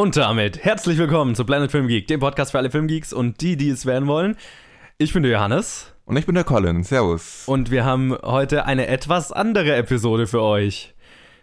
Und 0.00 0.16
damit 0.16 0.64
herzlich 0.64 0.96
willkommen 0.96 1.34
zu 1.34 1.44
Planet 1.44 1.70
Film 1.70 1.86
Geek, 1.86 2.06
dem 2.06 2.20
Podcast 2.20 2.52
für 2.52 2.58
alle 2.58 2.70
Filmgeeks 2.70 3.12
und 3.12 3.42
die, 3.42 3.58
die 3.58 3.68
es 3.68 3.84
werden 3.84 4.08
wollen. 4.08 4.34
Ich 4.96 5.12
bin 5.12 5.22
der 5.22 5.32
Johannes. 5.32 5.92
Und 6.06 6.16
ich 6.16 6.24
bin 6.24 6.34
der 6.34 6.44
Colin. 6.44 6.84
Servus. 6.84 7.42
Und 7.44 7.70
wir 7.70 7.84
haben 7.84 8.16
heute 8.22 8.64
eine 8.64 8.86
etwas 8.86 9.30
andere 9.30 9.76
Episode 9.76 10.26
für 10.26 10.40
euch. 10.40 10.94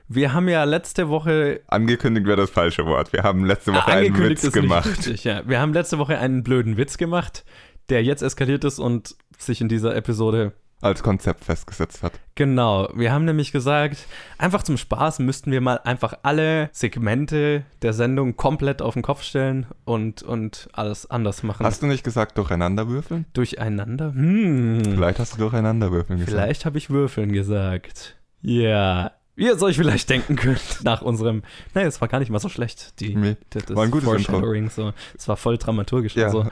Wir 0.07 0.34
haben 0.34 0.50
ja 0.50 0.64
letzte 0.64 1.07
Woche. 1.07 1.62
Angekündigt 1.68 2.25
wäre 2.25 2.38
das 2.38 2.50
falsche 2.50 2.88
Wort. 2.88 3.14
Wir 3.14 3.21
haben 3.21 3.46
letzte 3.46 3.75
Woche 3.75 3.92
einen 3.92 4.18
Witz 4.18 4.52
gemacht. 4.52 4.88
Richtig, 4.88 5.24
ja. 5.24 5.47
Wir 5.47 5.60
haben 5.60 5.71
letzte 5.71 6.00
Woche 6.00 6.18
einen 6.18 6.42
blöden 6.42 6.78
Witz 6.78 6.97
gemacht, 6.97 7.46
der 7.89 8.04
jetzt 8.04 8.24
eskaliert 8.24 8.64
ist 8.64 8.80
und 8.80 9.18
sich 9.38 9.61
in 9.61 9.69
dieser 9.69 9.96
Episode 9.96 10.54
als 10.82 11.02
Konzept 11.02 11.44
festgesetzt 11.44 12.04
hat. 12.04 12.14
Genau, 12.36 12.90
wir 12.96 13.12
haben 13.12 13.26
nämlich 13.26 13.52
gesagt, 13.52 14.08
einfach 14.38 14.64
zum 14.64 14.78
Spaß 14.78 15.20
müssten 15.20 15.52
wir 15.52 15.62
mal 15.62 15.80
einfach 15.84 16.20
alle 16.24 16.70
Segmente 16.72 17.64
der 17.82 17.94
Sendung 17.94 18.36
komplett 18.36 18.82
auf 18.82 18.94
den 18.94 19.02
Kopf 19.02 19.24
stellen 19.24 19.66
und, 19.86 20.22
und 20.22 20.70
alles 20.74 21.10
anders 21.10 21.42
machen. 21.44 21.66
Hast 21.66 21.82
du 21.82 21.88
nicht 21.88 22.04
gesagt 22.04 22.38
durcheinander 22.38 22.88
würfeln? 22.88 23.26
Durcheinander? 23.34 24.14
Hm. 24.14 24.84
Vielleicht 24.84 25.20
hast 25.20 25.34
du 25.34 25.40
durcheinander 25.40 25.92
würfeln 25.92 26.20
gesagt. 26.20 26.32
Vielleicht 26.32 26.66
habe 26.66 26.78
ich 26.78 26.89
würfeln 26.89 27.32
gesagt. 27.32 28.16
Ja, 28.42 29.12
wie 29.37 29.46
ihr 29.46 29.61
euch 29.61 29.77
vielleicht 29.77 30.09
denken 30.09 30.36
könnt, 30.36 30.83
nach 30.83 31.04
unserem. 31.04 31.43
Naja, 31.75 31.87
es 31.87 32.02
war 32.02 32.08
gar 32.08 32.19
nicht 32.19 32.31
mal 32.31 32.39
so 32.39 32.50
schlecht. 32.50 33.00
Die, 33.00 33.16
nee, 33.16 33.38
das, 33.52 33.66
das 33.66 33.75
war 33.75 33.83
ein 33.83 33.91
gutes 33.91 34.05
Foreshadowing. 34.05 34.69
So. 34.69 34.94
Es 35.16 35.27
war 35.27 35.38
voll 35.38 35.59
dramaturgisch 35.59 36.16
ja. 36.16 36.25
und 36.25 36.31
so. 36.31 36.45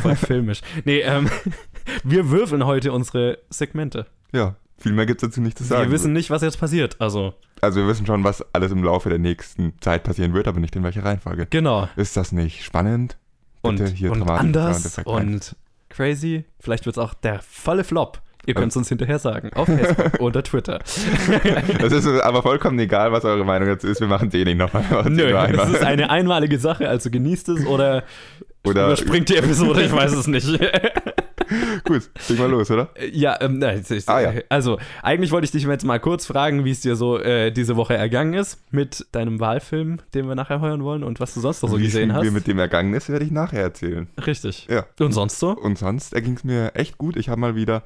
Voll 0.00 0.16
filmisch. 0.16 0.62
Nee, 0.84 1.00
ähm, 1.00 1.30
wir 2.02 2.30
würfeln 2.30 2.64
heute 2.64 2.92
unsere 2.92 3.38
Segmente. 3.50 4.06
Ja, 4.32 4.56
viel 4.78 4.92
mehr 4.92 5.04
gibt 5.04 5.22
es 5.22 5.28
dazu 5.28 5.42
nicht 5.42 5.58
zu 5.58 5.64
sagen. 5.64 5.84
Wir 5.84 5.92
wissen 5.92 6.14
nicht, 6.14 6.30
was 6.30 6.40
jetzt 6.40 6.58
passiert. 6.58 6.96
Also. 6.98 7.34
Also 7.60 7.80
wir 7.80 7.88
wissen 7.88 8.06
schon, 8.06 8.24
was 8.24 8.42
alles 8.54 8.72
im 8.72 8.82
Laufe 8.82 9.10
der 9.10 9.18
nächsten 9.18 9.74
Zeit 9.82 10.02
passieren 10.02 10.32
wird, 10.32 10.48
aber 10.48 10.60
nicht 10.60 10.74
in 10.74 10.82
welcher 10.82 11.04
Reihenfolge. 11.04 11.46
Genau. 11.50 11.90
Ist 11.96 12.16
das 12.16 12.32
nicht 12.32 12.64
spannend? 12.64 13.18
Bitte 13.62 13.84
und, 13.84 13.88
hier 13.90 14.12
und 14.12 14.22
anders 14.22 14.98
und 15.04 15.56
crazy. 15.90 16.46
Vielleicht 16.58 16.86
wird 16.86 16.96
es 16.96 17.02
auch 17.02 17.12
der 17.12 17.40
volle 17.40 17.84
Flop. 17.84 18.22
Ihr 18.46 18.54
könnt 18.54 18.72
es 18.72 18.76
uns 18.76 18.88
hinterher 18.88 19.18
sagen, 19.18 19.50
auf 19.54 19.66
Facebook 19.66 20.18
oder 20.20 20.42
Twitter. 20.42 20.80
Es 20.84 21.92
ist 21.92 22.06
aber 22.06 22.42
vollkommen 22.42 22.78
egal, 22.78 23.12
was 23.12 23.24
eure 23.24 23.44
Meinung 23.44 23.68
dazu 23.68 23.86
ist. 23.86 24.00
Wir 24.00 24.08
machen 24.08 24.30
den 24.30 24.44
nicht 24.44 24.58
nochmal. 24.58 24.84
Nö, 25.08 25.24
es 25.24 25.70
ist 25.70 25.84
eine 25.84 26.10
einmalige 26.10 26.58
Sache, 26.58 26.88
also 26.88 27.10
genießt 27.10 27.50
es 27.50 27.66
oder, 27.66 28.04
oder 28.64 28.86
überspringt 28.86 29.28
die 29.28 29.36
Episode, 29.36 29.82
ich 29.82 29.92
weiß 29.92 30.12
es 30.12 30.26
nicht. 30.26 30.48
Gut, 31.84 32.10
leg 32.28 32.38
mal 32.38 32.48
los, 32.48 32.70
oder? 32.70 32.90
Ja, 33.12 33.36
ähm, 33.40 33.62
ah, 34.06 34.20
ja, 34.20 34.32
also 34.48 34.78
eigentlich 35.02 35.32
wollte 35.32 35.46
ich 35.46 35.50
dich 35.50 35.64
jetzt 35.64 35.84
mal 35.84 35.98
kurz 35.98 36.26
fragen, 36.26 36.64
wie 36.64 36.70
es 36.70 36.80
dir 36.80 36.94
so 36.94 37.18
äh, 37.18 37.50
diese 37.50 37.76
Woche 37.76 37.94
ergangen 37.94 38.34
ist 38.34 38.60
mit 38.70 39.06
deinem 39.12 39.40
Wahlfilm, 39.40 39.98
den 40.14 40.28
wir 40.28 40.34
nachher 40.34 40.60
hören 40.60 40.84
wollen 40.84 41.02
und 41.02 41.18
was 41.18 41.34
du 41.34 41.40
sonst 41.40 41.62
noch 41.62 41.70
so 41.70 41.78
wie 41.78 41.84
gesehen 41.84 42.14
hast. 42.14 42.24
Wie 42.24 42.30
mit 42.30 42.46
dem 42.46 42.58
ergangen 42.58 42.94
ist, 42.94 43.08
werde 43.08 43.24
ich 43.24 43.32
nachher 43.32 43.62
erzählen. 43.62 44.08
Richtig. 44.24 44.68
Ja. 44.70 44.86
Und 45.00 45.12
sonst 45.12 45.40
so? 45.40 45.50
Und 45.50 45.78
sonst 45.78 46.14
erging 46.14 46.34
es 46.34 46.44
mir 46.44 46.72
echt 46.74 46.98
gut. 46.98 47.16
Ich 47.16 47.28
habe 47.28 47.40
mal 47.40 47.56
wieder 47.56 47.82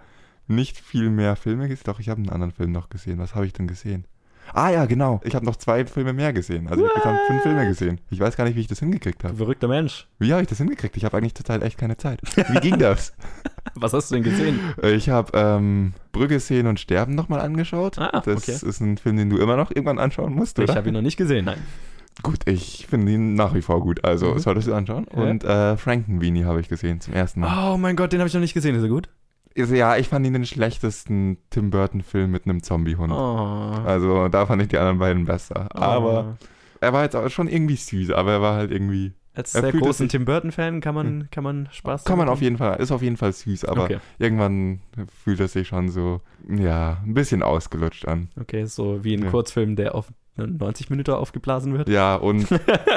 nicht 0.47 0.79
viel 0.79 1.11
mehr 1.11 1.37
Filme 1.37 1.69
gesehen. 1.69 1.85
Doch, 1.87 2.01
ich 2.01 2.09
habe 2.09 2.21
einen 2.21 2.31
anderen 2.31 2.53
Film 2.53 2.73
noch 2.73 2.89
gesehen. 2.89 3.19
Was 3.19 3.35
habe 3.35 3.47
ich 3.47 3.53
denn 3.53 3.67
gesehen? 3.67 4.07
Ah 4.53 4.71
ja, 4.71 4.85
genau. 4.85 5.21
Ich 5.25 5.35
habe 5.35 5.45
noch 5.45 5.57
zwei 5.57 5.87
Filme 5.87 6.13
mehr 6.13 6.33
gesehen. 6.33 6.69
Also 6.69 6.87
ich 6.87 7.05
habe 7.05 7.19
fünf 7.27 7.43
Filme 7.43 7.67
gesehen. 7.67 8.01
Ich 8.11 8.21
weiß 8.21 8.37
gar 8.37 8.45
nicht, 8.45 8.57
wie 8.57 8.61
ich 8.61 8.67
das 8.67 8.81
hingekriegt 8.81 9.25
habe. 9.25 9.35
Verrückter 9.35 9.69
Mensch. 9.69 10.07
Wie 10.19 10.33
habe 10.33 10.43
ich 10.43 10.49
das 10.49 10.59
hingekriegt? 10.59 10.97
Ich 10.97 11.05
habe 11.05 11.17
eigentlich 11.17 11.35
total 11.35 11.63
echt 11.63 11.79
keine 11.79 11.97
Zeit. 11.97 12.21
Wie 12.37 12.61
ging 12.61 12.79
das? 12.79 13.15
Was 13.75 13.93
hast 13.93 14.11
du 14.11 14.17
denn 14.17 14.25
gesehen? 14.25 14.61
Ich 14.83 15.09
habe 15.09 15.33
ähm, 15.35 15.95
Brücke 16.13 16.39
sehen 16.41 16.67
und 16.67 16.79
sterben 16.79 17.15
nochmal 17.15 17.41
angeschaut. 17.41 17.99
Ah, 17.99 18.23
das 18.25 18.49
okay. 18.49 18.53
ist 18.53 18.81
ein 18.81 18.99
Film, 18.99 19.17
den 19.17 19.31
du 19.31 19.39
immer 19.39 19.57
noch 19.57 19.71
irgendwann 19.71 19.99
anschauen 19.99 20.35
musst, 20.35 20.59
oder? 20.59 20.71
Ich 20.71 20.77
habe 20.77 20.89
ihn 20.89 20.95
noch 20.95 21.03
nicht 21.03 21.17
gesehen, 21.17 21.47
nein. 21.47 21.59
Gut, 22.23 22.47
ich 22.47 22.87
finde 22.89 23.13
ihn 23.13 23.35
nach 23.35 23.55
wie 23.55 23.63
vor 23.63 23.81
gut. 23.81 24.05
Also 24.05 24.35
mhm. 24.35 24.39
solltest 24.39 24.69
du 24.69 24.75
anschauen. 24.75 25.07
Ja. 25.13 25.23
Und 25.23 25.45
äh, 25.45 25.77
Frankenweenie 25.77 26.45
habe 26.45 26.61
ich 26.61 26.69
gesehen 26.69 27.01
zum 27.01 27.15
ersten 27.15 27.41
Mal. 27.41 27.73
Oh 27.73 27.77
mein 27.77 27.97
Gott, 27.97 28.13
den 28.13 28.21
habe 28.21 28.29
ich 28.29 28.35
noch 28.35 28.41
nicht 28.41 28.55
gesehen. 28.55 28.77
Ist 28.77 28.83
er 28.83 28.89
gut? 28.89 29.09
Ja, 29.57 29.97
ich 29.97 30.09
fand 30.09 30.27
ihn 30.27 30.33
den 30.33 30.47
schlechtesten 30.47 31.39
Tim 31.51 31.71
Burton-Film 31.71 32.31
mit 32.31 32.45
einem 32.45 32.63
Zombiehund. 32.63 33.13
Oh. 33.13 33.83
Also 33.85 34.29
da 34.29 34.47
fand 34.47 34.63
ich 34.63 34.69
die 34.69 34.79
anderen 34.79 34.99
beiden 34.99 35.25
besser. 35.25 35.69
Oh. 35.75 35.79
Aber 35.79 36.37
er 36.81 36.93
war 36.93 37.03
jetzt 37.05 37.17
auch 37.17 37.29
schon 37.31 37.49
irgendwie 37.49 37.77
süß, 37.77 38.11
aber 38.11 38.33
er 38.33 38.43
war 38.43 38.57
halt 38.57 38.71
irgendwie. 38.71 39.13
Als 39.37 39.53
sehr 39.53 39.73
großen 39.73 40.09
Tim 40.09 40.25
Burton-Fan 40.25 40.81
kann 40.81 40.95
man, 40.95 41.07
hm. 41.07 41.29
kann 41.33 41.43
man 41.43 41.69
Spaß 41.73 42.05
Kann 42.05 42.19
man 42.19 42.29
auf 42.29 42.41
jeden 42.41 42.57
Fall, 42.57 42.81
ist 42.81 42.93
auf 42.93 43.03
jeden 43.03 43.17
Fall 43.17 43.33
süß, 43.33 43.65
aber 43.65 43.85
okay. 43.85 43.99
irgendwann 44.19 44.81
fühlt 45.25 45.41
er 45.41 45.49
sich 45.49 45.67
schon 45.67 45.89
so, 45.89 46.21
ja, 46.49 46.99
ein 47.05 47.15
bisschen 47.15 47.43
ausgelutscht 47.43 48.07
an. 48.07 48.29
Okay, 48.41 48.65
so 48.67 49.03
wie 49.03 49.15
ein 49.15 49.25
ja. 49.25 49.31
Kurzfilm, 49.31 49.75
der 49.75 49.97
auf 49.97 50.13
90 50.37 50.89
Minuten 50.89 51.11
aufgeblasen 51.11 51.77
wird. 51.77 51.89
Ja, 51.89 52.15
und 52.15 52.47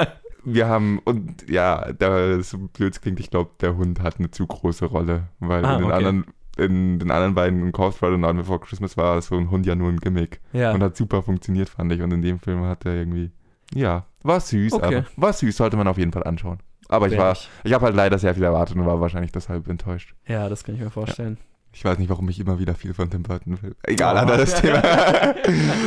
wir 0.44 0.68
haben, 0.68 1.00
und 1.00 1.50
ja, 1.50 1.92
da 1.92 2.40
so 2.40 2.58
blöd 2.72 3.02
klingt, 3.02 3.18
ich 3.18 3.30
glaube, 3.30 3.50
der 3.60 3.76
Hund 3.76 4.00
hat 4.00 4.20
eine 4.20 4.30
zu 4.30 4.46
große 4.46 4.84
Rolle, 4.84 5.28
weil 5.40 5.64
ah, 5.64 5.74
in 5.74 5.78
den 5.80 5.86
okay. 5.86 5.94
anderen 5.96 6.24
in 6.58 6.98
den 6.98 7.10
anderen 7.10 7.34
beiden, 7.34 7.60
in 7.60 7.72
Corpse 7.72 7.98
Bride 7.98 8.14
und 8.14 8.20
Nightmare 8.20 8.42
Before 8.42 8.60
Christmas, 8.60 8.96
war 8.96 9.20
so 9.22 9.36
ein 9.36 9.50
Hund 9.50 9.66
ja 9.66 9.74
nur 9.74 9.88
ein 9.88 9.98
Gimmick. 9.98 10.40
Ja. 10.52 10.72
Und 10.72 10.82
hat 10.82 10.96
super 10.96 11.22
funktioniert, 11.22 11.68
fand 11.68 11.92
ich. 11.92 12.02
Und 12.02 12.12
in 12.12 12.22
dem 12.22 12.38
Film 12.38 12.64
hat 12.64 12.84
er 12.84 12.94
irgendwie, 12.94 13.30
ja, 13.74 14.06
war 14.22 14.40
süß, 14.40 14.72
okay. 14.72 14.96
aber 14.96 15.04
war 15.16 15.32
süß, 15.32 15.56
sollte 15.56 15.76
man 15.76 15.88
auf 15.88 15.98
jeden 15.98 16.12
Fall 16.12 16.24
anschauen. 16.24 16.58
Aber 16.88 17.06
ich 17.06 17.18
war, 17.18 17.36
ich 17.64 17.72
habe 17.72 17.84
halt 17.84 17.94
leider 17.94 18.18
sehr 18.18 18.34
viel 18.34 18.42
erwartet 18.42 18.76
und 18.76 18.86
war 18.86 19.00
wahrscheinlich 19.00 19.32
deshalb 19.32 19.68
enttäuscht. 19.68 20.14
Ja, 20.26 20.48
das 20.48 20.64
kann 20.64 20.74
ich 20.74 20.80
mir 20.80 20.90
vorstellen. 20.90 21.36
Ja. 21.38 21.44
Ich 21.74 21.84
weiß 21.84 21.98
nicht, 21.98 22.08
warum 22.08 22.28
ich 22.30 22.40
immer 22.40 22.58
wieder 22.58 22.74
viel 22.74 22.94
von 22.94 23.10
Tim 23.10 23.22
Burton 23.22 23.62
will. 23.62 23.76
Egal, 23.82 24.16
oh. 24.16 24.18
anderes 24.20 24.54
Thema. 24.60 24.82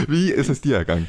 Wie 0.08 0.30
ist 0.30 0.50
es 0.50 0.62
dir 0.62 0.78
ergangen? 0.78 1.08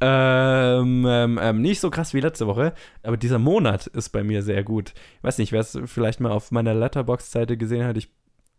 Ähm, 0.00 1.04
ähm, 1.08 1.40
ähm, 1.42 1.60
nicht 1.60 1.80
so 1.80 1.90
krass 1.90 2.14
wie 2.14 2.20
letzte 2.20 2.46
Woche, 2.46 2.72
aber 3.02 3.16
dieser 3.16 3.38
Monat 3.38 3.86
ist 3.88 4.10
bei 4.10 4.22
mir 4.22 4.42
sehr 4.42 4.62
gut. 4.62 4.92
Ich 5.16 5.24
weiß 5.24 5.38
nicht, 5.38 5.52
wer 5.52 5.60
es 5.60 5.78
vielleicht 5.86 6.20
mal 6.20 6.30
auf 6.30 6.52
meiner 6.52 6.74
Letterbox-Seite 6.74 7.56
gesehen 7.56 7.84
hat. 7.84 7.96
Ich 7.96 8.12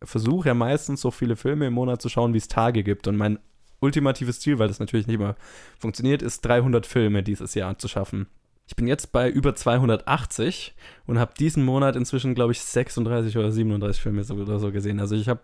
versuche 0.03 0.49
ja 0.49 0.53
meistens 0.53 1.01
so 1.01 1.11
viele 1.11 1.35
Filme 1.35 1.67
im 1.67 1.73
Monat 1.73 2.01
zu 2.01 2.09
schauen, 2.09 2.33
wie 2.33 2.37
es 2.37 2.47
Tage 2.47 2.83
gibt. 2.83 3.07
Und 3.07 3.17
mein 3.17 3.39
ultimatives 3.79 4.39
Ziel, 4.39 4.59
weil 4.59 4.67
das 4.67 4.79
natürlich 4.79 5.07
nicht 5.07 5.15
immer 5.15 5.35
funktioniert, 5.79 6.21
ist 6.21 6.41
300 6.41 6.85
Filme 6.85 7.23
dieses 7.23 7.53
Jahr 7.55 7.77
zu 7.77 7.87
schaffen. 7.87 8.27
Ich 8.67 8.75
bin 8.75 8.87
jetzt 8.87 9.11
bei 9.11 9.27
über 9.29 9.55
280 9.55 10.75
und 11.07 11.17
habe 11.17 11.33
diesen 11.39 11.65
Monat 11.65 11.95
inzwischen, 11.95 12.35
glaube 12.35 12.51
ich, 12.51 12.61
36 12.61 13.35
oder 13.35 13.51
37 13.51 13.99
Filme 13.99 14.23
so 14.23 14.35
oder 14.35 14.59
so 14.59 14.71
gesehen. 14.71 14.99
Also 14.99 15.15
ich 15.15 15.27
habe 15.27 15.41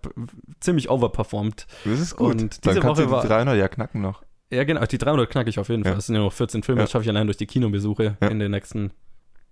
ziemlich 0.59 0.91
overperformed. 0.91 1.65
Das 1.85 1.99
ist 1.99 2.15
gut. 2.17 2.39
Und 2.39 2.63
diese 2.63 2.81
Dann 2.81 2.89
Woche 2.89 3.09
war 3.09 3.23
die 3.23 3.27
300 3.27 3.57
ja 3.57 3.67
knacken 3.67 4.01
noch. 4.01 4.21
Ja, 4.51 4.63
genau. 4.63 4.85
Die 4.85 4.99
300 4.99 5.27
knacke 5.27 5.49
ich 5.49 5.57
auf 5.57 5.69
jeden 5.69 5.83
Fall. 5.83 5.93
Ja. 5.93 5.95
Das 5.95 6.05
sind 6.05 6.15
ja 6.15 6.21
noch 6.21 6.33
14 6.33 6.61
Filme. 6.61 6.81
Ja. 6.81 6.83
Das 6.83 6.91
schaffe 6.91 7.03
ich 7.03 7.09
allein 7.09 7.25
durch 7.25 7.37
die 7.37 7.47
Kinobesuche 7.47 8.15
ja. 8.21 8.27
in 8.27 8.37
den 8.37 8.51
nächsten 8.51 8.91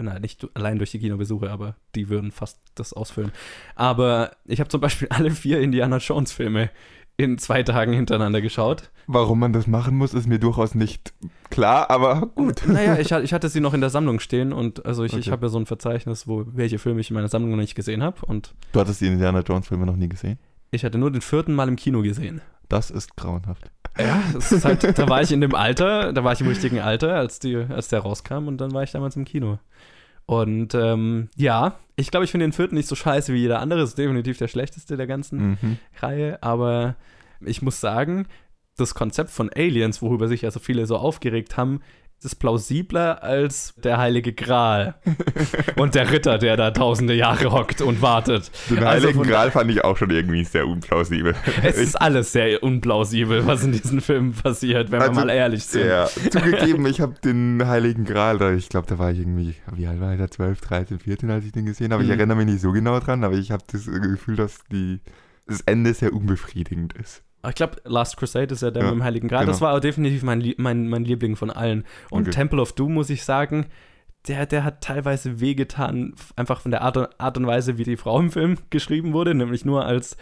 na, 0.03 0.19
nicht 0.19 0.47
allein 0.53 0.77
durch 0.77 0.91
die 0.91 0.99
Kinobesuche, 0.99 1.49
aber 1.49 1.75
die 1.95 2.09
würden 2.09 2.31
fast 2.31 2.59
das 2.75 2.93
ausfüllen. 2.93 3.31
Aber 3.75 4.31
ich 4.45 4.59
habe 4.59 4.69
zum 4.69 4.81
Beispiel 4.81 5.07
alle 5.09 5.31
vier 5.31 5.61
Indiana 5.61 5.97
Jones-Filme 5.97 6.69
in 7.15 7.37
zwei 7.37 7.63
Tagen 7.63 7.93
hintereinander 7.93 8.41
geschaut. 8.41 8.89
Warum 9.05 9.39
man 9.39 9.53
das 9.53 9.67
machen 9.67 9.95
muss, 9.95 10.13
ist 10.13 10.27
mir 10.27 10.39
durchaus 10.39 10.75
nicht 10.75 11.13
klar, 11.49 11.89
aber 11.89 12.27
gut. 12.35 12.63
Naja, 12.65 12.97
ich, 12.97 13.11
ich 13.23 13.33
hatte 13.33 13.49
sie 13.49 13.59
noch 13.59 13.73
in 13.73 13.81
der 13.81 13.89
Sammlung 13.89 14.19
stehen 14.19 14.53
und 14.53 14.85
also 14.85 15.03
ich, 15.03 15.13
okay. 15.13 15.19
ich 15.19 15.31
habe 15.31 15.45
ja 15.45 15.49
so 15.49 15.59
ein 15.59 15.65
Verzeichnis, 15.65 16.27
wo 16.27 16.45
welche 16.47 16.79
Filme 16.79 17.01
ich 17.01 17.09
in 17.09 17.13
meiner 17.15 17.27
Sammlung 17.27 17.51
noch 17.51 17.57
nicht 17.57 17.75
gesehen 17.75 18.01
habe. 18.01 18.17
Du 18.71 18.79
hattest 18.79 19.01
die 19.01 19.07
Indiana 19.07 19.41
Jones-Filme 19.41 19.85
noch 19.85 19.95
nie 19.95 20.09
gesehen? 20.09 20.39
Ich 20.71 20.83
hatte 20.83 20.97
nur 20.97 21.11
den 21.11 21.21
vierten 21.21 21.53
Mal 21.53 21.67
im 21.67 21.75
Kino 21.75 22.01
gesehen. 22.01 22.41
Das 22.67 22.89
ist 22.89 23.15
grauenhaft. 23.15 23.69
Ja, 23.99 24.23
halt, 24.63 24.97
da 24.97 25.07
war 25.07 25.21
ich 25.21 25.31
in 25.31 25.41
dem 25.41 25.53
Alter, 25.53 26.13
da 26.13 26.23
war 26.23 26.33
ich 26.33 26.41
im 26.41 26.47
richtigen 26.47 26.79
Alter, 26.79 27.13
als, 27.15 27.37
die, 27.37 27.55
als 27.55 27.89
der 27.89 27.99
rauskam 27.99 28.47
und 28.47 28.57
dann 28.57 28.73
war 28.73 28.81
ich 28.81 28.91
damals 28.91 29.15
im 29.15 29.25
Kino. 29.25 29.59
Und 30.25 30.73
ähm, 30.73 31.29
ja, 31.35 31.79
ich 31.95 32.09
glaube, 32.09 32.23
ich 32.23 32.31
finde 32.31 32.45
den 32.45 32.53
vierten 32.53 32.75
nicht 32.75 32.87
so 32.87 32.95
scheiße 32.95 33.33
wie 33.33 33.39
jeder 33.39 33.59
andere. 33.59 33.81
Das 33.81 33.89
ist 33.89 33.97
definitiv 33.97 34.37
der 34.37 34.47
schlechteste 34.47 34.97
der 34.97 35.07
ganzen 35.07 35.57
mhm. 35.61 35.77
Reihe. 35.99 36.41
Aber 36.41 36.95
ich 37.41 37.61
muss 37.61 37.79
sagen, 37.79 38.27
das 38.77 38.95
Konzept 38.95 39.29
von 39.29 39.51
Aliens, 39.53 40.01
worüber 40.01 40.27
sich 40.27 40.41
ja 40.41 40.51
so 40.51 40.59
viele 40.59 40.85
so 40.85 40.97
aufgeregt 40.97 41.57
haben, 41.57 41.81
ist 42.25 42.35
plausibler 42.35 43.23
als 43.23 43.73
der 43.83 43.97
Heilige 43.97 44.33
Gral 44.33 44.95
und 45.75 45.95
der 45.95 46.11
Ritter, 46.11 46.37
der 46.37 46.57
da 46.57 46.71
tausende 46.71 47.13
Jahre 47.13 47.51
hockt 47.51 47.81
und 47.81 48.01
wartet. 48.01 48.51
Den 48.69 48.79
also 48.79 49.07
Heiligen 49.07 49.23
Gral 49.23 49.51
fand 49.51 49.71
ich 49.71 49.83
auch 49.83 49.97
schon 49.97 50.09
irgendwie 50.09 50.43
sehr 50.43 50.67
unplausibel. 50.67 51.35
Es 51.63 51.77
ist 51.77 51.95
alles 51.95 52.31
sehr 52.31 52.63
unplausibel, 52.63 53.45
was 53.45 53.63
in 53.63 53.71
diesen 53.71 54.01
Filmen 54.01 54.33
passiert, 54.33 54.91
wenn 54.91 55.01
also, 55.01 55.13
wir 55.13 55.25
mal 55.25 55.29
ehrlich 55.31 55.65
sind. 55.65 55.87
Ja, 55.87 56.07
zugegeben, 56.07 56.85
ich 56.85 57.01
habe 57.01 57.15
den 57.23 57.65
Heiligen 57.65 58.05
Gral, 58.05 58.37
da, 58.37 58.51
ich 58.51 58.69
glaube, 58.69 58.87
da 58.87 58.99
war 58.99 59.11
ich 59.11 59.19
irgendwie, 59.19 59.55
wie 59.75 59.87
alt 59.87 59.99
war 59.99 60.13
ich 60.13 60.19
da, 60.19 60.29
12, 60.29 60.61
13, 60.61 60.99
14, 60.99 61.31
als 61.31 61.45
ich 61.45 61.51
den 61.51 61.65
gesehen 61.65 61.93
habe. 61.93 62.03
Mhm. 62.03 62.09
Ich 62.09 62.17
erinnere 62.17 62.37
mich 62.37 62.47
nicht 62.47 62.61
so 62.61 62.71
genau 62.71 62.99
dran, 62.99 63.23
aber 63.23 63.35
ich 63.35 63.51
habe 63.51 63.63
das 63.71 63.85
Gefühl, 63.85 64.35
dass 64.35 64.59
die, 64.71 64.99
das 65.47 65.61
Ende 65.61 65.93
sehr 65.93 66.13
unbefriedigend 66.13 66.93
ist. 66.93 67.23
Ich 67.47 67.55
glaube, 67.55 67.77
Last 67.83 68.17
Crusade 68.17 68.53
ist 68.53 68.61
ja 68.61 68.71
der 68.71 68.83
ja, 68.83 68.89
mit 68.89 68.99
dem 68.99 69.03
Heiligen 69.03 69.27
Gral. 69.27 69.41
Genau. 69.41 69.51
Das 69.51 69.61
war 69.61 69.79
definitiv 69.79 70.23
mein, 70.23 70.53
mein, 70.57 70.87
mein 70.87 71.03
Liebling 71.03 71.35
von 71.35 71.49
allen. 71.49 71.83
Und 72.09 72.23
okay. 72.23 72.31
Temple 72.31 72.61
of 72.61 72.73
Doom, 72.73 72.93
muss 72.93 73.09
ich 73.09 73.25
sagen, 73.25 73.67
der, 74.27 74.45
der 74.45 74.63
hat 74.63 74.81
teilweise 74.81 75.41
wehgetan, 75.41 76.13
einfach 76.35 76.61
von 76.61 76.71
der 76.71 76.81
Art 76.81 76.97
und, 76.97 77.09
Art 77.19 77.37
und 77.37 77.45
Weise, 77.45 77.77
wie 77.77 77.83
die 77.83 77.97
Frau 77.97 78.19
im 78.19 78.31
Film 78.31 78.57
geschrieben 78.69 79.13
wurde, 79.13 79.35
nämlich 79.35 79.65
nur 79.65 79.85
als, 79.85 80.15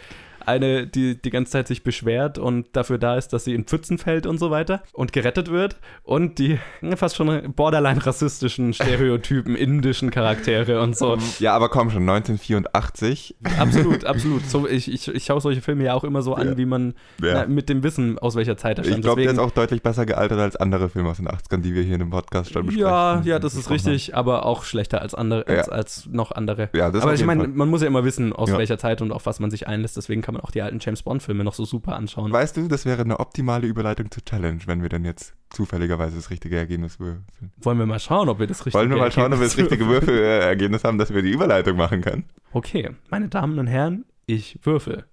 eine, 0.48 0.86
die 0.86 1.20
die 1.20 1.30
ganze 1.30 1.52
Zeit 1.52 1.68
sich 1.68 1.84
beschwert 1.84 2.38
und 2.38 2.66
dafür 2.72 2.98
da 2.98 3.16
ist, 3.16 3.32
dass 3.32 3.44
sie 3.44 3.54
in 3.54 3.64
Pfützen 3.64 3.98
fällt 3.98 4.26
und 4.26 4.38
so 4.38 4.50
weiter 4.50 4.82
und 4.92 5.12
gerettet 5.12 5.50
wird 5.50 5.76
und 6.02 6.38
die 6.38 6.58
fast 6.96 7.16
schon 7.16 7.52
borderline 7.54 8.04
rassistischen 8.04 8.72
Stereotypen 8.72 9.56
indischen 9.56 10.10
Charaktere 10.10 10.80
und 10.80 10.96
so. 10.96 11.16
Ja, 11.38 11.54
aber 11.54 11.68
komm 11.68 11.90
schon, 11.90 12.08
1984. 12.08 13.36
Absolut, 13.58 14.04
absolut. 14.04 14.44
So, 14.48 14.68
ich, 14.68 14.92
ich, 14.92 15.08
ich 15.08 15.24
schaue 15.24 15.40
solche 15.40 15.60
Filme 15.60 15.84
ja 15.84 15.94
auch 15.94 16.04
immer 16.04 16.22
so 16.22 16.34
an, 16.34 16.48
ja. 16.48 16.56
wie 16.56 16.66
man 16.66 16.94
ja. 17.20 17.34
na, 17.34 17.46
mit 17.46 17.68
dem 17.68 17.82
Wissen, 17.82 18.18
aus 18.18 18.36
welcher 18.36 18.56
Zeit 18.56 18.78
er 18.78 18.84
stand. 18.84 18.98
Ich 18.98 19.02
glaube, 19.02 19.22
der 19.22 19.32
ist 19.32 19.38
auch 19.38 19.50
deutlich 19.50 19.82
besser 19.82 20.06
gealtert 20.06 20.38
als 20.38 20.56
andere 20.56 20.88
Filme 20.88 21.10
aus 21.10 21.16
den 21.16 21.28
80ern, 21.28 21.62
die 21.62 21.74
wir 21.74 21.82
hier 21.82 21.94
in 21.94 22.00
dem 22.00 22.10
Podcast 22.10 22.52
schon 22.52 22.66
besprechen. 22.66 22.88
Ja, 22.88 23.22
ja, 23.24 23.38
das 23.38 23.54
ist 23.54 23.70
richtig, 23.70 24.14
aber 24.14 24.46
auch 24.46 24.64
schlechter 24.64 25.00
als 25.02 25.14
andere, 25.14 25.46
als, 25.46 25.66
ja. 25.66 25.72
als 25.72 26.06
noch 26.10 26.32
andere. 26.32 26.68
Ja, 26.74 26.90
das 26.90 27.02
aber 27.02 27.14
ich 27.14 27.24
meine, 27.24 27.48
man 27.48 27.68
muss 27.68 27.82
ja 27.82 27.88
immer 27.88 28.04
wissen, 28.04 28.32
aus 28.32 28.52
welcher 28.52 28.78
Zeit 28.78 29.02
und 29.02 29.12
auf 29.12 29.26
was 29.26 29.40
man 29.40 29.50
sich 29.50 29.66
einlässt, 29.66 29.96
deswegen 29.96 30.22
kann 30.22 30.31
man 30.32 30.42
auch 30.42 30.50
die 30.50 30.62
alten 30.62 30.78
James 30.80 31.02
Bond-Filme 31.02 31.44
noch 31.44 31.54
so 31.54 31.64
super 31.64 31.94
anschauen. 31.94 32.32
Weißt 32.32 32.56
du, 32.56 32.68
das 32.68 32.84
wäre 32.84 33.02
eine 33.02 33.20
optimale 33.20 33.66
Überleitung 33.66 34.10
zur 34.10 34.24
Challenge, 34.24 34.60
wenn 34.66 34.82
wir 34.82 34.88
dann 34.88 35.04
jetzt 35.04 35.34
zufälligerweise 35.50 36.16
das 36.16 36.30
richtige 36.30 36.56
Ergebnis 36.56 36.98
würfeln. 36.98 37.24
Wollen 37.58 37.78
wir 37.78 37.86
mal 37.86 38.00
schauen, 38.00 38.28
ob 38.28 38.38
wir 38.38 38.46
das 38.46 38.66
richtige 38.66 38.78
Wollen 38.78 38.90
wir 38.90 38.98
mal 38.98 39.12
schauen, 39.12 39.32
ob 39.32 39.38
wir 39.38 39.46
das 39.46 39.56
richtige 39.56 39.86
Würfelergebnis 39.86 40.84
haben, 40.84 40.98
dass 40.98 41.12
wir 41.12 41.22
die 41.22 41.30
Überleitung 41.30 41.76
machen 41.76 42.00
können? 42.00 42.24
Okay, 42.52 42.90
meine 43.10 43.28
Damen 43.28 43.58
und 43.58 43.66
Herren, 43.66 44.04
ich 44.26 44.58
würfel. 44.62 45.04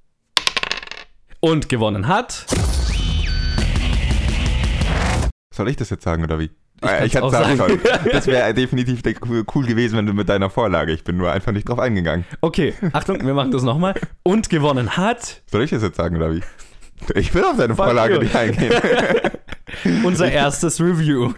Und 1.39 1.69
gewonnen 1.69 2.07
hat. 2.07 2.45
Soll 5.53 5.69
ich 5.69 5.75
das 5.75 5.89
jetzt 5.89 6.03
sagen 6.03 6.23
oder 6.23 6.39
wie? 6.39 6.49
Ich, 6.81 6.89
äh, 6.89 7.05
ich 7.05 7.13
hätte 7.13 7.29
sagen 7.29 7.57
sollen. 7.57 7.81
Das 8.11 8.27
wäre 8.27 8.53
definitiv 8.53 9.01
cool 9.25 9.65
gewesen, 9.65 9.97
wenn 9.97 10.05
du 10.05 10.13
mit 10.13 10.29
deiner 10.29 10.49
Vorlage. 10.49 10.91
Ich 10.93 11.03
bin 11.03 11.17
nur 11.17 11.31
einfach 11.31 11.51
nicht 11.51 11.67
drauf 11.67 11.79
eingegangen. 11.79 12.25
Okay, 12.41 12.73
Achtung, 12.93 13.25
wir 13.25 13.33
machen 13.33 13.51
das 13.51 13.63
nochmal. 13.63 13.95
Und 14.23 14.49
gewonnen 14.49 14.95
hat. 14.97 15.41
Soll 15.51 15.63
ich 15.63 15.71
das 15.71 15.83
jetzt 15.83 15.97
sagen 15.97 16.15
oder 16.17 16.33
wie? 16.33 16.41
Ich 17.15 17.33
will 17.33 17.43
auf 17.43 17.57
deine 17.57 17.75
Vorlage 17.75 18.19
nicht 18.19 18.35
eingehen. 18.35 18.73
Unser 20.03 20.31
erstes 20.31 20.79
Review. 20.79 21.33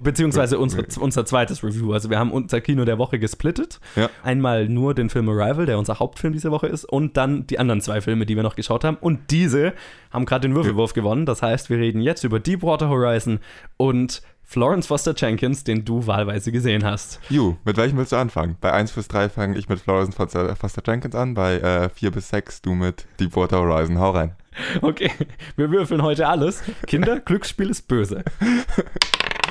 Beziehungsweise 0.00 0.58
unsere, 0.58 0.86
unser 0.98 1.26
zweites 1.26 1.62
Review. 1.62 1.92
Also 1.92 2.10
wir 2.10 2.18
haben 2.18 2.32
unser 2.32 2.60
Kino 2.60 2.84
der 2.84 2.98
Woche 2.98 3.18
gesplittet. 3.18 3.80
Ja. 3.96 4.08
Einmal 4.22 4.68
nur 4.68 4.94
den 4.94 5.10
Film 5.10 5.28
Arrival, 5.28 5.66
der 5.66 5.78
unser 5.78 5.98
Hauptfilm 5.98 6.32
diese 6.32 6.50
Woche 6.50 6.66
ist, 6.66 6.84
und 6.84 7.16
dann 7.16 7.46
die 7.46 7.58
anderen 7.58 7.80
zwei 7.80 8.00
Filme, 8.00 8.26
die 8.26 8.36
wir 8.36 8.42
noch 8.42 8.56
geschaut 8.56 8.84
haben. 8.84 8.96
Und 9.00 9.30
diese 9.30 9.74
haben 10.10 10.24
gerade 10.24 10.48
den 10.48 10.54
Würfelwurf 10.54 10.92
ja. 10.92 11.02
gewonnen. 11.02 11.26
Das 11.26 11.42
heißt, 11.42 11.70
wir 11.70 11.78
reden 11.78 12.00
jetzt 12.00 12.24
über 12.24 12.40
Deepwater 12.40 12.88
Horizon 12.88 13.40
und 13.76 14.22
Florence 14.50 14.88
Foster 14.88 15.14
Jenkins, 15.16 15.62
den 15.62 15.84
du 15.84 16.08
wahlweise 16.08 16.50
gesehen 16.50 16.84
hast. 16.84 17.20
Ju, 17.28 17.54
mit 17.64 17.76
welchem 17.76 17.98
willst 17.98 18.10
du 18.10 18.16
anfangen? 18.16 18.56
Bei 18.60 18.72
1 18.72 18.90
bis 18.90 19.06
3 19.06 19.28
fange 19.28 19.56
ich 19.56 19.68
mit 19.68 19.78
Florence 19.78 20.16
Foster, 20.16 20.56
Foster 20.56 20.82
Jenkins 20.84 21.14
an, 21.14 21.34
bei 21.34 21.58
äh, 21.58 21.88
4 21.88 22.10
bis 22.10 22.30
6 22.30 22.62
du 22.62 22.74
mit 22.74 23.06
Deepwater 23.20 23.58
Horizon. 23.58 24.00
Hau 24.00 24.10
rein. 24.10 24.34
Okay, 24.82 25.12
wir 25.54 25.70
würfeln 25.70 26.02
heute 26.02 26.26
alles. 26.26 26.64
Kinder, 26.88 27.20
Glücksspiel 27.20 27.70
ist 27.70 27.86
böse. 27.86 28.24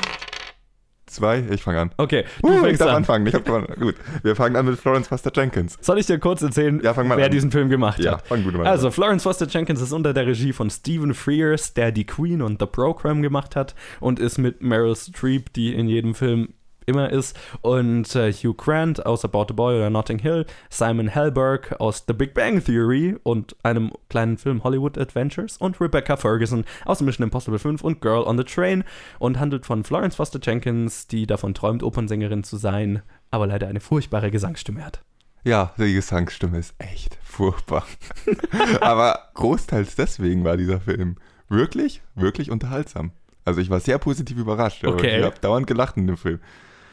Zwei, 1.10 1.44
ich 1.50 1.64
fange 1.64 1.80
an. 1.80 1.92
Okay, 1.98 2.26
du 2.42 2.50
uh, 2.50 2.52
fängst 2.60 2.74
ich 2.74 2.78
darf 2.78 2.90
an. 2.90 2.96
anfangen. 2.98 3.28
Ich 3.28 3.34
hab 3.34 3.46
Gut, 3.80 3.96
wir 4.24 4.36
fangen 4.36 4.56
an 4.56 4.66
mit 4.66 4.80
Florence 4.80 5.08
Foster 5.08 5.32
Jenkins. 5.34 5.78
Soll 5.82 6.00
ich 6.00 6.06
dir 6.06 6.20
kurz 6.20 6.42
erzählen, 6.42 6.80
ja, 6.84 6.96
wer 6.96 7.26
an. 7.26 7.32
diesen 7.32 7.52
Film 7.52 7.70
gemacht 7.70 8.00
ja, 8.00 8.14
hat? 8.14 8.28
Fang 8.28 8.44
gut 8.44 8.54
mal 8.54 8.68
also, 8.68 8.92
Florence 8.92 9.24
Foster 9.24 9.48
Jenkins 9.48 9.82
ist 9.82 9.92
unter 9.92 10.14
der 10.14 10.28
Regie 10.28 10.54
von 10.54 10.70
Stephen 10.70 11.14
Frears, 11.14 11.74
der 11.74 11.92
die 11.92 12.06
Queen 12.06 12.42
und 12.42 12.60
The 12.60 12.68
Program 12.68 13.22
gemacht 13.22 13.56
hat 13.56 13.76
und 14.00 14.20
ist 14.20 14.38
mit 14.38 14.62
Meryl 14.62 14.96
Streep, 14.96 15.52
die 15.54 15.74
in 15.74 15.88
jedem 15.88 16.14
Film 16.14 16.50
immer 16.90 17.10
ist. 17.10 17.40
Und 17.62 18.16
äh, 18.16 18.34
Hugh 18.34 18.54
Grant 18.54 19.06
aus 19.06 19.24
About 19.24 19.46
the 19.48 19.54
Boy 19.54 19.78
oder 19.78 19.90
Notting 19.90 20.20
Hill, 20.20 20.46
Simon 20.70 21.08
Helberg 21.08 21.80
aus 21.80 22.04
The 22.08 22.14
Big 22.14 22.34
Bang 22.34 22.64
Theory 22.64 23.16
und 23.24 23.56
einem 23.64 23.92
kleinen 24.10 24.38
Film 24.38 24.64
Hollywood 24.64 24.98
Adventures 24.98 25.58
und 25.58 25.80
Rebecca 25.80 26.18
Ferguson 26.18 26.66
aus 26.86 27.02
Mission 27.02 27.24
Impossible 27.24 27.60
5 27.60 27.84
und 27.84 28.02
Girl 28.02 28.24
on 28.24 28.38
the 28.38 28.44
Train 28.44 28.84
und 29.20 29.40
handelt 29.40 29.66
von 29.66 29.84
Florence 29.84 30.16
Foster 30.16 30.40
Jenkins, 30.42 31.08
die 31.08 31.28
davon 31.28 31.54
träumt, 31.54 31.84
Opernsängerin 31.84 32.44
zu 32.44 32.58
sein, 32.58 33.02
aber 33.32 33.48
leider 33.48 33.68
eine 33.68 33.80
furchtbare 33.80 34.32
Gesangsstimme 34.32 34.84
hat. 34.84 35.02
Ja, 35.44 35.74
die 35.78 35.94
Gesangsstimme 35.94 36.58
ist 36.58 36.74
echt 36.80 37.18
furchtbar. 37.24 37.86
aber 38.82 39.30
großteils 39.36 39.96
deswegen 39.96 40.44
war 40.44 40.58
dieser 40.58 40.82
Film 40.82 41.16
wirklich, 41.48 42.02
wirklich 42.16 42.52
unterhaltsam. 42.52 43.12
Also 43.46 43.62
ich 43.62 43.70
war 43.70 43.80
sehr 43.80 43.98
positiv 43.98 44.38
überrascht. 44.38 44.86
Okay. 44.86 45.20
Ich 45.20 45.26
habe 45.26 45.40
dauernd 45.40 45.66
gelacht 45.66 45.98
in 45.98 46.08
dem 46.08 46.18
Film. 46.18 46.40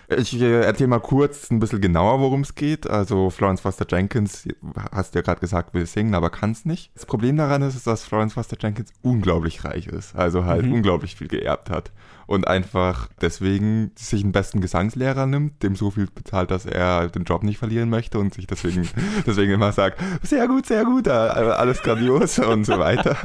Ich 0.08 0.41
äh, 0.41 0.62
erzähle 0.62 0.88
mal 0.88 1.00
kurz 1.00 1.50
ein 1.50 1.58
bisschen 1.58 1.81
genauer, 1.81 2.20
worum 2.20 2.43
es 2.43 2.55
geht. 2.55 2.88
Also 2.88 3.31
Florence 3.31 3.61
Foster 3.61 3.87
Jenkins, 3.88 4.47
hast 4.93 5.14
du 5.14 5.19
ja 5.19 5.23
gerade 5.23 5.41
gesagt, 5.41 5.75
will 5.75 5.87
singen, 5.87 6.14
aber 6.14 6.31
kann 6.31 6.53
es 6.53 6.64
nicht. 6.64 6.93
Das 6.94 7.06
Problem 7.06 7.37
daran 7.37 7.62
ist, 7.62 7.87
dass 7.87 8.05
Florence 8.05 8.35
Foster 8.35 8.56
Jenkins 8.61 8.93
unglaublich 9.03 9.64
reich 9.64 9.88
ist. 9.88 10.14
Also 10.14 10.44
halt 10.44 10.67
mhm. 10.67 10.75
unglaublich 10.75 11.17
viel 11.17 11.29
geerbt 11.29 11.70
hat. 11.70 11.91
Und 12.26 12.47
einfach 12.47 13.08
deswegen 13.20 13.93
sich 13.97 14.23
einen 14.23 14.32
besten 14.32 14.61
Gesangslehrer 14.61 15.26
nimmt, 15.26 15.62
dem 15.62 15.76
so 15.76 15.91
viel 15.91 16.06
bezahlt, 16.12 16.50
dass 16.50 16.67
er 16.67 17.09
den 17.09 17.25
Job 17.25 17.43
nicht 17.43 17.59
verlieren 17.59 17.88
möchte 17.88 18.19
und 18.19 18.35
sich 18.35 18.47
deswegen, 18.47 18.88
deswegen 19.26 19.52
immer 19.52 19.73
sagt, 19.73 20.00
sehr 20.23 20.47
gut, 20.47 20.67
sehr 20.67 20.85
gut, 20.85 21.09
alles 21.09 21.82
grandios 21.82 22.38
und 22.38 22.64
so 22.64 22.79
weiter. 22.79 23.17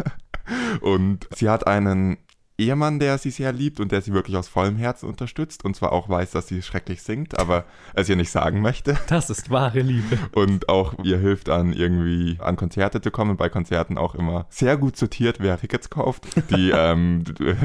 Und 0.81 1.27
sie 1.35 1.49
hat 1.49 1.67
einen 1.67 2.17
Ehemann, 2.61 2.99
der 2.99 3.17
sie 3.17 3.31
sehr 3.31 3.51
liebt 3.51 3.79
und 3.79 3.91
der 3.91 4.01
sie 4.01 4.13
wirklich 4.13 4.37
aus 4.37 4.47
vollem 4.47 4.77
Herzen 4.77 5.07
unterstützt 5.09 5.65
und 5.65 5.75
zwar 5.75 5.91
auch 5.91 6.09
weiß, 6.09 6.31
dass 6.31 6.47
sie 6.47 6.61
schrecklich 6.61 7.01
singt, 7.01 7.39
aber 7.39 7.65
es 7.93 8.09
ihr 8.09 8.15
nicht 8.15 8.31
sagen 8.31 8.61
möchte. 8.61 8.97
Das 9.11 9.29
ist 9.29 9.49
wahre 9.49 9.81
Liebe. 9.81 10.17
Und 10.31 10.69
auch 10.69 10.93
ihr 11.03 11.17
hilft 11.17 11.49
an 11.49 11.73
irgendwie 11.73 12.37
an 12.39 12.55
Konzerte 12.55 13.01
zu 13.01 13.11
kommen, 13.11 13.35
bei 13.35 13.49
Konzerten 13.49 13.97
auch 13.97 14.15
immer 14.15 14.45
sehr 14.49 14.77
gut 14.77 14.95
sortiert, 14.95 15.37
wer 15.39 15.59
Tickets 15.59 15.89
kauft, 15.89 16.27
die 16.49 16.71
ähm, 16.75 17.23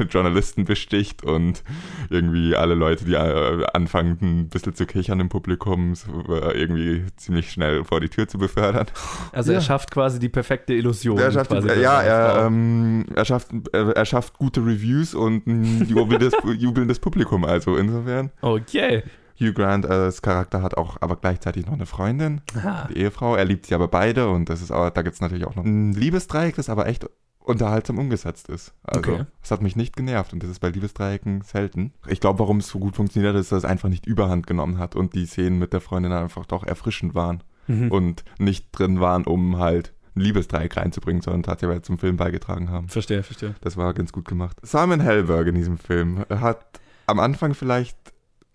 Journalisten 0.09 0.65
besticht 0.65 1.23
und 1.23 1.63
irgendwie 2.09 2.55
alle 2.55 2.75
Leute, 2.75 3.05
die 3.05 3.13
äh, 3.13 3.65
anfangen 3.73 4.17
ein 4.21 4.49
bisschen 4.49 4.75
zu 4.75 4.85
kichern 4.85 5.21
im 5.21 5.29
Publikum, 5.29 5.93
äh, 6.27 6.59
irgendwie 6.59 7.05
ziemlich 7.15 7.49
schnell 7.51 7.85
vor 7.85 8.01
die 8.01 8.09
Tür 8.09 8.27
zu 8.27 8.37
befördern. 8.37 8.87
Also 9.31 9.51
ja. 9.51 9.59
er 9.59 9.61
schafft 9.61 9.91
quasi 9.91 10.19
die 10.19 10.29
perfekte 10.29 10.73
Illusion. 10.73 11.17
Er 11.17 11.31
schafft, 11.31 11.51
quasi 11.51 11.67
ja, 11.79 12.01
er, 12.01 12.45
ähm, 12.45 13.05
er, 13.15 13.25
schafft, 13.25 13.49
er, 13.71 13.95
er 13.95 14.05
schafft 14.05 14.37
gute 14.37 14.59
Reviews 14.59 14.86
Reviews 14.87 15.13
und 15.13 15.47
ein 15.47 15.85
jubelndes, 15.87 16.33
jubelndes 16.57 16.99
Publikum. 16.99 17.45
Also 17.45 17.77
insofern. 17.77 18.31
Okay. 18.41 19.03
Hugh 19.39 19.53
Grant 19.53 19.85
als 19.85 20.21
Charakter 20.23 20.63
hat 20.63 20.77
auch 20.77 20.97
aber 20.99 21.15
gleichzeitig 21.15 21.67
noch 21.67 21.73
eine 21.73 21.85
Freundin, 21.85 22.41
Aha. 22.57 22.87
die 22.89 22.97
Ehefrau. 22.97 23.35
Er 23.35 23.45
liebt 23.45 23.67
sie 23.67 23.75
aber 23.75 23.87
beide 23.87 24.29
und 24.29 24.49
das 24.49 24.61
ist 24.61 24.71
auch, 24.71 24.89
da 24.89 25.03
gibt 25.03 25.13
es 25.13 25.21
natürlich 25.21 25.45
auch 25.45 25.55
noch 25.55 25.63
ein 25.63 25.93
Liebesdreieck, 25.93 26.55
das 26.55 26.69
aber 26.69 26.87
echt 26.87 27.07
unterhaltsam 27.39 27.99
umgesetzt 27.99 28.49
ist. 28.49 28.73
Also, 28.83 28.99
okay. 28.99 29.25
es 29.43 29.51
hat 29.51 29.61
mich 29.61 29.75
nicht 29.75 29.95
genervt 29.95 30.33
und 30.33 30.41
das 30.41 30.49
ist 30.49 30.59
bei 30.59 30.69
Liebesdreiecken 30.69 31.41
selten. 31.41 31.93
Ich 32.07 32.19
glaube, 32.19 32.39
warum 32.39 32.57
es 32.57 32.67
so 32.67 32.79
gut 32.79 32.95
funktioniert, 32.95 33.35
ist, 33.35 33.51
dass 33.51 33.59
es 33.59 33.69
einfach 33.69 33.89
nicht 33.89 34.07
überhand 34.07 34.47
genommen 34.47 34.79
hat 34.79 34.95
und 34.95 35.13
die 35.13 35.27
Szenen 35.27 35.59
mit 35.59 35.71
der 35.71 35.81
Freundin 35.81 36.11
einfach 36.11 36.47
doch 36.47 36.63
erfrischend 36.63 37.13
waren 37.13 37.43
mhm. 37.67 37.91
und 37.91 38.23
nicht 38.39 38.67
drin 38.71 38.99
waren, 38.99 39.25
um 39.25 39.59
halt 39.59 39.93
Liebesdreieck 40.19 40.77
reinzubringen, 40.77 41.21
sondern 41.21 41.43
tatsächlich 41.43 41.83
zum 41.83 41.97
Film 41.97 42.17
beigetragen 42.17 42.69
haben. 42.69 42.89
Verstehe, 42.89 43.23
verstehe. 43.23 43.55
Das 43.61 43.77
war 43.77 43.93
ganz 43.93 44.11
gut 44.11 44.27
gemacht. 44.27 44.57
Simon 44.61 44.99
Helberg 44.99 45.47
in 45.47 45.55
diesem 45.55 45.77
Film 45.77 46.25
hat 46.29 46.79
am 47.05 47.19
Anfang 47.19 47.53
vielleicht, 47.53 47.97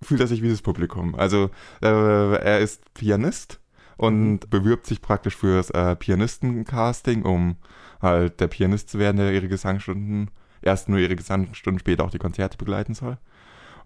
fühlt 0.00 0.20
er 0.20 0.26
sich 0.26 0.42
wie 0.42 0.50
das 0.50 0.62
Publikum. 0.62 1.14
Also 1.14 1.50
äh, 1.82 1.86
er 2.36 2.60
ist 2.60 2.92
Pianist 2.94 3.60
und 3.96 4.30
mhm. 4.30 4.40
bewirbt 4.50 4.86
sich 4.86 5.00
praktisch 5.00 5.36
fürs 5.36 5.70
äh, 5.70 5.96
Pianistencasting, 5.96 7.22
um 7.22 7.56
halt 8.00 8.40
der 8.40 8.48
Pianist 8.48 8.90
zu 8.90 8.98
werden, 8.98 9.16
der 9.16 9.32
ihre 9.32 9.48
Gesangsstunden, 9.48 10.30
erst 10.60 10.88
nur 10.88 10.98
ihre 10.98 11.16
Gesangsstunden, 11.16 11.78
später 11.78 12.04
auch 12.04 12.10
die 12.10 12.18
Konzerte 12.18 12.58
begleiten 12.58 12.94
soll. 12.94 13.18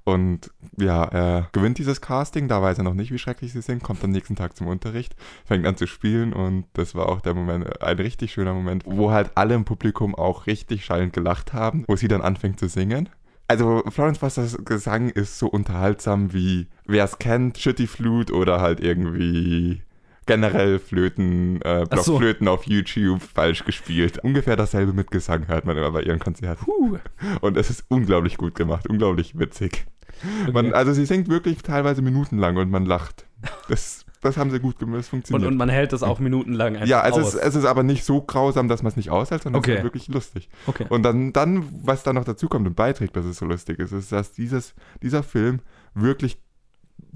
Und 0.06 0.52
ja, 0.78 1.02
er 1.02 1.48
gewinnt 1.50 1.78
dieses 1.78 2.00
Casting, 2.00 2.46
da 2.46 2.62
weiß 2.62 2.78
er 2.78 2.84
noch 2.84 2.94
nicht, 2.94 3.10
wie 3.10 3.18
schrecklich 3.18 3.52
sie 3.52 3.60
sind, 3.60 3.82
kommt 3.82 4.04
am 4.04 4.10
nächsten 4.10 4.36
Tag 4.36 4.56
zum 4.56 4.68
Unterricht, 4.68 5.16
fängt 5.44 5.66
an 5.66 5.76
zu 5.76 5.88
spielen 5.88 6.32
und 6.32 6.64
das 6.74 6.94
war 6.94 7.08
auch 7.08 7.20
der 7.20 7.34
Moment, 7.34 7.82
ein 7.82 7.98
richtig 7.98 8.32
schöner 8.32 8.54
Moment, 8.54 8.84
wo 8.86 9.10
halt 9.10 9.32
alle 9.34 9.56
im 9.56 9.64
Publikum 9.64 10.14
auch 10.14 10.46
richtig 10.46 10.84
schallend 10.84 11.12
gelacht 11.12 11.52
haben, 11.52 11.84
wo 11.88 11.96
sie 11.96 12.06
dann 12.06 12.22
anfängt 12.22 12.60
zu 12.60 12.68
singen. 12.68 13.08
Also 13.48 13.82
Florence 13.88 14.18
Fosters 14.18 14.56
Gesang 14.64 15.08
ist 15.08 15.40
so 15.40 15.48
unterhaltsam 15.48 16.32
wie, 16.32 16.68
wer 16.84 17.02
es 17.02 17.18
kennt, 17.18 17.58
Shitty 17.58 17.88
Flute 17.88 18.32
oder 18.32 18.60
halt 18.60 18.78
irgendwie 18.78 19.82
generell 20.26 20.78
Flöten, 20.78 21.60
äh, 21.62 21.84
Blockflöten 21.90 22.46
so. 22.46 22.52
auf 22.52 22.64
YouTube 22.64 23.22
falsch 23.22 23.64
gespielt. 23.64 24.18
Ungefähr 24.22 24.54
dasselbe 24.54 24.92
mit 24.92 25.10
Gesang 25.10 25.48
hört 25.48 25.64
man 25.64 25.76
immer 25.76 25.90
bei 25.90 26.02
ihren 26.02 26.20
Konzerten. 26.20 26.64
Puh. 26.64 26.98
Und 27.40 27.56
es 27.56 27.70
ist 27.70 27.84
unglaublich 27.88 28.36
gut 28.36 28.54
gemacht, 28.54 28.88
unglaublich 28.88 29.36
witzig. 29.36 29.86
Okay. 30.42 30.52
Man, 30.52 30.72
also 30.72 30.92
sie 30.92 31.06
singt 31.06 31.28
wirklich 31.28 31.58
teilweise 31.62 32.02
minutenlang 32.02 32.56
und 32.56 32.70
man 32.70 32.84
lacht. 32.86 33.26
Das, 33.68 34.04
das 34.20 34.36
haben 34.36 34.50
sie 34.50 34.60
gut 34.60 34.78
gemacht, 34.78 35.00
das 35.00 35.08
funktioniert. 35.08 35.46
Und, 35.46 35.52
und 35.54 35.58
man 35.58 35.68
hält 35.68 35.92
das 35.92 36.02
auch 36.02 36.18
minutenlang 36.18 36.74
einfach 36.74 36.86
Ja, 36.86 37.06
es, 37.06 37.14
aus. 37.14 37.34
Ist, 37.34 37.42
es 37.42 37.54
ist 37.54 37.64
aber 37.64 37.82
nicht 37.82 38.04
so 38.04 38.22
grausam, 38.22 38.68
dass 38.68 38.82
man 38.82 38.90
es 38.90 38.96
nicht 38.96 39.10
aushält, 39.10 39.42
sondern 39.42 39.60
okay. 39.60 39.72
es 39.72 39.78
ist 39.78 39.84
wirklich 39.84 40.08
lustig. 40.08 40.48
Okay. 40.66 40.86
Und 40.88 41.02
dann, 41.02 41.32
dann, 41.32 41.68
was 41.82 42.02
da 42.02 42.12
noch 42.12 42.24
dazu 42.24 42.48
kommt 42.48 42.66
und 42.66 42.74
beiträgt, 42.76 43.16
dass 43.16 43.24
es 43.24 43.38
so 43.38 43.46
lustig 43.46 43.78
ist, 43.78 43.92
ist, 43.92 44.12
dass 44.12 44.32
dieses, 44.32 44.74
dieser 45.02 45.22
Film 45.22 45.60
wirklich 45.94 46.38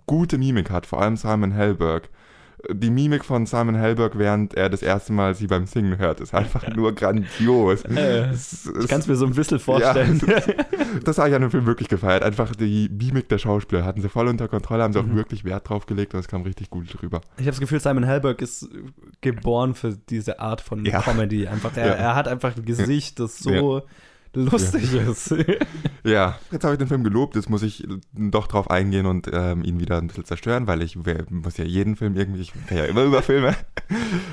gute 0.07 0.39
Mimik 0.39 0.71
hat, 0.71 0.87
vor 0.87 1.01
allem 1.01 1.17
Simon 1.17 1.53
Helberg. 1.53 2.09
Die 2.69 2.91
Mimik 2.91 3.25
von 3.25 3.47
Simon 3.47 3.75
Helberg, 3.75 4.19
während 4.19 4.55
er 4.55 4.69
das 4.69 4.83
erste 4.83 5.13
Mal 5.13 5.35
sie 5.35 5.47
beim 5.47 5.67
Singen 5.67 5.99
hört, 5.99 6.21
ist 6.21 6.35
einfach 6.35 6.67
nur 6.75 6.95
grandios. 6.95 7.83
Äh, 7.85 8.33
ich 8.33 8.89
kann 8.89 9.01
es 9.01 9.07
mir 9.07 9.17
so 9.17 9.27
ein 9.27 9.35
bisschen 9.35 9.59
vorstellen. 9.59 10.21
Ja, 10.27 10.41
das 11.05 11.19
habe 11.19 11.29
ich 11.29 11.35
an 11.35 11.43
dem 11.43 11.51
Film 11.51 11.67
wirklich 11.67 11.89
gefeiert. 11.89 12.23
Einfach 12.23 12.55
die 12.55 12.89
Mimik 12.89 13.29
der 13.29 13.39
Schauspieler 13.39 13.85
hatten 13.85 14.03
sie 14.03 14.09
voll 14.09 14.29
unter 14.29 14.49
Kontrolle, 14.49 14.83
haben 14.83 14.93
sie 14.93 15.03
mhm. 15.03 15.13
auch 15.13 15.17
wirklich 15.17 15.45
Wert 15.45 15.69
drauf 15.69 15.87
gelegt 15.87 16.15
und 16.15 16.21
es 16.21 16.29
kam 16.29 16.43
richtig 16.43 16.71
gut 16.71 16.87
drüber. 17.01 17.21
Ich 17.37 17.43
habe 17.43 17.53
das 17.53 17.61
Gefühl, 17.61 17.81
Simon 17.81 18.05
Helberg 18.05 18.43
ist 18.43 18.69
geboren 19.21 19.75
für 19.75 19.97
diese 20.09 20.41
Art 20.41 20.61
von 20.61 20.85
ja. 20.85 21.01
Comedy. 21.01 21.47
Einfach, 21.47 21.77
er, 21.77 21.87
ja. 21.87 21.93
er, 21.95 22.15
hat 22.15 22.29
einfach 22.29 22.57
ein 22.57 22.65
Gesicht, 22.65 23.21
das 23.21 23.39
so 23.39 23.83
lustig 24.35 24.93
ja. 24.93 25.11
ist. 25.11 25.35
ja, 26.05 26.39
jetzt 26.51 26.65
habe 26.65 26.75
ich 26.75 26.79
den 26.79 26.89
Film 26.89 27.05
gelobt, 27.05 27.37
jetzt 27.37 27.51
muss 27.51 27.63
ich 27.63 27.87
doch 28.15 28.47
drauf 28.47 28.71
eingehen 28.71 29.07
und 29.07 29.29
ähm, 29.33 29.65
ihn 29.65 29.81
wieder 29.81 29.99
ein 29.99 30.07
bisschen 30.07 30.25
zerstören, 30.25 30.67
weil 30.67 30.83
ich 30.83 30.97
muss 30.97 31.57
ja 31.57 31.65
jeden 31.65 31.97
Film 31.97 32.17
irgendwie, 32.17 32.41
ich 32.41 32.53
ja 32.71 32.85
immer 32.85 33.05
über 33.05 33.23
Filme. 33.23 33.55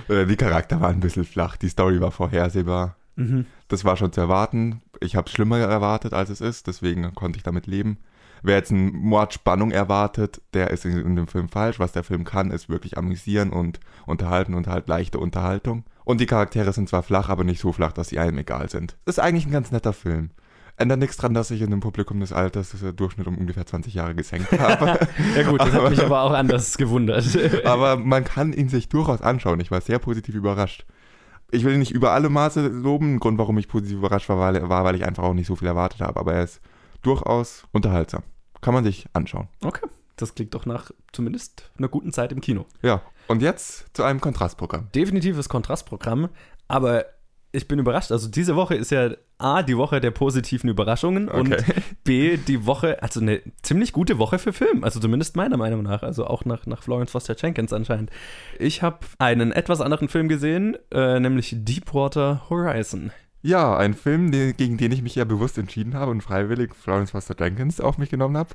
Äh, 0.07 0.25
die 0.27 0.35
Charakter 0.35 0.79
waren 0.79 0.97
ein 0.97 0.99
bisschen 0.99 1.25
flach, 1.25 1.57
die 1.57 1.67
Story 1.67 1.99
war 1.99 2.11
vorhersehbar. 2.11 2.95
Mhm. 3.15 3.45
Das 3.67 3.83
war 3.83 3.97
schon 3.97 4.13
zu 4.13 4.21
erwarten. 4.21 4.81
Ich 5.01 5.15
habe 5.15 5.27
es 5.27 5.33
schlimmer 5.33 5.57
erwartet, 5.57 6.13
als 6.13 6.29
es 6.29 6.39
ist, 6.41 6.67
deswegen 6.67 7.13
konnte 7.15 7.37
ich 7.37 7.43
damit 7.43 7.67
leben. 7.67 7.97
Wer 8.43 8.57
jetzt 8.57 8.71
einen 8.71 8.95
Mord 8.95 9.33
Spannung 9.33 9.71
erwartet, 9.71 10.41
der 10.53 10.71
ist 10.71 10.85
in, 10.85 10.97
in, 10.97 11.15
dem 11.15 11.27
Film 11.27 11.49
falsch. 11.49 11.79
Was 11.79 11.91
der 11.91 12.03
Film 12.03 12.23
kann, 12.23 12.51
ist 12.51 12.69
wirklich 12.69 12.97
amüsieren 12.97 13.49
und 13.49 13.79
unterhalten 14.05 14.53
und 14.53 14.67
halt 14.67 14.87
leichte 14.87 15.19
Unterhaltung. 15.19 15.83
Und 16.07 16.21
die 16.21 16.25
Charaktere 16.25 16.71
sind 16.71 16.87
zwar 16.87 17.03
flach, 17.03 17.27
aber 17.27 17.43
nicht 17.43 17.59
so 17.59 17.73
flach, 17.73 17.91
dass 17.91 18.07
sie 18.07 18.17
einem 18.17 18.37
egal 18.37 18.69
sind. 18.69 18.95
Ist 19.05 19.19
eigentlich 19.19 19.45
ein 19.45 19.51
ganz 19.51 19.73
netter 19.73 19.91
Film. 19.91 20.29
Ändert 20.77 20.99
nichts 20.99 21.17
dran, 21.17 21.33
dass 21.33 21.51
ich 21.51 21.61
in 21.61 21.69
dem 21.69 21.81
Publikum 21.81 22.21
des 22.21 22.31
Alters 22.31 22.71
das 22.71 22.95
Durchschnitt 22.95 23.27
um 23.27 23.37
ungefähr 23.37 23.65
20 23.65 23.93
Jahre 23.93 24.15
gesenkt 24.15 24.49
habe. 24.57 25.05
ja 25.35 25.43
gut, 25.43 25.59
das 25.59 25.73
aber, 25.73 25.83
hat 25.83 25.89
mich 25.89 26.01
aber 26.01 26.21
auch 26.21 26.31
anders 26.31 26.77
gewundert. 26.77 27.25
aber 27.65 27.97
man 27.97 28.23
kann 28.23 28.53
ihn 28.53 28.69
sich 28.69 28.87
durchaus 28.87 29.21
anschauen. 29.21 29.59
Ich 29.59 29.69
war 29.69 29.81
sehr 29.81 29.99
positiv 29.99 30.33
überrascht. 30.33 30.85
Ich 31.51 31.65
will 31.65 31.73
ihn 31.73 31.79
nicht 31.79 31.91
über 31.91 32.13
alle 32.13 32.29
Maße 32.29 32.65
loben. 32.67 33.15
Ein 33.15 33.19
Grund, 33.19 33.37
warum 33.37 33.57
ich 33.57 33.67
positiv 33.67 33.97
überrascht 33.97 34.29
war, 34.29 34.37
war, 34.39 34.83
weil 34.85 34.95
ich 34.95 35.05
einfach 35.05 35.23
auch 35.23 35.33
nicht 35.33 35.47
so 35.47 35.57
viel 35.57 35.67
erwartet 35.67 35.99
habe. 35.99 36.17
Aber 36.21 36.33
er 36.35 36.45
ist 36.45 36.61
durchaus 37.01 37.65
unterhaltsam. 37.73 38.23
Kann 38.61 38.73
man 38.73 38.85
sich 38.85 39.07
anschauen. 39.11 39.49
Okay. 39.61 39.85
Das 40.17 40.35
klingt 40.35 40.53
doch 40.53 40.65
nach 40.65 40.91
zumindest 41.13 41.71
einer 41.77 41.87
guten 41.87 42.11
Zeit 42.11 42.31
im 42.31 42.41
Kino. 42.41 42.65
Ja, 42.81 43.01
und 43.27 43.41
jetzt 43.41 43.85
zu 43.95 44.03
einem 44.03 44.19
Kontrastprogramm. 44.19 44.89
Definitives 44.93 45.47
Kontrastprogramm, 45.47 46.29
aber 46.67 47.05
ich 47.51 47.67
bin 47.67 47.79
überrascht. 47.79 48.11
Also 48.11 48.27
diese 48.27 48.55
Woche 48.55 48.75
ist 48.75 48.91
ja 48.91 49.11
A, 49.37 49.63
die 49.63 49.77
Woche 49.77 50.01
der 50.01 50.11
positiven 50.11 50.69
Überraschungen 50.69 51.29
okay. 51.29 51.39
und 51.39 52.03
B, 52.03 52.37
die 52.37 52.65
Woche, 52.65 53.01
also 53.01 53.19
eine 53.19 53.41
ziemlich 53.61 53.93
gute 53.93 54.17
Woche 54.17 54.39
für 54.39 54.53
Film. 54.53 54.83
Also 54.83 54.99
zumindest 54.99 55.35
meiner 55.35 55.57
Meinung 55.57 55.83
nach. 55.83 56.03
Also 56.03 56.25
auch 56.25 56.45
nach, 56.45 56.65
nach 56.65 56.83
Florence 56.83 57.11
Foster 57.11 57.35
Jenkins 57.37 57.73
anscheinend. 57.73 58.11
Ich 58.59 58.81
habe 58.81 58.99
einen 59.19 59.51
etwas 59.51 59.81
anderen 59.81 60.09
Film 60.09 60.27
gesehen, 60.27 60.77
äh, 60.91 61.19
nämlich 61.19 61.55
Deepwater 61.57 62.49
Horizon. 62.49 63.11
Ja, 63.47 63.77
ein 63.77 63.93
Film, 63.93 64.29
den, 64.29 64.57
gegen 64.57 64.75
den 64.75 64.91
ich 64.91 65.01
mich 65.01 65.15
ja 65.15 65.23
bewusst 65.23 65.57
entschieden 65.57 65.93
habe 65.93 66.11
und 66.11 66.19
freiwillig 66.19 66.75
Florence 66.75 67.11
Foster 67.11 67.33
Jenkins 67.39 67.79
auf 67.79 67.97
mich 67.97 68.09
genommen 68.09 68.35
habe. 68.35 68.49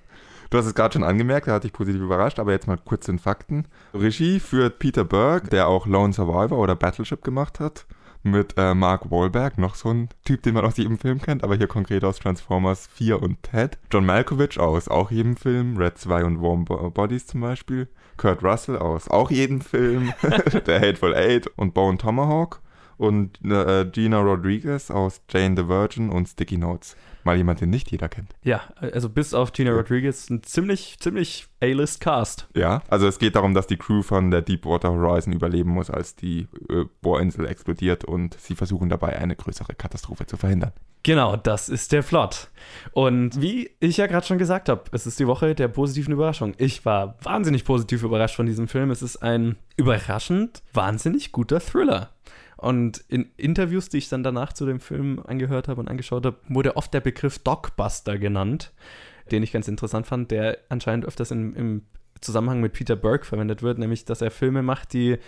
Du 0.50 0.58
hast 0.58 0.66
es 0.66 0.75
gerade 0.75 0.92
schon 0.92 1.02
angemerkt, 1.02 1.46
da 1.49 1.52
hatte 1.52 1.66
ich 1.66 1.72
positiv 1.72 2.02
überrascht, 2.02 2.38
aber 2.38 2.52
jetzt 2.52 2.66
mal 2.66 2.76
kurz 2.76 3.06
den 3.06 3.18
Fakten. 3.18 3.64
Regie 3.94 4.38
führt 4.38 4.80
Peter 4.80 5.04
Berg, 5.04 5.49
der 5.49 5.66
auch 5.66 5.87
Lone 5.87 6.12
Survivor 6.12 6.58
oder 6.58 6.76
Battleship 6.76 7.25
gemacht 7.25 7.58
hat. 7.58 7.87
Mit 8.22 8.52
äh, 8.58 8.75
Mark 8.75 9.11
Wahlberg, 9.11 9.56
noch 9.56 9.76
so 9.76 9.88
ein 9.88 10.11
Typ, 10.26 10.42
den 10.42 10.52
man 10.52 10.66
aus 10.66 10.76
jedem 10.76 10.99
Film 10.99 11.22
kennt, 11.22 11.42
aber 11.42 11.56
hier 11.56 11.68
konkret 11.68 12.04
aus 12.04 12.18
Transformers 12.18 12.87
4 12.88 13.22
und 13.22 13.42
Ted. 13.42 13.78
John 13.90 14.04
Malkovich 14.04 14.61
aus 14.61 14.88
auch 14.88 15.11
jedem 15.11 15.38
Film, 15.38 15.78
Red 15.78 15.96
2 15.96 16.22
und 16.22 16.42
Warm 16.42 16.66
Bodies 16.66 17.26
zum 17.26 17.40
Beispiel. 17.40 17.88
Kurt 18.18 18.44
Russell 18.44 18.76
aus 18.76 19.08
auch 19.08 19.30
jedem 19.30 19.62
Film, 19.62 20.12
der 20.66 20.80
Hateful 20.82 21.14
Eight 21.14 21.46
und 21.56 21.72
Bone 21.72 21.96
Tomahawk. 21.96 22.61
Und 23.02 23.44
äh, 23.44 23.85
Gina 23.90 24.21
Rodriguez 24.21 24.88
aus 24.88 25.23
Jane 25.28 25.56
the 25.56 25.66
Virgin 25.66 26.09
und 26.09 26.28
Sticky 26.28 26.56
Notes 26.56 26.94
mal 27.25 27.37
jemand, 27.37 27.61
den 27.61 27.68
nicht 27.71 27.90
jeder 27.90 28.09
kennt. 28.09 28.30
Ja, 28.44 28.61
also 28.76 29.09
bis 29.09 29.35
auf 29.35 29.52
Gina 29.52 29.73
Rodriguez 29.73 30.30
ein 30.30 30.44
ziemlich, 30.44 30.99
ziemlich 31.00 31.49
A-List-Cast. 31.61 32.47
Ja, 32.54 32.80
also 32.88 33.09
es 33.09 33.18
geht 33.18 33.35
darum, 33.35 33.54
dass 33.54 33.66
die 33.66 33.76
Crew 33.76 34.02
von 34.02 34.30
der 34.30 34.42
Deepwater 34.42 34.92
Horizon 34.92 35.32
überleben 35.32 35.71
muss, 35.71 35.90
als 35.90 36.14
die 36.14 36.47
äh, 36.68 36.85
Bohrinsel 37.00 37.47
explodiert 37.47 38.04
und 38.04 38.38
sie 38.38 38.54
versuchen 38.54 38.88
dabei 38.88 39.18
eine 39.18 39.35
größere 39.35 39.75
Katastrophe 39.75 40.26
zu 40.26 40.37
verhindern. 40.37 40.71
Genau, 41.02 41.35
das 41.35 41.68
ist 41.68 41.90
der 41.90 42.02
Plot. 42.02 42.50
Und 42.92 43.42
wie 43.42 43.71
ich 43.80 43.97
ja 43.97 44.06
gerade 44.06 44.25
schon 44.25 44.38
gesagt 44.38 44.68
habe, 44.68 44.85
es 44.92 45.09
ist 45.09 45.18
die 45.18 45.26
Woche 45.26 45.56
der 45.56 45.66
positiven 45.66 46.14
Überraschung. 46.14 46.54
Ich 46.59 46.85
war 46.85 47.16
wahnsinnig 47.21 47.64
positiv 47.64 48.04
überrascht 48.04 48.37
von 48.37 48.47
diesem 48.47 48.68
Film. 48.68 48.92
Es 48.92 49.02
ist 49.02 49.16
ein 49.16 49.56
überraschend 49.76 50.62
wahnsinnig 50.73 51.32
guter 51.32 51.59
Thriller. 51.59 52.11
Und 52.62 53.02
in 53.09 53.28
Interviews, 53.37 53.88
die 53.88 53.99
ich 53.99 54.09
dann 54.09 54.23
danach 54.23 54.52
zu 54.52 54.64
dem 54.66 54.78
Film 54.78 55.21
angehört 55.26 55.66
habe 55.66 55.81
und 55.81 55.88
angeschaut 55.88 56.25
habe, 56.25 56.38
wurde 56.49 56.76
oft 56.76 56.95
der 56.95 57.00
Begriff 57.00 57.40
Dogbuster 57.40 58.19
genannt, 58.19 58.73
den 59.33 59.42
ich 59.42 59.50
ganz 59.50 59.66
interessant 59.66 60.07
fand, 60.07 60.31
der 60.31 60.59
anscheinend 60.69 61.04
öfters 61.04 61.33
in, 61.33 61.54
im 61.54 61.83
Zusammenhang 62.21 62.61
mit 62.61 62.73
Peter 62.73 62.95
Burke 62.95 63.25
verwendet 63.25 63.62
wird, 63.64 63.78
nämlich 63.78 64.04
dass 64.04 64.23
er 64.23 64.31
Filme 64.31 64.62
macht, 64.62 64.92
die 64.92 65.19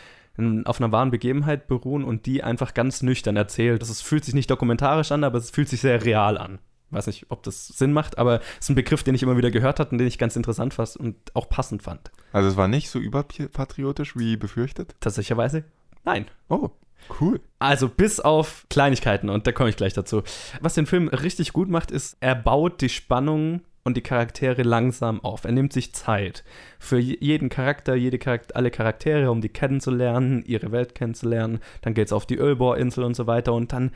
auf 0.65 0.81
einer 0.81 0.93
wahren 0.93 1.11
Begebenheit 1.11 1.67
beruhen 1.67 2.05
und 2.05 2.27
die 2.27 2.45
einfach 2.45 2.73
ganz 2.73 3.03
nüchtern 3.03 3.37
erzählt. 3.37 3.83
Das 3.83 4.01
fühlt 4.01 4.25
sich 4.25 4.35
nicht 4.35 4.51
dokumentarisch 4.51 5.11
an, 5.11 5.25
aber 5.25 5.39
es 5.39 5.51
fühlt 5.51 5.69
sich 5.69 5.81
sehr 5.81 6.05
real 6.05 6.39
an. 6.39 6.61
Weiß 6.91 7.09
nicht, 7.09 7.27
ob 7.31 7.43
das 7.43 7.67
Sinn 7.67 7.93
macht, 7.93 8.17
aber 8.17 8.41
es 8.61 8.67
ist 8.67 8.69
ein 8.69 8.75
Begriff, 8.77 9.03
den 9.03 9.17
ich 9.17 9.25
immer 9.25 9.37
wieder 9.37 9.51
gehört 9.51 9.81
habe 9.81 9.91
und 9.91 9.99
den 9.99 10.07
ich 10.07 10.19
ganz 10.19 10.37
interessant 10.37 10.75
fand 10.75 10.95
und 10.95 11.17
auch 11.35 11.49
passend 11.49 11.83
fand. 11.83 12.13
Also 12.33 12.49
es 12.49 12.57
war 12.57 12.69
nicht 12.69 12.91
so 12.91 13.01
überpatriotisch 13.01 14.17
wie 14.17 14.37
befürchtet? 14.37 14.95
Tatsächlicherweise 15.01 15.65
nein. 16.05 16.27
Oh, 16.49 16.71
Cool. 17.21 17.41
Also 17.59 17.89
bis 17.89 18.21
auf 18.21 18.67
Kleinigkeiten 18.71 19.29
und 19.29 19.47
da 19.47 19.53
komme 19.53 19.71
ich 19.71 19.77
gleich 19.77 19.93
dazu. 19.93 20.23
Was 20.61 20.75
den 20.75 20.87
Film 20.87 21.09
richtig 21.09 21.53
gut 21.53 21.69
macht, 21.69 21.91
ist, 21.91 22.17
er 22.21 22.35
baut 22.35 22.81
die 22.81 22.89
Spannung 22.89 23.63
und 23.85 23.97
die 23.97 24.03
Charaktere 24.03 24.63
langsam 24.63 25.23
auf. 25.23 25.45
Er 25.45 25.53
nimmt 25.53 25.73
sich 25.73 25.95
Zeit 25.95 26.43
für 26.79 26.99
jeden 26.99 27.51
Charakter, 27.51 27.95
jede 27.95 28.19
Charakter, 28.19 28.57
alle 28.57 28.71
Charaktere, 28.71 29.31
um 29.31 29.41
die 29.41 29.51
kennenzulernen, 29.51 30.43
ihre 30.47 30.73
Welt 30.73 30.95
kennenzulernen. 30.95 31.61
Dann 31.83 31.95
geht 31.95 32.07
es 32.07 32.13
auf 32.13 32.27
die 32.27 32.39
Ölbohrinsel 32.39 33.05
und 33.05 33.15
so 33.15 33.27
weiter 33.27 33.53
und 33.53 33.73
dann 33.73 33.93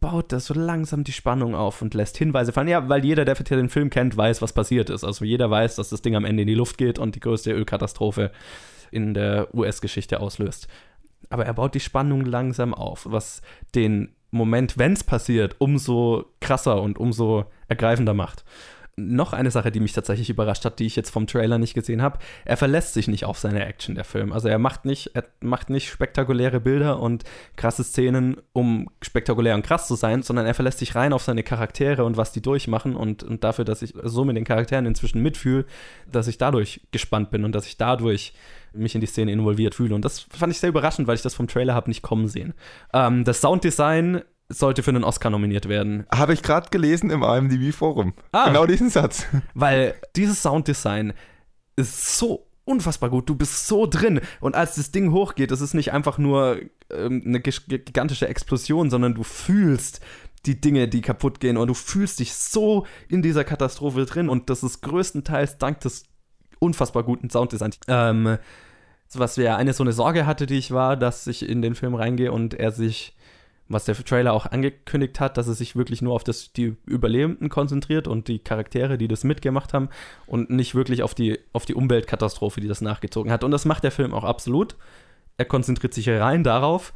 baut 0.00 0.32
das 0.32 0.46
so 0.46 0.54
langsam 0.54 1.04
die 1.04 1.12
Spannung 1.12 1.54
auf 1.54 1.82
und 1.82 1.92
lässt 1.92 2.16
Hinweise 2.16 2.52
fallen. 2.52 2.68
Ja, 2.68 2.88
weil 2.88 3.04
jeder, 3.04 3.26
der 3.26 3.34
den 3.34 3.68
Film 3.68 3.90
kennt, 3.90 4.16
weiß, 4.16 4.40
was 4.40 4.54
passiert 4.54 4.88
ist. 4.88 5.04
Also 5.04 5.26
jeder 5.26 5.50
weiß, 5.50 5.76
dass 5.76 5.90
das 5.90 6.00
Ding 6.00 6.16
am 6.16 6.24
Ende 6.24 6.42
in 6.42 6.48
die 6.48 6.54
Luft 6.54 6.78
geht 6.78 6.98
und 6.98 7.14
die 7.14 7.20
größte 7.20 7.52
Ölkatastrophe 7.52 8.32
in 8.90 9.12
der 9.12 9.54
US-Geschichte 9.54 10.20
auslöst 10.20 10.66
aber 11.30 11.46
er 11.46 11.54
baut 11.54 11.74
die 11.74 11.80
Spannung 11.80 12.24
langsam 12.24 12.74
auf, 12.74 13.06
was 13.08 13.40
den 13.74 14.14
Moment, 14.30 14.78
wenn 14.78 14.92
es 14.92 15.02
passiert, 15.02 15.56
umso 15.58 16.26
krasser 16.40 16.82
und 16.82 16.98
umso 16.98 17.46
ergreifender 17.68 18.14
macht. 18.14 18.44
Noch 19.08 19.32
eine 19.32 19.50
Sache, 19.50 19.70
die 19.70 19.80
mich 19.80 19.92
tatsächlich 19.92 20.30
überrascht 20.30 20.64
hat, 20.64 20.78
die 20.78 20.86
ich 20.86 20.96
jetzt 20.96 21.10
vom 21.10 21.26
Trailer 21.26 21.58
nicht 21.58 21.74
gesehen 21.74 22.02
habe. 22.02 22.18
Er 22.44 22.56
verlässt 22.56 22.94
sich 22.94 23.08
nicht 23.08 23.24
auf 23.24 23.38
seine 23.38 23.64
Action, 23.64 23.94
der 23.94 24.04
Film. 24.04 24.32
Also 24.32 24.48
er 24.48 24.58
macht 24.58 24.84
nicht, 24.84 25.12
er 25.14 25.24
macht 25.40 25.70
nicht 25.70 25.88
spektakuläre 25.90 26.60
Bilder 26.60 27.00
und 27.00 27.24
krasse 27.56 27.84
Szenen, 27.84 28.36
um 28.52 28.90
spektakulär 29.02 29.54
und 29.54 29.62
krass 29.62 29.86
zu 29.86 29.94
sein, 29.94 30.22
sondern 30.22 30.46
er 30.46 30.54
verlässt 30.54 30.78
sich 30.78 30.94
rein 30.94 31.12
auf 31.12 31.22
seine 31.22 31.42
Charaktere 31.42 32.04
und 32.04 32.16
was 32.16 32.32
die 32.32 32.42
durchmachen 32.42 32.94
und, 32.94 33.22
und 33.22 33.44
dafür, 33.44 33.64
dass 33.64 33.82
ich 33.82 33.94
so 34.02 34.24
mit 34.24 34.36
den 34.36 34.44
Charakteren 34.44 34.86
inzwischen 34.86 35.22
mitfühle, 35.22 35.64
dass 36.10 36.28
ich 36.28 36.38
dadurch 36.38 36.82
gespannt 36.90 37.30
bin 37.30 37.44
und 37.44 37.54
dass 37.54 37.66
ich 37.66 37.76
dadurch 37.76 38.34
mich 38.72 38.94
in 38.94 39.00
die 39.00 39.06
Szene 39.06 39.32
involviert 39.32 39.74
fühle. 39.74 39.94
Und 39.94 40.04
das 40.04 40.20
fand 40.20 40.52
ich 40.52 40.60
sehr 40.60 40.68
überraschend, 40.68 41.08
weil 41.08 41.16
ich 41.16 41.22
das 41.22 41.34
vom 41.34 41.48
Trailer 41.48 41.74
habe 41.74 41.90
nicht 41.90 42.02
kommen 42.02 42.28
sehen. 42.28 42.54
Ähm, 42.92 43.24
das 43.24 43.40
Sounddesign 43.40 44.22
sollte 44.50 44.82
für 44.82 44.90
einen 44.90 45.04
Oscar 45.04 45.30
nominiert 45.30 45.68
werden. 45.68 46.06
Habe 46.12 46.34
ich 46.34 46.42
gerade 46.42 46.68
gelesen 46.70 47.10
im 47.10 47.22
IMDb-Forum. 47.22 48.14
Ah, 48.32 48.48
genau 48.48 48.66
diesen 48.66 48.90
Satz. 48.90 49.26
Weil 49.54 49.94
dieses 50.16 50.42
Sounddesign 50.42 51.14
ist 51.76 52.18
so 52.18 52.46
unfassbar 52.64 53.10
gut. 53.10 53.28
Du 53.28 53.34
bist 53.34 53.66
so 53.66 53.86
drin. 53.86 54.20
Und 54.40 54.54
als 54.54 54.74
das 54.74 54.90
Ding 54.90 55.12
hochgeht, 55.12 55.50
das 55.50 55.60
ist 55.60 55.74
nicht 55.74 55.92
einfach 55.92 56.18
nur 56.18 56.60
ähm, 56.90 57.22
eine 57.24 57.40
gigantische 57.40 58.28
Explosion, 58.28 58.90
sondern 58.90 59.14
du 59.14 59.22
fühlst 59.22 60.00
die 60.46 60.60
Dinge, 60.60 60.88
die 60.88 61.02
kaputt 61.02 61.40
gehen 61.40 61.56
und 61.56 61.68
du 61.68 61.74
fühlst 61.74 62.18
dich 62.18 62.34
so 62.34 62.86
in 63.08 63.22
dieser 63.22 63.44
Katastrophe 63.44 64.04
drin. 64.06 64.28
Und 64.28 64.50
das 64.50 64.62
ist 64.62 64.80
größtenteils 64.82 65.58
dank 65.58 65.80
des 65.80 66.04
unfassbar 66.58 67.02
guten 67.02 67.30
Sounddesign. 67.30 67.72
Ähm, 67.88 68.38
was 69.14 69.36
ja 69.36 69.56
eine 69.56 69.72
so 69.72 69.82
eine 69.82 69.92
Sorge 69.92 70.26
hatte, 70.26 70.46
die 70.46 70.58
ich 70.58 70.70
war, 70.70 70.96
dass 70.96 71.26
ich 71.26 71.48
in 71.48 71.62
den 71.62 71.74
Film 71.74 71.94
reingehe 71.94 72.30
und 72.30 72.54
er 72.54 72.70
sich, 72.70 73.16
was 73.70 73.84
der 73.84 73.94
Trailer 73.94 74.32
auch 74.32 74.46
angekündigt 74.46 75.20
hat, 75.20 75.36
dass 75.36 75.46
er 75.46 75.54
sich 75.54 75.76
wirklich 75.76 76.02
nur 76.02 76.12
auf 76.14 76.24
das, 76.24 76.52
die 76.52 76.76
Überlebenden 76.86 77.48
konzentriert 77.48 78.08
und 78.08 78.26
die 78.26 78.40
Charaktere, 78.40 78.98
die 78.98 79.06
das 79.06 79.22
mitgemacht 79.22 79.72
haben 79.72 79.88
und 80.26 80.50
nicht 80.50 80.74
wirklich 80.74 81.04
auf 81.04 81.14
die, 81.14 81.38
auf 81.52 81.66
die 81.66 81.74
Umweltkatastrophe, 81.74 82.60
die 82.60 82.66
das 82.66 82.80
nachgezogen 82.80 83.30
hat. 83.30 83.44
Und 83.44 83.52
das 83.52 83.64
macht 83.64 83.84
der 83.84 83.92
Film 83.92 84.12
auch 84.12 84.24
absolut. 84.24 84.76
Er 85.38 85.44
konzentriert 85.44 85.94
sich 85.94 86.08
rein 86.08 86.42
darauf. 86.42 86.92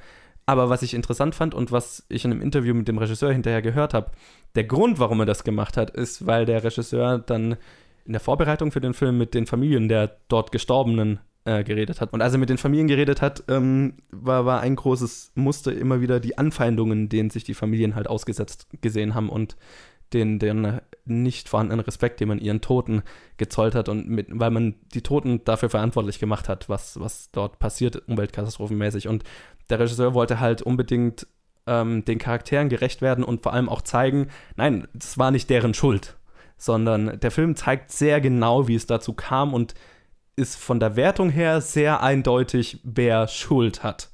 Aber 0.47 0.69
was 0.69 0.83
ich 0.83 0.93
interessant 0.93 1.35
fand 1.35 1.55
und 1.55 1.73
was 1.73 2.05
ich 2.09 2.25
in 2.25 2.33
einem 2.33 2.43
Interview 2.43 2.75
mit 2.75 2.89
dem 2.89 2.99
Regisseur 2.99 3.33
hinterher 3.33 3.63
gehört 3.63 3.95
habe, 3.95 4.11
der 4.57 4.65
Grund, 4.65 4.99
warum 4.99 5.21
er 5.21 5.27
das 5.27 5.45
gemacht 5.45 5.77
hat, 5.77 5.91
ist, 5.91 6.27
weil 6.27 6.45
der 6.45 6.63
Regisseur 6.65 7.19
dann 7.19 7.57
in 8.05 8.13
der 8.13 8.21
Vorbereitung 8.21 8.71
für 8.71 8.81
den 8.81 8.93
Film 8.93 9.17
mit 9.17 9.33
den 9.33 9.47
Familien 9.47 9.89
der 9.89 10.17
dort 10.29 10.53
Gestorbenen 10.53 11.21
äh, 11.45 11.65
geredet 11.65 12.01
hat. 12.01 12.13
Und 12.13 12.23
als 12.23 12.33
er 12.33 12.39
mit 12.39 12.51
den 12.51 12.59
Familien 12.59 12.89
geredet 12.89 13.21
hat, 13.21 13.45
ähm, 13.49 13.95
war, 14.11 14.47
war 14.47 14.61
ein 14.61 14.77
großes 14.77 15.33
Muster 15.35 15.73
immer 15.73 16.01
wieder 16.01 16.21
die 16.21 16.39
Anfeindungen, 16.39 17.09
denen 17.09 17.31
sich 17.31 17.45
die 17.45 17.55
Familien 17.55 17.95
halt 17.95 18.09
ausgesetzt 18.09 18.69
gesehen 18.81 19.15
haben 19.15 19.29
und 19.29 19.57
den, 20.13 20.39
den 20.39 20.81
nicht 21.05 21.49
vorhandenen 21.49 21.85
Respekt, 21.85 22.21
den 22.21 22.29
man 22.29 22.39
ihren 22.39 22.61
Toten 22.61 23.03
gezollt 23.37 23.75
hat 23.75 23.89
und 23.89 24.09
mit, 24.09 24.29
weil 24.31 24.51
man 24.51 24.77
die 24.95 25.03
Toten 25.03 25.45
dafür 25.45 25.69
verantwortlich 25.69 26.19
gemacht 26.19 26.49
hat, 26.49 26.69
was, 26.69 26.99
was 27.01 27.31
dort 27.33 27.59
passiert, 27.59 28.09
umweltkatastrophenmäßig. 28.09 29.09
Und 29.09 29.25
der 29.71 29.81
Regisseur 29.81 30.15
wollte 30.15 30.41
halt 30.41 30.63
unbedingt 30.63 31.27
ähm, 31.67 32.05
den 32.05 32.19
Charakteren 32.19 32.69
gerecht 32.69 33.03
werden 33.03 33.25
und 33.25 33.43
vor 33.43 33.53
allem 33.53 33.69
auch 33.69 33.83
zeigen, 33.83 34.29
nein, 34.57 34.87
es 34.99 35.19
war 35.19 35.31
nicht 35.31 35.51
deren 35.51 35.75
Schuld, 35.75 36.17
sondern 36.57 37.19
der 37.19 37.31
Film 37.31 37.57
zeigt 37.57 37.91
sehr 37.91 38.21
genau, 38.21 38.69
wie 38.69 38.77
es 38.77 38.87
dazu 38.87 39.15
kam 39.15 39.53
und 39.53 39.75
ist 40.37 40.57
von 40.57 40.81
der 40.81 40.97
Wertung 40.97 41.31
her 41.31 41.61
sehr 41.61 42.03
eindeutig, 42.03 42.81
wer 42.83 43.29
Schuld 43.29 43.83
hat 43.83 44.11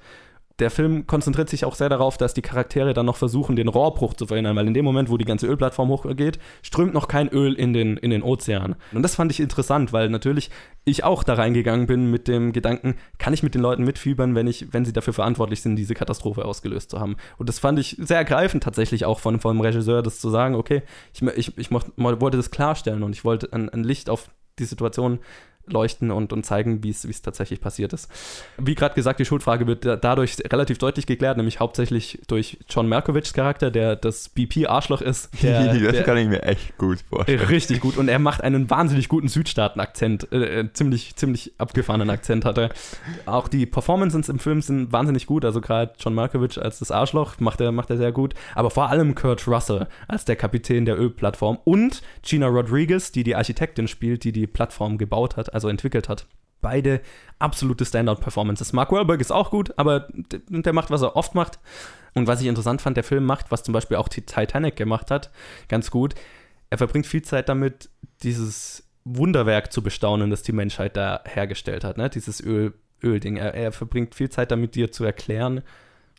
der 0.61 0.71
Film 0.71 1.07
konzentriert 1.07 1.49
sich 1.49 1.65
auch 1.65 1.75
sehr 1.75 1.89
darauf, 1.89 2.17
dass 2.17 2.35
die 2.35 2.43
Charaktere 2.43 2.93
dann 2.93 3.07
noch 3.07 3.17
versuchen, 3.17 3.57
den 3.57 3.69
Rohrbruch 3.69 4.15
zu 4.15 4.27
verhindern, 4.27 4.57
weil 4.57 4.67
in 4.67 4.75
dem 4.75 4.85
Moment, 4.85 5.11
wo 5.11 5.17
die 5.17 5.25
ganze 5.25 5.47
Ölplattform 5.47 5.89
hochgeht, 5.89 6.39
strömt 6.63 6.95
noch 6.95 7.09
kein 7.09 7.29
Öl 7.29 7.55
in 7.55 7.73
den, 7.73 7.97
in 7.97 8.11
den 8.11 8.23
Ozean. 8.23 8.77
Und 8.93 9.03
das 9.03 9.15
fand 9.15 9.33
ich 9.33 9.41
interessant, 9.41 9.93
weil 9.93 10.11
natürlich 10.11 10.51
ich 10.85 11.03
auch 11.05 11.23
da 11.23 11.35
reingegangen 11.35 11.87
bin 11.87 12.11
mit 12.11 12.29
dem 12.29 12.53
Gedanken, 12.53 12.97
kann 13.19 13.33
ich 13.33 13.43
mit 13.43 13.55
den 13.55 13.63
Leuten 13.63 13.85
mitfiebern, 13.85 14.35
wenn, 14.35 14.47
ich, 14.47 14.73
wenn 14.73 14.85
sie 14.85 14.93
dafür 14.93 15.15
verantwortlich 15.15 15.63
sind, 15.63 15.77
diese 15.77 15.95
Katastrophe 15.95 16.45
ausgelöst 16.45 16.91
zu 16.91 17.01
haben. 17.01 17.17
Und 17.39 17.49
das 17.49 17.59
fand 17.59 17.79
ich 17.79 17.97
sehr 17.99 18.19
ergreifend 18.19 18.63
tatsächlich 18.63 19.05
auch 19.05 19.19
von, 19.19 19.41
vom 19.41 19.61
Regisseur, 19.61 20.03
das 20.03 20.21
zu 20.21 20.31
sagen, 20.31 20.55
okay, 20.55 20.83
ich, 21.15 21.23
ich, 21.23 21.59
ich 21.59 21.71
wollte 21.71 22.37
das 22.37 22.51
klarstellen 22.51 23.03
und 23.03 23.15
ich 23.15 23.25
wollte 23.25 23.53
ein, 23.53 23.69
ein 23.71 23.85
Licht 23.85 24.11
auf 24.11 24.31
die 24.59 24.65
Situation 24.65 25.21
leuchten 25.73 26.11
und, 26.11 26.33
und 26.33 26.45
zeigen, 26.45 26.83
wie 26.83 26.91
es 26.91 27.23
tatsächlich 27.23 27.61
passiert 27.61 27.93
ist. 27.93 28.09
Wie 28.59 28.75
gerade 28.75 28.95
gesagt, 28.95 29.21
die 29.21 29.25
Schuldfrage 29.25 29.67
wird 29.67 29.85
dadurch 29.85 30.37
relativ 30.51 30.79
deutlich 30.79 31.07
geklärt, 31.07 31.37
nämlich 31.37 31.61
hauptsächlich 31.61 32.21
durch 32.27 32.59
John 32.69 32.89
Malkovichs 32.89 33.33
Charakter, 33.33 33.71
der 33.71 33.97
das 33.97 34.29
BP-Arschloch 34.29 35.01
ist. 35.01 35.31
Der, 35.43 35.73
das 35.73 35.93
der, 35.93 36.03
kann 36.03 36.17
ich 36.19 36.29
mir 36.29 36.43
echt 36.43 36.77
gut 36.77 36.99
vorstellen. 37.09 37.41
Richtig 37.41 37.81
gut 37.81 37.97
und 37.97 38.09
er 38.09 38.19
macht 38.19 38.43
einen 38.43 38.69
wahnsinnig 38.69 39.09
guten 39.09 39.29
Südstaaten-Akzent, 39.29 40.31
äh, 40.33 40.61
äh, 40.61 40.73
ziemlich, 40.73 41.17
ziemlich 41.17 41.53
abgefahrenen 41.59 42.11
Akzent 42.11 42.45
hat 42.45 42.59
er. 42.59 42.71
Auch 43.27 43.49
die 43.49 43.67
Performances 43.67 44.29
im 44.29 44.39
Film 44.39 44.61
sind 44.61 44.93
wahnsinnig 44.93 45.27
gut, 45.27 45.45
also 45.45 45.61
gerade 45.61 45.93
John 45.99 46.15
Malkovich 46.15 46.61
als 46.61 46.79
das 46.81 46.91
Arschloch 46.91 47.41
macht 47.41 47.61
er, 47.61 47.73
macht 47.73 47.91
er 47.91 47.97
sehr 47.97 48.13
gut, 48.13 48.35
aber 48.55 48.71
vor 48.71 48.91
allem 48.91 49.15
Kurt 49.15 49.47
Russell 49.49 49.89
als 50.09 50.25
der 50.25 50.37
Kapitän 50.37 50.85
der 50.85 50.99
Ölplattform 50.99 51.59
und 51.65 52.03
Gina 52.23 52.47
Rodriguez, 52.47 53.13
die 53.13 53.25
die 53.25 53.35
Architektin 53.35 53.89
spielt, 53.89 54.25
die 54.25 54.33
die 54.33 54.47
Plattform 54.47 54.99
gebaut 54.99 55.37
hat, 55.37 55.53
also 55.55 55.60
entwickelt 55.69 56.09
hat. 56.09 56.27
Beide 56.61 57.01
absolute 57.39 57.85
Standout-Performances. 57.85 58.73
Mark 58.73 58.93
Wahlberg 58.93 59.21
ist 59.21 59.33
auch 59.33 59.51
gut, 59.51 59.73
aber 59.79 60.09
der 60.13 60.73
macht, 60.73 60.91
was 60.91 61.03
er 61.03 61.17
oft 61.17 61.35
macht. 61.35 61.59
Und 62.15 62.27
was 62.27 62.41
ich 62.41 62.49
interessant 62.49 62.83
fand, 62.83 62.97
der 62.97 63.05
Film 63.05 63.25
macht, 63.25 63.51
was 63.51 63.63
zum 63.63 63.73
Beispiel 63.73 63.97
auch 63.97 64.09
Titanic 64.09 64.77
gemacht 64.77 65.11
hat, 65.11 65.31
ganz 65.69 65.91
gut. 65.91 66.15
Er 66.69 66.79
verbringt 66.79 67.07
viel 67.07 67.23
Zeit 67.23 67.49
damit, 67.49 67.89
dieses 68.23 68.85
Wunderwerk 69.05 69.73
zu 69.73 69.83
bestaunen, 69.83 70.31
das 70.31 70.43
die 70.43 70.53
Menschheit 70.53 70.97
da 70.97 71.23
hergestellt 71.25 71.85
hat, 71.85 71.97
ne? 71.97 72.11
dieses 72.11 72.41
Öl, 72.41 72.75
Ölding. 73.03 73.37
Er, 73.37 73.55
er 73.55 73.73
verbringt 73.73 74.15
viel 74.15 74.29
Zeit 74.29 74.51
damit, 74.51 74.75
dir 74.75 74.93
zu 74.93 75.05
erklären, 75.05 75.63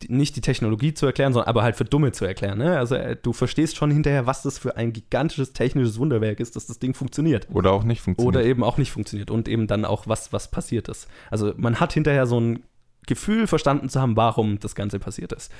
nicht 0.08 0.36
die 0.36 0.40
Technologie 0.40 0.94
zu 0.94 1.06
erklären, 1.06 1.32
sondern 1.32 1.48
aber 1.48 1.62
halt 1.62 1.76
für 1.76 1.84
Dumme 1.84 2.12
zu 2.12 2.24
erklären. 2.24 2.58
Ne? 2.58 2.78
Also 2.78 2.94
äh, 2.94 3.16
du 3.20 3.32
verstehst 3.32 3.76
schon 3.76 3.90
hinterher, 3.90 4.26
was 4.26 4.42
das 4.42 4.58
für 4.58 4.76
ein 4.76 4.92
gigantisches 4.92 5.52
technisches 5.52 5.98
Wunderwerk 5.98 6.40
ist, 6.40 6.56
dass 6.56 6.66
das 6.66 6.78
Ding 6.78 6.94
funktioniert. 6.94 7.48
Oder 7.52 7.72
auch 7.72 7.84
nicht 7.84 8.00
funktioniert. 8.00 8.36
Oder 8.36 8.44
eben 8.44 8.64
auch 8.64 8.78
nicht 8.78 8.90
funktioniert 8.90 9.30
und 9.30 9.48
eben 9.48 9.66
dann 9.66 9.84
auch, 9.84 10.06
was, 10.06 10.32
was 10.32 10.50
passiert 10.50 10.88
ist. 10.88 11.08
Also 11.30 11.52
man 11.56 11.80
hat 11.80 11.92
hinterher 11.92 12.26
so 12.26 12.40
ein 12.40 12.64
Gefühl 13.06 13.46
verstanden 13.46 13.88
zu 13.88 14.00
haben, 14.00 14.16
warum 14.16 14.58
das 14.58 14.74
Ganze 14.74 14.98
passiert 14.98 15.32
ist. 15.32 15.52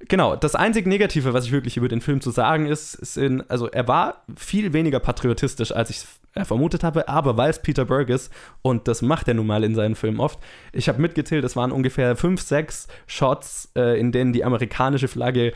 Genau, 0.00 0.36
das 0.36 0.54
einzige 0.54 0.88
Negative, 0.88 1.32
was 1.32 1.46
ich 1.46 1.52
wirklich 1.52 1.76
über 1.76 1.88
den 1.88 2.00
Film 2.00 2.20
zu 2.20 2.30
sagen 2.30 2.66
ist, 2.66 2.92
sind, 2.92 3.48
also 3.50 3.68
er 3.68 3.88
war 3.88 4.24
viel 4.36 4.72
weniger 4.72 5.00
patriotistisch, 5.00 5.72
als 5.72 5.90
ich 5.90 5.98
äh, 5.98 6.06
vermutet 6.42 6.82
habe, 6.82 7.08
aber 7.08 7.36
weil 7.36 7.50
es 7.50 7.62
Peter 7.62 7.84
Berg 7.84 8.08
ist, 8.08 8.32
und 8.62 8.88
das 8.88 9.02
macht 9.02 9.28
er 9.28 9.34
nun 9.34 9.46
mal 9.46 9.62
in 9.62 9.74
seinen 9.74 9.94
Filmen 9.94 10.18
oft, 10.18 10.40
ich 10.72 10.88
habe 10.88 11.00
mitgezählt, 11.00 11.44
es 11.44 11.54
waren 11.54 11.70
ungefähr 11.70 12.16
fünf, 12.16 12.42
sechs 12.42 12.88
Shots, 13.06 13.70
äh, 13.76 13.98
in 14.00 14.10
denen 14.10 14.32
die 14.32 14.44
amerikanische 14.44 15.06
Flagge 15.06 15.52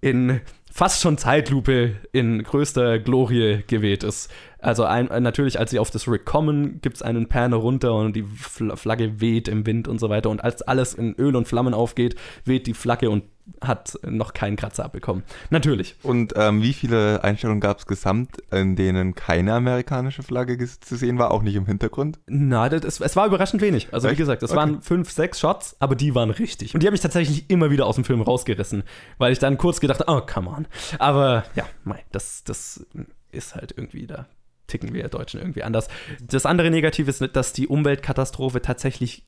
in 0.00 0.40
fast 0.72 1.02
schon 1.02 1.18
Zeitlupe 1.18 1.96
in 2.12 2.42
größter 2.42 2.98
Glorie 2.98 3.62
geweht 3.66 4.02
ist. 4.02 4.32
Also 4.62 4.84
ein, 4.84 5.06
natürlich, 5.22 5.58
als 5.58 5.72
sie 5.72 5.78
auf 5.78 5.90
das 5.90 6.08
Rig 6.08 6.24
kommen, 6.24 6.80
gibt 6.80 6.96
es 6.96 7.02
einen 7.02 7.28
Panne 7.28 7.56
runter 7.56 7.94
und 7.94 8.14
die 8.14 8.22
Flagge 8.22 9.20
weht 9.20 9.48
im 9.48 9.66
Wind 9.66 9.88
und 9.88 9.98
so 9.98 10.08
weiter. 10.08 10.30
Und 10.30 10.42
als 10.42 10.62
alles 10.62 10.94
in 10.94 11.14
Öl 11.16 11.34
und 11.36 11.48
Flammen 11.48 11.74
aufgeht, 11.74 12.14
weht 12.44 12.66
die 12.66 12.74
Flagge 12.74 13.10
und 13.10 13.24
hat 13.60 13.98
noch 14.04 14.34
keinen 14.34 14.56
Kratzer 14.56 14.84
abbekommen. 14.84 15.24
Natürlich. 15.50 15.96
Und 16.02 16.34
ähm, 16.36 16.62
wie 16.62 16.72
viele 16.72 17.24
Einstellungen 17.24 17.60
gab 17.60 17.78
es 17.78 17.86
gesamt, 17.86 18.36
in 18.52 18.76
denen 18.76 19.16
keine 19.16 19.54
amerikanische 19.54 20.22
Flagge 20.22 20.56
zu 20.58 20.96
sehen 20.96 21.18
war, 21.18 21.32
auch 21.32 21.42
nicht 21.42 21.56
im 21.56 21.66
Hintergrund? 21.66 22.20
Na, 22.28 22.68
das, 22.68 23.00
es 23.00 23.16
war 23.16 23.26
überraschend 23.26 23.60
wenig. 23.60 23.88
Also 23.92 24.06
Echt? 24.06 24.16
wie 24.16 24.22
gesagt, 24.22 24.44
es 24.44 24.50
okay. 24.50 24.58
waren 24.58 24.80
fünf, 24.80 25.10
sechs 25.10 25.40
Shots, 25.40 25.76
aber 25.80 25.96
die 25.96 26.14
waren 26.14 26.30
richtig. 26.30 26.74
Und 26.74 26.82
die 26.82 26.86
haben 26.86 26.92
mich 26.92 27.00
tatsächlich 27.00 27.50
immer 27.50 27.70
wieder 27.70 27.86
aus 27.86 27.96
dem 27.96 28.04
Film 28.04 28.20
rausgerissen, 28.20 28.84
weil 29.18 29.32
ich 29.32 29.38
dann 29.40 29.58
kurz 29.58 29.80
gedacht 29.80 30.00
habe, 30.00 30.12
oh, 30.12 30.24
come 30.24 30.48
on. 30.48 30.66
Aber 30.98 31.44
ja, 31.56 31.64
das, 32.12 32.44
das 32.44 32.86
ist 33.32 33.56
halt 33.56 33.74
irgendwie 33.76 34.06
da 34.06 34.26
ticken 34.72 34.94
wir 34.94 35.08
Deutschen 35.08 35.38
irgendwie 35.38 35.62
anders. 35.62 35.88
Das 36.20 36.46
andere 36.46 36.70
Negative 36.70 37.10
ist, 37.10 37.20
dass 37.36 37.52
die 37.52 37.68
Umweltkatastrophe 37.68 38.62
tatsächlich 38.62 39.26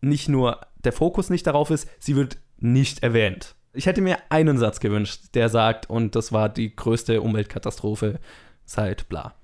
nicht 0.00 0.28
nur 0.28 0.60
der 0.82 0.92
Fokus 0.92 1.28
nicht 1.28 1.46
darauf 1.46 1.70
ist, 1.70 1.88
sie 1.98 2.16
wird 2.16 2.38
nicht 2.58 3.02
erwähnt. 3.02 3.54
Ich 3.72 3.86
hätte 3.86 4.00
mir 4.00 4.18
einen 4.30 4.58
Satz 4.58 4.80
gewünscht, 4.80 5.34
der 5.34 5.48
sagt, 5.48 5.88
und 5.88 6.16
das 6.16 6.32
war 6.32 6.48
die 6.48 6.74
größte 6.74 7.20
Umweltkatastrophe 7.20 8.18
seit 8.64 9.08
bla. 9.08 9.34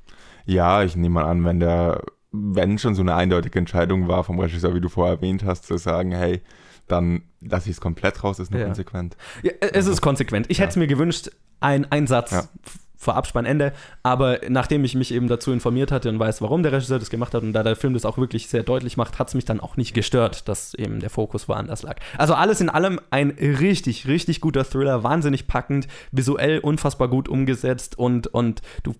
Ja, 0.46 0.82
ich 0.82 0.96
nehme 0.96 1.16
mal 1.16 1.24
an, 1.24 1.44
wenn 1.44 1.60
der, 1.60 2.02
wenn 2.32 2.78
schon 2.78 2.94
so 2.94 3.02
eine 3.02 3.14
eindeutige 3.14 3.58
Entscheidung 3.58 4.08
war 4.08 4.24
vom 4.24 4.40
Regisseur, 4.40 4.74
wie 4.74 4.80
du 4.80 4.88
vorher 4.88 5.16
erwähnt 5.16 5.44
hast, 5.44 5.66
zu 5.66 5.76
sagen, 5.76 6.12
hey, 6.12 6.40
dann 6.88 7.22
lasse 7.40 7.68
ich 7.68 7.76
es 7.76 7.80
komplett 7.80 8.24
raus, 8.24 8.38
ist 8.38 8.50
nur 8.50 8.60
ja. 8.60 8.66
konsequent. 8.66 9.16
Ja, 9.42 9.52
es 9.60 9.86
ist 9.86 10.00
konsequent. 10.00 10.46
Ich 10.48 10.58
ja. 10.58 10.62
hätte 10.62 10.70
es 10.70 10.76
mir 10.76 10.86
gewünscht, 10.86 11.30
ein, 11.60 11.90
ein 11.90 12.06
Satz 12.06 12.48
vor 12.96 13.14
Abspannende. 13.14 13.72
Aber 14.02 14.40
nachdem 14.48 14.84
ich 14.84 14.94
mich 14.94 15.12
eben 15.12 15.28
dazu 15.28 15.52
informiert 15.52 15.92
hatte 15.92 16.08
und 16.08 16.18
weiß, 16.18 16.42
warum 16.42 16.62
der 16.62 16.72
Regisseur 16.72 16.98
das 16.98 17.10
gemacht 17.10 17.34
hat 17.34 17.42
und 17.42 17.52
da 17.52 17.62
der 17.62 17.76
Film 17.76 17.94
das 17.94 18.04
auch 18.04 18.18
wirklich 18.18 18.48
sehr 18.48 18.62
deutlich 18.62 18.96
macht, 18.96 19.18
hat 19.18 19.28
es 19.28 19.34
mich 19.34 19.44
dann 19.44 19.60
auch 19.60 19.76
nicht 19.76 19.94
gestört, 19.94 20.48
dass 20.48 20.74
eben 20.74 21.00
der 21.00 21.10
Fokus 21.10 21.48
woanders 21.48 21.82
lag. 21.82 21.96
Also 22.18 22.34
alles 22.34 22.60
in 22.60 22.68
allem 22.68 23.00
ein 23.10 23.30
richtig, 23.30 24.06
richtig 24.06 24.40
guter 24.40 24.64
Thriller, 24.64 25.02
wahnsinnig 25.02 25.46
packend, 25.46 25.86
visuell 26.12 26.58
unfassbar 26.58 27.08
gut 27.08 27.28
umgesetzt 27.28 27.98
und, 27.98 28.28
und 28.28 28.62
du, 28.82 28.94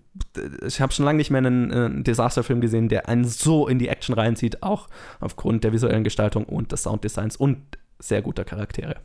ich 0.65 0.81
habe 0.81 0.93
schon 0.93 1.05
lange 1.05 1.17
nicht 1.17 1.31
mehr 1.31 1.39
einen, 1.39 1.71
einen 1.71 2.03
Disasterfilm 2.03 2.61
gesehen, 2.61 2.89
der 2.89 3.07
einen 3.09 3.25
so 3.25 3.67
in 3.67 3.79
die 3.79 3.87
Action 3.87 4.15
reinzieht, 4.15 4.63
auch 4.63 4.87
aufgrund 5.19 5.63
der 5.63 5.73
visuellen 5.73 6.03
Gestaltung 6.03 6.45
und 6.45 6.71
des 6.71 6.83
Sounddesigns 6.83 7.35
und 7.35 7.57
sehr 7.99 8.21
guter 8.21 8.45
Charaktere. 8.45 8.97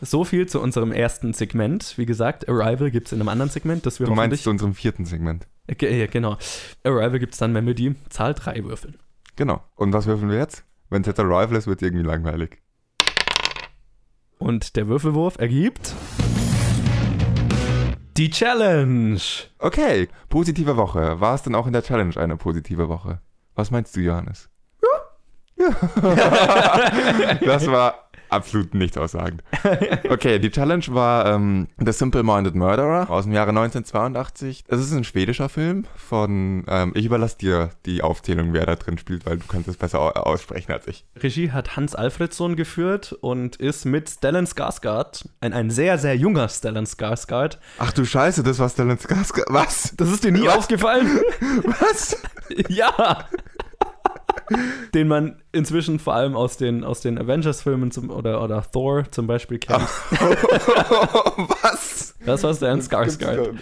So 0.00 0.24
viel 0.24 0.46
zu 0.46 0.60
unserem 0.60 0.92
ersten 0.92 1.32
Segment. 1.32 1.94
Wie 1.96 2.06
gesagt, 2.06 2.48
Arrival 2.48 2.90
gibt 2.90 3.08
es 3.08 3.12
in 3.12 3.20
einem 3.20 3.28
anderen 3.28 3.50
Segment. 3.50 3.86
Das 3.86 4.00
wir 4.00 4.06
du 4.06 4.14
meinst 4.14 4.42
zu 4.42 4.50
unserem 4.50 4.74
vierten 4.74 5.04
Segment? 5.04 5.46
Okay, 5.70 5.98
ja, 5.98 6.06
genau. 6.06 6.36
Arrival 6.84 7.18
gibt 7.18 7.34
es 7.34 7.38
dann 7.38 7.52
Melody, 7.52 7.94
Zahl 8.10 8.34
3 8.34 8.64
würfeln. 8.64 8.98
Genau. 9.36 9.62
Und 9.74 9.92
was 9.92 10.06
würfeln 10.06 10.30
wir 10.30 10.38
jetzt? 10.38 10.64
Wenn 10.90 11.02
es 11.02 11.06
jetzt 11.06 11.18
Arrival 11.18 11.56
ist, 11.56 11.66
wird 11.66 11.82
es 11.82 11.86
irgendwie 11.86 12.04
langweilig. 12.04 12.58
Und 14.38 14.76
der 14.76 14.88
Würfelwurf 14.88 15.38
ergibt. 15.38 15.94
Die 18.16 18.30
Challenge. 18.30 19.18
Okay, 19.58 20.08
positive 20.28 20.76
Woche. 20.76 21.20
War 21.20 21.34
es 21.34 21.42
denn 21.42 21.54
auch 21.54 21.66
in 21.66 21.72
der 21.72 21.82
Challenge 21.82 22.16
eine 22.16 22.36
positive 22.36 22.88
Woche? 22.88 23.20
Was 23.54 23.70
meinst 23.70 23.96
du, 23.96 24.00
Johannes? 24.00 24.50
Ja. 25.56 25.66
ja. 25.66 27.34
das 27.44 27.66
war 27.66 28.03
absolut 28.34 28.74
nichts 28.74 28.96
aussagend. 28.98 29.42
Okay, 30.08 30.38
die 30.38 30.50
Challenge 30.50 30.84
war 30.88 31.26
ähm, 31.26 31.66
The 31.78 31.92
Simple-Minded 31.92 32.54
Murderer 32.54 33.10
aus 33.10 33.24
dem 33.24 33.32
Jahre 33.32 33.50
1982. 33.50 34.64
Es 34.68 34.80
ist 34.80 34.92
ein 34.92 35.04
schwedischer 35.04 35.48
Film 35.48 35.86
von, 35.96 36.64
ähm, 36.68 36.92
ich 36.94 37.06
überlasse 37.06 37.38
dir 37.38 37.70
die 37.86 38.02
Aufzählung, 38.02 38.52
wer 38.52 38.66
da 38.66 38.76
drin 38.76 38.98
spielt, 38.98 39.26
weil 39.26 39.38
du 39.38 39.46
kannst 39.46 39.68
es 39.68 39.76
besser 39.76 40.26
aussprechen 40.26 40.72
als 40.72 40.86
ich. 40.86 41.04
Regie 41.16 41.50
hat 41.52 41.76
Hans 41.76 41.94
Alfredsson 41.94 42.56
geführt 42.56 43.12
und 43.20 43.56
ist 43.56 43.84
mit 43.86 44.08
Stellan 44.08 44.46
Skarsgård, 44.46 45.26
ein, 45.40 45.52
ein 45.52 45.70
sehr, 45.70 45.98
sehr 45.98 46.16
junger 46.16 46.48
Stellan 46.48 46.86
Skarsgård. 46.86 47.58
Ach 47.78 47.92
du 47.92 48.04
Scheiße, 48.04 48.42
das 48.42 48.58
war 48.58 48.68
Stellan 48.68 48.98
Skarsgård. 48.98 49.46
Was? 49.48 49.94
Das 49.96 50.10
ist 50.10 50.24
dir 50.24 50.32
nie 50.32 50.46
Was? 50.46 50.58
aufgefallen? 50.58 51.08
Was? 51.80 52.16
ja. 52.68 53.26
den 54.94 55.08
man 55.08 55.42
inzwischen 55.52 55.98
vor 55.98 56.14
allem 56.14 56.36
aus 56.36 56.56
den, 56.56 56.84
aus 56.84 57.00
den 57.00 57.18
Avengers-Filmen 57.18 57.90
oder, 58.08 58.42
oder 58.42 58.62
Thor 58.70 59.04
zum 59.10 59.26
Beispiel 59.26 59.58
kennt. 59.58 59.80
Was? 61.62 62.14
Das 62.24 62.42
war 62.42 62.54
Stellan 62.54 62.80
Skarsgård. 62.80 63.54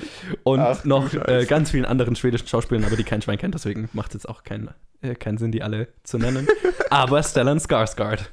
Und 0.45 0.61
Ach, 0.61 0.85
noch 0.85 1.13
äh, 1.15 1.45
ganz 1.47 1.71
vielen 1.71 1.85
anderen 1.85 2.17
schwedischen 2.17 2.47
Schauspielern, 2.47 2.85
aber 2.85 2.97
die 2.97 3.05
kein 3.05 3.23
Schwein 3.23 3.39
kennt, 3.39 3.55
deswegen 3.55 3.89
macht 3.93 4.09
es 4.09 4.23
jetzt 4.23 4.29
auch 4.29 4.45
keinen 4.45 4.71
äh, 5.03 5.15
keinen 5.15 5.39
Sinn, 5.39 5.53
die 5.53 5.63
alle 5.63 5.89
zu 6.05 6.19
nennen. 6.19 6.47
aber 6.91 7.23
Stellan 7.23 7.59
Skarsgård. 7.59 8.31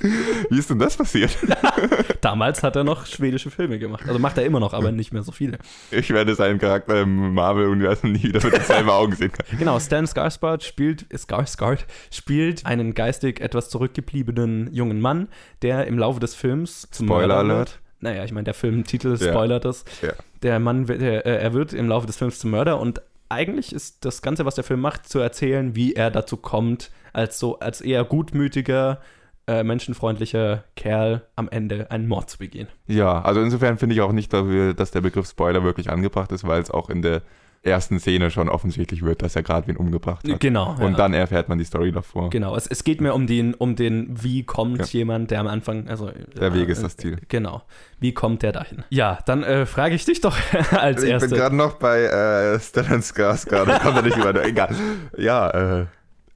Wie 0.00 0.58
ist 0.58 0.70
denn 0.70 0.78
das 0.78 0.96
passiert? 0.96 1.36
Damals 2.20 2.62
hat 2.62 2.76
er 2.76 2.84
noch 2.84 3.06
schwedische 3.06 3.50
Filme 3.50 3.78
gemacht. 3.78 4.04
Also 4.06 4.18
macht 4.18 4.38
er 4.38 4.44
immer 4.44 4.60
noch, 4.60 4.72
aber 4.72 4.92
nicht 4.92 5.12
mehr 5.12 5.22
so 5.22 5.32
viele. 5.32 5.58
Ich 5.90 6.10
werde 6.10 6.34
seinen 6.34 6.58
Charakter 6.58 7.02
im 7.02 7.34
Marvel-Universum 7.34 8.12
nie 8.12 8.22
wieder 8.22 8.42
mit 8.42 8.52
denselben 8.52 8.90
Augen 8.90 9.14
sehen 9.14 9.32
können. 9.32 9.58
Genau, 9.58 9.78
Stan 9.80 10.04
Skarsgård 10.04 10.62
spielt, 10.62 11.06
Skarsgård 11.12 11.80
spielt 12.10 12.66
einen 12.66 12.94
geistig 12.94 13.40
etwas 13.40 13.70
zurückgebliebenen 13.70 14.72
jungen 14.72 15.00
Mann, 15.00 15.28
der 15.62 15.86
im 15.86 15.98
Laufe 15.98 16.20
des 16.20 16.34
Films 16.34 16.88
zum 16.90 17.06
Spoiler 17.06 17.36
Alert. 17.36 17.80
Naja, 18.00 18.24
ich 18.24 18.32
meine, 18.32 18.44
der 18.44 18.54
Filmtitel 18.54 19.16
spoilert 19.16 19.64
es. 19.64 19.84
Ja. 20.02 20.12
Der 20.42 20.58
Mann, 20.58 20.86
der, 20.86 21.24
äh, 21.24 21.40
er 21.40 21.52
wird 21.52 21.72
im 21.72 21.88
Laufe 21.88 22.06
des 22.06 22.16
Films 22.16 22.40
zum 22.40 22.50
Mörder 22.50 22.80
und 22.80 23.00
eigentlich 23.28 23.72
ist 23.72 24.04
das 24.04 24.22
Ganze, 24.22 24.44
was 24.44 24.56
der 24.56 24.64
Film 24.64 24.80
macht, 24.80 25.08
zu 25.08 25.18
erzählen, 25.18 25.74
wie 25.74 25.94
er 25.94 26.10
dazu 26.10 26.36
kommt, 26.36 26.90
als 27.12 27.38
so, 27.38 27.58
als 27.60 27.80
eher 27.80 28.04
gutmütiger, 28.04 29.00
äh, 29.46 29.64
menschenfreundlicher 29.64 30.64
Kerl 30.76 31.22
am 31.36 31.48
Ende 31.48 31.90
einen 31.90 32.06
Mord 32.06 32.30
zu 32.30 32.38
begehen. 32.38 32.68
Ja, 32.86 33.22
also 33.22 33.40
insofern 33.40 33.78
finde 33.78 33.94
ich 33.94 34.00
auch 34.00 34.12
nicht, 34.12 34.32
dass 34.32 34.90
der 34.90 35.00
Begriff 35.00 35.28
Spoiler 35.28 35.64
wirklich 35.64 35.90
angebracht 35.90 36.32
ist, 36.32 36.46
weil 36.46 36.60
es 36.60 36.70
auch 36.70 36.88
in 36.90 37.02
der 37.02 37.22
ersten 37.62 38.00
Szene 38.00 38.30
schon 38.30 38.48
offensichtlich 38.48 39.02
wird, 39.02 39.22
dass 39.22 39.36
er 39.36 39.42
gerade 39.42 39.68
wen 39.68 39.76
umgebracht 39.76 40.28
hat. 40.28 40.40
Genau. 40.40 40.74
Und 40.80 40.92
ja. 40.92 40.96
dann 40.96 41.14
erfährt 41.14 41.48
man 41.48 41.58
die 41.58 41.64
Story 41.64 41.92
davor. 41.92 42.30
Genau, 42.30 42.56
es, 42.56 42.66
es 42.66 42.84
geht 42.84 43.00
mir 43.00 43.14
um 43.14 43.26
den, 43.26 43.54
um 43.54 43.76
den, 43.76 44.08
wie 44.22 44.42
kommt 44.42 44.78
ja. 44.78 44.84
jemand, 44.86 45.30
der 45.30 45.40
am 45.40 45.46
Anfang, 45.46 45.88
also 45.88 46.10
der 46.36 46.48
äh, 46.48 46.54
Weg 46.54 46.68
ist 46.68 46.82
das 46.82 46.96
Ziel. 46.96 47.18
Genau. 47.28 47.62
Wie 48.00 48.12
kommt 48.12 48.42
der 48.42 48.52
dahin? 48.52 48.84
Ja, 48.90 49.18
dann 49.26 49.44
äh, 49.44 49.66
frage 49.66 49.94
ich 49.94 50.04
dich 50.04 50.20
doch 50.20 50.36
als 50.72 51.02
erstes. 51.02 51.30
Ich 51.30 51.36
bin 51.36 51.38
gerade 51.38 51.56
noch 51.56 51.74
bei 51.74 52.02
äh, 52.02 52.58
Stellan 52.58 53.00
Skarsgård, 53.00 53.80
kommt 53.80 53.96
er 53.96 54.02
nicht 54.02 54.16
über. 54.16 54.44
Egal. 54.44 54.74
Ja, 55.16 55.80
äh, 55.80 55.86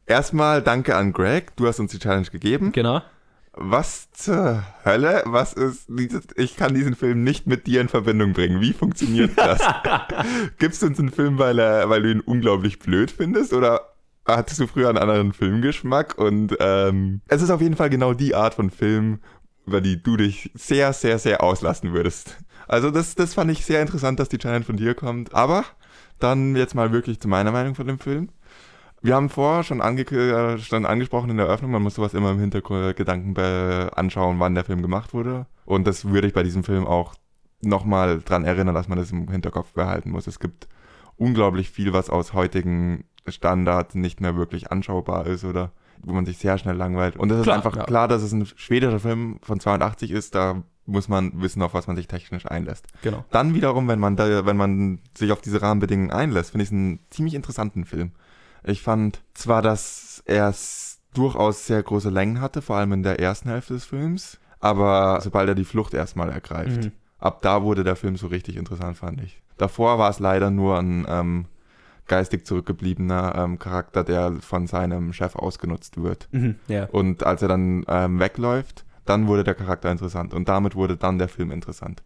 erstmal 0.06 0.62
danke 0.62 0.96
an 0.96 1.12
Greg, 1.12 1.56
du 1.56 1.66
hast 1.66 1.80
uns 1.80 1.92
die 1.92 1.98
Challenge 1.98 2.28
gegeben. 2.28 2.72
Genau 2.72 3.02
was 3.56 4.10
zur 4.12 4.62
Hölle? 4.84 5.22
Was 5.24 5.54
ist 5.54 5.86
dieses, 5.88 6.24
ich 6.36 6.56
kann 6.56 6.74
diesen 6.74 6.94
Film 6.94 7.24
nicht 7.24 7.46
mit 7.46 7.66
dir 7.66 7.80
in 7.80 7.88
Verbindung 7.88 8.34
bringen. 8.34 8.60
Wie 8.60 8.74
funktioniert 8.74 9.32
das? 9.36 9.60
Gibst 10.58 10.82
du 10.82 10.86
uns 10.86 11.00
einen 11.00 11.10
Film, 11.10 11.38
weil, 11.38 11.58
er, 11.58 11.88
weil 11.88 12.02
du 12.02 12.10
ihn 12.10 12.20
unglaublich 12.20 12.78
blöd 12.78 13.10
findest? 13.10 13.54
Oder 13.54 13.94
hattest 14.26 14.60
du 14.60 14.66
früher 14.66 14.90
einen 14.90 14.98
anderen 14.98 15.32
Filmgeschmack? 15.32 16.18
Und 16.18 16.54
ähm, 16.60 17.22
es 17.28 17.42
ist 17.42 17.50
auf 17.50 17.62
jeden 17.62 17.76
Fall 17.76 17.88
genau 17.88 18.12
die 18.12 18.34
Art 18.34 18.54
von 18.54 18.70
Film, 18.70 19.20
über 19.66 19.80
die 19.80 20.02
du 20.02 20.18
dich 20.18 20.50
sehr, 20.54 20.92
sehr, 20.92 21.18
sehr 21.18 21.42
auslassen 21.42 21.94
würdest. 21.94 22.36
Also 22.68 22.90
das, 22.90 23.14
das 23.14 23.34
fand 23.34 23.50
ich 23.50 23.64
sehr 23.64 23.80
interessant, 23.80 24.20
dass 24.20 24.28
die 24.28 24.38
Challenge 24.38 24.64
von 24.64 24.76
dir 24.76 24.94
kommt. 24.94 25.34
Aber 25.34 25.64
dann 26.18 26.56
jetzt 26.56 26.74
mal 26.74 26.92
wirklich 26.92 27.20
zu 27.20 27.28
meiner 27.28 27.52
Meinung 27.52 27.74
von 27.74 27.86
dem 27.86 27.98
Film. 27.98 28.28
Wir 29.06 29.14
haben 29.14 29.28
vorher 29.28 29.62
schon, 29.62 29.80
ange 29.80 30.02
äh, 30.02 30.58
schon 30.58 30.84
angesprochen 30.84 31.30
in 31.30 31.36
der 31.36 31.46
Eröffnung, 31.46 31.70
man 31.70 31.82
muss 31.82 31.94
sowas 31.94 32.12
immer 32.12 32.32
im 32.32 32.40
Hintergedanken 32.40 33.36
anschauen, 33.90 34.40
wann 34.40 34.56
der 34.56 34.64
Film 34.64 34.82
gemacht 34.82 35.14
wurde. 35.14 35.46
Und 35.64 35.86
das 35.86 36.06
würde 36.06 36.26
ich 36.26 36.34
bei 36.34 36.42
diesem 36.42 36.64
Film 36.64 36.84
auch 36.84 37.14
nochmal 37.62 38.18
dran 38.18 38.44
erinnern, 38.44 38.74
dass 38.74 38.88
man 38.88 38.98
das 38.98 39.12
im 39.12 39.30
Hinterkopf 39.30 39.72
behalten 39.74 40.10
muss. 40.10 40.26
Es 40.26 40.40
gibt 40.40 40.66
unglaublich 41.16 41.70
viel, 41.70 41.92
was 41.92 42.10
aus 42.10 42.32
heutigen 42.32 43.04
Standards 43.28 43.94
nicht 43.94 44.20
mehr 44.20 44.34
wirklich 44.34 44.72
anschaubar 44.72 45.26
ist 45.28 45.44
oder 45.44 45.70
wo 46.02 46.12
man 46.12 46.26
sich 46.26 46.38
sehr 46.38 46.58
schnell 46.58 46.76
langweilt. 46.76 47.16
Und 47.16 47.30
es 47.30 47.40
ist 47.40 47.48
einfach 47.48 47.76
ja. 47.76 47.84
klar, 47.84 48.08
dass 48.08 48.22
es 48.22 48.32
ein 48.32 48.44
schwedischer 48.44 48.98
Film 48.98 49.38
von 49.40 49.60
82 49.60 50.10
ist, 50.10 50.34
da 50.34 50.64
muss 50.84 51.08
man 51.08 51.40
wissen, 51.40 51.62
auf 51.62 51.74
was 51.74 51.86
man 51.86 51.94
sich 51.94 52.08
technisch 52.08 52.46
einlässt. 52.46 52.86
Genau. 53.02 53.24
Dann 53.30 53.54
wiederum, 53.54 53.86
wenn 53.86 54.00
man 54.00 54.16
da, 54.16 54.46
wenn 54.46 54.56
man 54.56 55.00
sich 55.16 55.30
auf 55.30 55.40
diese 55.40 55.62
Rahmenbedingungen 55.62 56.10
einlässt, 56.10 56.50
finde 56.50 56.64
ich 56.64 56.70
es 56.70 56.72
einen 56.72 56.98
ziemlich 57.10 57.34
interessanten 57.34 57.84
Film. 57.84 58.12
Ich 58.66 58.82
fand 58.82 59.22
zwar, 59.34 59.62
dass 59.62 60.22
er 60.26 60.52
durchaus 61.14 61.66
sehr 61.66 61.82
große 61.82 62.10
Längen 62.10 62.40
hatte, 62.40 62.62
vor 62.62 62.76
allem 62.76 62.92
in 62.92 63.02
der 63.02 63.20
ersten 63.20 63.48
Hälfte 63.48 63.74
des 63.74 63.84
Films, 63.84 64.38
aber 64.60 65.20
sobald 65.22 65.48
er 65.48 65.54
die 65.54 65.64
Flucht 65.64 65.94
erstmal 65.94 66.30
ergreift, 66.30 66.84
mhm. 66.84 66.92
ab 67.18 67.42
da 67.42 67.62
wurde 67.62 67.84
der 67.84 67.96
Film 67.96 68.16
so 68.16 68.26
richtig 68.26 68.56
interessant, 68.56 68.98
fand 68.98 69.22
ich. 69.22 69.40
Davor 69.56 69.98
war 69.98 70.10
es 70.10 70.18
leider 70.18 70.50
nur 70.50 70.78
ein 70.78 71.06
ähm, 71.08 71.46
geistig 72.06 72.44
zurückgebliebener 72.44 73.34
ähm, 73.36 73.58
Charakter, 73.58 74.04
der 74.04 74.36
von 74.40 74.66
seinem 74.66 75.12
Chef 75.12 75.36
ausgenutzt 75.36 76.02
wird. 76.02 76.28
Mhm, 76.32 76.56
ja. 76.68 76.86
Und 76.86 77.24
als 77.24 77.42
er 77.42 77.48
dann 77.48 77.84
ähm, 77.88 78.18
wegläuft, 78.20 78.84
dann 79.04 79.28
wurde 79.28 79.44
der 79.44 79.54
Charakter 79.54 79.90
interessant 79.90 80.34
und 80.34 80.48
damit 80.48 80.74
wurde 80.74 80.96
dann 80.96 81.18
der 81.18 81.28
Film 81.28 81.50
interessant. 81.50 82.02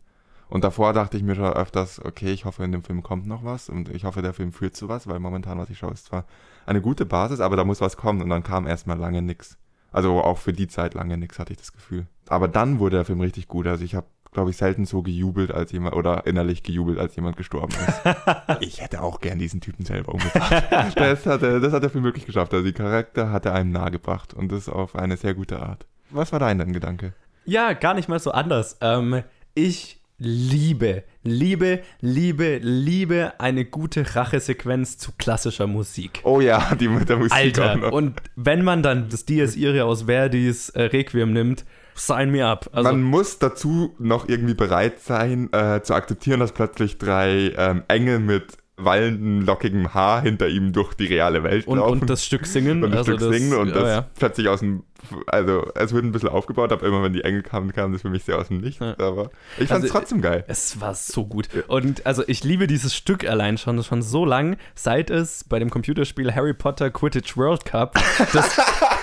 Und 0.50 0.64
davor 0.64 0.92
dachte 0.92 1.16
ich 1.16 1.22
mir 1.22 1.36
schon 1.36 1.44
öfters, 1.44 2.04
okay, 2.04 2.32
ich 2.32 2.44
hoffe, 2.44 2.64
in 2.64 2.72
dem 2.72 2.82
Film 2.82 3.04
kommt 3.04 3.26
noch 3.26 3.44
was 3.44 3.68
und 3.68 3.88
ich 3.88 4.04
hoffe, 4.04 4.20
der 4.20 4.34
Film 4.34 4.52
führt 4.52 4.76
zu 4.76 4.88
was, 4.88 5.06
weil 5.06 5.20
momentan, 5.20 5.58
was 5.58 5.70
ich 5.70 5.78
schaue, 5.78 5.92
ist 5.92 6.06
zwar 6.06 6.24
eine 6.66 6.80
gute 6.80 7.06
Basis, 7.06 7.40
aber 7.40 7.56
da 7.56 7.64
muss 7.64 7.80
was 7.80 7.96
kommen 7.96 8.20
und 8.20 8.28
dann 8.28 8.42
kam 8.42 8.66
erstmal 8.66 8.98
lange 8.98 9.22
nichts. 9.22 9.56
Also 9.92 10.20
auch 10.20 10.38
für 10.38 10.52
die 10.52 10.66
Zeit 10.66 10.94
lange 10.94 11.16
nichts, 11.16 11.38
hatte 11.38 11.52
ich 11.52 11.58
das 11.58 11.72
Gefühl. 11.72 12.06
Aber 12.28 12.48
dann 12.48 12.80
wurde 12.80 12.96
der 12.96 13.04
Film 13.04 13.20
richtig 13.20 13.46
gut. 13.46 13.68
Also 13.68 13.84
ich 13.84 13.94
habe, 13.94 14.06
glaube 14.32 14.50
ich, 14.50 14.56
selten 14.56 14.86
so 14.86 15.02
gejubelt 15.02 15.52
als 15.52 15.70
jemand 15.70 15.94
oder 15.94 16.26
innerlich 16.26 16.64
gejubelt, 16.64 16.98
als 16.98 17.14
jemand 17.14 17.36
gestorben 17.36 17.74
ist. 17.86 18.00
ich 18.60 18.80
hätte 18.80 19.02
auch 19.02 19.20
gern 19.20 19.38
diesen 19.38 19.60
Typen 19.60 19.84
selber 19.84 20.14
umgebracht. 20.14 20.64
das, 20.96 21.26
hat, 21.26 21.42
das 21.42 21.72
hat 21.72 21.82
der 21.82 21.90
Film 21.90 22.04
wirklich 22.04 22.26
geschafft. 22.26 22.52
Also 22.54 22.66
die 22.66 22.72
Charakter 22.72 23.30
hat 23.30 23.46
er 23.46 23.54
einem 23.54 23.70
nahegebracht 23.70 24.34
und 24.34 24.50
das 24.50 24.68
auf 24.68 24.96
eine 24.96 25.16
sehr 25.16 25.34
gute 25.34 25.60
Art. 25.60 25.86
Was 26.10 26.32
war 26.32 26.40
dein 26.40 26.72
Gedanke? 26.72 27.14
Ja, 27.44 27.72
gar 27.72 27.94
nicht 27.94 28.08
mal 28.08 28.18
so 28.18 28.32
anders. 28.32 28.78
Ähm, 28.80 29.22
ich 29.54 29.99
liebe, 30.20 31.02
liebe, 31.24 31.80
liebe, 32.00 32.58
liebe 32.58 33.32
eine 33.38 33.64
gute 33.64 34.14
Rachesequenz 34.14 34.98
zu 34.98 35.12
klassischer 35.18 35.66
Musik. 35.66 36.20
Oh 36.24 36.40
ja, 36.40 36.74
die 36.74 36.88
mit 36.88 37.08
der 37.08 37.16
Musik. 37.16 37.32
Alter, 37.32 37.92
und 37.92 38.20
wenn 38.36 38.62
man 38.62 38.82
dann 38.82 39.08
das 39.08 39.24
Dies 39.24 39.56
Irae 39.56 39.84
aus 39.84 40.02
Verdis 40.02 40.68
äh, 40.70 40.82
Requiem 40.82 41.32
nimmt, 41.32 41.64
sign 41.94 42.30
me 42.30 42.46
up. 42.46 42.68
Also, 42.72 42.90
man 42.90 43.02
muss 43.02 43.38
dazu 43.38 43.94
noch 43.98 44.28
irgendwie 44.28 44.54
bereit 44.54 45.00
sein, 45.00 45.50
äh, 45.52 45.82
zu 45.82 45.94
akzeptieren, 45.94 46.40
dass 46.40 46.52
plötzlich 46.52 46.98
drei 46.98 47.52
ähm, 47.56 47.82
Engel 47.88 48.18
mit 48.18 48.58
wallendem, 48.84 49.42
lockigem 49.42 49.94
Haar 49.94 50.22
hinter 50.22 50.48
ihm 50.48 50.72
durch 50.72 50.94
die 50.94 51.06
reale 51.06 51.42
Welt 51.42 51.66
und, 51.66 51.78
laufen. 51.78 52.02
Und 52.02 52.10
das 52.10 52.24
Stück 52.24 52.46
singen. 52.46 52.82
Und 52.84 52.90
das 52.90 53.08
also 53.08 53.12
Stück 53.12 53.30
das, 53.30 53.38
singen 53.38 53.58
und 53.58 53.74
das 53.74 53.88
ja. 53.88 54.06
plötzlich 54.18 54.48
aus 54.48 54.60
dem, 54.60 54.84
also 55.26 55.70
es 55.74 55.92
wird 55.92 56.04
ein 56.04 56.12
bisschen 56.12 56.28
aufgebaut, 56.28 56.72
aber 56.72 56.86
immer 56.86 57.02
wenn 57.02 57.12
die 57.12 57.24
Engel 57.24 57.42
kamen, 57.42 57.72
kam 57.72 57.92
das 57.92 58.02
für 58.02 58.10
mich 58.10 58.24
sehr 58.24 58.38
aus 58.38 58.48
dem 58.48 58.60
Nichts. 58.60 58.80
Ja. 58.80 58.94
Aber 58.98 59.30
ich 59.58 59.68
fand 59.68 59.84
es 59.84 59.90
also, 59.90 59.98
trotzdem 59.98 60.20
geil. 60.20 60.44
Es 60.48 60.80
war 60.80 60.94
so 60.94 61.26
gut. 61.26 61.48
Und 61.68 62.06
also 62.06 62.22
ich 62.26 62.44
liebe 62.44 62.66
dieses 62.66 62.94
Stück 62.94 63.28
allein 63.28 63.58
schon, 63.58 63.82
schon 63.82 64.02
so 64.02 64.24
lang, 64.24 64.56
seit 64.74 65.10
es 65.10 65.44
bei 65.44 65.58
dem 65.58 65.70
Computerspiel 65.70 66.34
Harry 66.34 66.54
Potter 66.54 66.90
Quidditch 66.90 67.36
World 67.36 67.64
Cup 67.64 67.98
das, 68.32 68.56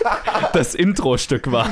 das 0.54 0.76
Intro-Stück 0.76 1.52
war, 1.52 1.70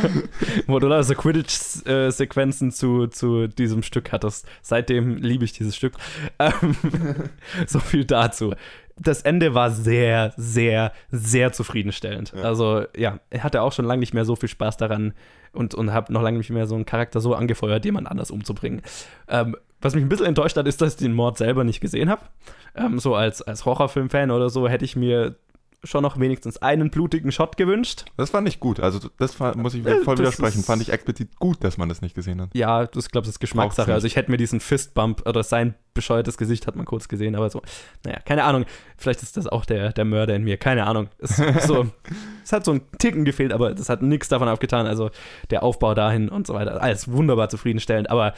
wo 0.68 0.80
du 0.80 0.92
also 0.92 1.14
Quidditch-Sequenzen 1.14 2.72
zu, 2.72 3.08
zu 3.08 3.48
diesem 3.48 3.84
Stück 3.84 4.12
hattest. 4.12 4.48
Seitdem 4.62 5.18
liebe 5.18 5.46
ich 5.46 5.54
dieses 5.54 5.76
Stück. 5.76 5.94
Ähm, 6.40 6.76
so 7.68 7.80
viel 7.80 8.06
dazu. 8.06 8.54
Das 8.98 9.22
Ende 9.24 9.54
war 9.54 9.72
sehr, 9.72 10.34
sehr, 10.38 10.94
sehr 11.12 11.52
zufriedenstellend. 11.52 12.34
Ja. 12.36 12.44
Also, 12.44 12.86
ja, 12.96 13.20
ich 13.30 13.44
hatte 13.44 13.62
auch 13.62 13.74
schon 13.74 13.86
lange 13.86 14.00
nicht 14.00 14.14
mehr 14.14 14.26
so 14.26 14.36
viel 14.36 14.50
Spaß 14.50 14.78
daran 14.78 15.14
und, 15.52 15.76
und 15.76 15.92
habe 15.92 16.14
noch 16.14 16.22
lange 16.22 16.38
nicht 16.38 16.50
mehr 16.50 16.66
so 16.66 16.76
einen 16.76 16.86
Charakter 16.86 17.20
so 17.20 17.36
angefeuert, 17.36 17.84
jemand 17.84 18.08
anders 18.10 18.32
umzubringen. 18.32 18.82
Ähm, 19.28 19.58
was 19.82 19.96
mich 19.96 20.04
ein 20.04 20.10
bisschen 20.10 20.26
enttäuscht 20.26 20.58
hat, 20.58 20.68
ist, 20.68 20.82
dass 20.82 20.94
ich 20.94 21.00
den 21.00 21.14
Mord 21.14 21.38
selber 21.38 21.64
nicht 21.64 21.82
gesehen 21.82 22.10
habe. 22.10 22.22
Ähm, 22.76 23.00
so 23.00 23.16
als, 23.16 23.42
als 23.42 23.66
Horrorfilm-Fan 23.66 24.32
oder 24.32 24.50
so 24.50 24.68
hätte 24.68 24.86
ich 24.86 24.96
mir 24.96 25.36
schon 25.86 26.02
noch 26.02 26.20
wenigstens 26.20 26.58
einen 26.58 26.90
blutigen 26.90 27.32
Shot 27.32 27.58
gewünscht. 27.58 28.06
Das 28.18 28.32
fand 28.32 28.48
ich 28.48 28.60
gut. 28.60 28.80
Also 28.80 29.10
das 29.18 29.40
muss 29.56 29.74
ich 29.74 29.84
voll 30.04 30.18
widersprechen. 30.18 30.64
Fand 30.64 30.82
ich 30.82 30.92
explizit 30.92 31.38
gut, 31.40 31.64
dass 31.64 31.78
man 31.78 31.88
das 31.90 32.02
nicht 32.02 32.16
gesehen 32.16 32.42
hat. 32.42 32.50
Ja, 32.54 32.86
das 32.86 33.10
glaube 33.10 33.26
ich 33.26 33.30
ist 33.30 33.40
Geschmackssache. 33.40 33.94
Also 33.94 34.08
ich 34.08 34.16
hätte 34.16 34.32
mir 34.32 34.38
diesen 34.38 34.60
Fistbump 34.60 35.28
oder 35.28 35.44
sein 35.44 35.76
bescheuertes 35.94 36.38
Gesicht 36.38 36.68
hat 36.68 36.76
man 36.76 36.86
kurz 36.86 37.08
gesehen, 37.08 37.36
aber 37.36 37.50
so, 37.50 37.62
naja, 38.04 38.20
keine 38.26 38.44
Ahnung. 38.44 38.66
Vielleicht 38.98 39.24
ist 39.24 39.38
das 39.38 39.48
auch 39.48 39.66
der, 39.66 39.94
der 39.94 40.06
Mörder 40.06 40.36
in 40.36 40.44
mir. 40.44 40.58
Keine 40.58 40.86
Ahnung. 40.86 41.08
Es, 41.20 41.38
so, 41.66 41.88
es 42.44 42.52
hat 42.52 42.66
so 42.66 42.72
einen 42.72 42.82
Ticken 42.98 43.24
gefehlt, 43.26 43.54
aber 43.54 43.74
das 43.74 43.90
hat 43.90 44.02
nichts 44.02 44.28
davon 44.28 44.50
aufgetan. 44.50 44.88
Also 44.88 45.10
der 45.52 45.64
Aufbau 45.64 45.94
dahin 45.94 46.30
und 46.30 46.48
so 46.48 46.54
weiter. 46.54 46.82
Alles 46.82 47.12
wunderbar 47.12 47.50
zufriedenstellend. 47.50 48.10
Aber 48.10 48.34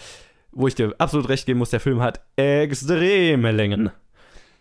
wo 0.52 0.68
ich 0.68 0.76
dir 0.76 0.94
absolut 0.98 1.30
recht 1.30 1.46
geben 1.46 1.60
muss, 1.60 1.70
der 1.70 1.80
Film 1.80 2.02
hat 2.02 2.22
extreme 2.36 3.52
Längen. 3.52 3.92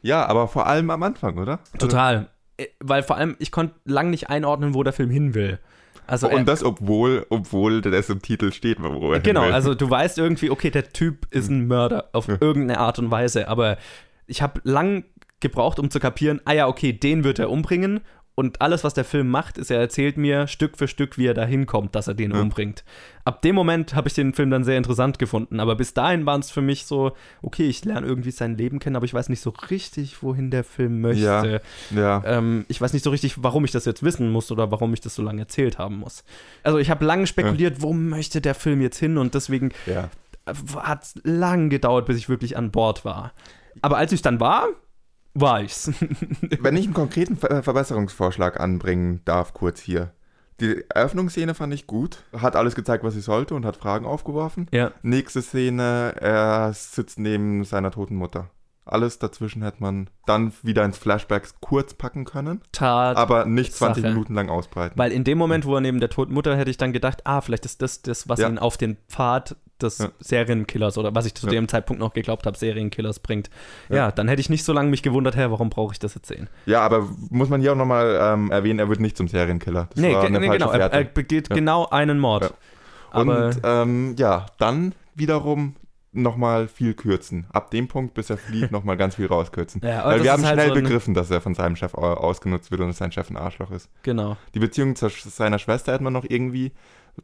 Ja, 0.02 0.26
aber 0.26 0.48
vor 0.48 0.66
allem 0.66 0.90
am 0.90 1.02
Anfang, 1.02 1.38
oder? 1.38 1.60
Total. 1.78 2.28
Äh, 2.56 2.66
weil 2.80 3.02
vor 3.02 3.16
allem, 3.16 3.36
ich 3.38 3.50
konnte 3.50 3.74
lang 3.84 4.10
nicht 4.10 4.30
einordnen, 4.30 4.74
wo 4.74 4.82
der 4.82 4.92
Film 4.92 5.10
hin 5.10 5.34
will. 5.34 5.58
Also, 6.06 6.28
und 6.28 6.46
das, 6.46 6.62
obwohl, 6.62 7.26
obwohl 7.30 7.80
das 7.80 8.08
im 8.10 8.22
Titel 8.22 8.52
steht, 8.52 8.78
wo 8.80 9.12
er 9.12 9.20
Genau, 9.20 9.42
also 9.42 9.74
du 9.74 9.90
weißt 9.90 10.18
irgendwie, 10.18 10.50
okay, 10.50 10.70
der 10.70 10.92
Typ 10.92 11.26
ist 11.30 11.50
ein 11.50 11.66
Mörder 11.66 12.10
auf 12.12 12.28
ja. 12.28 12.36
irgendeine 12.40 12.78
Art 12.78 13.00
und 13.00 13.10
Weise, 13.10 13.48
aber 13.48 13.76
ich 14.28 14.40
habe 14.40 14.60
lang 14.62 15.04
gebraucht, 15.40 15.80
um 15.80 15.90
zu 15.90 15.98
kapieren, 15.98 16.40
ah 16.44 16.52
ja, 16.52 16.68
okay, 16.68 16.92
den 16.92 17.24
wird 17.24 17.40
er 17.40 17.50
umbringen 17.50 18.00
Und 18.38 18.60
alles, 18.60 18.84
was 18.84 18.92
der 18.92 19.04
Film 19.04 19.30
macht, 19.30 19.56
ist, 19.56 19.70
er 19.70 19.80
erzählt 19.80 20.18
mir 20.18 20.46
Stück 20.46 20.76
für 20.76 20.88
Stück, 20.88 21.16
wie 21.16 21.26
er 21.26 21.32
dahin 21.32 21.64
kommt, 21.64 21.94
dass 21.94 22.06
er 22.06 22.12
den 22.12 22.32
ja. 22.32 22.40
umbringt. 22.42 22.84
Ab 23.24 23.40
dem 23.40 23.54
Moment 23.54 23.94
habe 23.94 24.08
ich 24.08 24.14
den 24.14 24.34
Film 24.34 24.50
dann 24.50 24.62
sehr 24.62 24.76
interessant 24.76 25.18
gefunden. 25.18 25.58
Aber 25.58 25.74
bis 25.74 25.94
dahin 25.94 26.26
waren 26.26 26.40
es 26.40 26.50
für 26.50 26.60
mich 26.60 26.84
so, 26.84 27.12
okay, 27.40 27.66
ich 27.66 27.82
lerne 27.86 28.06
irgendwie 28.06 28.30
sein 28.30 28.58
Leben 28.58 28.78
kennen, 28.78 28.94
aber 28.94 29.06
ich 29.06 29.14
weiß 29.14 29.30
nicht 29.30 29.40
so 29.40 29.54
richtig, 29.70 30.22
wohin 30.22 30.50
der 30.50 30.64
Film 30.64 31.00
möchte. 31.00 31.62
Ja. 31.90 31.98
ja. 31.98 32.22
Ähm, 32.26 32.66
ich 32.68 32.78
weiß 32.78 32.92
nicht 32.92 33.04
so 33.04 33.08
richtig, 33.10 33.42
warum 33.42 33.64
ich 33.64 33.70
das 33.70 33.86
jetzt 33.86 34.02
wissen 34.02 34.30
muss 34.30 34.52
oder 34.52 34.70
warum 34.70 34.92
ich 34.92 35.00
das 35.00 35.14
so 35.14 35.22
lange 35.22 35.40
erzählt 35.40 35.78
haben 35.78 35.96
muss. 35.96 36.22
Also 36.62 36.76
ich 36.76 36.90
habe 36.90 37.06
lange 37.06 37.26
spekuliert, 37.26 37.78
ja. 37.78 37.82
wo 37.82 37.94
möchte 37.94 38.42
der 38.42 38.54
Film 38.54 38.82
jetzt 38.82 38.98
hin 38.98 39.16
und 39.16 39.34
deswegen 39.34 39.72
ja. 39.86 40.10
hat 40.76 41.04
es 41.04 41.14
lang 41.24 41.70
gedauert, 41.70 42.04
bis 42.04 42.18
ich 42.18 42.28
wirklich 42.28 42.58
an 42.58 42.70
Bord 42.70 43.02
war. 43.06 43.32
Aber 43.80 43.96
als 43.96 44.12
ich 44.12 44.20
dann 44.20 44.40
war, 44.40 44.68
war 45.40 45.62
ich's. 45.62 45.90
Wenn 46.60 46.76
ich 46.76 46.84
einen 46.84 46.94
konkreten 46.94 47.36
Ver 47.36 47.62
Verbesserungsvorschlag 47.62 48.58
anbringen 48.60 49.20
darf, 49.24 49.54
kurz 49.54 49.80
hier. 49.80 50.12
Die 50.60 50.84
Eröffnungsszene 50.88 51.54
fand 51.54 51.74
ich 51.74 51.86
gut. 51.86 52.22
Hat 52.32 52.56
alles 52.56 52.74
gezeigt, 52.74 53.04
was 53.04 53.14
sie 53.14 53.20
sollte 53.20 53.54
und 53.54 53.66
hat 53.66 53.76
Fragen 53.76 54.06
aufgeworfen. 54.06 54.66
Ja. 54.72 54.92
Nächste 55.02 55.42
Szene, 55.42 56.14
er 56.18 56.72
sitzt 56.72 57.18
neben 57.18 57.64
seiner 57.64 57.90
toten 57.90 58.16
Mutter. 58.16 58.50
Alles 58.86 59.18
dazwischen 59.18 59.62
hätte 59.62 59.78
man 59.80 60.08
dann 60.26 60.52
wieder 60.62 60.84
ins 60.84 60.96
Flashback 60.96 61.48
kurz 61.60 61.94
packen 61.94 62.24
können. 62.24 62.62
Tat. 62.70 63.16
Aber 63.16 63.44
nicht 63.44 63.74
20 63.74 64.02
Sache. 64.02 64.14
Minuten 64.14 64.34
lang 64.34 64.48
ausbreiten. 64.48 64.96
Weil 64.96 65.10
in 65.10 65.24
dem 65.24 65.38
Moment, 65.38 65.66
wo 65.66 65.74
er 65.74 65.80
neben 65.80 65.98
der 65.98 66.08
toten 66.08 66.32
Mutter, 66.32 66.56
hätte 66.56 66.70
ich 66.70 66.76
dann 66.76 66.92
gedacht, 66.92 67.26
ah, 67.26 67.40
vielleicht 67.40 67.64
ist 67.64 67.82
das 67.82 68.02
das, 68.02 68.28
was 68.28 68.38
ja. 68.38 68.48
ihn 68.48 68.58
auf 68.58 68.76
den 68.76 68.96
Pfad 69.08 69.56
des 69.82 69.98
ja. 69.98 70.08
Serienkillers 70.20 70.98
oder 70.98 71.14
was 71.14 71.26
ich 71.26 71.34
zu 71.34 71.46
ja. 71.46 71.52
dem 71.52 71.68
Zeitpunkt 71.68 72.00
noch 72.00 72.12
geglaubt 72.12 72.46
habe, 72.46 72.56
Serienkillers 72.56 73.20
bringt. 73.20 73.50
Ja. 73.88 73.96
ja. 73.96 74.12
dann 74.12 74.28
hätte 74.28 74.40
ich 74.40 74.50
nicht 74.50 74.64
so 74.64 74.72
lange 74.72 74.90
mich 74.90 75.02
gewundert, 75.02 75.36
hä, 75.36 75.46
warum 75.48 75.70
brauche 75.70 75.92
ich 75.92 75.98
das 75.98 76.14
jetzt 76.14 76.28
sehen? 76.28 76.48
Ja, 76.66 76.80
aber 76.80 77.08
muss 77.30 77.48
man 77.48 77.60
hier 77.60 77.72
auch 77.72 77.76
nochmal 77.76 78.18
ähm, 78.20 78.50
erwähnen, 78.50 78.78
er 78.78 78.88
wird 78.88 79.00
nicht 79.00 79.16
zum 79.16 79.28
Serienkiller. 79.28 79.88
Das 79.90 80.00
nee, 80.00 80.14
nee 80.30 80.48
genau, 80.48 80.70
er, 80.70 80.92
er, 80.92 81.04
begeht 81.04 81.50
genau 81.50 81.86
einen 81.88 82.18
Mord. 82.18 82.54
Und 83.12 83.60
ähm, 83.62 84.14
ja, 84.18 84.46
dann 84.58 84.94
wiederum 85.14 85.76
nochmal 86.12 86.66
viel 86.68 86.94
kürzen. 86.94 87.46
Ab 87.52 87.70
dem 87.70 87.88
Punkt, 87.88 88.14
bis 88.14 88.30
er 88.30 88.38
flieht, 88.38 88.72
nochmal 88.72 88.96
ganz 88.96 89.16
viel 89.16 89.26
rauskürzen. 89.26 89.80
Ja, 89.86 90.04
Weil 90.06 90.22
wir 90.24 90.32
haben 90.32 90.44
halt 90.44 90.54
schnell 90.54 90.68
so 90.68 90.74
begriffen, 90.74 91.14
dass 91.14 91.30
er 91.30 91.40
von 91.40 91.54
seinem 91.54 91.76
Chef 91.76 91.94
ausgenutzt 91.94 92.70
wird 92.70 92.80
und 92.80 92.88
dass 92.88 92.98
sein 92.98 93.12
Chef 93.12 93.30
ein 93.30 93.36
Arschloch 93.36 93.70
ist. 93.70 93.90
Genau. 94.02 94.36
Die 94.54 94.58
Beziehung 94.58 94.96
zu 94.96 95.08
seiner 95.08 95.58
Schwester 95.58 95.92
hätte 95.92 96.02
man 96.02 96.12
noch 96.12 96.24
irgendwie 96.26 96.72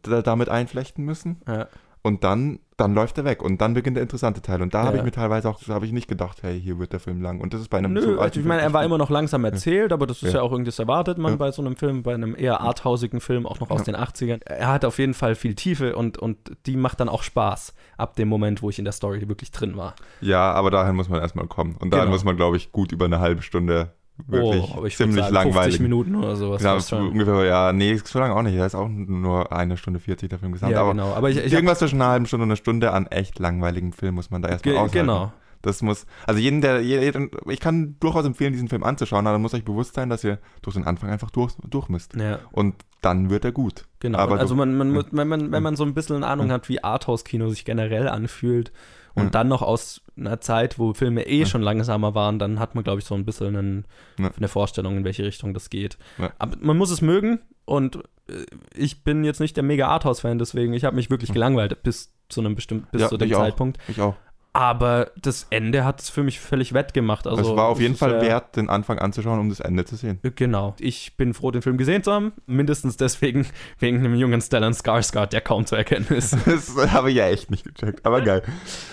damit 0.03 0.49
einflechten 0.49 1.05
müssen. 1.05 1.41
Ja 1.47 1.69
und 2.03 2.25
dann, 2.25 2.59
dann 2.77 2.95
läuft 2.95 3.17
er 3.19 3.25
weg 3.25 3.43
und 3.43 3.61
dann 3.61 3.75
beginnt 3.75 3.97
der 3.97 4.03
interessante 4.03 4.43
Teil. 4.43 4.61
Und 4.61 4.75
da 4.75 4.81
ja. 4.81 4.87
habe 4.87 4.97
ich 4.97 5.05
mir 5.05 5.13
teilweise 5.13 5.49
auch, 5.49 5.61
habe 5.69 5.87
ich 5.87 5.93
nicht 5.93 6.09
gedacht, 6.09 6.43
hey, 6.43 6.61
hier 6.61 6.81
wird 6.81 6.93
der 6.93 6.99
Film 6.99 7.23
lang. 7.23 7.41
Und 7.41 7.55
das 7.55 7.61
ist 7.61 7.69
bei 7.69 7.79
einem 7.79 7.93
Nö, 7.93 8.01
so 8.01 8.21
also 8.21 8.41
ich 8.41 8.47
meine, 8.47 8.63
er 8.63 8.73
war 8.73 8.85
immer 8.85 8.99
noch 8.99 9.09
langsam 9.09 9.45
erzählt, 9.45 9.91
ja. 9.91 9.95
aber 9.95 10.09
das 10.09 10.23
ist 10.23 10.33
ja. 10.33 10.41
ja 10.41 10.43
auch 10.43 10.51
irgendwas 10.51 10.79
erwartet 10.81 11.19
man 11.19 11.39
bei 11.39 11.53
so 11.53 11.63
einem 11.63 11.77
Film, 11.77 12.03
bei 12.03 12.15
einem 12.15 12.35
eher 12.37 12.61
arthausigen 12.61 13.21
Film, 13.21 13.47
auch 13.47 13.61
noch 13.61 13.71
aus 13.71 13.85
den 13.85 13.95
80ern. 13.95 14.41
Er 14.45 14.69
hat 14.69 14.85
auf 14.85 14.99
jeden 14.99 15.15
Fall 15.15 15.37
viel 15.37 15.55
Tiefe 15.55 15.95
und, 15.95 16.19
und 16.19 16.39
die 16.67 16.77
macht 16.77 16.99
dann 16.99 17.09
auch 17.09 17.23
Spaß 17.23 17.73
ab 17.97 18.17
dem 18.17 18.29
Moment, 18.29 18.63
wo 18.63 18.71
ich 18.71 18.81
in 18.81 18.85
der 18.85 18.93
Story 18.93 19.29
wirklich 19.29 19.53
drin 19.53 19.77
war. 19.77 19.95
Ja, 20.21 20.53
aber 20.53 20.73
dahin 20.73 20.97
muss 20.97 21.09
man 21.09 21.21
erstmal 21.21 21.47
kommen. 21.47 21.77
Und 21.79 21.93
dahin 21.93 22.07
genau. 22.07 22.15
muss 22.17 22.25
man, 22.25 22.37
glaube 22.37 22.57
ich, 22.57 22.73
gut 22.73 22.91
über 22.91 23.05
eine 23.05 23.21
halbe 23.21 23.43
Stunde 23.43 23.93
wirklich 24.27 24.77
oh, 24.77 24.89
ziemlich 24.89 25.25
sagen, 25.25 25.35
langweilig. 25.35 25.77
50 25.77 25.81
Minuten 25.81 26.15
oder 26.17 26.37
sowas. 26.37 26.63
Genau, 26.63 27.09
ungefähr, 27.09 27.45
ja, 27.45 27.73
nee, 27.73 27.97
so 27.97 28.19
lange 28.19 28.35
auch 28.35 28.43
nicht. 28.43 28.59
Da 28.59 28.67
ist 28.67 28.75
auch 28.75 28.89
nur 28.89 29.53
eine 29.53 29.77
Stunde 29.77 30.01
40 30.01 30.29
der 30.29 30.39
Film 30.39 30.53
gesamt. 30.53 30.73
Ja, 30.73 30.81
aber 30.81 30.93
genau. 30.93 31.15
Aber 31.15 31.31
ich, 31.31 31.39
ich 31.39 31.53
irgendwas 31.53 31.79
zwischen 31.79 32.01
einer 32.01 32.11
halben 32.11 32.27
Stunde 32.27 32.45
und 32.45 32.51
einer 32.51 32.57
Stunde 32.57 32.93
an 32.93 33.07
echt 33.07 33.39
langweiligem 33.39 33.93
Film 33.93 34.17
muss 34.17 34.31
man 34.31 34.43
da 34.43 34.49
erstmal 34.49 34.77
aushalten. 34.77 34.93
Genau. 34.93 35.33
Das 35.63 35.81
muss, 35.81 36.07
also 36.27 36.41
jeden, 36.41 36.61
der, 36.61 36.81
jeden, 36.83 37.31
ich 37.49 37.61
kann 37.61 37.97
durchaus 38.01 38.25
empfehlen, 38.25 38.53
diesen 38.53 38.69
Film 38.69 38.83
anzuschauen, 38.83 39.27
aber 39.27 39.35
dann 39.35 39.43
muss 39.43 39.55
euch 39.55 39.65
bewusst 39.65 39.95
sein, 39.95 40.11
dass 40.11 40.25
ihr 40.25 40.39
durch 40.61 40.75
den 40.75 40.85
Anfang 40.85 41.09
einfach 41.09 41.31
durch, 41.31 41.55
durch 41.69 41.89
müsst. 41.89 42.17
Ja. 42.17 42.41
Und 42.51 42.75
dann 43.01 43.31
wird 43.31 43.45
er 43.45 43.53
gut. 43.53 43.87
Genau. 44.01 44.19
Aber 44.19 44.41
also 44.41 44.57
man, 44.57 44.77
man, 44.77 44.95
ja. 44.95 45.05
wenn, 45.13 45.29
man, 45.29 45.53
wenn 45.53 45.63
man 45.63 45.77
so 45.77 45.85
ein 45.85 45.95
bisschen 45.95 46.25
Ahnung 46.25 46.49
ja. 46.49 46.55
hat, 46.55 46.69
wie 46.69 46.83
Arthouse-Kino 46.83 47.49
sich 47.49 47.65
generell 47.65 48.09
anfühlt 48.09 48.73
und 49.15 49.25
ja. 49.25 49.31
dann 49.31 49.49
noch 49.49 49.63
aus 49.63 50.02
einer 50.17 50.41
Zeit, 50.41 50.79
wo 50.79 50.95
Filme 50.95 51.27
eh 51.27 51.41
ja. 51.41 51.47
schon 51.47 51.63
langsamer 51.63 52.15
waren, 52.15 52.39
dann 52.39 52.59
hat 52.59 52.75
man, 52.75 52.85
glaube 52.85 53.01
ich, 53.01 53.05
so 53.05 53.15
ein 53.15 53.25
bisschen 53.25 53.57
einen, 53.57 53.85
ja. 54.19 54.31
eine 54.37 54.49
Vorstellung, 54.49 54.97
in 54.97 55.05
welche 55.05 55.25
Richtung 55.25 55.55
das 55.55 55.71
geht. 55.71 55.99
Aber 56.39 56.57
man 56.61 56.77
muss 56.77 56.91
es 56.91 57.01
mögen 57.01 57.41
und 57.65 57.97
äh, 58.29 58.45
ich 58.75 59.05
bin 59.05 59.25
jetzt 59.25 59.41
nicht 59.41 59.57
der 59.57 59.65
mega 59.65 59.89
Arthouse-Fan, 59.89 60.39
deswegen 60.39 60.75
ich 60.75 60.85
habe 60.85 60.97
mich 60.97 61.11
wirklich 61.11 61.33
gelangweilt 61.33 61.83
bis 61.83 62.13
zu 62.29 62.41
einem 62.41 62.55
bestimmten, 62.55 62.89
bis 62.91 63.09
zu 63.09 63.17
dem 63.17 63.31
Zeitpunkt. 63.31 63.79
Auch. 63.79 63.89
Ich 63.89 64.01
auch. 64.01 64.17
Aber 64.55 65.13
das 65.21 65.47
Ende 65.49 65.83
hat 65.85 66.03
es 66.03 66.11
für 66.11 66.23
mich 66.23 66.39
völlig 66.39 66.75
wettgemacht. 66.75 67.27
Also, 67.27 67.53
es 67.53 67.57
war 67.57 67.69
auf 67.69 67.81
jeden 67.81 67.97
Fall 67.97 68.21
wert, 68.21 68.55
den 68.57 68.69
Anfang 68.69 68.99
anzuschauen, 68.99 69.41
um 69.41 69.49
das 69.49 69.61
Ende 69.61 69.87
zu 69.87 69.97
sehen. 69.97 70.19
Genau. 70.23 70.75
Ich 70.79 71.17
bin 71.17 71.33
froh, 71.33 71.51
den 71.51 71.63
Film 71.63 71.79
gesehen 71.79 72.03
zu 72.03 72.13
haben. 72.13 72.33
Mindestens 72.45 72.99
deswegen, 72.99 73.47
wegen 73.79 73.99
einem 73.99 74.15
jungen 74.15 74.43
Stellan 74.43 74.75
Skarsgård, 74.75 75.33
der 75.33 75.41
kaum 75.41 75.65
zu 75.65 75.75
erkennen 75.75 76.07
ist. 76.11 76.37
das 76.45 76.77
habe 76.93 77.11
ich 77.11 77.17
ja 77.17 77.29
echt 77.29 77.51
nicht 77.51 77.65
gecheckt, 77.65 78.05
aber 78.05 78.21
geil. 78.21 78.43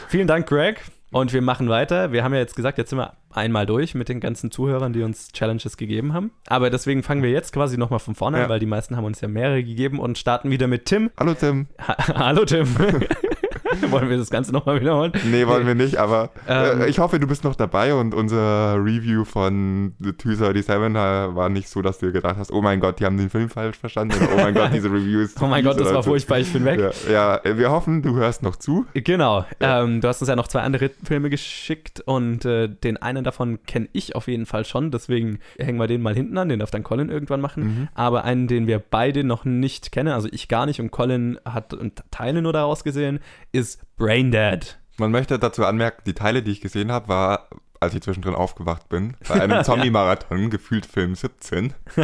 Vielen 0.08 0.28
Dank, 0.28 0.48
Greg. 0.48 0.82
Und 1.12 1.34
wir 1.34 1.42
machen 1.42 1.70
weiter. 1.70 2.12
Wir 2.12 2.24
haben 2.24 2.34
ja 2.34 2.40
jetzt 2.40 2.56
gesagt, 2.56 2.78
jetzt 2.78 2.92
sind 2.92 3.00
wir 3.00 3.14
einmal 3.32 3.66
durch 3.66 3.96
mit 3.96 4.10
den 4.10 4.20
ganzen 4.20 4.52
Zuhörern, 4.52 4.94
die 4.94 5.02
uns 5.02 5.32
Challenges 5.32 5.76
gegeben 5.76 6.14
haben. 6.14 6.32
Aber 6.48 6.70
deswegen 6.70 7.02
fangen 7.02 7.24
wir 7.24 7.32
jetzt 7.32 7.52
quasi 7.52 7.78
nochmal 7.78 8.00
von 8.00 8.14
vorne 8.14 8.38
ja. 8.38 8.44
an, 8.44 8.50
weil 8.50 8.60
die 8.60 8.68
meisten 8.68 8.96
haben 8.96 9.06
uns 9.06 9.22
ja 9.22 9.28
mehrere 9.28 9.64
gegeben 9.64 10.00
und 10.00 10.18
starten 10.18 10.52
wieder 10.52 10.68
mit 10.68 10.86
Tim. 10.86 11.10
Hallo 11.20 11.34
Tim. 11.34 11.68
Ha 11.80 11.98
Hallo 12.16 12.46
Tim. 12.46 12.68
wollen 13.90 14.10
wir 14.10 14.18
das 14.18 14.30
Ganze 14.30 14.52
nochmal 14.52 14.80
wiederholen? 14.82 15.12
Nee, 15.26 15.48
wollen 15.48 15.68
wir 15.68 15.76
nicht, 15.76 15.98
aber 15.98 16.32
ähm, 16.48 16.82
äh, 16.82 16.88
ich 16.88 17.00
hoffe, 17.00 17.20
du 17.20 17.28
bist 17.28 17.44
noch 17.44 17.56
dabei 17.56 17.94
und 17.94 18.14
unser 18.14 18.76
Review 18.76 19.26
von 19.26 19.94
The 20.00 20.16
237 20.16 21.36
war 21.36 21.50
nicht 21.50 21.70
so, 21.70 21.82
dass 21.82 22.00
du 22.00 22.12
gedacht 22.12 22.38
hast, 22.38 22.52
oh 22.52 22.62
mein 22.62 22.80
Gott, 22.80 23.00
die 23.00 23.06
haben 23.06 23.18
den 23.18 23.30
Film 23.30 23.50
falsch 23.50 23.78
verstanden 23.78 24.16
oder 24.16 24.34
oh 24.34 24.42
mein 24.42 24.54
Gott, 24.54 24.72
diese 24.74 24.92
Review 24.92 25.20
ist 25.20 25.42
Oh 25.42 25.48
mein 25.48 25.64
Gott, 25.64 25.80
das 25.80 25.94
war 25.94 26.04
furchtbar, 26.04 26.40
ich 26.40 26.52
bin 26.52 26.66
weg. 26.66 26.80
Ja, 27.10 27.40
ja, 27.44 27.58
wir 27.58 27.72
hoffen, 27.72 28.02
du 28.02 28.16
hörst 28.16 28.44
noch 28.44 28.56
zu. 28.56 28.86
Genau, 28.94 29.46
ja. 29.62 29.84
ähm, 29.84 30.02
du 30.02 30.08
hast 30.08 30.22
uns 30.22 30.30
ja 30.30 30.36
noch 30.36 30.48
zwei 30.48 30.62
andere 30.62 30.90
Filme 31.04 31.30
geschickt 31.30 32.02
und 32.02 32.46
äh, 32.46 32.68
den 32.68 32.98
einen 32.98 33.24
davon 33.24 33.64
kenne 33.64 33.90
ich 33.94 34.16
auf 34.16 34.28
jeden 34.28 34.46
Fall 34.46 34.66
schon, 34.66 34.92
deswegen 34.92 35.40
hängen 35.58 35.80
wir 35.80 35.88
den 35.88 36.02
mal 36.02 36.16
hinten 36.16 36.38
an, 36.38 36.50
den 36.50 36.60
darf 36.60 36.72
dann 36.72 36.84
Colin 36.84 37.10
irgendwann 37.10 37.42
machen, 37.42 37.64
mhm. 37.64 37.88
aber 37.94 38.24
einen, 38.24 38.48
den 38.48 38.68
wir 38.68 38.80
beide 38.80 39.24
noch 39.24 39.46
nicht 39.46 39.92
kennen, 39.92 40.14
also 40.14 40.28
ich 40.32 40.48
gar 40.48 40.66
nicht 40.66 40.80
und 40.80 40.92
Colin 40.92 41.40
hat 41.46 41.76
Teile 42.12 42.42
nur 42.42 42.54
daraus 42.54 42.84
gesehen, 42.84 43.20
ist 43.52 43.59
Braindead. 43.98 44.80
Man 44.98 45.12
möchte 45.12 45.40
dazu 45.40 45.66
anmerken, 45.66 46.04
die 46.06 46.14
Teile, 46.14 46.44
die 46.44 46.52
ich 46.52 46.62
gesehen 46.62 46.92
habe, 46.92 47.08
war, 47.08 47.50
als 47.80 47.94
ich 47.94 48.02
zwischendrin 48.02 48.36
aufgewacht 48.36 48.90
bin, 48.90 49.16
bei 49.28 49.36
einem 49.42 49.64
Zombie-Marathon, 49.64 50.50
gefühlt 50.50 50.86
Film 50.86 51.16
17. 51.16 51.74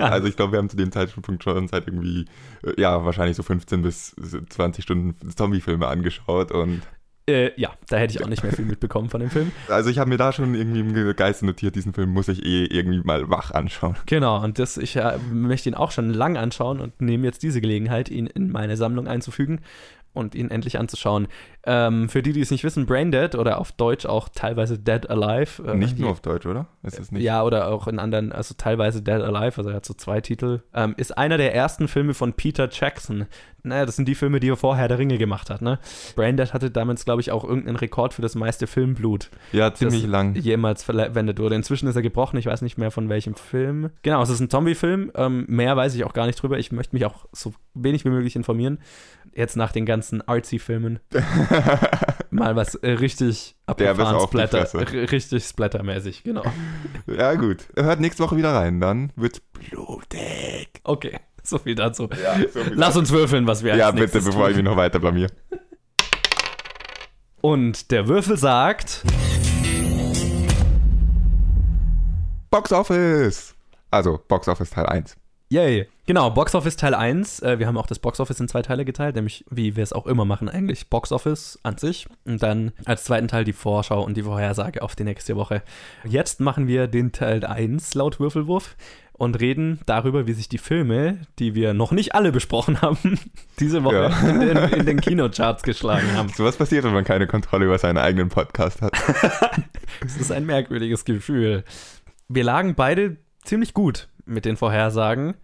also 0.00 0.26
ich 0.26 0.36
glaube, 0.36 0.52
wir 0.52 0.58
haben 0.58 0.70
zu 0.70 0.76
dem 0.76 0.92
Zeitpunkt 0.92 1.42
schon 1.42 1.68
seit 1.68 1.86
irgendwie, 1.86 2.26
äh, 2.64 2.80
ja, 2.80 3.04
wahrscheinlich 3.04 3.36
so 3.36 3.42
15 3.42 3.82
bis 3.82 4.16
20 4.48 4.82
Stunden 4.82 5.30
Zombie-Filme 5.30 5.86
angeschaut 5.86 6.52
und 6.52 6.82
äh, 7.28 7.52
ja, 7.60 7.70
da 7.88 7.98
hätte 7.98 8.16
ich 8.16 8.24
auch 8.24 8.28
nicht 8.28 8.42
mehr 8.42 8.52
viel 8.52 8.64
mitbekommen 8.64 9.08
von 9.08 9.20
dem 9.20 9.30
Film. 9.30 9.52
Also 9.68 9.90
ich 9.90 9.98
habe 9.98 10.10
mir 10.10 10.16
da 10.16 10.32
schon 10.32 10.56
irgendwie 10.56 10.80
im 10.80 11.16
Geiste 11.16 11.46
notiert, 11.46 11.76
diesen 11.76 11.92
Film 11.92 12.10
muss 12.10 12.26
ich 12.26 12.44
eh 12.44 12.64
irgendwie 12.64 13.00
mal 13.04 13.30
wach 13.30 13.52
anschauen. 13.52 13.94
Genau, 14.06 14.42
und 14.42 14.58
das, 14.58 14.76
ich 14.76 14.96
äh, 14.96 15.18
möchte 15.30 15.68
ihn 15.68 15.76
auch 15.76 15.92
schon 15.92 16.10
lang 16.10 16.36
anschauen 16.36 16.80
und 16.80 17.00
nehme 17.00 17.24
jetzt 17.24 17.44
diese 17.44 17.60
Gelegenheit, 17.60 18.08
ihn 18.08 18.26
in 18.26 18.50
meine 18.50 18.76
Sammlung 18.76 19.06
einzufügen 19.06 19.60
und 20.12 20.34
ihn 20.34 20.50
endlich 20.50 20.78
anzuschauen. 20.78 21.28
Ähm, 21.64 22.08
für 22.08 22.22
die, 22.22 22.32
die 22.32 22.40
es 22.40 22.50
nicht 22.50 22.64
wissen, 22.64 22.86
Braindead 22.86 23.36
oder 23.36 23.60
auf 23.60 23.70
Deutsch 23.72 24.04
auch 24.04 24.28
teilweise 24.28 24.78
Dead 24.78 25.08
Alive. 25.08 25.62
Äh, 25.64 25.76
nicht 25.76 25.98
nur 25.98 26.10
auf 26.10 26.20
Deutsch, 26.20 26.44
oder? 26.44 26.66
Ist 26.82 26.98
es 26.98 27.12
nicht? 27.12 27.22
Ja, 27.22 27.44
oder 27.44 27.68
auch 27.68 27.86
in 27.86 28.00
anderen, 28.00 28.32
also 28.32 28.54
teilweise 28.58 29.00
Dead 29.00 29.22
Alive, 29.22 29.58
also 29.58 29.70
er 29.70 29.76
hat 29.76 29.86
so 29.86 29.94
zwei 29.94 30.20
Titel. 30.20 30.62
Ähm, 30.74 30.94
ist 30.96 31.16
einer 31.16 31.36
der 31.36 31.54
ersten 31.54 31.86
Filme 31.86 32.14
von 32.14 32.32
Peter 32.32 32.68
Jackson. 32.70 33.26
Naja, 33.64 33.86
das 33.86 33.94
sind 33.94 34.08
die 34.08 34.16
Filme, 34.16 34.40
die 34.40 34.48
er 34.48 34.56
vorher 34.56 34.88
der 34.88 34.98
Ringe 34.98 35.18
gemacht 35.18 35.48
hat, 35.48 35.62
ne? 35.62 35.78
Braindead 36.16 36.52
hatte 36.52 36.72
damals, 36.72 37.04
glaube 37.04 37.20
ich, 37.20 37.30
auch 37.30 37.44
irgendeinen 37.44 37.76
Rekord 37.76 38.12
für 38.12 38.22
das 38.22 38.34
meiste 38.34 38.66
Filmblut. 38.66 39.30
Ja, 39.52 39.72
ziemlich 39.72 40.04
lang. 40.04 40.34
Jemals 40.34 40.82
verwendet 40.82 41.38
wurde. 41.38 41.54
Inzwischen 41.54 41.86
ist 41.86 41.94
er 41.94 42.02
gebrochen, 42.02 42.38
ich 42.38 42.46
weiß 42.46 42.62
nicht 42.62 42.76
mehr 42.76 42.90
von 42.90 43.08
welchem 43.08 43.36
Film. 43.36 43.90
Genau, 44.02 44.20
es 44.20 44.30
ist 44.30 44.40
ein 44.40 44.50
Zombie-Film. 44.50 45.12
Ähm, 45.14 45.44
mehr 45.46 45.76
weiß 45.76 45.94
ich 45.94 46.02
auch 46.02 46.12
gar 46.12 46.26
nicht 46.26 46.42
drüber. 46.42 46.58
Ich 46.58 46.72
möchte 46.72 46.96
mich 46.96 47.06
auch 47.06 47.26
so 47.30 47.54
wenig 47.74 48.04
wie 48.04 48.10
möglich 48.10 48.34
informieren 48.34 48.80
jetzt 49.34 49.56
nach 49.56 49.72
den 49.72 49.86
ganzen 49.86 50.26
Artsy-Filmen 50.26 51.00
mal 52.30 52.56
was 52.56 52.74
äh, 52.76 52.90
richtig 52.92 53.54
abgefahren 53.66 54.20
Splatter, 54.20 54.66
richtig 54.92 55.44
splattermäßig, 55.44 56.24
genau. 56.24 56.44
Ja, 57.06 57.34
gut. 57.34 57.66
Hört 57.76 58.00
nächste 58.00 58.22
Woche 58.22 58.36
wieder 58.36 58.54
rein, 58.54 58.80
dann 58.80 59.12
wird's 59.16 59.40
blutig. 59.40 60.68
Okay, 60.84 61.18
so 61.42 61.58
viel 61.58 61.74
dazu. 61.74 62.08
Ja, 62.22 62.36
so 62.52 62.60
viel 62.60 62.74
Lass 62.74 62.96
uns 62.96 63.10
würfeln, 63.10 63.46
was 63.46 63.62
wir 63.62 63.76
Ja, 63.76 63.90
bitte, 63.90 64.20
bevor 64.20 64.42
tun. 64.42 64.50
ich 64.50 64.56
mich 64.56 64.64
noch 64.64 64.76
weiter 64.76 64.98
blamier. 64.98 65.28
Und 67.40 67.90
der 67.90 68.06
Würfel 68.08 68.36
sagt. 68.36 69.02
Box 72.50 72.72
Office! 72.72 73.54
Also, 73.90 74.20
Box 74.28 74.46
Office 74.48 74.70
Teil 74.70 74.86
1. 74.86 75.16
Yay. 75.52 75.86
Genau, 76.06 76.30
Box 76.30 76.54
Office 76.54 76.76
Teil 76.76 76.94
1. 76.94 77.40
Äh, 77.40 77.58
wir 77.58 77.66
haben 77.66 77.76
auch 77.76 77.86
das 77.86 77.98
Box 77.98 78.20
Office 78.20 78.40
in 78.40 78.48
zwei 78.48 78.62
Teile 78.62 78.86
geteilt, 78.86 79.16
nämlich 79.16 79.44
wie 79.50 79.76
wir 79.76 79.82
es 79.82 79.92
auch 79.92 80.06
immer 80.06 80.24
machen 80.24 80.48
eigentlich. 80.48 80.88
Box 80.88 81.12
Office 81.12 81.58
an 81.62 81.76
sich 81.76 82.08
und 82.24 82.42
dann 82.42 82.72
als 82.86 83.04
zweiten 83.04 83.28
Teil 83.28 83.44
die 83.44 83.52
Vorschau 83.52 84.02
und 84.02 84.16
die 84.16 84.22
Vorhersage 84.22 84.80
auf 84.80 84.96
die 84.96 85.04
nächste 85.04 85.36
Woche. 85.36 85.62
Jetzt 86.04 86.40
machen 86.40 86.68
wir 86.68 86.86
den 86.86 87.12
Teil 87.12 87.44
1 87.44 87.92
laut 87.92 88.18
Würfelwurf 88.18 88.76
und 89.12 89.42
reden 89.42 89.80
darüber, 89.84 90.26
wie 90.26 90.32
sich 90.32 90.48
die 90.48 90.56
Filme, 90.56 91.18
die 91.38 91.54
wir 91.54 91.74
noch 91.74 91.92
nicht 91.92 92.14
alle 92.14 92.32
besprochen 92.32 92.80
haben, 92.80 93.20
diese 93.60 93.84
Woche 93.84 94.10
ja. 94.10 94.28
in, 94.30 94.40
den, 94.40 94.56
in 94.56 94.86
den 94.86 95.00
Kinocharts 95.02 95.64
geschlagen 95.64 96.16
haben. 96.16 96.30
So 96.30 96.44
was 96.46 96.56
passiert, 96.56 96.84
wenn 96.84 96.94
man 96.94 97.04
keine 97.04 97.26
Kontrolle 97.26 97.66
über 97.66 97.76
seinen 97.76 97.98
eigenen 97.98 98.30
Podcast 98.30 98.80
hat. 98.80 98.92
das 100.00 100.16
ist 100.16 100.32
ein 100.32 100.46
merkwürdiges 100.46 101.04
Gefühl. 101.04 101.64
Wir 102.28 102.44
lagen 102.44 102.74
beide 102.74 103.18
ziemlich 103.44 103.74
gut 103.74 104.08
mit 104.24 104.44
den 104.44 104.56
Vorhersagen 104.56 105.34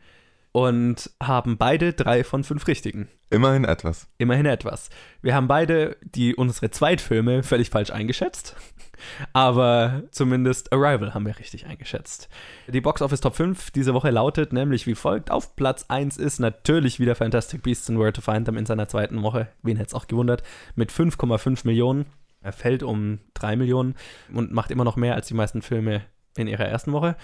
und 0.52 1.10
haben 1.22 1.58
beide 1.58 1.92
drei 1.92 2.24
von 2.24 2.44
fünf 2.44 2.66
richtigen. 2.66 3.08
Immerhin 3.30 3.64
etwas. 3.64 4.08
Immerhin 4.16 4.46
etwas. 4.46 4.88
Wir 5.20 5.34
haben 5.34 5.48
beide 5.48 5.96
die 6.02 6.34
unsere 6.34 6.70
Zweitfilme 6.70 7.42
völlig 7.42 7.70
falsch 7.70 7.90
eingeschätzt, 7.90 8.56
aber 9.34 10.02
zumindest 10.10 10.72
Arrival 10.72 11.12
haben 11.12 11.26
wir 11.26 11.38
richtig 11.38 11.66
eingeschätzt. 11.66 12.28
Die 12.66 12.80
Box 12.80 13.02
Office 13.02 13.20
Top 13.20 13.36
5 13.36 13.70
diese 13.70 13.92
Woche 13.92 14.10
lautet 14.10 14.52
nämlich 14.52 14.86
wie 14.86 14.94
folgt: 14.94 15.30
Auf 15.30 15.56
Platz 15.56 15.84
1 15.88 16.16
ist 16.16 16.38
natürlich 16.40 16.98
wieder 16.98 17.14
Fantastic 17.14 17.62
Beasts 17.62 17.90
and 17.90 17.98
Where 17.98 18.12
to 18.12 18.22
Find 18.22 18.46
Them 18.46 18.56
in 18.56 18.66
seiner 18.66 18.88
zweiten 18.88 19.22
Woche. 19.22 19.48
Wen 19.62 19.76
hätte 19.76 19.88
es 19.88 19.94
auch 19.94 20.06
gewundert? 20.06 20.42
Mit 20.74 20.90
5,5 20.90 21.66
Millionen. 21.66 22.06
Er 22.40 22.52
fällt 22.52 22.82
um 22.82 23.18
3 23.34 23.56
Millionen 23.56 23.94
und 24.32 24.52
macht 24.52 24.70
immer 24.70 24.84
noch 24.84 24.96
mehr 24.96 25.14
als 25.14 25.26
die 25.26 25.34
meisten 25.34 25.60
Filme 25.60 26.02
in 26.36 26.46
ihrer 26.46 26.64
ersten 26.64 26.92
Woche. 26.92 27.16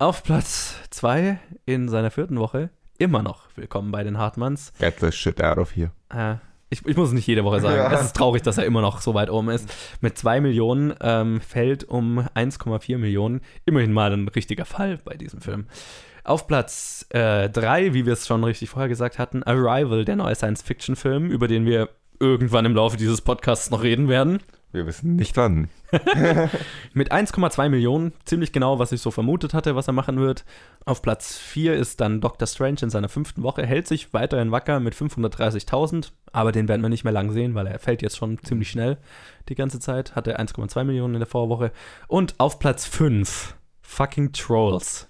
Auf 0.00 0.22
Platz 0.22 0.76
2 0.88 1.38
in 1.66 1.90
seiner 1.90 2.10
vierten 2.10 2.38
Woche 2.38 2.70
immer 2.96 3.22
noch 3.22 3.48
willkommen 3.54 3.92
bei 3.92 4.02
den 4.02 4.16
Hartmanns. 4.16 4.72
Get 4.78 4.98
the 4.98 5.12
shit 5.12 5.42
out 5.42 5.58
of 5.58 5.76
here. 5.76 5.90
Äh, 6.08 6.36
ich, 6.70 6.86
ich, 6.86 6.96
muss 6.96 7.08
es 7.08 7.14
nicht 7.14 7.26
jede 7.26 7.44
Woche 7.44 7.60
sagen. 7.60 7.76
Ja. 7.76 7.92
Es 7.92 8.06
ist 8.06 8.16
traurig, 8.16 8.40
dass 8.40 8.56
er 8.56 8.64
immer 8.64 8.80
noch 8.80 9.02
so 9.02 9.12
weit 9.12 9.28
oben 9.28 9.50
ist. 9.50 9.68
Mit 10.00 10.16
2 10.16 10.40
Millionen 10.40 10.94
ähm, 11.02 11.42
fällt 11.42 11.84
um 11.84 12.20
1,4 12.34 12.96
Millionen. 12.96 13.42
Immerhin 13.66 13.92
mal 13.92 14.10
ein 14.10 14.26
richtiger 14.28 14.64
Fall 14.64 15.00
bei 15.04 15.18
diesem 15.18 15.42
Film. 15.42 15.66
Auf 16.24 16.46
Platz 16.46 17.04
3, 17.10 17.50
äh, 17.50 17.92
wie 17.92 18.06
wir 18.06 18.14
es 18.14 18.26
schon 18.26 18.42
richtig 18.42 18.70
vorher 18.70 18.88
gesagt 18.88 19.18
hatten, 19.18 19.42
Arrival, 19.42 20.06
der 20.06 20.16
neue 20.16 20.34
Science-Fiction-Film, 20.34 21.30
über 21.30 21.46
den 21.46 21.66
wir 21.66 21.90
irgendwann 22.18 22.64
im 22.64 22.74
Laufe 22.74 22.96
dieses 22.96 23.20
Podcasts 23.20 23.70
noch 23.70 23.82
reden 23.82 24.08
werden. 24.08 24.38
Wir 24.72 24.86
wissen 24.86 25.16
nicht 25.16 25.36
wann. 25.36 25.68
Mit 26.92 27.12
1,2 27.12 27.68
Millionen, 27.68 28.12
ziemlich 28.24 28.52
genau, 28.52 28.78
was 28.78 28.92
ich 28.92 29.00
so 29.00 29.10
vermutet 29.10 29.52
hatte, 29.52 29.74
was 29.74 29.88
er 29.88 29.92
machen 29.92 30.20
wird. 30.20 30.44
Auf 30.84 31.02
Platz 31.02 31.36
4 31.38 31.74
ist 31.74 32.00
dann 32.00 32.20
Doctor 32.20 32.46
Strange 32.46 32.78
in 32.82 32.90
seiner 32.90 33.08
fünften 33.08 33.42
Woche, 33.42 33.66
hält 33.66 33.88
sich 33.88 34.14
weiterhin 34.14 34.52
wacker 34.52 34.78
mit 34.78 34.94
530.000, 34.94 36.12
aber 36.32 36.52
den 36.52 36.68
werden 36.68 36.82
wir 36.82 36.88
nicht 36.88 37.02
mehr 37.02 37.12
lang 37.12 37.32
sehen, 37.32 37.56
weil 37.56 37.66
er 37.66 37.80
fällt 37.80 38.00
jetzt 38.00 38.16
schon 38.16 38.38
ziemlich 38.44 38.70
schnell 38.70 38.98
die 39.48 39.56
ganze 39.56 39.80
Zeit. 39.80 40.14
Hatte 40.14 40.38
1,2 40.38 40.84
Millionen 40.84 41.14
in 41.14 41.20
der 41.20 41.26
Vorwoche. 41.26 41.72
Und 42.06 42.36
auf 42.38 42.60
Platz 42.60 42.86
5, 42.86 43.56
fucking 43.82 44.32
Trolls. 44.32 45.08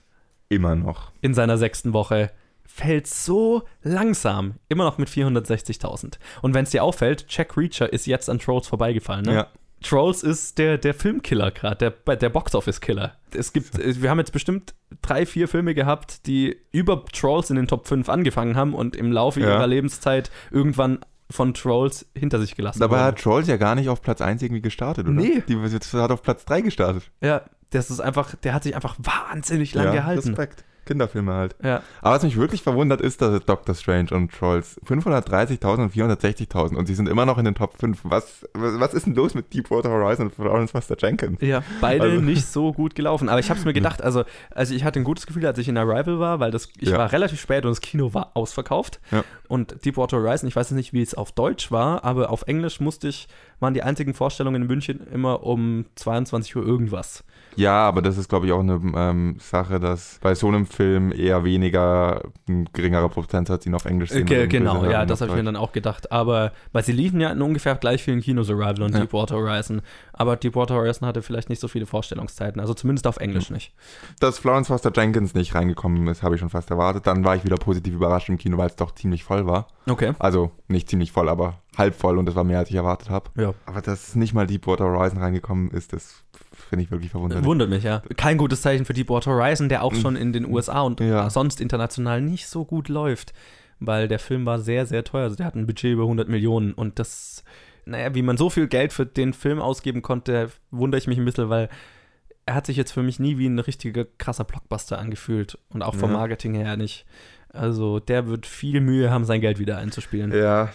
Immer 0.49 0.75
noch. 0.75 1.13
In 1.21 1.35
seiner 1.35 1.59
sechsten 1.59 1.93
Woche 1.93 2.31
fällt 2.73 3.07
so 3.07 3.63
langsam. 3.83 4.55
Immer 4.69 4.85
noch 4.85 4.99
mit 4.99 5.09
460.000. 5.09 6.19
Und 6.43 6.55
wenn 6.55 6.65
es 6.65 6.71
dir 6.71 6.85
auffällt, 6.85 7.27
Jack 7.29 7.57
Reacher 7.57 7.93
ist 7.93 8.07
jetzt 8.07 8.31
an 8.31 8.39
Trolls 8.39 8.69
vorbeigefallen. 8.69 9.25
Ne? 9.25 9.35
Ja. 9.35 9.47
Trolls 9.83 10.23
ist 10.23 10.59
der, 10.59 10.79
der 10.79 10.93
Filmkiller 10.95 11.51
gerade, 11.51 11.93
der, 12.07 12.17
der 12.17 12.29
Boxoffice-Killer. 12.29 13.15
Es 13.35 13.53
gibt, 13.53 13.79
wir 13.79 14.11
haben 14.11 14.19
jetzt 14.19 14.33
bestimmt 14.33 14.75
drei, 15.03 15.25
vier 15.25 15.49
Filme 15.49 15.75
gehabt, 15.75 16.27
die 16.27 16.59
über 16.71 17.05
Trolls 17.07 17.51
in 17.51 17.57
den 17.57 17.67
Top 17.67 17.89
5 17.89 18.09
angefangen 18.09 18.57
haben 18.57 18.75
und 18.75 18.95
im 18.95 19.11
Laufe 19.11 19.41
ja. 19.41 19.49
ihrer 19.49 19.67
Lebenszeit 19.67 20.31
irgendwann 20.51 20.99
von 21.31 21.55
Trolls 21.55 22.07
hinter 22.15 22.41
sich 22.41 22.57
gelassen 22.57 22.81
Dabei 22.81 23.05
hat 23.05 23.21
Trolls 23.21 23.47
ja 23.47 23.57
gar 23.57 23.75
nicht 23.77 23.89
auf 23.89 24.03
Platz 24.03 24.21
1 24.21 24.43
irgendwie 24.43 24.63
gestartet, 24.63 25.07
oder? 25.07 25.15
Nee. 25.15 25.43
Die 25.49 25.57
hat 25.57 26.11
auf 26.11 26.23
Platz 26.23 26.45
3 26.45 26.61
gestartet. 26.61 27.11
Ja, 27.21 27.43
das 27.71 27.91
ist 27.91 28.01
einfach, 28.01 28.35
der 28.35 28.53
hat 28.53 28.65
sich 28.65 28.75
einfach 28.75 28.97
wahnsinnig 28.99 29.75
lang 29.75 29.87
ja, 29.87 29.93
gehalten. 29.93 30.29
Respekt. 30.29 30.65
Kinderfilme 30.91 31.33
halt. 31.33 31.55
Ja. 31.63 31.83
Aber 32.03 32.17
was 32.17 32.25
mich 32.25 32.37
wirklich 32.37 32.63
verwundert 32.63 33.01
ist, 33.01 33.23
dass 33.23 33.45
Doctor 33.45 33.77
Strange 33.77 34.11
und 34.11 34.33
Trolls 34.33 34.81
530.000 34.85 35.83
und 35.83 35.95
460.000 35.95 36.75
und 36.75 36.87
sie 36.87 36.95
sind 36.95 37.09
immer 37.09 37.27
noch 37.27 37.39
in 37.39 37.45
den 37.45 37.55
Top 37.55 37.77
5. 37.79 38.01
Was, 38.03 38.45
was 38.55 38.93
ist 38.93 39.07
denn 39.07 39.15
los 39.15 39.35
mit 39.35 39.55
Deepwater 39.55 39.91
Horizon 39.91 40.27
und 40.27 40.35
Florence 40.35 40.73
Foster 40.73 40.97
Jenkins? 40.99 41.39
Ja, 41.43 41.63
beide 41.81 42.05
also. 42.05 42.21
nicht 42.21 42.45
so 42.47 42.73
gut 42.73 42.97
gelaufen. 42.97 43.29
Aber 43.29 43.39
ich 43.39 43.51
habe 43.51 43.61
es 43.61 43.65
mir 43.65 43.73
gedacht, 43.73 44.03
also, 44.03 44.25
also 44.51 44.75
ich 44.75 44.83
hatte 44.83 44.99
ein 44.99 45.05
gutes 45.05 45.27
Gefühl, 45.27 45.47
als 45.47 45.59
ich 45.59 45.69
in 45.69 45.79
Arrival 45.79 46.19
war, 46.19 46.41
weil 46.41 46.51
das, 46.51 46.69
ich 46.79 46.89
ja. 46.89 46.99
war 46.99 47.13
relativ 47.13 47.41
spät 47.41 47.65
und 47.65 47.71
das 47.71 47.81
Kino 47.81 48.13
war 48.13 48.33
ausverkauft. 48.35 49.01
Ja. 49.13 49.23
Und 49.47 49.85
Deepwater 49.85 50.17
Horizon, 50.17 50.49
ich 50.49 50.57
weiß 50.57 50.73
nicht, 50.73 50.93
wie 50.93 51.03
es 51.03 51.15
auf 51.15 51.31
Deutsch 51.31 51.71
war, 51.71 52.05
aber 52.05 52.31
auf 52.31 52.43
Englisch 52.49 52.81
musste 52.81 53.07
ich, 53.07 53.29
waren 53.61 53.75
die 53.75 53.83
einzigen 53.83 54.15
Vorstellungen 54.15 54.63
in 54.63 54.69
München 54.69 55.07
immer 55.13 55.45
um 55.45 55.85
22 55.95 56.57
Uhr 56.57 56.67
irgendwas. 56.67 57.25
Ja, 57.57 57.87
aber 57.87 58.01
das 58.03 58.17
ist, 58.17 58.29
glaube 58.29 58.47
ich, 58.47 58.53
auch 58.53 58.61
eine 58.61 58.81
ähm, 58.97 59.37
Sache, 59.39 59.81
dass 59.81 60.19
bei 60.23 60.35
so 60.35 60.49
einem 60.49 60.67
Film 60.67 61.13
eher 61.13 61.45
weniger 61.45 62.23
ein 62.49 62.69
geringerer 62.73 63.09
Prozentsatz 63.09 63.67
ihn 63.67 63.75
auf 63.75 63.85
Englisch 63.85 64.11
sehen. 64.11 64.27
Ge 64.27 64.47
genau, 64.47 64.85
ja, 64.85 65.05
das 65.05 65.21
habe 65.21 65.33
ich 65.33 65.37
mir 65.37 65.45
dann 65.45 65.57
auch 65.57 65.73
gedacht. 65.73 66.13
Aber, 66.13 66.53
weil 66.73 66.85
sie 66.85 66.93
liefen 66.93 67.21
ja 67.21 67.31
in 67.31 67.43
ungefähr 67.43 67.75
gleich 67.75 68.03
vielen 68.03 68.21
Kinos, 68.21 68.51
Arrival 68.51 68.83
und 68.83 68.95
ja. 68.95 69.01
Deepwater 69.01 69.37
Horizon. 69.37 69.83
Aber 70.21 70.37
Deepwater 70.37 70.75
Horizon 70.75 71.09
hatte 71.09 71.23
vielleicht 71.23 71.49
nicht 71.49 71.61
so 71.61 71.67
viele 71.67 71.87
Vorstellungszeiten, 71.87 72.61
also 72.61 72.75
zumindest 72.75 73.07
auf 73.07 73.17
Englisch 73.17 73.49
mhm. 73.49 73.55
nicht. 73.55 73.73
Dass 74.21 74.39
Florence 74.39 74.69
Foster 74.69 74.93
Jenkins 74.95 75.33
nicht 75.33 75.55
reingekommen 75.55 76.07
ist, 76.09 76.23
habe 76.23 76.35
ich 76.35 76.41
schon 76.41 76.51
fast 76.51 76.71
erwartet. 76.71 77.07
Dann 77.07 77.25
war 77.25 77.37
ich 77.37 77.45
wieder 77.45 77.57
positiv 77.57 77.95
überrascht 77.95 78.29
im 78.29 78.37
Kino, 78.37 78.59
weil 78.59 78.67
es 78.67 78.77
doch 78.77 78.95
ziemlich 78.95 79.25
voll 79.25 79.47
war. 79.47 79.69
Okay. 79.89 80.13
Also 80.19 80.51
nicht 80.69 80.91
ziemlich 80.91 81.11
voll, 81.11 81.31
aber 81.31 81.63
halb 81.79 81.95
voll 81.95 82.19
und 82.19 82.27
das 82.27 82.35
war 82.35 82.45
mehr, 82.45 82.59
als 82.59 82.69
ich 82.69 82.77
erwartet 82.77 83.09
habe. 83.09 83.31
Ja. 83.35 83.55
Aber 83.65 83.81
dass 83.81 84.15
nicht 84.15 84.35
mal 84.35 84.47
Deepwater 84.47 84.85
Horizon 84.85 85.21
reingekommen 85.21 85.71
ist, 85.71 85.95
das 85.95 86.23
finde 86.69 86.85
ich 86.85 86.91
wirklich 86.91 87.13
verwunderlich. 87.13 87.47
Wundert 87.47 87.71
mich, 87.71 87.85
ja. 87.85 88.03
Kein 88.19 88.37
gutes 88.37 88.61
Zeichen 88.61 88.85
für 88.85 88.93
Deepwater 88.93 89.31
Horizon, 89.31 89.71
der 89.71 89.83
auch 89.83 89.95
schon 89.95 90.17
in 90.17 90.35
den 90.35 90.45
USA 90.45 90.83
und 90.83 91.01
ja. 91.01 91.31
sonst 91.31 91.63
international 91.63 92.21
nicht 92.21 92.47
so 92.47 92.67
gut 92.67 92.91
läuft, 92.91 93.33
weil 93.79 94.07
der 94.07 94.19
Film 94.19 94.45
war 94.45 94.59
sehr, 94.59 94.85
sehr 94.85 95.03
teuer. 95.03 95.23
Also 95.23 95.37
der 95.37 95.47
hat 95.47 95.55
ein 95.55 95.67
Budget 95.67 95.95
über 95.95 96.03
100 96.03 96.29
Millionen 96.29 96.75
und 96.75 96.99
das, 96.99 97.43
naja, 97.85 98.15
wie 98.15 98.23
man 98.23 98.37
so 98.37 98.51
viel 98.51 98.67
Geld 98.67 98.93
für 98.93 99.07
den 99.07 99.33
Film 99.33 99.61
ausgeben 99.61 100.03
konnte, 100.03 100.51
wundere 100.71 100.99
ich 100.99 101.07
mich 101.07 101.19
ein 101.19 101.25
bisschen, 101.25 101.49
weil 101.49 101.69
er 102.47 102.55
hat 102.55 102.67
sich 102.67 102.77
jetzt 102.77 102.93
für 102.93 103.03
mich 103.03 103.21
nie 103.21 103.39
wie 103.39 103.47
ein 103.47 103.59
richtiger 103.59 104.05
krasser 104.19 104.45
Blockbuster 104.45 104.99
angefühlt 104.99 105.59
und 105.69 105.83
auch 105.83 105.95
vom 105.95 106.11
ja. 106.11 106.19
Marketing 106.19 106.55
her 106.55 106.77
nicht. 106.77 107.07
Also 107.53 108.01
der 108.01 108.27
wird 108.27 108.47
viel 108.47 108.81
Mühe 108.81 109.11
haben, 109.11 109.25
sein 109.25 109.41
Geld 109.41 109.59
wieder 109.59 109.79
einzuspielen. 109.79 110.33
Ja, 110.33 110.73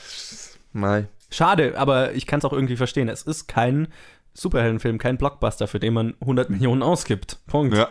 Mai. 0.73 1.07
Schade, 1.31 1.77
aber 1.77 2.13
ich 2.13 2.27
kann 2.27 2.39
es 2.39 2.45
auch 2.45 2.53
irgendwie 2.53 2.77
verstehen. 2.77 3.09
Es 3.09 3.23
ist 3.23 3.47
kein 3.47 3.87
Superheldenfilm, 4.35 4.97
kein 4.97 5.17
Blockbuster, 5.17 5.67
für 5.67 5.79
den 5.79 5.93
man 5.93 6.13
100 6.19 6.49
Millionen 6.49 6.83
ausgibt. 6.83 7.39
Punkt. 7.47 7.75
Ja. 7.75 7.87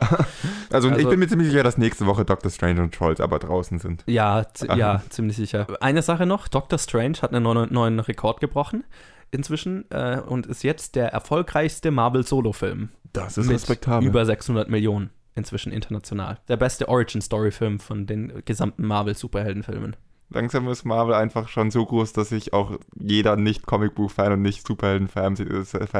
Also, 0.71 0.89
also, 0.89 1.01
ich 1.01 1.09
bin 1.09 1.21
mir 1.21 1.29
ziemlich 1.29 1.49
sicher, 1.51 1.63
dass 1.63 1.79
nächste 1.79 2.05
Woche 2.07 2.25
Doctor 2.25 2.51
Strange 2.51 2.83
und 2.83 2.93
Trolls 2.93 3.21
aber 3.21 3.39
draußen 3.39 3.79
sind. 3.79 4.03
Ja, 4.07 4.45
ja, 4.77 5.03
ziemlich 5.09 5.37
sicher. 5.37 5.67
Eine 5.81 6.03
Sache 6.03 6.27
noch, 6.27 6.49
Doctor 6.49 6.79
Strange 6.79 7.19
hat 7.23 7.33
einen 7.33 7.45
neuen, 7.45 7.73
neuen 7.73 8.01
Rekord 8.01 8.41
gebrochen 8.41 8.83
inzwischen 9.31 9.85
äh, 9.91 10.21
und 10.21 10.47
ist 10.47 10.65
jetzt 10.65 10.97
der 10.97 11.09
erfolgreichste 11.13 11.91
Marvel-Solo-Film. 11.91 12.89
Das 13.13 13.39
ist 13.39 13.49
respektabel. 13.49 14.09
Über 14.09 14.27
600 14.27 14.69
Millionen 14.69 15.11
inzwischen 15.35 15.73
international. 15.73 16.39
Der 16.49 16.57
beste 16.57 16.89
Origin-Story-Film 16.89 17.81
von 17.81 18.07
den 18.07 18.43
gesamten 18.45 18.87
Marvel-Superheldenfilmen. 18.87 19.97
Langsam 20.31 20.69
ist 20.69 20.85
Marvel 20.85 21.15
einfach 21.15 21.49
schon 21.49 21.71
so 21.71 21.85
groß, 21.85 22.13
dass 22.13 22.31
sich 22.31 22.53
auch 22.53 22.79
jeder 22.99 23.37
Nicht-Comicbuch-Fan 23.37 24.33
und 24.33 24.43
Nicht-Superhelden-Fan 24.43 25.37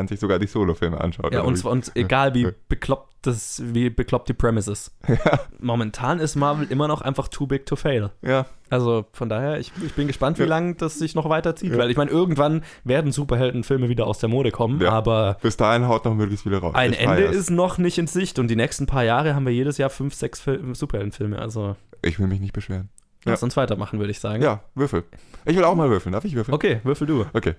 sich 0.09 0.21
sogar 0.21 0.39
die 0.39 0.47
Solo-Filme 0.47 1.01
anschaut. 1.01 1.33
Ja, 1.33 1.43
und, 1.43 1.65
und 1.65 1.93
egal 1.95 2.35
wie 2.35 2.49
bekloppt 2.69 3.15
das, 3.27 3.63
wie 3.65 3.91
bekloppt 3.91 4.29
die 4.29 4.35
Premises. 4.35 4.93
Ja. 5.25 5.41
Momentan 5.61 6.19
ist 6.19 6.35
Marvel 6.35 6.67
immer 6.71 6.89
noch 6.89 7.01
einfach 7.01 7.29
too 7.29 7.47
big 7.47 7.67
to 7.67 7.77
fail. 7.77 8.11
Ja. 8.21 8.47
Also 8.69 9.07
von 9.13 9.29
daher, 9.29 9.61
ich, 9.61 9.71
ich 9.85 9.95
bin 9.95 10.09
gespannt, 10.09 10.39
wie 10.39 10.43
ja. 10.43 10.49
lange 10.49 10.75
das 10.75 10.99
sich 10.99 11.15
noch 11.15 11.29
weiterzieht. 11.29 11.73
Ja. 11.73 11.79
Weil 11.79 11.91
ich 11.91 11.97
meine, 11.97 12.11
irgendwann 12.11 12.65
werden 12.83 13.13
Superheldenfilme 13.13 13.89
wieder 13.89 14.07
aus 14.07 14.19
der 14.19 14.29
Mode 14.29 14.51
kommen, 14.51 14.81
ja. 14.81 14.91
aber. 14.91 15.37
Bis 15.41 15.57
dahin 15.57 15.87
haut 15.87 16.05
noch 16.05 16.15
möglichst 16.15 16.43
viele 16.43 16.59
raus. 16.59 16.75
Ein 16.75 16.93
Ende 16.93 17.23
ist 17.23 17.51
noch 17.51 17.79
nicht 17.79 17.97
in 17.99 18.07
Sicht 18.07 18.39
und 18.39 18.49
die 18.49 18.57
nächsten 18.57 18.87
paar 18.87 19.05
Jahre 19.05 19.35
haben 19.35 19.47
wir 19.47 19.53
jedes 19.53 19.79
Jahr 19.79 19.91
fünf, 19.91 20.15
sechs 20.15 20.43
Superheldenfilme. 20.73 21.39
Also. 21.39 21.77
Ich 22.03 22.19
will 22.19 22.27
mich 22.27 22.41
nicht 22.41 22.53
beschweren. 22.53 22.91
Lass 23.25 23.43
uns 23.43 23.57
weitermachen, 23.57 23.99
würde 23.99 24.11
ich 24.11 24.21
sagen. 24.21 24.43
Ja, 24.43 24.63
Würfel. 24.75 25.05
Ich 25.47 25.57
will 25.57 25.65
auch 25.65 25.75
mal 25.75 25.89
würfeln. 25.91 26.13
Darf 26.13 26.25
ich 26.25 26.35
würfeln? 26.35 26.55
Okay, 26.55 26.81
würfel 26.85 27.07
du. 27.07 27.27
Okay. 27.33 27.55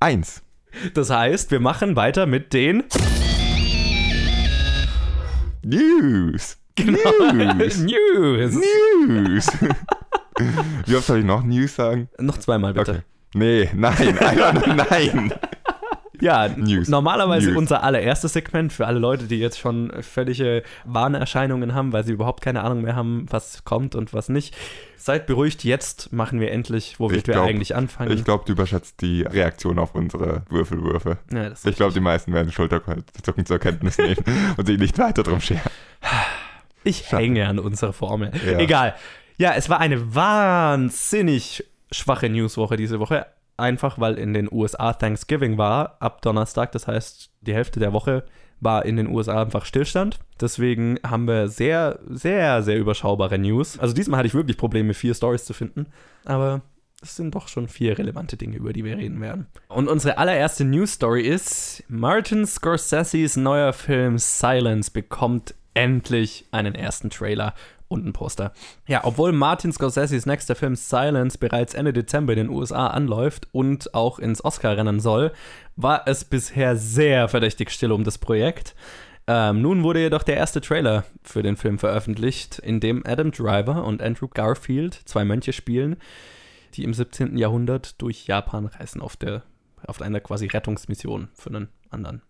Eins. 0.00 0.42
Das 0.94 1.10
heißt, 1.10 1.50
wir 1.50 1.60
machen 1.60 1.96
weiter 1.96 2.26
mit 2.26 2.52
den 2.52 2.84
News. 5.64 6.58
Genau. 6.74 7.32
News. 7.32 7.78
News. 7.78 8.54
News. 9.06 9.48
Wie 10.86 10.94
oft 10.96 11.06
soll 11.06 11.18
ich 11.20 11.24
noch 11.24 11.42
News 11.42 11.74
sagen? 11.74 12.08
Noch 12.18 12.38
zweimal 12.38 12.74
bitte. 12.74 12.90
Okay. 12.90 13.00
Nee, 13.34 13.70
nein, 13.74 14.18
nur 14.54 14.74
nein. 14.90 15.32
Ja, 16.20 16.48
News. 16.48 16.88
normalerweise 16.88 17.48
News. 17.48 17.58
unser 17.58 17.82
allererstes 17.82 18.32
Segment 18.32 18.72
für 18.72 18.86
alle 18.86 18.98
Leute, 18.98 19.24
die 19.24 19.38
jetzt 19.38 19.58
schon 19.58 19.92
völlige 20.02 20.62
Warnerscheinungen 20.84 21.74
haben, 21.74 21.92
weil 21.92 22.04
sie 22.04 22.12
überhaupt 22.12 22.42
keine 22.42 22.62
Ahnung 22.62 22.82
mehr 22.82 22.96
haben, 22.96 23.26
was 23.30 23.64
kommt 23.64 23.94
und 23.94 24.12
was 24.14 24.28
nicht. 24.28 24.56
Seid 24.96 25.26
beruhigt, 25.26 25.62
jetzt 25.64 26.12
machen 26.12 26.40
wir 26.40 26.50
endlich, 26.50 26.98
wo 26.98 27.10
wir 27.10 27.42
eigentlich 27.42 27.76
anfangen. 27.76 28.10
Ich 28.12 28.24
glaube, 28.24 28.44
du 28.46 28.52
überschätzt 28.52 29.00
die 29.00 29.22
Reaktion 29.22 29.78
auf 29.78 29.94
unsere 29.94 30.42
Würfelwürfe. 30.48 31.18
Ja, 31.32 31.52
ich 31.64 31.76
glaube, 31.76 31.92
die 31.92 32.00
meisten 32.00 32.32
werden 32.32 32.50
Schulterzucken 32.50 33.46
zur 33.46 33.58
Kenntnis 33.58 33.98
nehmen 33.98 34.24
und 34.56 34.66
sich 34.66 34.78
nicht 34.78 34.98
weiter 34.98 35.22
drum 35.22 35.40
scheren. 35.40 35.60
Ich 36.82 36.98
Schatten. 37.04 37.16
hänge 37.16 37.48
an 37.48 37.58
unserer 37.58 37.92
Formel. 37.92 38.32
Ja. 38.44 38.58
Egal. 38.58 38.94
Ja, 39.38 39.52
es 39.54 39.68
war 39.68 39.80
eine 39.80 40.14
wahnsinnig 40.14 41.64
schwache 41.92 42.28
Newswoche 42.28 42.76
diese 42.76 42.98
Woche 42.98 43.26
einfach 43.56 43.98
weil 43.98 44.18
in 44.18 44.34
den 44.34 44.48
USA 44.50 44.92
Thanksgiving 44.92 45.58
war 45.58 45.96
ab 46.00 46.22
Donnerstag. 46.22 46.72
Das 46.72 46.86
heißt, 46.86 47.30
die 47.40 47.54
Hälfte 47.54 47.80
der 47.80 47.92
Woche 47.92 48.24
war 48.60 48.84
in 48.84 48.96
den 48.96 49.08
USA 49.08 49.42
einfach 49.42 49.64
Stillstand. 49.64 50.18
Deswegen 50.40 50.98
haben 51.06 51.26
wir 51.26 51.48
sehr, 51.48 51.98
sehr, 52.08 52.62
sehr 52.62 52.78
überschaubare 52.78 53.38
News. 53.38 53.78
Also 53.78 53.94
diesmal 53.94 54.18
hatte 54.18 54.28
ich 54.28 54.34
wirklich 54.34 54.56
Probleme, 54.56 54.94
vier 54.94 55.14
Stories 55.14 55.44
zu 55.44 55.52
finden. 55.52 55.86
Aber 56.24 56.62
es 57.02 57.16
sind 57.16 57.34
doch 57.34 57.48
schon 57.48 57.68
vier 57.68 57.98
relevante 57.98 58.36
Dinge, 58.36 58.56
über 58.56 58.72
die 58.72 58.84
wir 58.84 58.96
reden 58.96 59.20
werden. 59.20 59.46
Und 59.68 59.88
unsere 59.88 60.18
allererste 60.18 60.64
News 60.64 60.94
Story 60.94 61.22
ist: 61.22 61.84
Martin 61.88 62.46
Scorseses 62.46 63.36
neuer 63.36 63.72
Film 63.72 64.18
Silence 64.18 64.90
bekommt 64.90 65.54
endlich 65.74 66.46
einen 66.52 66.74
ersten 66.74 67.10
Trailer 67.10 67.54
und 67.88 68.06
ein 68.06 68.12
Poster. 68.12 68.52
Ja, 68.86 69.02
obwohl 69.04 69.32
Martin 69.32 69.72
Scorseses 69.72 70.26
nächster 70.26 70.54
Film 70.54 70.76
Silence 70.76 71.38
bereits 71.38 71.74
Ende 71.74 71.92
Dezember 71.92 72.32
in 72.32 72.38
den 72.38 72.50
USA 72.50 72.88
anläuft 72.88 73.48
und 73.52 73.94
auch 73.94 74.18
ins 74.18 74.44
Oscar-Rennen 74.44 75.00
soll, 75.00 75.32
war 75.76 76.06
es 76.06 76.24
bisher 76.24 76.76
sehr 76.76 77.28
verdächtig 77.28 77.70
still 77.70 77.92
um 77.92 78.04
das 78.04 78.18
Projekt. 78.18 78.74
Ähm, 79.28 79.60
nun 79.60 79.82
wurde 79.82 80.00
jedoch 80.00 80.22
der 80.22 80.36
erste 80.36 80.60
Trailer 80.60 81.04
für 81.22 81.42
den 81.42 81.56
Film 81.56 81.78
veröffentlicht, 81.78 82.58
in 82.58 82.78
dem 82.78 83.02
Adam 83.04 83.32
Driver 83.32 83.84
und 83.84 84.00
Andrew 84.00 84.28
Garfield 84.28 84.94
zwei 85.04 85.24
Mönche 85.24 85.52
spielen, 85.52 85.96
die 86.74 86.84
im 86.84 86.94
17. 86.94 87.36
Jahrhundert 87.36 88.00
durch 88.00 88.26
Japan 88.26 88.66
reisen 88.66 89.00
auf, 89.00 89.16
der, 89.16 89.42
auf 89.86 90.00
einer 90.00 90.20
quasi 90.20 90.46
Rettungsmission 90.46 91.28
für 91.34 91.50
einen 91.50 91.68
anderen 91.90 92.22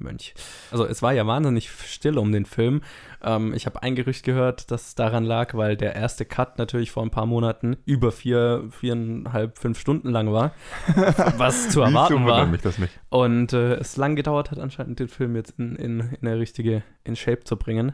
Mönch. 0.00 0.34
Also 0.70 0.86
es 0.86 1.02
war 1.02 1.12
ja 1.12 1.26
wahnsinnig 1.26 1.70
still 1.70 2.18
um 2.18 2.32
den 2.32 2.44
Film. 2.44 2.82
Ähm, 3.22 3.54
ich 3.54 3.66
habe 3.66 3.82
ein 3.82 3.94
Gerücht 3.94 4.24
gehört, 4.24 4.70
dass 4.70 4.88
es 4.88 4.94
daran 4.94 5.24
lag, 5.24 5.54
weil 5.54 5.76
der 5.76 5.94
erste 5.94 6.24
Cut 6.24 6.58
natürlich 6.58 6.90
vor 6.90 7.02
ein 7.02 7.10
paar 7.10 7.26
Monaten 7.26 7.76
über 7.84 8.12
vier, 8.12 8.64
viereinhalb, 8.70 9.58
fünf 9.58 9.78
Stunden 9.78 10.10
lang 10.10 10.32
war, 10.32 10.52
was 11.36 11.68
zu 11.70 11.80
erwarten 11.82 12.26
war. 12.26 12.46
Mich 12.46 12.62
das 12.62 12.78
nicht. 12.78 12.98
Und 13.10 13.52
äh, 13.52 13.74
es 13.74 13.96
lang 13.96 14.16
gedauert 14.16 14.50
hat 14.50 14.58
anscheinend 14.58 14.98
den 14.98 15.08
Film 15.08 15.36
jetzt 15.36 15.54
in, 15.58 15.76
in, 15.76 16.00
in 16.00 16.28
eine 16.28 16.38
richtige, 16.38 16.82
in 17.04 17.16
Shape 17.16 17.44
zu 17.44 17.56
bringen. 17.56 17.92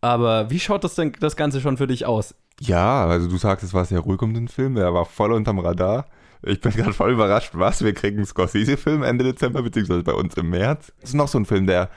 Aber 0.00 0.50
wie 0.50 0.58
schaut 0.58 0.82
das 0.84 0.96
denn 0.96 1.12
das 1.20 1.36
Ganze 1.36 1.60
schon 1.60 1.76
für 1.76 1.86
dich 1.86 2.06
aus? 2.06 2.34
Ja, 2.60 3.06
also 3.06 3.28
du 3.28 3.36
sagst, 3.36 3.64
es 3.64 3.72
war 3.72 3.84
sehr 3.84 4.00
ruhig 4.00 4.20
um 4.22 4.34
den 4.34 4.48
Film, 4.48 4.76
er 4.76 4.92
war 4.92 5.04
voll 5.04 5.32
unterm 5.32 5.58
Radar. 5.58 6.06
Ich 6.44 6.60
bin 6.60 6.72
gerade 6.72 6.92
voll 6.92 7.12
überrascht, 7.12 7.50
was? 7.54 7.84
Wir 7.84 7.94
kriegen 7.94 8.16
einen 8.16 8.26
Scorsese-Film 8.26 9.02
Ende 9.02 9.24
Dezember, 9.24 9.62
beziehungsweise 9.62 10.02
bei 10.02 10.12
uns 10.12 10.34
im 10.34 10.50
März. 10.50 10.92
Das 11.00 11.10
ist 11.10 11.14
noch 11.14 11.28
so 11.28 11.38
ein 11.38 11.46
Film, 11.46 11.66
der 11.66 11.88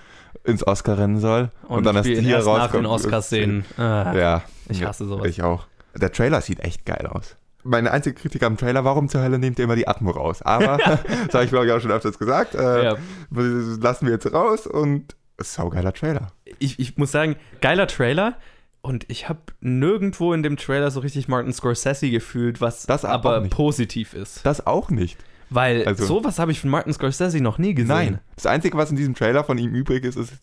ins 0.43 0.65
Oscar 0.65 0.97
rennen 0.97 1.19
soll. 1.19 1.49
Und, 1.67 1.79
und 1.79 1.83
dann 1.85 1.95
erst 1.95 2.07
hier 2.07 2.21
erst 2.21 2.47
rauskommt. 2.47 2.73
nach 2.73 2.79
den 2.79 2.85
Oscars 2.85 3.29
sehen. 3.29 3.65
Ah, 3.77 4.13
ja. 4.15 4.43
Ich 4.69 4.83
hasse 4.83 5.05
sowas. 5.05 5.27
Ich 5.27 5.41
auch. 5.41 5.67
Der 5.95 6.11
Trailer 6.11 6.41
sieht 6.41 6.59
echt 6.59 6.85
geil 6.85 7.07
aus. 7.07 7.37
Meine 7.63 7.91
einzige 7.91 8.15
Kritik 8.15 8.43
am 8.43 8.57
Trailer, 8.57 8.85
warum 8.85 9.09
zur 9.09 9.21
Hölle 9.21 9.39
nehmt 9.39 9.57
ihr 9.57 9.65
immer 9.65 9.75
die 9.75 9.87
Atmo 9.87 10.11
raus? 10.11 10.43
Aber, 10.43 10.77
das 11.25 11.33
habe 11.33 11.45
ich 11.45 11.49
glaube 11.49 11.65
ich 11.65 11.71
auch 11.71 11.79
schon 11.79 11.91
öfters 11.91 12.19
gesagt, 12.19 12.53
äh, 12.53 12.83
ja. 12.83 12.97
lassen 13.31 14.05
wir 14.05 14.13
jetzt 14.13 14.31
raus 14.31 14.67
und 14.67 15.15
saugeiler 15.39 15.93
Trailer. 15.93 16.27
Ich, 16.59 16.79
ich 16.79 16.97
muss 16.97 17.11
sagen, 17.11 17.35
geiler 17.61 17.87
Trailer, 17.87 18.37
und 18.86 19.05
ich 19.09 19.27
habe 19.27 19.39
nirgendwo 19.61 20.31
in 20.33 20.43
dem 20.43 20.57
Trailer 20.57 20.91
so 20.91 20.99
richtig 20.99 21.27
Martin 21.27 21.51
Scorsese 21.51 22.09
gefühlt, 22.11 22.61
was 22.61 22.86
das 22.86 23.03
aber 23.03 23.41
positiv 23.41 24.13
ist. 24.13 24.45
Das 24.45 24.65
auch 24.67 24.89
nicht. 24.89 25.17
Weil 25.49 25.86
also, 25.86 26.05
sowas 26.05 26.39
habe 26.39 26.51
ich 26.51 26.59
von 26.59 26.69
Martin 26.69 26.93
Scorsese 26.93 27.41
noch 27.41 27.57
nie 27.57 27.73
gesehen. 27.73 27.88
Nein. 27.88 28.19
Das 28.36 28.45
Einzige, 28.45 28.77
was 28.77 28.91
in 28.91 28.95
diesem 28.95 29.15
Trailer 29.15 29.43
von 29.43 29.57
ihm 29.57 29.73
übrig 29.73 30.03
ist, 30.03 30.17
ist, 30.17 30.33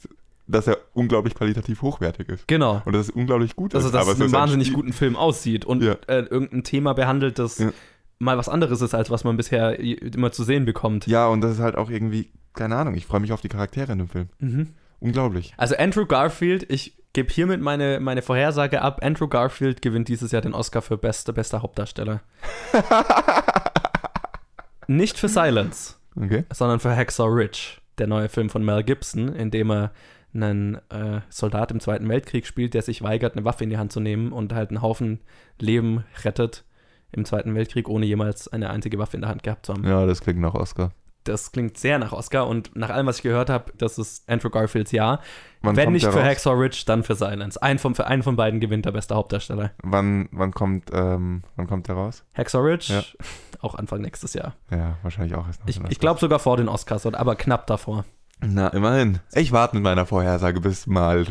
dass 0.46 0.66
er 0.66 0.78
unglaublich 0.92 1.34
qualitativ 1.34 1.82
hochwertig 1.82 2.28
ist. 2.28 2.48
Genau. 2.48 2.82
Und 2.84 2.94
dass 2.94 3.08
es 3.08 3.10
unglaublich 3.10 3.54
gut 3.54 3.74
also, 3.74 3.88
ist. 3.88 3.94
Also, 3.94 4.10
dass 4.10 4.16
es 4.16 4.22
einen 4.22 4.32
wahnsinnig 4.32 4.68
ein 4.68 4.74
guten 4.74 4.92
Film 4.92 5.16
aussieht 5.16 5.64
und 5.64 5.82
ja. 5.82 5.96
äh, 6.08 6.22
irgendein 6.22 6.64
Thema 6.64 6.94
behandelt, 6.94 7.38
das 7.38 7.58
ja. 7.58 7.70
mal 8.18 8.36
was 8.38 8.48
anderes 8.48 8.80
ist, 8.80 8.94
als 8.94 9.10
was 9.10 9.22
man 9.22 9.36
bisher 9.36 9.78
immer 9.78 10.32
zu 10.32 10.42
sehen 10.42 10.64
bekommt. 10.64 11.06
Ja, 11.06 11.28
und 11.28 11.42
das 11.42 11.52
ist 11.52 11.60
halt 11.60 11.76
auch 11.76 11.90
irgendwie, 11.90 12.30
keine 12.54 12.76
Ahnung, 12.76 12.94
ich 12.94 13.06
freue 13.06 13.20
mich 13.20 13.32
auf 13.32 13.40
die 13.40 13.48
Charaktere 13.48 13.92
in 13.92 13.98
dem 13.98 14.08
Film. 14.08 14.28
Mhm. 14.40 14.68
Unglaublich. 14.98 15.54
Also 15.56 15.76
Andrew 15.76 16.06
Garfield, 16.06 16.70
ich 16.70 16.94
gebe 17.12 17.32
hiermit 17.32 17.60
meine, 17.60 18.00
meine 18.00 18.22
Vorhersage 18.22 18.82
ab. 18.82 19.00
Andrew 19.02 19.28
Garfield 19.28 19.82
gewinnt 19.82 20.08
dieses 20.08 20.32
Jahr 20.32 20.42
den 20.42 20.54
Oscar 20.54 20.82
für 20.82 20.96
beste, 20.96 21.32
bester 21.32 21.62
Hauptdarsteller. 21.62 22.20
Nicht 24.86 25.18
für 25.18 25.28
Silence, 25.28 25.96
okay. 26.16 26.44
sondern 26.52 26.80
für 26.80 26.94
Hacksaw 26.94 27.28
Ridge, 27.28 27.78
der 27.98 28.06
neue 28.06 28.28
Film 28.28 28.50
von 28.50 28.64
Mel 28.64 28.82
Gibson, 28.82 29.28
in 29.28 29.50
dem 29.50 29.70
er 29.70 29.92
einen 30.34 30.76
äh, 30.90 31.20
Soldat 31.28 31.70
im 31.70 31.80
Zweiten 31.80 32.08
Weltkrieg 32.08 32.46
spielt, 32.46 32.74
der 32.74 32.82
sich 32.82 33.02
weigert, 33.02 33.36
eine 33.36 33.44
Waffe 33.44 33.64
in 33.64 33.70
die 33.70 33.78
Hand 33.78 33.92
zu 33.92 34.00
nehmen 34.00 34.32
und 34.32 34.54
halt 34.54 34.70
einen 34.70 34.82
Haufen 34.82 35.20
Leben 35.58 36.04
rettet 36.24 36.64
im 37.12 37.26
Zweiten 37.26 37.54
Weltkrieg, 37.54 37.88
ohne 37.88 38.06
jemals 38.06 38.48
eine 38.48 38.70
einzige 38.70 38.98
Waffe 38.98 39.18
in 39.18 39.20
der 39.20 39.30
Hand 39.30 39.42
gehabt 39.42 39.66
zu 39.66 39.74
haben. 39.74 39.86
Ja, 39.86 40.06
das 40.06 40.22
klingt 40.22 40.40
nach 40.40 40.54
Oscar 40.54 40.92
das 41.24 41.52
klingt 41.52 41.78
sehr 41.78 41.98
nach 41.98 42.12
Oscar 42.12 42.46
und 42.46 42.74
nach 42.76 42.90
allem, 42.90 43.06
was 43.06 43.18
ich 43.18 43.22
gehört 43.22 43.50
habe, 43.50 43.72
das 43.78 43.98
ist 43.98 44.28
Andrew 44.28 44.50
Garfields 44.50 44.92
Jahr. 44.92 45.20
Wann 45.62 45.76
Wenn 45.76 45.92
nicht 45.92 46.06
für? 46.06 46.24
Hacksaw 46.24 46.54
Ridge, 46.54 46.82
dann 46.86 47.04
für 47.04 47.14
Silence. 47.14 47.60
Ein 47.62 47.78
von, 47.78 47.94
für 47.94 48.06
einen 48.06 48.22
von 48.22 48.34
beiden 48.34 48.58
gewinnt 48.58 48.84
der 48.84 48.90
beste 48.90 49.14
Hauptdarsteller. 49.14 49.70
Wann, 49.82 50.28
wann, 50.32 50.52
kommt, 50.52 50.90
ähm, 50.92 51.42
wann 51.56 51.66
kommt 51.68 51.88
der 51.88 51.94
raus? 51.94 52.24
Hacksaw 52.34 52.62
Ridge? 52.62 52.92
Ja. 52.92 53.02
Auch 53.60 53.76
Anfang 53.76 54.00
nächstes 54.00 54.34
Jahr. 54.34 54.54
Ja, 54.70 54.96
wahrscheinlich 55.02 55.36
auch. 55.36 55.46
Ich, 55.66 55.80
ich 55.88 56.00
glaube 56.00 56.18
sogar 56.18 56.40
vor 56.40 56.56
den 56.56 56.68
Oscars, 56.68 57.06
aber 57.06 57.36
knapp 57.36 57.68
davor. 57.68 58.04
Na, 58.44 58.68
immerhin. 58.68 59.20
Ich 59.34 59.52
warte 59.52 59.76
mit 59.76 59.84
meiner 59.84 60.04
Vorhersage, 60.04 60.60
bis, 60.60 60.88
mal, 60.88 61.24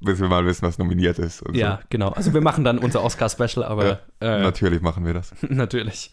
bis 0.00 0.20
wir 0.20 0.28
mal 0.28 0.46
wissen, 0.46 0.66
was 0.66 0.78
nominiert 0.78 1.18
ist. 1.18 1.44
ja, 1.52 1.76
so. 1.76 1.86
genau. 1.90 2.08
Also 2.10 2.32
wir 2.32 2.40
machen 2.40 2.64
dann 2.64 2.78
unser 2.78 3.02
Oscar-Special, 3.04 3.62
aber... 3.62 4.00
Ja, 4.22 4.36
äh, 4.38 4.42
natürlich 4.42 4.80
machen 4.80 5.04
wir 5.04 5.12
das. 5.12 5.34
natürlich. 5.42 6.10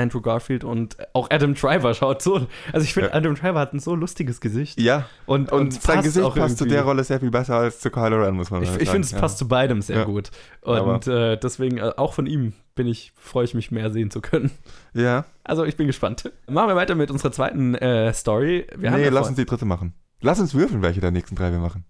Andrew 0.00 0.20
Garfield 0.20 0.64
und 0.64 0.96
auch 1.12 1.28
Adam 1.30 1.54
Driver 1.54 1.94
schaut 1.94 2.22
so. 2.22 2.46
Also 2.72 2.84
ich 2.84 2.94
finde, 2.94 3.10
ja. 3.10 3.14
Adam 3.14 3.34
Driver 3.34 3.60
hat 3.60 3.72
ein 3.72 3.80
so 3.80 3.94
lustiges 3.94 4.40
Gesicht. 4.40 4.80
Ja. 4.80 5.06
Und, 5.26 5.52
und, 5.52 5.60
und 5.60 5.82
sein 5.82 6.02
Gesicht 6.02 6.24
passt 6.24 6.36
irgendwie. 6.36 6.56
zu 6.56 6.64
der 6.66 6.82
Rolle 6.82 7.04
sehr 7.04 7.20
viel 7.20 7.30
besser 7.30 7.56
als 7.56 7.80
zu 7.80 7.90
Kylo 7.90 8.22
Ren, 8.22 8.34
muss 8.34 8.50
man 8.50 8.62
ich, 8.62 8.68
sagen. 8.68 8.82
Ich 8.82 8.90
finde, 8.90 9.06
es 9.06 9.12
ja. 9.12 9.18
passt 9.18 9.38
zu 9.38 9.48
beidem 9.48 9.82
sehr 9.82 9.98
ja. 9.98 10.04
gut. 10.04 10.30
Und 10.62 11.06
äh, 11.06 11.36
deswegen, 11.36 11.78
äh, 11.78 11.92
auch 11.96 12.14
von 12.14 12.26
ihm 12.26 12.54
bin 12.74 12.86
ich, 12.86 13.12
freue 13.16 13.44
ich 13.44 13.54
mich 13.54 13.70
mehr 13.70 13.90
sehen 13.90 14.10
zu 14.10 14.20
können. 14.20 14.50
Ja. 14.94 15.24
Also 15.44 15.64
ich 15.64 15.76
bin 15.76 15.86
gespannt. 15.86 16.30
Machen 16.48 16.68
wir 16.68 16.76
weiter 16.76 16.94
mit 16.94 17.10
unserer 17.10 17.32
zweiten 17.32 17.74
äh, 17.74 18.12
Story. 18.12 18.66
Wir 18.76 18.90
nee, 18.92 19.08
lass 19.08 19.28
uns 19.28 19.36
die 19.36 19.44
dritte 19.44 19.64
machen. 19.64 19.94
Lass 20.20 20.40
uns 20.40 20.54
würfeln, 20.54 20.82
welche 20.82 21.00
der 21.00 21.10
nächsten 21.10 21.34
drei 21.36 21.50
wir 21.52 21.58
machen. 21.58 21.84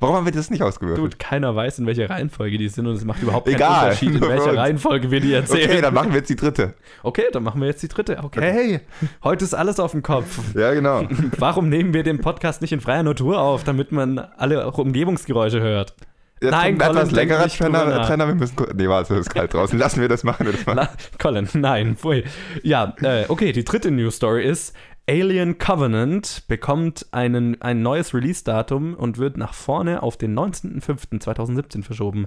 Warum 0.00 0.14
haben 0.14 0.24
wir 0.26 0.32
das 0.32 0.48
nicht 0.48 0.62
ausgewürfelt? 0.62 1.04
Dude, 1.04 1.16
keiner 1.16 1.56
weiß, 1.56 1.80
in 1.80 1.86
welcher 1.86 2.08
Reihenfolge 2.08 2.56
die 2.56 2.68
sind 2.68 2.86
und 2.86 2.94
es 2.94 3.04
macht 3.04 3.20
überhaupt 3.20 3.46
keinen 3.46 3.56
Egal, 3.56 3.84
Unterschied, 3.86 4.14
in 4.14 4.20
welcher 4.20 4.56
Reihenfolge 4.56 5.10
wir 5.10 5.20
die 5.20 5.32
erzählen. 5.32 5.70
Okay, 5.70 5.80
dann 5.80 5.94
machen 5.94 6.10
wir 6.10 6.18
jetzt 6.18 6.30
die 6.30 6.36
dritte. 6.36 6.74
Okay, 7.02 7.24
dann 7.32 7.42
machen 7.42 7.60
wir 7.60 7.66
jetzt 7.66 7.82
die 7.82 7.88
dritte. 7.88 8.18
Okay, 8.22 8.40
hey, 8.40 8.80
heute 9.24 9.44
ist 9.44 9.54
alles 9.54 9.80
auf 9.80 9.90
dem 9.90 10.02
Kopf. 10.02 10.38
Ja, 10.54 10.72
genau. 10.72 11.02
Warum 11.38 11.68
nehmen 11.68 11.94
wir 11.94 12.04
den 12.04 12.20
Podcast 12.20 12.62
nicht 12.62 12.72
in 12.72 12.80
freier 12.80 13.02
Natur 13.02 13.40
auf, 13.40 13.64
damit 13.64 13.90
man 13.90 14.18
alle 14.18 14.70
Umgebungsgeräusche 14.70 15.60
hört? 15.60 15.94
Jetzt 16.40 16.52
nein, 16.52 16.78
Colin, 16.78 16.96
etwas 16.96 17.10
längerer 17.10 17.48
Trenner, 17.48 18.06
Trenner, 18.06 18.28
wir 18.28 18.34
müssen. 18.36 18.54
Nee, 18.74 18.88
warte, 18.88 19.14
es 19.14 19.20
ist 19.22 19.34
kalt 19.34 19.52
draußen. 19.52 19.76
Lassen 19.76 20.00
wir 20.00 20.08
das 20.08 20.22
machen. 20.22 20.46
Das 20.46 20.64
machen. 20.66 20.76
La 20.76 20.88
Colin, 21.18 21.48
nein, 21.54 21.96
pfui. 21.96 22.22
Ja, 22.62 22.94
äh, 23.02 23.24
okay, 23.26 23.50
die 23.50 23.64
dritte 23.64 23.90
News 23.90 24.16
Story 24.16 24.44
ist: 24.44 24.72
Alien 25.08 25.56
Covenant 25.56 26.42
bekommt 26.48 27.06
einen, 27.12 27.62
ein 27.62 27.80
neues 27.80 28.12
Release-Datum 28.12 28.92
und 28.92 29.16
wird 29.16 29.38
nach 29.38 29.54
vorne 29.54 30.02
auf 30.02 30.18
den 30.18 30.38
19.05.2017 30.38 31.82
verschoben. 31.82 32.26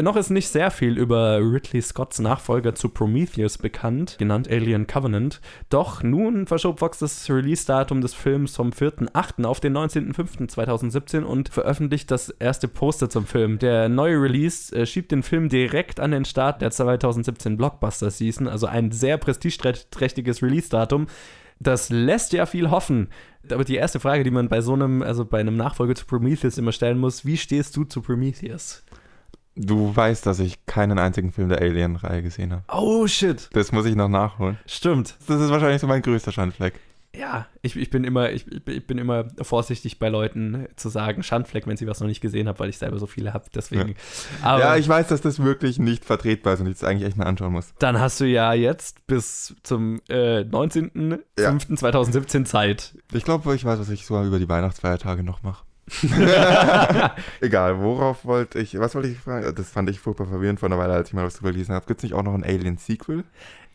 Noch 0.00 0.16
ist 0.16 0.30
nicht 0.30 0.48
sehr 0.48 0.72
viel 0.72 0.98
über 0.98 1.38
Ridley 1.38 1.80
Scotts 1.80 2.18
Nachfolger 2.18 2.74
zu 2.74 2.88
Prometheus 2.88 3.56
bekannt, 3.56 4.16
genannt 4.18 4.50
Alien 4.50 4.88
Covenant. 4.88 5.40
Doch 5.70 6.02
nun 6.02 6.48
verschob 6.48 6.80
Fox 6.80 6.98
das 6.98 7.30
Release-Datum 7.30 8.00
des 8.00 8.14
Films 8.14 8.56
vom 8.56 8.70
4.08. 8.70 9.44
auf 9.44 9.60
den 9.60 9.76
19.05.2017 9.76 11.22
und 11.22 11.50
veröffentlicht 11.50 12.10
das 12.10 12.30
erste 12.30 12.66
Poster 12.66 13.08
zum 13.08 13.26
Film. 13.26 13.60
Der 13.60 13.88
neue 13.88 14.20
Release 14.20 14.74
äh, 14.74 14.86
schiebt 14.86 15.12
den 15.12 15.22
Film 15.22 15.48
direkt 15.48 16.00
an 16.00 16.10
den 16.10 16.24
Start 16.24 16.62
der 16.62 16.72
2017 16.72 17.56
Blockbuster-Season, 17.56 18.48
also 18.48 18.66
ein 18.66 18.90
sehr 18.90 19.18
prestigeträchtiges 19.18 20.42
Release-Datum 20.42 21.06
das 21.60 21.90
lässt 21.90 22.32
ja 22.32 22.46
viel 22.46 22.70
hoffen. 22.70 23.08
Aber 23.50 23.64
die 23.64 23.76
erste 23.76 24.00
Frage, 24.00 24.24
die 24.24 24.30
man 24.30 24.48
bei 24.48 24.60
so 24.60 24.74
einem, 24.74 25.02
also 25.02 25.24
bei 25.24 25.40
einem 25.40 25.56
Nachfolger 25.56 25.94
zu 25.94 26.06
Prometheus 26.06 26.58
immer 26.58 26.72
stellen 26.72 26.98
muss, 26.98 27.24
wie 27.24 27.36
stehst 27.36 27.76
du 27.76 27.84
zu 27.84 28.02
Prometheus? 28.02 28.84
Du 29.56 29.94
weißt, 29.94 30.24
dass 30.24 30.38
ich 30.38 30.64
keinen 30.66 30.98
einzigen 30.98 31.32
Film 31.32 31.48
der 31.48 31.60
Alien-Reihe 31.60 32.22
gesehen 32.22 32.52
habe. 32.52 32.62
Oh 32.72 33.06
shit. 33.08 33.48
Das 33.54 33.72
muss 33.72 33.86
ich 33.86 33.96
noch 33.96 34.08
nachholen. 34.08 34.58
Stimmt. 34.66 35.16
Das 35.26 35.40
ist 35.40 35.50
wahrscheinlich 35.50 35.80
so 35.80 35.88
mein 35.88 36.02
größter 36.02 36.30
Schandfleck. 36.30 36.74
Ja, 37.16 37.46
ich, 37.62 37.74
ich, 37.76 37.90
bin 37.90 38.04
immer, 38.04 38.30
ich, 38.30 38.46
ich, 38.68 38.86
bin 38.86 38.98
immer 38.98 39.28
vorsichtig 39.40 39.98
bei 39.98 40.08
Leuten 40.08 40.68
zu 40.76 40.88
sagen, 40.88 41.22
Schandfleck, 41.22 41.66
wenn 41.66 41.76
sie 41.76 41.86
was 41.86 42.00
noch 42.00 42.06
nicht 42.06 42.20
gesehen 42.20 42.48
haben, 42.48 42.58
weil 42.58 42.68
ich 42.68 42.78
selber 42.78 42.98
so 42.98 43.06
viele 43.06 43.32
habe. 43.32 43.46
Deswegen. 43.54 43.90
Ja. 43.90 43.94
Aber, 44.42 44.60
ja, 44.60 44.76
ich 44.76 44.88
weiß, 44.88 45.08
dass 45.08 45.22
das 45.22 45.42
wirklich 45.42 45.78
nicht 45.78 46.04
vertretbar 46.04 46.54
ist 46.54 46.60
und 46.60 46.66
ich 46.66 46.74
es 46.74 46.84
eigentlich 46.84 47.08
echt 47.08 47.16
mal 47.16 47.24
anschauen 47.24 47.52
muss. 47.52 47.72
Dann 47.78 47.98
hast 47.98 48.20
du 48.20 48.24
ja 48.26 48.52
jetzt 48.52 49.06
bis 49.06 49.56
zum 49.62 50.00
äh, 50.08 50.40
19.05.2017 50.40 52.38
ja. 52.38 52.44
Zeit. 52.44 52.94
Ich 53.12 53.24
glaube, 53.24 53.54
ich 53.54 53.64
weiß, 53.64 53.78
was 53.78 53.88
ich 53.88 54.04
so 54.04 54.22
über 54.22 54.38
die 54.38 54.48
Weihnachtsfeiertage 54.48 55.22
noch 55.22 55.42
mache. 55.42 55.64
Egal, 57.40 57.80
worauf 57.80 58.24
wollte 58.24 58.58
ich, 58.58 58.78
was 58.78 58.94
wollte 58.94 59.08
ich 59.08 59.18
fragen? 59.18 59.54
Das 59.54 59.70
fand 59.70 59.90
ich 59.90 60.00
furchtbar 60.00 60.26
verwirrend 60.26 60.60
von 60.60 60.70
der 60.70 60.78
Weile, 60.78 60.94
als 60.94 61.08
ich 61.08 61.14
mal 61.14 61.24
was 61.24 61.36
drüber 61.36 61.52
gelesen 61.52 61.74
habe. 61.74 61.86
Gibt 61.86 62.00
es 62.00 62.04
nicht 62.04 62.14
auch 62.14 62.22
noch 62.22 62.34
ein 62.34 62.44
Alien-Sequel? 62.44 63.24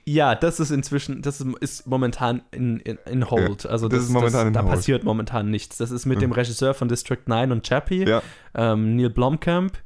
Ja, 0.05 0.35
das 0.35 0.59
ist 0.59 0.71
inzwischen, 0.71 1.21
das 1.21 1.39
ist, 1.39 1.47
ist 1.59 1.87
momentan 1.87 2.41
in, 2.51 2.79
in, 2.79 2.97
in 3.09 3.29
Hold. 3.29 3.63
Ja, 3.63 3.69
also 3.69 3.87
das, 3.87 3.99
das, 3.99 4.07
ist 4.07 4.13
momentan 4.13 4.53
das, 4.53 4.61
da 4.61 4.67
Hold. 4.67 4.75
passiert 4.75 5.03
momentan 5.03 5.49
nichts. 5.49 5.77
Das 5.77 5.91
ist 5.91 6.05
mit 6.05 6.17
mhm. 6.17 6.21
dem 6.21 6.31
Regisseur 6.33 6.73
von 6.73 6.89
District 6.89 7.21
9 7.25 7.51
und 7.51 7.65
Chappie, 7.65 8.05
ja. 8.05 8.21
ähm, 8.53 8.95
Neil 8.95 9.09
Blomkamp. 9.09 9.77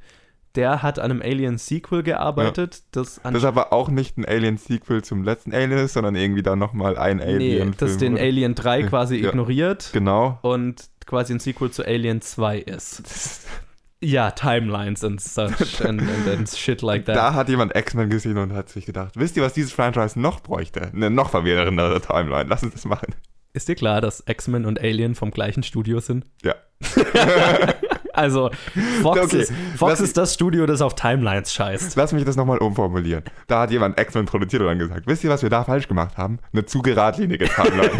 Der 0.55 0.81
hat 0.81 0.97
an 0.97 1.11
einem 1.11 1.21
Alien-Sequel 1.21 2.01
gearbeitet. 2.01 2.75
Ja. 2.75 2.81
Das, 2.93 3.21
das 3.21 3.43
aber 3.43 3.71
auch 3.71 3.89
nicht 3.89 4.17
ein 4.17 4.25
Alien-Sequel 4.25 5.03
zum 5.03 5.23
letzten 5.23 5.53
Alien 5.53 5.73
ist, 5.73 5.93
sondern 5.93 6.15
irgendwie 6.15 6.41
da 6.41 6.55
nochmal 6.55 6.97
ein 6.97 7.21
Alien. 7.21 7.69
Nee, 7.69 7.75
das 7.77 7.97
den? 7.97 8.17
Alien 8.17 8.55
3 8.55 8.83
quasi 8.89 9.17
ignoriert. 9.17 9.91
Genau. 9.93 10.39
Und 10.41 10.89
quasi 11.07 11.33
ein 11.33 11.39
Sequel 11.39 11.71
zu 11.71 11.83
Alien 11.83 12.21
2 12.21 12.59
ist. 12.59 13.47
Ja, 13.99 14.29
Timelines 14.29 15.03
and 15.03 15.19
such 15.19 15.81
and, 15.83 16.01
and, 16.01 16.27
and, 16.27 16.49
shit 16.49 16.83
like 16.83 17.05
that. 17.05 17.15
Da 17.15 17.33
hat 17.33 17.49
jemand 17.49 17.75
X-Men 17.75 18.11
gesehen 18.11 18.37
und 18.37 18.53
hat 18.53 18.69
sich 18.69 18.85
gedacht, 18.85 19.13
wisst 19.15 19.35
ihr, 19.37 19.43
was 19.43 19.53
dieses 19.53 19.71
Franchise 19.71 20.19
noch 20.19 20.41
bräuchte? 20.41 20.91
Eine 20.93 21.09
noch 21.09 21.31
verwirrendere 21.31 21.99
Timeline. 21.99 22.47
Lass 22.47 22.61
uns 22.61 22.73
das 22.73 22.85
machen. 22.85 23.15
Ist 23.53 23.67
dir 23.67 23.75
klar, 23.75 24.01
dass 24.01 24.23
X-Men 24.27 24.65
und 24.65 24.79
Alien 24.79 25.15
vom 25.15 25.31
gleichen 25.31 25.63
Studio 25.63 25.99
sind? 25.99 26.25
Ja. 26.43 26.53
Also, 28.17 28.49
Fox, 29.03 29.21
okay, 29.21 29.41
ist, 29.41 29.53
Fox 29.75 29.99
ist 29.99 30.17
das 30.17 30.33
Studio, 30.33 30.65
das 30.65 30.81
auf 30.81 30.95
Timelines 30.95 31.53
scheißt. 31.53 31.95
Lass 31.95 32.13
mich 32.13 32.25
das 32.25 32.35
nochmal 32.35 32.57
umformulieren. 32.57 33.23
Da 33.45 33.61
hat 33.61 33.69
jemand 33.69 33.99
X-Men 33.99 34.25
produziert 34.25 34.63
und 34.63 34.69
dann 34.69 34.79
gesagt, 34.79 35.05
wisst 35.05 35.23
ihr, 35.23 35.29
was 35.29 35.43
wir 35.43 35.51
da 35.51 35.63
falsch 35.63 35.87
gemacht 35.87 36.17
haben? 36.17 36.39
Eine 36.51 36.65
zu 36.65 36.81
geradlinige 36.81 37.47
Timeline. 37.47 37.91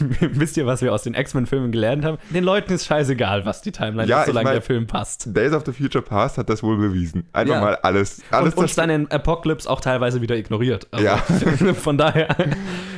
wisst 0.20 0.56
ihr, 0.56 0.66
was 0.66 0.82
wir 0.82 0.92
aus 0.92 1.02
den 1.02 1.14
X-Men-Filmen 1.14 1.72
gelernt 1.72 2.04
haben? 2.04 2.18
Den 2.30 2.44
Leuten 2.44 2.72
ist 2.72 2.86
scheißegal, 2.86 3.44
was 3.44 3.62
die 3.62 3.72
Timeline 3.72 4.08
ja, 4.08 4.20
ist, 4.20 4.26
solange 4.26 4.44
mein, 4.44 4.54
der 4.54 4.62
Film 4.62 4.86
passt. 4.86 5.34
Days 5.34 5.52
of 5.52 5.64
the 5.66 5.72
Future 5.72 6.02
Past 6.02 6.38
hat 6.38 6.48
das 6.48 6.62
wohl 6.62 6.76
bewiesen. 6.76 7.28
Einfach 7.32 7.54
ja. 7.54 7.60
mal 7.60 7.76
alles. 7.76 8.22
alles 8.30 8.54
und, 8.54 8.64
und 8.64 8.70
seinen 8.70 9.10
Apocalypse 9.10 9.68
auch 9.68 9.80
teilweise 9.80 10.20
wieder 10.20 10.36
ignoriert. 10.36 10.86
Also, 10.90 11.04
ja. 11.04 11.16
von 11.74 11.98
daher. 11.98 12.36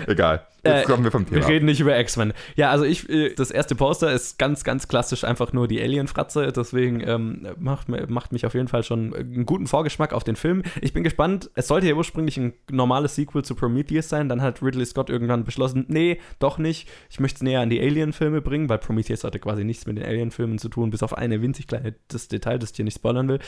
Egal. 0.07 0.47
Jetzt 0.67 0.85
äh, 0.85 0.85
kommen 0.85 1.05
wir 1.05 1.11
vom 1.11 1.27
Thema. 1.27 1.41
Wir 1.41 1.49
reden 1.49 1.67
nicht 1.67 1.81
über 1.81 1.99
X-Men. 1.99 2.33
Ja, 2.57 2.71
also 2.71 2.85
ich, 2.85 3.09
äh, 3.09 3.35
das 3.35 3.51
erste 3.51 3.75
Poster 3.75 4.13
ist 4.13 4.39
ganz, 4.39 4.65
ganz 4.65 4.89
klassisch 4.89 5.25
einfach 5.25 5.53
nur 5.53 5.69
die 5.69 5.81
Alien-Fratze. 5.81 6.53
Deswegen 6.53 7.01
ähm, 7.01 7.49
macht, 7.59 7.89
macht 7.89 8.33
mich 8.33 8.47
auf 8.47 8.55
jeden 8.55 8.69
Fall 8.69 8.83
schon 8.83 9.15
einen 9.15 9.47
guten 9.47 9.67
Vorgeschmack 9.67 10.13
auf 10.13 10.25
den 10.25 10.37
Film. 10.37 10.63
Ich 10.81 10.93
bin 10.93 11.05
gespannt. 11.05 11.51
Es 11.55 11.69
sollte 11.69 11.87
ja 11.87 11.95
ursprünglich 11.95 12.37
ein 12.37 12.55
normales 12.71 13.15
Sequel 13.15 13.45
zu 13.45 13.55
Prometheus 13.55 14.09
sein. 14.09 14.29
Dann 14.29 14.43
hat 14.43 14.63
Ridley 14.63 14.87
Scott 14.87 15.11
irgendwann 15.11 15.45
beschlossen, 15.45 15.87
nee, 15.89 16.21
doch 16.39 16.59
nicht. 16.59 16.89
Ich 17.11 17.21
möchte 17.21 17.37
es 17.37 17.43
näher 17.43 17.61
an 17.61 17.71
die 17.71 17.81
Alien-Filme 17.81 18.41
bringen, 18.41 18.69
weil 18.69 18.79
Prometheus 18.79 19.25
hatte 19.25 19.39
quasi 19.39 19.65
nichts 19.65 19.87
mit 19.87 19.99
den 19.99 20.05
Alien-Filmen 20.05 20.59
zu 20.59 20.69
tun, 20.69 20.91
bis 20.91 21.03
auf 21.03 21.17
eine 21.17 21.43
winzig 21.43 21.67
kleine 21.67 21.95
das 22.09 22.29
Detail, 22.29 22.59
das 22.59 22.71
ich 22.71 22.77
hier 22.77 22.85
nicht 22.85 22.97
spoilern 22.97 23.29
will. 23.29 23.39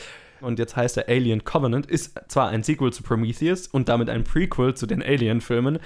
Und 0.41 0.59
jetzt 0.59 0.75
heißt 0.75 0.97
er 0.97 1.09
Alien 1.09 1.43
Covenant, 1.43 1.85
ist 1.85 2.19
zwar 2.27 2.49
ein 2.49 2.63
Sequel 2.63 2.93
zu 2.93 3.03
Prometheus 3.03 3.67
und 3.67 3.89
damit 3.89 4.09
ein 4.09 4.23
Prequel 4.23 4.73
zu 4.73 4.85
den 4.85 5.03
Alien-Filmen, 5.03 5.79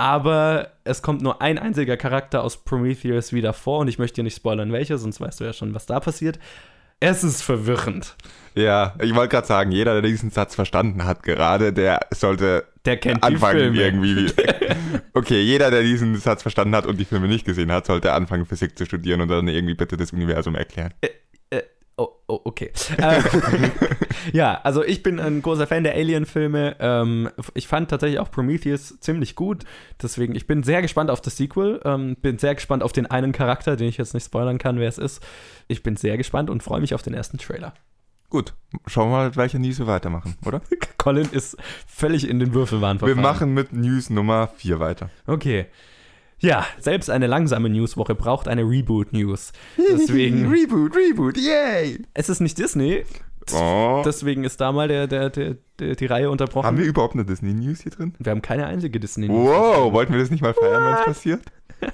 aber 0.00 0.70
es 0.84 1.02
kommt 1.02 1.20
nur 1.20 1.42
ein 1.42 1.58
einziger 1.58 1.98
Charakter 1.98 2.42
aus 2.42 2.64
Prometheus 2.64 3.34
wieder 3.34 3.52
vor 3.52 3.80
und 3.80 3.88
ich 3.88 3.98
möchte 3.98 4.16
dir 4.16 4.22
nicht 4.22 4.36
spoilern, 4.36 4.72
welcher, 4.72 4.96
sonst 4.96 5.20
weißt 5.20 5.40
du 5.40 5.44
ja 5.44 5.52
schon, 5.52 5.74
was 5.74 5.84
da 5.84 6.00
passiert. 6.00 6.38
Es 7.00 7.22
ist 7.22 7.42
verwirrend. 7.42 8.16
Ja, 8.54 8.94
ich 9.02 9.14
wollte 9.14 9.28
gerade 9.28 9.46
sagen, 9.46 9.72
jeder, 9.72 10.00
der 10.00 10.10
diesen 10.10 10.30
Satz 10.30 10.54
verstanden 10.54 11.04
hat 11.04 11.22
gerade, 11.22 11.74
der 11.74 12.00
sollte 12.14 12.64
der 12.86 12.96
kennt 12.96 13.22
anfangen 13.22 13.74
irgendwie. 13.74 14.32
okay, 15.12 15.42
jeder, 15.42 15.70
der 15.70 15.82
diesen 15.82 16.16
Satz 16.16 16.40
verstanden 16.40 16.74
hat 16.74 16.86
und 16.86 16.98
die 16.98 17.04
Filme 17.04 17.28
nicht 17.28 17.44
gesehen 17.44 17.70
hat, 17.70 17.84
sollte 17.84 18.14
anfangen, 18.14 18.46
Physik 18.46 18.78
zu 18.78 18.86
studieren 18.86 19.20
und 19.20 19.28
dann 19.28 19.48
irgendwie 19.48 19.74
bitte 19.74 19.98
das 19.98 20.14
Universum 20.14 20.54
erklären. 20.54 20.94
Äh, 21.02 21.10
Oh, 22.00 22.08
oh, 22.28 22.40
okay. 22.44 22.72
Äh, 22.96 23.20
ja, 24.32 24.58
also 24.62 24.82
ich 24.82 25.02
bin 25.02 25.20
ein 25.20 25.42
großer 25.42 25.66
Fan 25.66 25.84
der 25.84 25.96
Alien-Filme. 25.96 26.76
Ähm, 26.80 27.28
ich 27.52 27.68
fand 27.68 27.90
tatsächlich 27.90 28.18
auch 28.20 28.30
Prometheus 28.30 28.98
ziemlich 29.00 29.34
gut. 29.34 29.64
Deswegen, 30.00 30.34
ich 30.34 30.46
bin 30.46 30.62
sehr 30.62 30.80
gespannt 30.80 31.10
auf 31.10 31.20
das 31.20 31.36
Sequel. 31.36 31.78
Ähm, 31.84 32.16
bin 32.16 32.38
sehr 32.38 32.54
gespannt 32.54 32.82
auf 32.82 32.92
den 32.92 33.04
einen 33.04 33.32
Charakter, 33.32 33.76
den 33.76 33.88
ich 33.88 33.98
jetzt 33.98 34.14
nicht 34.14 34.24
spoilern 34.24 34.56
kann, 34.56 34.78
wer 34.78 34.88
es 34.88 34.96
ist. 34.96 35.22
Ich 35.68 35.82
bin 35.82 35.96
sehr 35.96 36.16
gespannt 36.16 36.48
und 36.48 36.62
freue 36.62 36.80
mich 36.80 36.94
auf 36.94 37.02
den 37.02 37.12
ersten 37.12 37.36
Trailer. 37.36 37.74
Gut, 38.30 38.54
schauen 38.86 39.10
wir 39.10 39.16
mal, 39.16 39.36
welche 39.36 39.58
News 39.58 39.78
wir 39.78 39.86
weitermachen, 39.86 40.38
oder? 40.46 40.62
Colin 40.96 41.28
ist 41.32 41.58
völlig 41.86 42.26
in 42.26 42.38
den 42.38 42.54
Würfelwahn 42.54 42.98
verfallen. 42.98 43.18
Wir 43.18 43.22
machen 43.22 43.52
mit 43.52 43.74
News 43.74 44.08
Nummer 44.08 44.48
4 44.56 44.80
weiter. 44.80 45.10
Okay. 45.26 45.66
Ja, 46.40 46.66
selbst 46.78 47.10
eine 47.10 47.26
langsame 47.26 47.68
Newswoche 47.68 48.14
braucht 48.14 48.48
eine 48.48 48.62
Reboot-News. 48.62 49.52
Deswegen. 49.76 50.48
Reboot, 50.50 50.96
Reboot, 50.96 51.36
yay! 51.36 52.02
Es 52.14 52.28
ist 52.28 52.40
nicht 52.40 52.58
Disney. 52.58 53.04
Oh. 53.52 54.02
Deswegen 54.04 54.44
ist 54.44 54.60
da 54.60 54.72
mal 54.72 54.88
der, 54.88 55.06
der, 55.06 55.30
der, 55.30 55.56
der, 55.78 55.96
die 55.96 56.06
Reihe 56.06 56.30
unterbrochen. 56.30 56.66
Haben 56.66 56.78
wir 56.78 56.84
überhaupt 56.84 57.14
eine 57.14 57.24
Disney-News 57.24 57.80
hier 57.80 57.92
drin? 57.92 58.14
Wir 58.18 58.30
haben 58.30 58.42
keine 58.42 58.66
einzige 58.66 59.00
Disney-News. 59.00 59.48
Wow, 59.48 59.92
wollten 59.92 60.12
wir 60.12 60.20
das 60.20 60.30
nicht 60.30 60.42
mal 60.42 60.54
feiern, 60.54 60.84
wenn 60.84 60.94
es 60.94 61.04
passiert? 61.04 61.42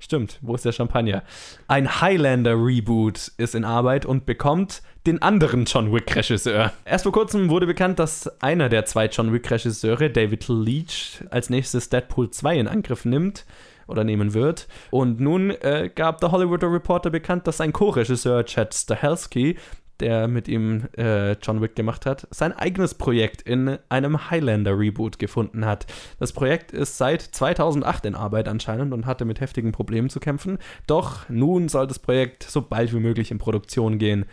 Stimmt, 0.00 0.38
wo 0.42 0.54
ist 0.54 0.64
der 0.64 0.72
Champagner? 0.72 1.24
Ein 1.66 2.00
Highlander-Reboot 2.00 3.32
ist 3.36 3.54
in 3.54 3.64
Arbeit 3.64 4.06
und 4.06 4.26
bekommt 4.26 4.82
den 5.06 5.22
anderen 5.22 5.64
John 5.64 5.92
Wick-Regisseur. 5.92 6.72
Erst 6.84 7.02
vor 7.02 7.12
kurzem 7.12 7.50
wurde 7.50 7.66
bekannt, 7.66 7.98
dass 7.98 8.28
einer 8.40 8.68
der 8.68 8.84
zwei 8.84 9.06
John 9.06 9.32
Wick-Regisseure, 9.32 10.10
David 10.10 10.46
Leach, 10.48 11.24
als 11.30 11.50
nächstes 11.50 11.88
Deadpool 11.88 12.30
2 12.30 12.58
in 12.58 12.68
Angriff 12.68 13.04
nimmt 13.04 13.44
oder 13.88 14.04
nehmen 14.04 14.34
wird. 14.34 14.68
Und 14.90 15.18
nun 15.18 15.50
äh, 15.50 15.90
gab 15.92 16.20
der 16.20 16.30
Hollywood 16.30 16.62
Reporter 16.62 17.10
bekannt, 17.10 17.46
dass 17.48 17.56
sein 17.56 17.72
Co-Regisseur 17.72 18.44
Chad 18.44 18.74
Stahelski 18.74 19.56
der 20.00 20.28
mit 20.28 20.48
ihm 20.48 20.88
äh, 20.96 21.32
John 21.32 21.60
Wick 21.60 21.76
gemacht 21.76 22.06
hat, 22.06 22.26
sein 22.30 22.52
eigenes 22.52 22.94
Projekt 22.94 23.42
in 23.42 23.78
einem 23.88 24.30
Highlander-Reboot 24.30 25.18
gefunden 25.18 25.64
hat. 25.64 25.86
Das 26.18 26.32
Projekt 26.32 26.72
ist 26.72 26.98
seit 26.98 27.22
2008 27.22 28.06
in 28.06 28.14
Arbeit 28.14 28.48
anscheinend 28.48 28.92
und 28.92 29.06
hatte 29.06 29.24
mit 29.24 29.40
heftigen 29.40 29.72
Problemen 29.72 30.10
zu 30.10 30.20
kämpfen. 30.20 30.58
Doch 30.86 31.28
nun 31.28 31.68
soll 31.68 31.86
das 31.86 31.98
Projekt 31.98 32.44
so 32.44 32.62
bald 32.62 32.92
wie 32.92 33.00
möglich 33.00 33.30
in 33.30 33.38
Produktion 33.38 33.98
gehen 33.98 34.24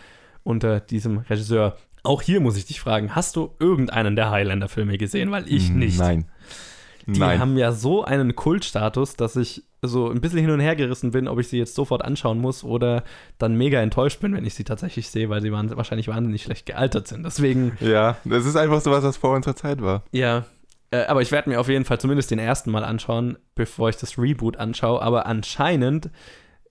unter 0.43 0.79
diesem 0.79 1.19
Regisseur. 1.19 1.77
Auch 2.03 2.21
hier 2.21 2.39
muss 2.39 2.55
ich 2.55 2.65
dich 2.65 2.79
fragen, 2.79 3.15
hast 3.15 3.35
du 3.35 3.51
irgendeinen 3.59 4.15
der 4.15 4.29
Highlander-Filme 4.29 4.97
gesehen? 4.97 5.31
Weil 5.31 5.51
ich 5.51 5.71
nicht. 5.71 5.97
Nein. 5.97 6.25
Die 7.07 7.19
Nein. 7.19 7.39
haben 7.39 7.57
ja 7.57 7.71
so 7.71 8.03
einen 8.03 8.35
Kultstatus, 8.35 9.15
dass 9.15 9.35
ich 9.35 9.63
so 9.81 10.09
ein 10.09 10.21
bisschen 10.21 10.39
hin 10.39 10.49
und 10.49 10.59
her 10.59 10.75
gerissen 10.75 11.11
bin, 11.11 11.27
ob 11.27 11.39
ich 11.39 11.47
sie 11.47 11.57
jetzt 11.57 11.75
sofort 11.75 12.03
anschauen 12.03 12.39
muss 12.39 12.63
oder 12.63 13.03
dann 13.37 13.55
mega 13.55 13.79
enttäuscht 13.81 14.19
bin, 14.19 14.33
wenn 14.33 14.45
ich 14.45 14.55
sie 14.55 14.63
tatsächlich 14.63 15.09
sehe, 15.09 15.29
weil 15.29 15.41
sie 15.41 15.51
waren, 15.51 15.75
wahrscheinlich 15.75 16.07
wahnsinnig 16.07 16.43
schlecht 16.43 16.65
gealtert 16.65 17.07
sind. 17.07 17.23
Deswegen. 17.23 17.77
Ja, 17.79 18.17
das 18.25 18.45
ist 18.45 18.55
einfach 18.55 18.81
so 18.81 18.91
was, 18.91 19.03
was 19.03 19.17
vor 19.17 19.35
unserer 19.35 19.55
Zeit 19.55 19.81
war. 19.81 20.03
Ja. 20.11 20.45
Äh, 20.91 21.05
aber 21.05 21.21
ich 21.21 21.31
werde 21.31 21.49
mir 21.49 21.59
auf 21.59 21.69
jeden 21.69 21.85
Fall 21.85 21.99
zumindest 21.99 22.31
den 22.31 22.39
ersten 22.39 22.71
Mal 22.71 22.83
anschauen, 22.83 23.37
bevor 23.53 23.89
ich 23.89 23.97
das 23.97 24.17
Reboot 24.17 24.57
anschaue. 24.57 25.01
Aber 25.01 25.25
anscheinend 25.27 26.09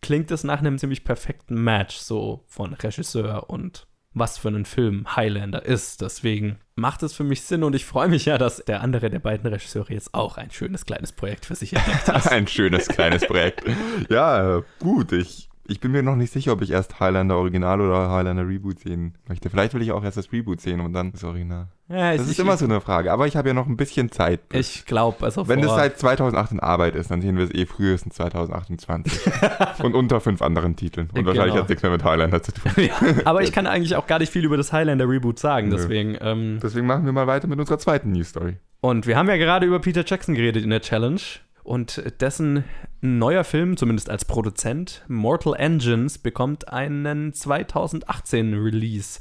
klingt 0.02 0.30
es 0.30 0.44
nach 0.44 0.58
einem 0.58 0.78
ziemlich 0.78 1.04
perfekten 1.04 1.62
Match, 1.62 1.96
so 1.96 2.44
von 2.46 2.74
Regisseur 2.74 3.48
und 3.48 3.86
was 4.12 4.38
für 4.38 4.48
einen 4.48 4.64
Film 4.64 5.16
Highlander 5.16 5.64
ist. 5.64 6.00
Deswegen 6.00 6.58
macht 6.76 7.02
es 7.02 7.14
für 7.14 7.24
mich 7.24 7.42
Sinn 7.42 7.62
und 7.62 7.74
ich 7.74 7.84
freue 7.84 8.08
mich 8.08 8.24
ja, 8.24 8.38
dass 8.38 8.64
der 8.64 8.80
andere 8.80 9.10
der 9.10 9.20
beiden 9.20 9.48
Regisseure 9.50 9.92
jetzt 9.92 10.14
auch 10.14 10.36
ein 10.36 10.50
schönes 10.50 10.84
kleines 10.84 11.12
Projekt 11.12 11.46
für 11.46 11.54
sich 11.54 11.72
entdeckt 11.72 12.08
hat. 12.08 12.26
ein 12.32 12.46
schönes 12.46 12.88
kleines 12.88 13.26
Projekt. 13.26 13.64
ja, 14.08 14.62
gut, 14.80 15.12
ich 15.12 15.48
ich 15.66 15.80
bin 15.80 15.92
mir 15.92 16.02
noch 16.02 16.16
nicht 16.16 16.32
sicher, 16.32 16.52
ob 16.52 16.62
ich 16.62 16.70
erst 16.70 17.00
Highlander 17.00 17.36
Original 17.36 17.80
oder 17.80 18.10
Highlander 18.10 18.46
Reboot 18.46 18.80
sehen 18.80 19.14
möchte. 19.28 19.48
Vielleicht 19.48 19.74
will 19.74 19.82
ich 19.82 19.92
auch 19.92 20.04
erst 20.04 20.16
das 20.16 20.30
Reboot 20.32 20.60
sehen 20.60 20.80
und 20.80 20.92
dann 20.92 21.12
das 21.12 21.24
Original. 21.24 21.68
Ja, 21.88 22.12
das 22.12 22.22
ist 22.26 22.32
ich, 22.32 22.38
immer 22.38 22.56
so 22.56 22.64
eine 22.64 22.80
Frage, 22.80 23.12
aber 23.12 23.26
ich 23.26 23.36
habe 23.36 23.48
ja 23.48 23.54
noch 23.54 23.66
ein 23.66 23.76
bisschen 23.76 24.10
Zeit. 24.10 24.40
Ich 24.52 24.86
glaube, 24.86 25.24
also 25.24 25.48
Wenn 25.48 25.60
das 25.60 25.74
seit 25.74 25.98
2008 25.98 26.52
in 26.52 26.60
Arbeit 26.60 26.94
ist, 26.94 27.10
dann 27.10 27.20
sehen 27.20 27.36
wir 27.36 27.44
es 27.44 27.54
eh 27.54 27.66
frühestens 27.66 28.14
2028. 28.14 29.32
und 29.82 29.94
unter 29.94 30.20
fünf 30.20 30.40
anderen 30.40 30.76
Titeln. 30.76 31.08
Und 31.08 31.14
genau. 31.14 31.28
wahrscheinlich 31.28 31.56
hat 31.56 31.64
es 31.64 31.68
nichts 31.68 31.82
mehr 31.82 31.92
mit 31.92 32.04
Highlander 32.04 32.42
zu 32.42 32.52
tun. 32.52 32.72
ja, 32.76 32.94
aber 33.24 33.42
ich 33.42 33.52
kann 33.52 33.66
eigentlich 33.66 33.96
auch 33.96 34.06
gar 34.06 34.18
nicht 34.18 34.32
viel 34.32 34.44
über 34.44 34.56
das 34.56 34.72
Highlander 34.72 35.08
Reboot 35.08 35.38
sagen, 35.38 35.70
deswegen. 35.70 36.16
Ähm, 36.20 36.58
deswegen 36.62 36.86
machen 36.86 37.04
wir 37.04 37.12
mal 37.12 37.26
weiter 37.26 37.48
mit 37.48 37.58
unserer 37.58 37.78
zweiten 37.78 38.12
News 38.12 38.28
Story. 38.30 38.56
Und 38.80 39.06
wir 39.06 39.16
haben 39.16 39.28
ja 39.28 39.36
gerade 39.38 39.66
über 39.66 39.78
Peter 39.78 40.04
Jackson 40.06 40.34
geredet 40.34 40.62
in 40.62 40.70
der 40.70 40.82
Challenge 40.82 41.20
und 41.64 42.20
dessen 42.20 42.64
neuer 43.00 43.44
Film, 43.44 43.76
zumindest 43.76 44.08
als 44.08 44.24
Produzent, 44.24 45.02
Mortal 45.08 45.54
Engines, 45.56 46.18
bekommt 46.18 46.68
einen 46.68 47.32
2018 47.32 48.54
Release. 48.54 49.18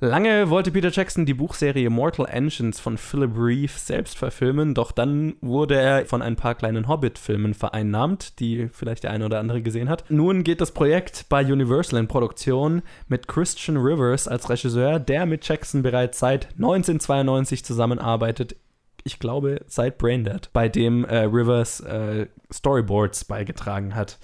Lange 0.00 0.50
wollte 0.50 0.70
Peter 0.70 0.90
Jackson 0.90 1.24
die 1.24 1.34
Buchserie 1.34 1.88
Mortal 1.88 2.26
Engines 2.28 2.80
von 2.80 2.98
Philip 2.98 3.30
Reeve 3.36 3.72
selbst 3.74 4.18
verfilmen, 4.18 4.74
doch 4.74 4.92
dann 4.92 5.34
wurde 5.40 5.76
er 5.76 6.04
von 6.06 6.20
ein 6.20 6.36
paar 6.36 6.56
kleinen 6.56 6.88
Hobbit-Filmen 6.88 7.54
vereinnahmt, 7.54 8.38
die 8.40 8.68
vielleicht 8.72 9.04
der 9.04 9.12
eine 9.12 9.24
oder 9.24 9.38
andere 9.38 9.62
gesehen 9.62 9.88
hat. 9.88 10.04
Nun 10.10 10.42
geht 10.44 10.60
das 10.60 10.72
Projekt 10.72 11.26
bei 11.28 11.44
Universal 11.44 12.00
in 12.00 12.08
Produktion 12.08 12.82
mit 13.08 13.28
Christian 13.28 13.76
Rivers 13.76 14.28
als 14.28 14.50
Regisseur, 14.50 14.98
der 14.98 15.26
mit 15.26 15.46
Jackson 15.48 15.82
bereits 15.82 16.18
seit 16.18 16.48
1992 16.56 17.64
zusammenarbeitet. 17.64 18.56
Ich 19.04 19.18
glaube, 19.18 19.60
seit 19.66 19.98
Braindead, 19.98 20.50
bei 20.52 20.68
dem 20.68 21.04
äh, 21.04 21.18
Rivers 21.24 21.80
äh, 21.80 22.26
Storyboards 22.52 23.26
beigetragen 23.26 23.94
hat. 23.94 24.18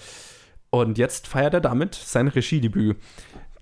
Und 0.70 0.99
jetzt 0.99 1.26
feiert 1.26 1.55
er 1.55 1.61
damit 1.61 1.95
sein 1.95 2.28
Regiedebüt. 2.28 2.97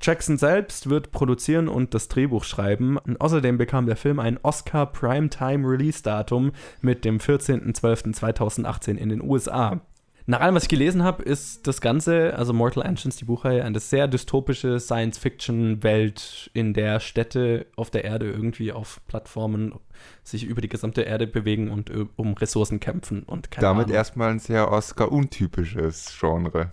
Jackson 0.01 0.39
selbst 0.39 0.89
wird 0.89 1.11
produzieren 1.11 1.69
und 1.69 1.93
das 1.93 2.09
Drehbuch 2.09 2.45
schreiben. 2.45 2.99
Und 2.99 3.21
außerdem 3.21 3.59
bekam 3.59 3.87
der 3.87 3.97
Film 3.97 4.21
ein 4.21 4.39
Oscar 4.43 4.87
Primetime 4.87 5.69
Release 5.69 6.03
Datum 6.03 6.53
mit 6.81 7.05
dem 7.05 7.19
14.12.2018 7.19 8.95
in 8.95 9.09
den 9.09 9.23
USA. 9.23 9.81
Nach 10.31 10.41
allem, 10.41 10.55
was 10.55 10.65
ich 10.65 10.69
gelesen 10.69 11.05
habe, 11.05 11.23
ist 11.23 11.67
das 11.67 11.81
Ganze, 11.81 12.35
also 12.37 12.53
Mortal 12.53 12.85
Engines, 12.85 13.17
die 13.17 13.25
Buchreihe, 13.25 13.65
eine 13.65 13.81
sehr 13.81 14.07
dystopische 14.07 14.79
Science-Fiction-Welt, 14.79 16.51
in 16.53 16.75
der 16.75 17.01
Städte 17.01 17.65
auf 17.77 17.89
der 17.89 18.05
Erde 18.05 18.31
irgendwie 18.31 18.71
auf 18.71 19.01
Plattformen 19.09 19.73
sich 20.25 20.45
über 20.45 20.61
die 20.61 20.69
gesamte 20.69 21.01
Erde 21.01 21.27
bewegen 21.27 21.71
und 21.71 21.91
um 22.17 22.35
Ressourcen 22.35 22.79
kämpfen 22.79 23.23
und 23.23 23.49
Damit 23.59 23.87
Ahnung. 23.87 23.97
erstmal 23.97 24.31
ein 24.31 24.39
sehr 24.39 24.71
Oscar-untypisches 24.71 26.15
Genre. 26.21 26.73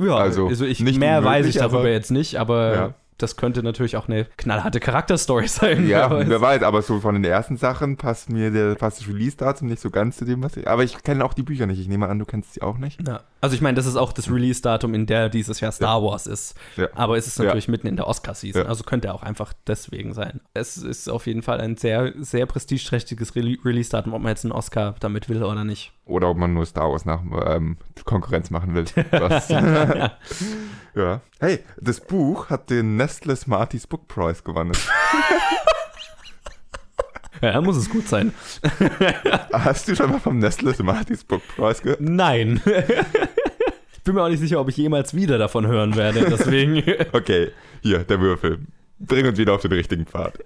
Ja, 0.00 0.16
also, 0.16 0.48
also 0.48 0.64
ich, 0.64 0.80
mehr 0.80 1.22
weiß 1.22 1.46
ich 1.46 1.54
darüber 1.54 1.88
jetzt 1.88 2.10
nicht, 2.10 2.40
aber 2.40 2.74
ja 2.74 2.94
das 3.18 3.36
könnte 3.36 3.62
natürlich 3.62 3.96
auch 3.96 4.08
eine 4.08 4.26
knallharte 4.36 4.80
Charakterstory 4.80 5.48
sein. 5.48 5.88
Ja, 5.88 6.10
wer 6.10 6.18
weiß. 6.18 6.28
wer 6.28 6.40
weiß. 6.40 6.62
aber 6.62 6.82
so 6.82 7.00
von 7.00 7.14
den 7.14 7.24
ersten 7.24 7.56
Sachen 7.56 7.96
passt 7.96 8.30
mir 8.30 8.50
der, 8.50 8.74
passt 8.74 9.00
das 9.00 9.08
Release-Datum 9.08 9.68
nicht 9.68 9.80
so 9.80 9.90
ganz 9.90 10.18
zu 10.18 10.24
dem, 10.24 10.42
was 10.42 10.56
ich. 10.56 10.68
Aber 10.68 10.84
ich 10.84 11.02
kenne 11.02 11.24
auch 11.24 11.34
die 11.34 11.42
Bücher 11.42 11.66
nicht. 11.66 11.80
Ich 11.80 11.88
nehme 11.88 12.08
an, 12.08 12.18
du 12.18 12.24
kennst 12.24 12.54
sie 12.54 12.62
auch 12.62 12.78
nicht. 12.78 13.06
Ja. 13.06 13.20
Also 13.40 13.54
ich 13.54 13.60
meine, 13.60 13.76
das 13.76 13.86
ist 13.86 13.96
auch 13.96 14.12
das 14.12 14.30
Release-Datum, 14.30 14.94
in 14.94 15.06
der 15.06 15.28
dieses 15.28 15.60
Jahr 15.60 15.72
Star 15.72 16.00
ja. 16.00 16.04
Wars 16.04 16.26
ist. 16.26 16.54
Ja. 16.76 16.88
Aber 16.94 17.16
es 17.16 17.26
ist 17.26 17.38
natürlich 17.38 17.66
ja. 17.66 17.70
mitten 17.70 17.86
in 17.86 17.96
der 17.96 18.06
Oscar-Season. 18.06 18.66
Also 18.66 18.84
könnte 18.84 19.12
auch 19.14 19.22
einfach 19.22 19.52
deswegen 19.66 20.14
sein. 20.14 20.40
Es 20.54 20.76
ist 20.76 21.08
auf 21.08 21.26
jeden 21.26 21.42
Fall 21.42 21.60
ein 21.60 21.76
sehr, 21.76 22.12
sehr 22.18 22.46
prestigeträchtiges 22.46 23.34
Re 23.34 23.56
Release-Datum, 23.64 24.12
ob 24.12 24.22
man 24.22 24.30
jetzt 24.30 24.44
einen 24.44 24.52
Oscar 24.52 24.94
damit 25.00 25.28
will 25.28 25.42
oder 25.42 25.64
nicht. 25.64 25.92
Oder 26.04 26.30
ob 26.30 26.36
man 26.36 26.54
nur 26.54 26.66
Star 26.66 26.90
Wars 26.90 27.04
nach 27.04 27.22
ähm, 27.46 27.78
Konkurrenz 28.04 28.50
machen 28.50 28.74
will. 28.74 28.84
ja. 30.96 31.20
Hey, 31.38 31.60
das 31.80 32.00
Buch 32.00 32.50
hat 32.50 32.70
den 32.70 32.96
Nestle 32.96 33.36
Smarties 33.36 33.86
Book 33.86 34.08
Prize 34.08 34.42
gewonnen. 34.42 34.72
Ja, 37.42 37.60
muss 37.60 37.76
es 37.76 37.90
gut 37.90 38.08
sein. 38.08 38.32
Hast 39.52 39.88
du 39.88 39.94
schon 39.94 40.10
mal 40.10 40.20
vom 40.20 40.38
Nestle 40.38 40.72
Smarties 40.74 41.24
Book 41.24 41.42
Prize 41.54 41.82
gehört? 41.82 42.00
Nein. 42.00 42.60
Ich 43.92 44.02
bin 44.02 44.14
mir 44.14 44.22
auch 44.22 44.28
nicht 44.28 44.40
sicher, 44.40 44.60
ob 44.60 44.68
ich 44.68 44.76
jemals 44.76 45.14
wieder 45.14 45.36
davon 45.36 45.66
hören 45.66 45.96
werde, 45.96 46.24
deswegen. 46.30 46.82
Okay, 47.12 47.50
hier, 47.82 48.04
der 48.04 48.20
Würfel. 48.20 48.60
Bring 48.98 49.26
uns 49.26 49.36
wieder 49.36 49.52
auf 49.52 49.60
den 49.60 49.72
richtigen 49.72 50.06
Pfad. 50.06 50.38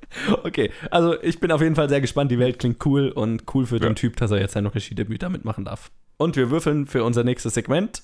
Okay, 0.43 0.73
also 0.91 1.21
ich 1.23 1.39
bin 1.39 1.53
auf 1.53 1.61
jeden 1.61 1.77
Fall 1.77 1.89
sehr 1.89 2.01
gespannt. 2.01 2.33
Die 2.33 2.41
Welt 2.41 2.59
klingt 2.59 2.85
cool 2.85 3.11
und 3.11 3.45
cool 3.55 3.67
für 3.67 3.77
ja. 3.77 3.89
den 3.89 3.95
Typ, 3.95 4.17
dass 4.17 4.33
er 4.33 4.41
jetzt 4.41 4.55
sein 4.55 4.67
Regiedebüt 4.67 5.23
damit 5.23 5.45
machen 5.45 5.65
darf. 5.65 5.93
Und 6.17 6.37
wir 6.37 6.51
würfeln 6.51 6.87
für 6.87 7.05
unser 7.05 7.23
nächstes 7.23 7.55
Segment. 7.55 8.03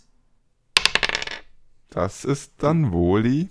Das 1.97 2.27
ist 2.27 2.53
dann 2.59 2.93
Woli. 2.93 3.49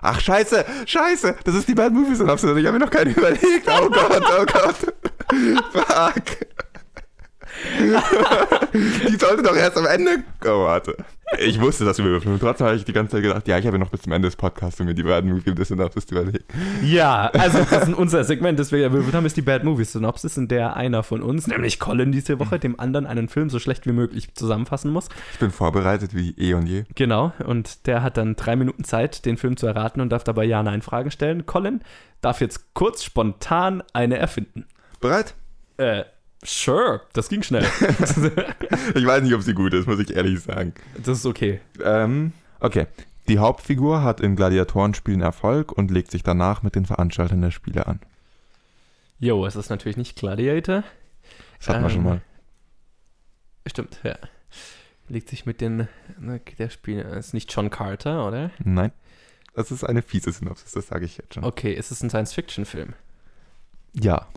Ach, 0.00 0.20
scheiße, 0.20 0.64
scheiße, 0.86 1.38
das 1.42 1.56
ist 1.56 1.66
die 1.66 1.74
Bad 1.74 1.92
Movie 1.92 2.14
Synopsis. 2.14 2.56
Ich 2.56 2.66
habe 2.66 2.78
mir 2.78 2.84
noch 2.84 2.90
keine 2.90 3.10
überlegt. 3.10 3.66
Oh 3.66 3.90
Gott, 3.90 4.22
oh 4.22 4.44
Gott. 4.46 4.76
Fuck. 5.72 6.22
die 9.08 9.16
sollte 9.16 9.42
doch 9.42 9.56
erst 9.56 9.76
am 9.76 9.86
Ende. 9.86 10.24
Oh, 10.44 10.64
warte. 10.64 10.96
Ich 11.40 11.60
wusste, 11.60 11.84
dass 11.84 11.98
wir 11.98 12.04
würfeln. 12.04 12.38
trotzdem 12.38 12.68
habe 12.68 12.76
ich 12.76 12.84
die 12.84 12.92
ganze 12.92 13.16
Zeit 13.16 13.22
gedacht, 13.22 13.48
ja, 13.48 13.58
ich 13.58 13.66
habe 13.66 13.80
noch 13.80 13.90
bis 13.90 14.02
zum 14.02 14.12
Ende 14.12 14.28
des 14.28 14.36
Podcasts 14.36 14.78
um 14.80 14.86
mir 14.86 14.94
die 14.94 15.02
Bad 15.02 15.24
Movie 15.24 15.64
Synopsis 15.64 16.04
überlegt. 16.04 16.44
Ja, 16.84 17.26
also 17.32 17.66
das 17.68 17.88
ist 17.88 17.94
unser 17.94 18.22
Segment, 18.22 18.60
das 18.60 18.70
wir 18.70 18.78
gewürfelt 18.78 19.12
haben, 19.12 19.26
ist 19.26 19.36
die 19.36 19.42
Bad 19.42 19.64
Movie 19.64 19.84
Synopsis, 19.84 20.36
in 20.36 20.46
der 20.46 20.76
einer 20.76 21.02
von 21.02 21.22
uns, 21.22 21.48
nämlich 21.48 21.80
Colin 21.80 22.12
diese 22.12 22.38
Woche, 22.38 22.60
dem 22.60 22.78
anderen 22.78 23.06
einen 23.06 23.28
Film 23.28 23.50
so 23.50 23.58
schlecht 23.58 23.86
wie 23.86 23.92
möglich 23.92 24.34
zusammenfassen 24.34 24.92
muss. 24.92 25.08
Ich 25.32 25.40
bin 25.40 25.50
vorbereitet 25.50 26.14
wie 26.14 26.30
eh 26.38 26.54
und 26.54 26.66
je. 26.66 26.84
Genau, 26.94 27.32
und 27.44 27.88
der 27.88 28.04
hat 28.04 28.16
dann 28.16 28.36
drei 28.36 28.54
Minuten 28.54 28.84
Zeit, 28.84 29.24
den 29.26 29.36
Film 29.36 29.56
zu 29.56 29.66
erraten 29.66 30.00
und 30.00 30.10
darf 30.10 30.22
dabei 30.22 30.44
Ja-Nein-Fragen 30.44 31.10
stellen. 31.10 31.44
Colin 31.44 31.80
darf 32.20 32.40
jetzt 32.40 32.72
kurz 32.72 33.02
spontan 33.02 33.82
eine 33.92 34.16
erfinden. 34.18 34.66
Bereit? 35.00 35.34
Äh, 35.76 36.04
Sure, 36.46 37.00
das 37.12 37.28
ging 37.28 37.42
schnell. 37.42 37.64
ich 38.94 39.04
weiß 39.04 39.22
nicht, 39.22 39.34
ob 39.34 39.42
sie 39.42 39.52
gut 39.52 39.74
ist, 39.74 39.88
muss 39.88 39.98
ich 39.98 40.14
ehrlich 40.14 40.40
sagen. 40.40 40.74
Das 40.96 41.18
ist 41.18 41.26
okay. 41.26 41.60
Ähm, 41.82 42.32
okay. 42.60 42.86
Die 43.26 43.40
Hauptfigur 43.40 44.02
hat 44.04 44.20
in 44.20 44.36
Gladiatorenspielen 44.36 45.20
Erfolg 45.20 45.72
und 45.72 45.90
legt 45.90 46.12
sich 46.12 46.22
danach 46.22 46.62
mit 46.62 46.76
den 46.76 46.86
Veranstaltern 46.86 47.40
der 47.40 47.50
Spiele 47.50 47.88
an. 47.88 47.98
Jo, 49.18 49.44
es 49.44 49.56
ist 49.56 49.70
natürlich 49.70 49.96
nicht 49.96 50.16
Gladiator. 50.16 50.84
Das 51.58 51.68
hatten 51.68 51.78
ähm, 51.78 51.84
wir 51.84 51.90
schon 51.90 52.00
ähm, 52.00 52.04
mal. 52.04 52.20
Stimmt, 53.66 53.98
ja. 54.04 54.16
Legt 55.08 55.28
sich 55.28 55.46
mit 55.46 55.60
den 55.60 55.88
ne, 56.20 56.40
der 56.58 56.68
Spiele. 56.68 57.02
Ist 57.02 57.34
nicht 57.34 57.52
John 57.52 57.70
Carter, 57.70 58.26
oder? 58.26 58.50
Nein. 58.62 58.92
Das 59.54 59.72
ist 59.72 59.82
eine 59.82 60.02
fiese 60.02 60.30
Synopsis, 60.30 60.72
das 60.72 60.86
sage 60.86 61.06
ich 61.06 61.16
jetzt 61.16 61.34
schon. 61.34 61.44
Okay, 61.44 61.72
ist 61.72 61.90
es 61.90 62.02
ein 62.02 62.10
Science-Fiction-Film? 62.10 62.92
Ja. 63.94 64.28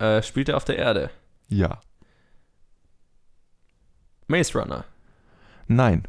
Äh, 0.00 0.22
spielt 0.22 0.48
er 0.48 0.56
auf 0.56 0.64
der 0.64 0.76
Erde? 0.78 1.10
Ja. 1.48 1.80
Maze 4.28 4.58
Runner? 4.58 4.84
Nein. 5.68 6.04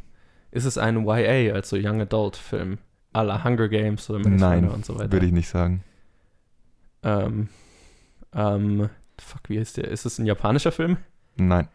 Ist 0.50 0.64
es 0.64 0.78
ein 0.78 1.04
YA, 1.06 1.54
also 1.54 1.76
Young 1.76 2.00
Adult 2.00 2.36
Film? 2.36 2.78
A 3.12 3.22
la 3.22 3.44
Hunger 3.44 3.68
Games 3.68 4.08
oder 4.08 4.20
Maze 4.20 4.30
Nein, 4.44 4.64
Runner 4.64 4.74
und 4.74 4.86
so 4.86 4.94
weiter? 4.98 5.12
würde 5.12 5.26
ich 5.26 5.32
nicht 5.32 5.48
sagen. 5.48 5.84
Ähm, 7.02 7.48
ähm, 8.34 8.88
fuck, 9.18 9.42
wie 9.48 9.58
heißt 9.58 9.76
der? 9.76 9.88
Ist 9.88 10.06
es 10.06 10.18
ein 10.18 10.26
japanischer 10.26 10.72
Film? 10.72 10.96
Nein. 11.36 11.68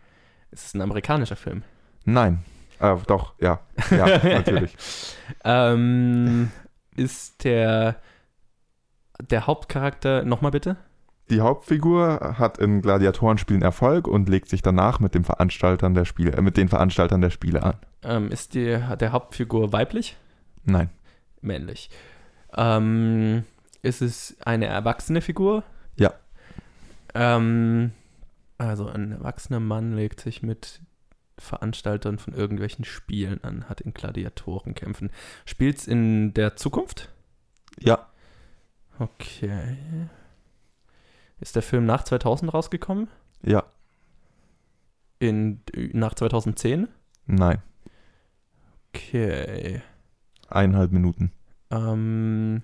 Ist 0.51 0.65
es 0.65 0.73
ein 0.73 0.81
amerikanischer 0.81 1.35
Film? 1.35 1.63
Nein. 2.05 2.43
Äh, 2.79 2.95
doch, 3.07 3.33
ja. 3.39 3.59
Ja, 3.91 4.07
natürlich. 4.23 4.75
ähm, 5.43 6.49
ist 6.95 7.43
der, 7.43 7.99
der 9.19 9.45
Hauptcharakter, 9.47 10.23
nochmal 10.23 10.51
bitte? 10.51 10.77
Die 11.29 11.41
Hauptfigur 11.41 12.35
hat 12.37 12.57
in 12.57 12.81
Gladiatorenspielen 12.81 13.61
Erfolg 13.61 14.07
und 14.07 14.29
legt 14.29 14.47
sich 14.47 14.61
danach 14.61 14.99
mit, 14.99 15.13
dem 15.13 15.25
Veranstaltern 15.25 15.93
der 15.93 16.05
Spiele, 16.05 16.31
äh, 16.31 16.41
mit 16.41 16.55
den 16.55 16.69
Veranstaltern 16.69 17.19
der 17.21 17.31
Spiele 17.31 17.63
an. 17.63 17.75
Ähm, 18.03 18.31
ist 18.31 18.53
die, 18.53 18.65
der 18.99 19.11
Hauptfigur 19.11 19.73
weiblich? 19.73 20.15
Nein. 20.63 20.89
Männlich. 21.41 21.89
Ähm, 22.55 23.43
ist 23.81 24.01
es 24.01 24.37
eine 24.45 24.67
erwachsene 24.67 25.21
Figur? 25.21 25.63
Ja. 25.97 26.13
Ähm, 27.13 27.91
also 28.57 28.87
ein 28.87 29.11
erwachsener 29.11 29.59
Mann 29.59 29.93
legt 29.93 30.21
sich 30.21 30.41
mit 30.41 30.81
Veranstaltern 31.37 32.19
von 32.19 32.33
irgendwelchen 32.33 32.85
Spielen 32.85 33.43
an, 33.43 33.65
hat 33.69 33.81
in 33.81 33.93
Gladiatorenkämpfen. 33.93 35.11
Spielt 35.45 35.77
es 35.77 35.87
in 35.87 36.33
der 36.33 36.55
Zukunft? 36.55 37.09
Ja. 37.79 38.07
Okay. 38.97 39.77
Ist 41.39 41.55
der 41.55 41.63
Film 41.63 41.85
nach 41.85 42.03
2000 42.03 42.53
rausgekommen? 42.53 43.09
Ja. 43.43 43.63
In, 45.19 45.61
nach 45.93 46.13
2010? 46.15 46.87
Nein. 47.25 47.61
Okay. 48.89 49.81
Eineinhalb 50.47 50.91
Minuten. 50.91 51.31
Ähm, 51.69 52.61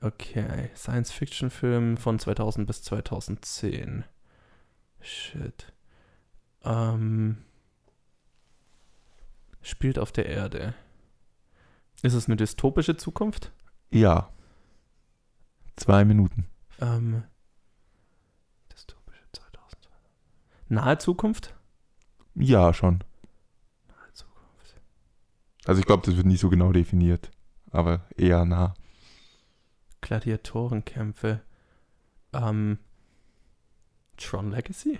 okay. 0.00 0.70
Science-Fiction-Film 0.74 1.96
von 1.96 2.18
2000 2.18 2.66
bis 2.66 2.82
2010. 2.82 4.04
Shit. 5.00 5.72
Ähm, 6.64 7.38
spielt 9.60 9.98
auf 9.98 10.12
der 10.12 10.26
Erde. 10.26 10.74
Ist 12.02 12.14
es 12.14 12.26
eine 12.26 12.36
dystopische 12.36 12.96
Zukunft? 12.96 13.52
Ja. 13.90 14.30
Zwei 15.76 16.04
Minuten. 16.04 16.46
Ähm, 16.80 17.24
Nahe 20.72 20.96
Zukunft? 20.96 21.54
Ja, 22.34 22.72
schon. 22.72 23.04
Nahe 23.88 24.12
Zukunft. 24.14 24.80
Also 25.66 25.80
ich 25.80 25.86
glaube, 25.86 26.02
das 26.06 26.16
wird 26.16 26.26
nicht 26.26 26.40
so 26.40 26.48
genau 26.48 26.72
definiert, 26.72 27.30
aber 27.70 28.00
eher 28.16 28.46
nah. 28.46 28.72
Gladiatorenkämpfe. 30.00 31.42
Ähm, 32.32 32.78
Tron 34.16 34.50
Legacy? 34.50 34.98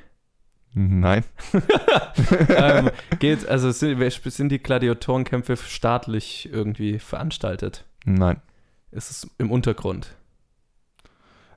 Nein. 0.74 1.24
ähm, 2.50 2.90
geht, 3.18 3.48
also 3.48 3.70
sind, 3.70 3.98
sind 4.24 4.50
die 4.50 4.62
Gladiatorenkämpfe 4.62 5.56
staatlich 5.56 6.50
irgendwie 6.52 6.98
veranstaltet? 6.98 7.86
Nein. 8.04 8.42
Ist 8.90 9.10
es 9.10 9.30
im 9.38 9.50
Untergrund? 9.50 10.16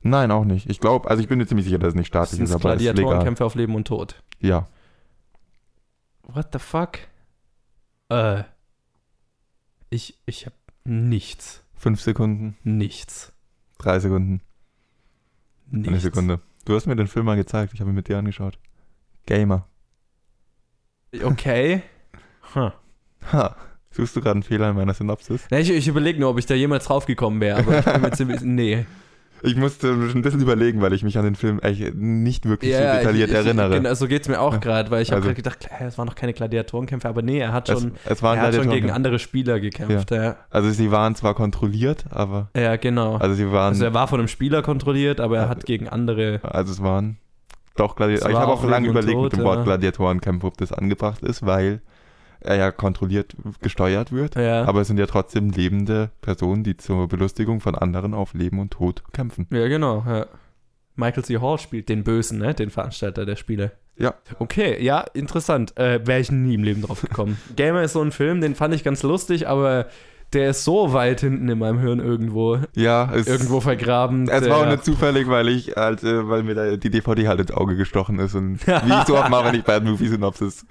Nein, 0.08 0.30
auch 0.30 0.46
nicht. 0.46 0.70
Ich 0.70 0.80
glaube, 0.80 1.10
also 1.10 1.24
ich 1.24 1.28
bin 1.28 1.40
mir 1.40 1.48
ziemlich 1.48 1.66
sicher, 1.66 1.80
dass 1.80 1.90
es 1.90 1.96
nicht 1.96 2.06
staatlich 2.06 2.40
ist, 2.40 2.50
ist, 2.50 2.56
aber 2.56 2.76
Gladiatorenkämpfe 2.76 3.44
auf 3.44 3.56
Leben 3.56 3.74
und 3.74 3.88
Tod. 3.88 4.22
Ja. 4.40 4.68
What 6.22 6.50
the 6.54 6.60
fuck? 6.60 7.00
Äh. 8.10 8.44
Ich, 9.90 10.20
ich 10.28 10.46
hab 10.46 10.54
nichts. 10.84 11.64
Fünf 11.74 12.02
Sekunden. 12.02 12.56
Nichts. 12.64 13.34
Drei 13.80 14.00
Sekunden. 14.00 14.42
Nichts. 15.72 15.88
Eine 15.88 16.00
Sekunde. 16.00 16.40
Du 16.66 16.76
hast 16.76 16.86
mir 16.86 16.96
den 16.96 17.08
Film 17.08 17.26
mal 17.26 17.36
gezeigt, 17.36 17.74
ich 17.74 17.82
habe 17.82 17.90
ihn 17.90 17.96
mit 17.96 18.08
dir 18.08 18.20
angeschaut. 18.20 18.60
Gamer. 19.26 19.68
Okay. 21.24 21.82
Huh. 22.54 22.70
Ha. 23.34 23.56
Suchst 23.90 24.16
du 24.16 24.22
gerade 24.22 24.34
einen 24.34 24.44
Fehler 24.44 24.70
in 24.70 24.76
meiner 24.76 24.94
Synopsis? 24.94 25.48
Ich, 25.50 25.72
ich 25.72 25.88
überlege 25.88 26.20
nur, 26.20 26.30
ob 26.30 26.38
ich 26.38 26.46
da 26.46 26.54
jemals 26.54 26.86
draufgekommen 26.86 27.42
wäre, 27.42 27.58
aber 27.58 27.80
ich 27.80 27.86
bin 27.86 28.02
mir 28.02 28.12
ziemlich. 28.14 28.42
Nee. 28.42 28.86
Ich 29.46 29.56
musste 29.56 29.90
ein 29.90 30.22
bisschen 30.22 30.42
überlegen, 30.42 30.82
weil 30.82 30.94
ich 30.94 31.04
mich 31.04 31.18
an 31.18 31.24
den 31.24 31.36
Film 31.36 31.60
eigentlich 31.62 31.94
nicht 31.94 32.46
wirklich 32.48 32.72
ja, 32.72 32.94
so 32.94 33.00
detailliert 33.00 33.30
ich, 33.30 33.36
ich, 33.36 33.46
erinnere. 33.46 33.76
Genau, 33.76 33.94
so 33.94 34.08
geht 34.08 34.24
es 34.24 34.28
mir 34.28 34.40
auch 34.40 34.60
gerade, 34.60 34.92
weil 34.92 35.02
ich 35.02 35.12
also, 35.12 35.28
habe 35.28 35.34
gerade 35.34 35.58
gedacht, 35.58 35.70
es 35.80 35.98
waren 35.98 36.08
noch 36.08 36.16
keine 36.16 36.34
Gladiatorenkämpfe, 36.34 37.08
aber 37.08 37.22
nee, 37.22 37.40
er 37.40 37.54
hat 37.54 37.68
schon, 37.68 37.94
es, 38.06 38.12
es 38.12 38.22
er 38.22 38.42
hat 38.42 38.56
schon 38.56 38.70
gegen 38.70 38.92
andere 38.92 39.20
Spieler 39.20 39.60
gekämpft. 39.60 40.12
Ja. 40.12 40.24
Ja. 40.24 40.36
Also 40.50 40.72
sie 40.72 40.92
waren 40.92 41.16
zwar 41.16 41.34
kontrolliert, 41.34 42.06
aber... 42.10 42.50
Ja, 42.56 42.76
genau. 42.76 43.18
Also 43.18 43.36
sie 43.36 43.52
waren... 43.52 43.74
Also 43.74 43.86
er 43.86 43.94
war 43.94 44.08
von 44.08 44.20
einem 44.20 44.28
Spieler 44.28 44.62
kontrolliert, 44.62 45.20
aber 45.20 45.38
er 45.38 45.50
hat 45.50 45.66
gegen 45.66 45.88
andere... 45.88 46.40
Also 46.44 46.74
es 46.74 46.82
waren 46.82 47.18
doch 47.76 47.96
Gladiatoren. 47.96 48.32
Ich 48.32 48.38
habe 48.38 48.52
auch 48.52 48.64
lange 48.64 48.88
überlegt 48.88 49.14
Tod, 49.14 49.24
mit 49.32 49.40
dem 49.40 49.44
Wort 49.44 49.66
Gladiatorenkämpfe, 49.66 50.48
ob 50.48 50.58
das 50.58 50.72
angebracht 50.72 51.22
ist, 51.24 51.46
weil 51.46 51.82
er 52.46 52.56
ja 52.56 52.72
kontrolliert 52.72 53.36
gesteuert 53.62 54.12
wird. 54.12 54.36
Ja. 54.36 54.64
Aber 54.66 54.82
es 54.82 54.88
sind 54.88 54.98
ja 54.98 55.06
trotzdem 55.06 55.50
lebende 55.50 56.12
Personen, 56.22 56.64
die 56.64 56.78
zur 56.78 57.08
Belustigung 57.08 57.60
von 57.62 57.76
anderen 57.76 58.14
auf 58.14 58.34
Leben 58.34 58.60
und 58.60 58.72
Tod 58.72 59.04
kämpfen. 59.14 59.48
Ja, 59.52 59.68
genau. 59.68 60.04
Ja. 60.08 60.28
Michael 60.96 61.26
C. 61.26 61.38
Hall 61.40 61.60
spielt 61.60 61.90
den 61.90 62.04
Bösen, 62.04 62.40
ne? 62.40 62.54
den 62.54 62.70
Veranstalter 62.70 63.26
der 63.26 63.36
Spiele. 63.36 63.72
Ja. 63.98 64.14
Okay, 64.40 64.84
ja, 64.84 65.02
interessant. 65.14 65.78
Äh, 65.78 66.06
Wäre 66.06 66.20
ich 66.20 66.32
nie 66.32 66.56
im 66.56 66.64
Leben 66.64 66.82
drauf 66.82 67.02
gekommen. 67.02 67.38
Gamer 67.56 67.84
ist 67.84 67.94
so 67.94 68.02
ein 68.02 68.12
Film, 68.12 68.42
den 68.42 68.56
fand 68.56 68.74
ich 68.74 68.84
ganz 68.84 69.04
lustig, 69.04 69.48
aber 69.48 69.88
der 70.36 70.50
ist 70.50 70.66
so 70.66 70.92
weit 70.92 71.22
hinten 71.22 71.48
in 71.48 71.58
meinem 71.58 71.80
Hirn 71.80 72.00
irgendwo. 72.00 72.60
Ja, 72.76 73.10
es, 73.14 73.26
irgendwo 73.26 73.62
vergraben. 73.62 74.28
Es 74.28 74.48
war 74.50 74.58
auch 74.58 74.70
nicht 74.70 74.84
zufällig, 74.84 75.30
weil 75.30 75.48
ich 75.48 75.76
halt, 75.76 76.04
äh, 76.04 76.28
weil 76.28 76.44
mir 76.44 76.56
da 76.56 76.76
die 76.76 76.90
DVD 76.90 77.30
halt 77.30 77.40
ins 77.40 77.52
Auge 77.52 77.78
gestochen 77.78 78.20
ist 78.20 78.36
und 78.36 78.60
wie 78.68 79.00
ich 79.00 79.08
so 79.08 79.18
oft 79.18 79.30
mache, 79.30 79.46
wenn 79.46 79.56
ich 79.56 79.64
bei 79.64 79.80
Movie 79.80 80.08
Synopsis 80.08 80.66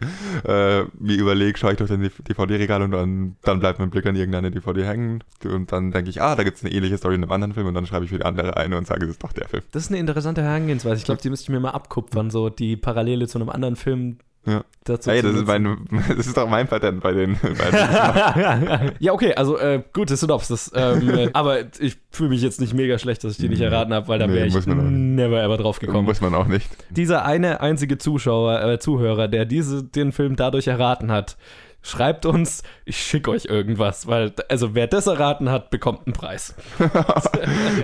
äh, 0.46 0.82
mir 0.98 1.16
überlege, 1.16 1.58
schaue 1.58 1.72
ich 1.72 1.78
durch 1.78 1.90
den 1.90 2.02
DVD-Regal 2.02 2.82
und 2.82 2.90
dann, 2.90 3.36
dann 3.42 3.58
bleibt 3.58 3.78
mein 3.78 3.88
Blick 3.88 4.04
an 4.04 4.16
irgendeine 4.16 4.50
DVD 4.50 4.84
hängen 4.84 5.24
und 5.44 5.72
dann 5.72 5.90
denke 5.90 6.10
ich, 6.10 6.20
ah, 6.20 6.36
da 6.36 6.44
gibt 6.44 6.58
es 6.58 6.64
eine 6.64 6.72
ähnliche 6.72 6.98
Story 6.98 7.14
in 7.14 7.22
einem 7.22 7.32
anderen 7.32 7.54
Film 7.54 7.66
und 7.66 7.74
dann 7.74 7.86
schreibe 7.86 8.04
ich 8.04 8.10
für 8.10 8.18
die 8.18 8.24
andere 8.24 8.56
eine 8.58 8.76
und 8.76 8.86
sage, 8.86 9.06
es 9.06 9.12
ist 9.12 9.24
doch 9.24 9.32
der 9.32 9.48
Film. 9.48 9.62
Das 9.72 9.84
ist 9.84 9.90
eine 9.90 9.98
interessante 9.98 10.42
Herangehensweise. 10.42 10.96
Ich 10.96 11.04
glaube, 11.04 11.22
die 11.22 11.30
müsste 11.30 11.44
ich 11.44 11.48
mir 11.48 11.60
mal 11.60 11.70
abkupfern, 11.70 12.30
so 12.30 12.50
die 12.50 12.76
Parallele 12.76 13.26
zu 13.28 13.38
einem 13.38 13.48
anderen 13.48 13.76
Film 13.76 14.18
ja. 14.46 14.64
Dazu 14.84 15.10
hey, 15.10 15.22
das 15.22 15.34
ist, 15.34 15.46
mein, 15.46 15.88
das 16.08 16.26
ist 16.26 16.36
doch 16.36 16.48
mein 16.48 16.68
Patent 16.68 17.00
bei 17.02 17.12
den. 17.12 17.38
Bei 17.40 17.70
den 17.70 18.92
ja, 18.98 19.12
okay, 19.12 19.34
also 19.34 19.58
äh, 19.58 19.82
gute 19.92 20.16
Synopsis. 20.16 20.70
Ähm, 20.74 21.08
äh, 21.08 21.30
aber 21.32 21.60
ich 21.78 21.96
fühle 22.10 22.30
mich 22.30 22.42
jetzt 22.42 22.60
nicht 22.60 22.74
mega 22.74 22.98
schlecht, 22.98 23.24
dass 23.24 23.32
ich 23.32 23.38
die 23.38 23.48
nicht 23.48 23.62
erraten 23.62 23.94
habe, 23.94 24.08
weil 24.08 24.18
da 24.18 24.28
wäre 24.28 24.46
nee, 24.46 24.58
ich 24.58 24.66
never 24.66 25.42
ever 25.42 25.56
drauf 25.56 25.78
gekommen. 25.78 26.04
Muss 26.04 26.20
man 26.20 26.34
auch 26.34 26.46
nicht. 26.46 26.68
Dieser 26.90 27.24
eine 27.24 27.62
einzige 27.62 27.96
Zuschauer, 27.96 28.62
äh, 28.62 28.78
Zuhörer, 28.78 29.28
der 29.28 29.46
diese, 29.46 29.82
den 29.82 30.12
Film 30.12 30.36
dadurch 30.36 30.66
erraten 30.66 31.10
hat, 31.10 31.38
schreibt 31.80 32.26
uns, 32.26 32.62
ich 32.84 32.98
schicke 32.98 33.30
euch 33.30 33.46
irgendwas, 33.46 34.06
weil, 34.06 34.32
also 34.50 34.74
wer 34.74 34.86
das 34.86 35.06
erraten 35.06 35.50
hat, 35.50 35.70
bekommt 35.70 36.06
einen 36.06 36.14
Preis. 36.14 36.54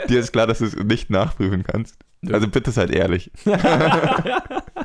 Dir 0.09 0.21
ist 0.21 0.33
klar, 0.33 0.47
dass 0.47 0.59
du 0.59 0.67
es 0.67 0.77
nicht 0.77 1.09
nachprüfen 1.09 1.63
kannst. 1.63 1.97
Also 2.31 2.49
bitte 2.49 2.71
seid 2.71 2.91
ehrlich. 2.91 3.31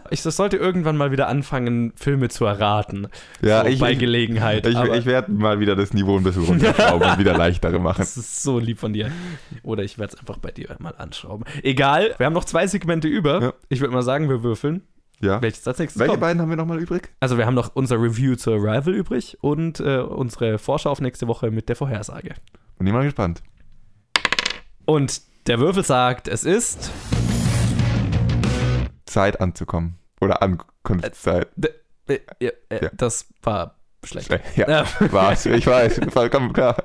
Ich 0.10 0.22
sollte 0.22 0.58
irgendwann 0.58 0.97
mal 0.97 1.12
wieder 1.12 1.28
anfangen, 1.28 1.93
Filme 1.95 2.30
zu 2.30 2.45
erraten. 2.45 3.08
Ja, 3.41 3.62
so 3.62 3.68
ich, 3.68 3.80
bei 3.80 3.95
Gelegenheit. 3.95 4.66
Ich, 4.66 4.78
ich 4.78 5.06
werde 5.06 5.32
mal 5.32 5.60
wieder 5.60 5.76
das 5.76 5.93
Niveau 5.93 6.18
ein 6.18 6.24
bisschen 6.24 6.43
runterschrauben 6.43 7.10
und 7.10 7.20
wieder 7.20 7.38
leichtere 7.38 7.80
machen. 7.80 7.99
Das 7.99 8.18
ist 8.18 8.43
so 8.43 8.60
lieb 8.60 8.80
von 8.80 8.93
dir. 8.93 9.12
Oder 9.64 9.84
ich 9.84 9.97
werde 9.97 10.14
es 10.14 10.20
einfach 10.20 10.38
bei 10.38 10.51
dir 10.51 10.76
mal 10.80 10.93
anschrauben. 10.97 11.45
Egal, 11.64 12.14
wir 12.18 12.26
haben 12.26 12.34
noch 12.34 12.45
zwei 12.45 12.68
Segmente 12.68 13.08
über. 13.08 13.41
Ja. 13.41 13.53
Ich 13.70 13.82
würde 13.82 13.93
mal 13.93 14.03
sagen, 14.03 14.30
wir 14.30 14.43
würfeln. 14.43 14.82
Ja. 15.22 15.41
Welches 15.41 15.68
als 15.68 15.80
nächstes 15.80 15.99
Welche 15.99 16.12
kommt. 16.12 16.22
beiden 16.22 16.41
haben 16.41 16.49
wir 16.49 16.58
nochmal 16.58 16.80
übrig? 16.80 17.10
Also 17.20 17.38
wir 17.38 17.45
haben 17.45 17.56
noch 17.56 17.72
unser 17.74 18.01
Review 18.01 18.36
zur 18.36 18.56
Arrival 18.56 18.93
übrig 18.93 19.38
und 19.41 19.80
äh, 19.80 19.99
unsere 19.99 20.58
Vorschau 20.58 20.91
auf 20.91 21.01
nächste 21.01 21.28
Woche 21.28 21.51
mit 21.51 21.70
der 21.70 21.76
Vorhersage. 21.76 22.36
Bin 22.78 22.88
ich 22.88 22.93
mal 22.93 23.03
gespannt. 23.03 23.41
Und 24.86 25.22
der 25.47 25.60
Würfel 25.60 25.84
sagt, 25.84 26.28
es 26.28 26.43
ist 26.43 26.91
Zeit 29.16 29.39
anzukommen. 29.39 29.97
Oder 30.20 30.41
Ankunftszeit. 30.41 31.47
Äh, 32.07 32.20
äh, 32.39 32.51
äh, 32.70 32.84
ja. 32.84 32.89
Das 32.93 33.28
war 33.41 33.76
schlecht. 34.03 34.30
Ja, 34.57 34.86
war 35.11 35.32
es. 35.32 35.45
Ich 35.45 35.66
weiß, 35.66 36.01
vollkommen 36.09 36.51
klar. 36.51 36.76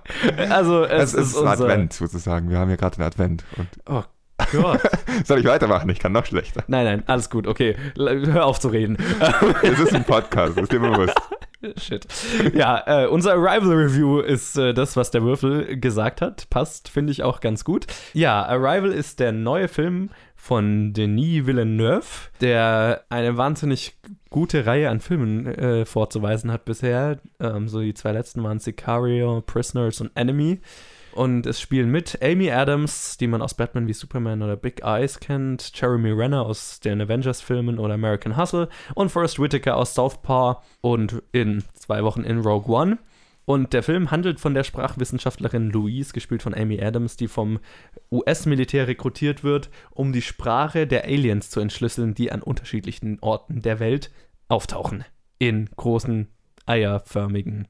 Also 0.48 0.84
es, 0.84 1.12
es 1.12 1.32
ist, 1.32 1.36
ist 1.36 1.42
Advent 1.42 1.92
sozusagen. 1.92 2.48
Wir 2.48 2.58
haben 2.58 2.70
ja 2.70 2.76
gerade 2.76 2.96
den 2.96 3.04
Advent. 3.04 3.44
Und 3.56 3.68
oh 3.86 4.04
Gott. 4.52 4.80
Soll 5.24 5.40
ich 5.40 5.46
weitermachen? 5.46 5.90
Ich 5.90 5.98
kann 5.98 6.12
noch 6.12 6.24
schlechter. 6.24 6.62
Nein, 6.68 6.84
nein, 6.84 7.02
alles 7.06 7.30
gut. 7.30 7.46
Okay, 7.46 7.76
hör 7.96 8.46
auf 8.46 8.60
zu 8.60 8.68
reden. 8.68 8.96
es 9.62 9.80
ist 9.80 9.94
ein 9.94 10.04
Podcast, 10.04 10.56
ist 10.56 10.72
dir 10.72 10.80
bewusst. 10.80 11.20
Shit. 11.76 12.06
Ja, 12.54 13.04
äh, 13.04 13.06
unser 13.06 13.32
Arrival 13.32 13.74
Review 13.74 14.20
ist 14.20 14.56
äh, 14.56 14.72
das, 14.72 14.96
was 14.96 15.10
der 15.10 15.22
Würfel 15.22 15.78
gesagt 15.78 16.22
hat. 16.22 16.48
Passt, 16.48 16.88
finde 16.88 17.12
ich 17.12 17.22
auch 17.22 17.40
ganz 17.40 17.64
gut. 17.64 17.86
Ja, 18.14 18.44
Arrival 18.46 18.92
ist 18.92 19.20
der 19.20 19.32
neue 19.32 19.68
Film 19.68 20.10
von 20.40 20.94
Denis 20.94 21.46
Villeneuve, 21.46 22.30
der 22.40 23.04
eine 23.10 23.36
wahnsinnig 23.36 23.94
gute 24.30 24.64
Reihe 24.64 24.88
an 24.88 25.00
Filmen 25.00 25.46
äh, 25.46 25.84
vorzuweisen 25.84 26.50
hat 26.50 26.64
bisher. 26.64 27.20
Ähm, 27.38 27.68
so 27.68 27.80
die 27.80 27.92
zwei 27.92 28.12
letzten 28.12 28.42
waren 28.42 28.58
Sicario, 28.58 29.42
Prisoners 29.42 30.00
und 30.00 30.10
Enemy. 30.14 30.60
Und 31.12 31.46
es 31.46 31.60
spielen 31.60 31.90
mit 31.90 32.18
Amy 32.22 32.50
Adams, 32.50 33.18
die 33.18 33.26
man 33.26 33.42
aus 33.42 33.54
Batman 33.54 33.86
wie 33.86 33.92
Superman 33.92 34.42
oder 34.42 34.56
Big 34.56 34.82
Eyes 34.82 35.20
kennt, 35.20 35.72
Jeremy 35.74 36.10
Renner 36.10 36.46
aus 36.46 36.80
den 36.80 37.02
Avengers-Filmen 37.02 37.78
oder 37.78 37.94
American 37.94 38.36
Hustle 38.36 38.68
und 38.94 39.10
Forrest 39.10 39.38
Whitaker 39.38 39.76
aus 39.76 39.94
Southpaw 39.94 40.60
und 40.80 41.22
in 41.32 41.64
zwei 41.74 42.02
Wochen 42.02 42.22
in 42.22 42.38
Rogue 42.38 42.74
One. 42.74 42.98
Und 43.50 43.72
der 43.72 43.82
Film 43.82 44.12
handelt 44.12 44.38
von 44.38 44.54
der 44.54 44.62
Sprachwissenschaftlerin 44.62 45.70
Louise, 45.70 46.12
gespielt 46.12 46.40
von 46.40 46.54
Amy 46.54 46.80
Adams, 46.80 47.16
die 47.16 47.26
vom 47.26 47.58
US-Militär 48.12 48.86
rekrutiert 48.86 49.42
wird, 49.42 49.70
um 49.90 50.12
die 50.12 50.22
Sprache 50.22 50.86
der 50.86 51.06
Aliens 51.06 51.50
zu 51.50 51.58
entschlüsseln, 51.58 52.14
die 52.14 52.30
an 52.30 52.42
unterschiedlichen 52.42 53.18
Orten 53.18 53.60
der 53.60 53.80
Welt 53.80 54.12
auftauchen. 54.46 55.04
In 55.40 55.68
großen, 55.74 56.28
eierförmigen 56.64 57.66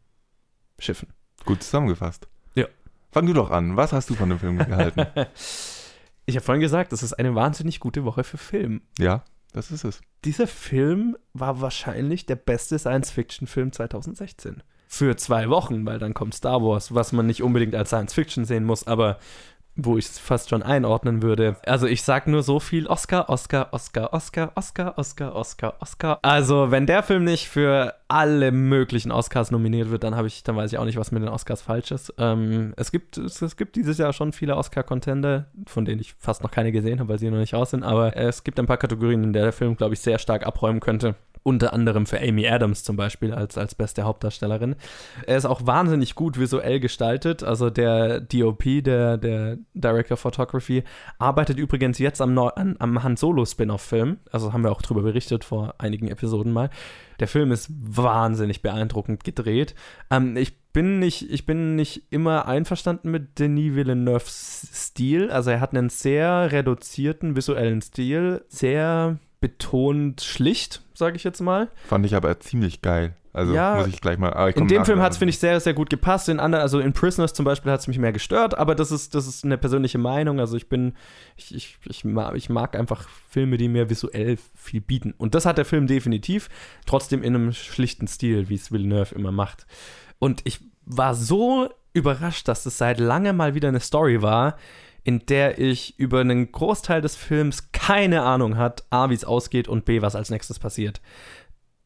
Schiffen. 0.78 1.14
Gut 1.46 1.62
zusammengefasst. 1.62 2.28
Ja. 2.56 2.66
Fang 3.10 3.24
du 3.24 3.32
doch 3.32 3.50
an. 3.50 3.78
Was 3.78 3.94
hast 3.94 4.10
du 4.10 4.14
von 4.14 4.28
dem 4.28 4.38
Film 4.38 4.58
gehalten? 4.58 5.06
ich 6.26 6.36
habe 6.36 6.44
vorhin 6.44 6.60
gesagt, 6.60 6.92
das 6.92 7.02
ist 7.02 7.14
eine 7.14 7.34
wahnsinnig 7.34 7.80
gute 7.80 8.04
Woche 8.04 8.22
für 8.22 8.36
Film. 8.36 8.82
Ja, 8.98 9.24
das 9.54 9.70
ist 9.70 9.84
es. 9.84 10.02
Dieser 10.26 10.46
Film 10.46 11.16
war 11.32 11.62
wahrscheinlich 11.62 12.26
der 12.26 12.36
beste 12.36 12.78
Science-Fiction-Film 12.78 13.72
2016 13.72 14.62
für 14.92 15.16
zwei 15.16 15.48
Wochen, 15.48 15.86
weil 15.86 16.00
dann 16.00 16.14
kommt 16.14 16.34
Star 16.34 16.60
Wars, 16.62 16.92
was 16.92 17.12
man 17.12 17.24
nicht 17.24 17.44
unbedingt 17.44 17.76
als 17.76 17.90
Science 17.90 18.12
Fiction 18.12 18.44
sehen 18.44 18.64
muss, 18.64 18.88
aber 18.88 19.18
wo 19.76 19.96
ich 19.96 20.06
es 20.06 20.18
fast 20.18 20.50
schon 20.50 20.64
einordnen 20.64 21.22
würde. 21.22 21.56
Also 21.64 21.86
ich 21.86 22.02
sag 22.02 22.26
nur 22.26 22.42
so 22.42 22.58
viel 22.58 22.88
Oscar, 22.88 23.28
Oscar, 23.28 23.68
Oscar, 23.72 24.12
Oscar, 24.12 24.52
Oscar, 24.56 24.98
Oscar, 24.98 25.36
Oscar, 25.36 25.74
Oscar. 25.78 26.18
Also 26.22 26.72
wenn 26.72 26.86
der 26.86 27.04
Film 27.04 27.22
nicht 27.22 27.48
für 27.48 27.94
alle 28.08 28.50
möglichen 28.50 29.12
Oscars 29.12 29.52
nominiert 29.52 29.90
wird, 29.90 30.02
dann 30.02 30.16
habe 30.16 30.26
ich, 30.26 30.42
dann 30.42 30.56
weiß 30.56 30.72
ich 30.72 30.78
auch 30.78 30.84
nicht, 30.84 30.98
was 30.98 31.12
mit 31.12 31.22
den 31.22 31.28
Oscars 31.28 31.62
falsch 31.62 31.92
ist. 31.92 32.12
Ähm, 32.18 32.74
es 32.76 32.90
gibt, 32.90 33.16
es, 33.16 33.40
es, 33.40 33.56
gibt 33.56 33.76
dieses 33.76 33.96
Jahr 33.96 34.12
schon 34.12 34.32
viele 34.32 34.56
Oscar-Contender, 34.56 35.46
von 35.66 35.84
denen 35.84 36.00
ich 36.00 36.14
fast 36.18 36.42
noch 36.42 36.50
keine 36.50 36.72
gesehen 36.72 36.98
habe, 36.98 37.10
weil 37.10 37.18
sie 37.20 37.30
noch 37.30 37.38
nicht 37.38 37.54
raus 37.54 37.70
sind. 37.70 37.84
Aber 37.84 38.16
es 38.16 38.42
gibt 38.42 38.58
ein 38.58 38.66
paar 38.66 38.76
Kategorien, 38.76 39.22
in 39.22 39.32
der 39.32 39.44
der 39.44 39.52
Film, 39.52 39.76
glaube 39.76 39.94
ich, 39.94 40.00
sehr 40.00 40.18
stark 40.18 40.44
abräumen 40.44 40.80
könnte 40.80 41.14
unter 41.42 41.72
anderem 41.72 42.06
für 42.06 42.20
Amy 42.20 42.46
Adams 42.46 42.84
zum 42.84 42.96
Beispiel 42.96 43.32
als, 43.32 43.56
als 43.56 43.74
beste 43.74 44.02
Hauptdarstellerin. 44.02 44.76
Er 45.26 45.36
ist 45.36 45.46
auch 45.46 45.66
wahnsinnig 45.66 46.14
gut 46.14 46.38
visuell 46.38 46.80
gestaltet. 46.80 47.42
Also 47.42 47.70
der 47.70 48.20
DOP, 48.20 48.82
der, 48.84 49.16
der 49.16 49.58
Director 49.74 50.14
of 50.14 50.20
Photography, 50.20 50.84
arbeitet 51.18 51.58
übrigens 51.58 51.98
jetzt 51.98 52.20
am, 52.20 52.34
Neu 52.34 52.48
an, 52.48 52.76
am 52.78 53.02
Han 53.02 53.16
Solo 53.16 53.44
Spin-off-Film. 53.44 54.18
Also 54.30 54.52
haben 54.52 54.64
wir 54.64 54.72
auch 54.72 54.82
darüber 54.82 55.02
berichtet 55.02 55.44
vor 55.44 55.74
einigen 55.78 56.08
Episoden 56.08 56.52
mal. 56.52 56.70
Der 57.20 57.28
Film 57.28 57.52
ist 57.52 57.68
wahnsinnig 57.70 58.62
beeindruckend 58.62 59.24
gedreht. 59.24 59.74
Ähm, 60.10 60.36
ich 60.36 60.60
bin 60.72 60.98
nicht, 60.98 61.30
ich 61.30 61.46
bin 61.46 61.74
nicht 61.76 62.04
immer 62.10 62.46
einverstanden 62.46 63.10
mit 63.10 63.38
Denis 63.38 63.74
Villeneuves 63.74 64.68
Stil. 64.72 65.30
Also 65.30 65.50
er 65.50 65.60
hat 65.60 65.74
einen 65.74 65.88
sehr 65.90 66.52
reduzierten 66.52 67.36
visuellen 67.36 67.82
Stil, 67.82 68.44
sehr 68.48 69.18
betont 69.40 70.20
schlicht, 70.20 70.82
sage 70.94 71.16
ich 71.16 71.24
jetzt 71.24 71.40
mal. 71.40 71.68
Fand 71.86 72.04
ich 72.06 72.14
aber 72.14 72.38
ziemlich 72.40 72.82
geil. 72.82 73.14
Also 73.32 73.54
ja, 73.54 73.76
muss 73.76 73.86
ich 73.86 74.00
gleich 74.00 74.18
mal. 74.18 74.32
Ah, 74.32 74.48
in 74.48 74.66
dem 74.66 74.84
Film 74.84 75.00
hat 75.00 75.12
es, 75.12 75.18
finde 75.18 75.30
ich, 75.30 75.38
sehr, 75.38 75.60
sehr 75.60 75.72
gut 75.72 75.88
gepasst. 75.88 76.28
In 76.28 76.40
anderen, 76.40 76.62
also 76.62 76.80
in 76.80 76.92
Prisoners 76.92 77.32
zum 77.32 77.44
Beispiel 77.44 77.70
hat 77.70 77.78
es 77.78 77.86
mich 77.86 77.98
mehr 77.98 78.12
gestört, 78.12 78.58
aber 78.58 78.74
das 78.74 78.90
ist, 78.90 79.14
das 79.14 79.28
ist 79.28 79.44
eine 79.44 79.56
persönliche 79.56 79.98
Meinung. 79.98 80.40
Also 80.40 80.56
ich 80.56 80.68
bin, 80.68 80.94
ich, 81.36 81.54
ich, 81.54 81.78
ich, 81.84 82.04
mag, 82.04 82.34
ich 82.34 82.48
mag 82.48 82.74
einfach 82.74 83.08
Filme, 83.28 83.56
die 83.56 83.68
mir 83.68 83.88
visuell 83.88 84.36
viel 84.56 84.80
bieten. 84.80 85.14
Und 85.16 85.36
das 85.36 85.46
hat 85.46 85.58
der 85.58 85.64
Film 85.64 85.86
definitiv, 85.86 86.48
trotzdem 86.86 87.22
in 87.22 87.36
einem 87.36 87.52
schlichten 87.52 88.08
Stil, 88.08 88.48
wie 88.48 88.56
es 88.56 88.72
Villeneuve 88.72 89.14
immer 89.14 89.32
macht. 89.32 89.66
Und 90.18 90.40
ich 90.44 90.58
war 90.84 91.14
so 91.14 91.68
überrascht, 91.92 92.48
dass 92.48 92.66
es 92.66 92.78
seit 92.78 92.98
langem 92.98 93.36
mal 93.36 93.54
wieder 93.54 93.68
eine 93.68 93.80
Story 93.80 94.22
war, 94.22 94.56
in 95.10 95.26
der 95.26 95.58
ich 95.58 95.98
über 95.98 96.20
einen 96.20 96.52
Großteil 96.52 97.00
des 97.00 97.16
Films 97.16 97.72
keine 97.72 98.22
Ahnung 98.22 98.56
hat, 98.56 98.84
A, 98.90 99.10
wie 99.10 99.14
es 99.14 99.24
ausgeht 99.24 99.66
und 99.66 99.84
B, 99.84 100.02
was 100.02 100.14
als 100.14 100.30
nächstes 100.30 100.60
passiert. 100.60 101.00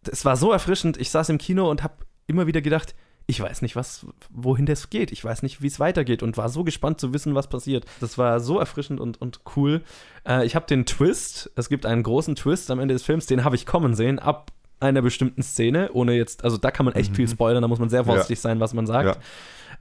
Es 0.06 0.26
war 0.26 0.36
so 0.36 0.52
erfrischend, 0.52 0.98
ich 0.98 1.08
saß 1.08 1.30
im 1.30 1.38
Kino 1.38 1.70
und 1.70 1.82
habe 1.82 1.94
immer 2.26 2.46
wieder 2.46 2.60
gedacht, 2.60 2.94
ich 3.24 3.40
weiß 3.40 3.62
nicht, 3.62 3.76
was, 3.76 4.06
wohin 4.28 4.66
das 4.66 4.90
geht. 4.90 5.10
Ich 5.10 5.24
weiß 5.24 5.42
nicht, 5.42 5.62
wie 5.62 5.68
es 5.68 5.80
weitergeht 5.80 6.22
und 6.22 6.36
war 6.36 6.50
so 6.50 6.64
gespannt 6.64 7.00
zu 7.00 7.14
wissen, 7.14 7.34
was 7.34 7.48
passiert. 7.48 7.86
Das 7.98 8.18
war 8.18 8.40
so 8.40 8.58
erfrischend 8.58 9.00
und, 9.00 9.18
und 9.22 9.40
cool. 9.56 9.80
Äh, 10.28 10.44
ich 10.44 10.54
habe 10.54 10.66
den 10.66 10.84
Twist, 10.84 11.50
es 11.56 11.70
gibt 11.70 11.86
einen 11.86 12.02
großen 12.02 12.36
Twist 12.36 12.70
am 12.70 12.78
Ende 12.78 12.92
des 12.92 13.04
Films, 13.04 13.24
den 13.24 13.42
habe 13.42 13.56
ich 13.56 13.64
kommen 13.64 13.94
sehen, 13.94 14.18
ab 14.18 14.52
einer 14.80 15.00
bestimmten 15.00 15.42
Szene, 15.42 15.92
ohne 15.94 16.12
jetzt, 16.12 16.44
also 16.44 16.58
da 16.58 16.70
kann 16.70 16.84
man 16.84 16.94
echt 16.94 17.12
mhm. 17.12 17.14
viel 17.14 17.28
spoilern, 17.28 17.62
da 17.62 17.68
muss 17.68 17.78
man 17.78 17.88
sehr 17.88 18.04
vorsichtig 18.04 18.36
ja. 18.36 18.42
sein, 18.42 18.60
was 18.60 18.74
man 18.74 18.86
sagt. 18.86 19.16
Ja. 19.16 19.22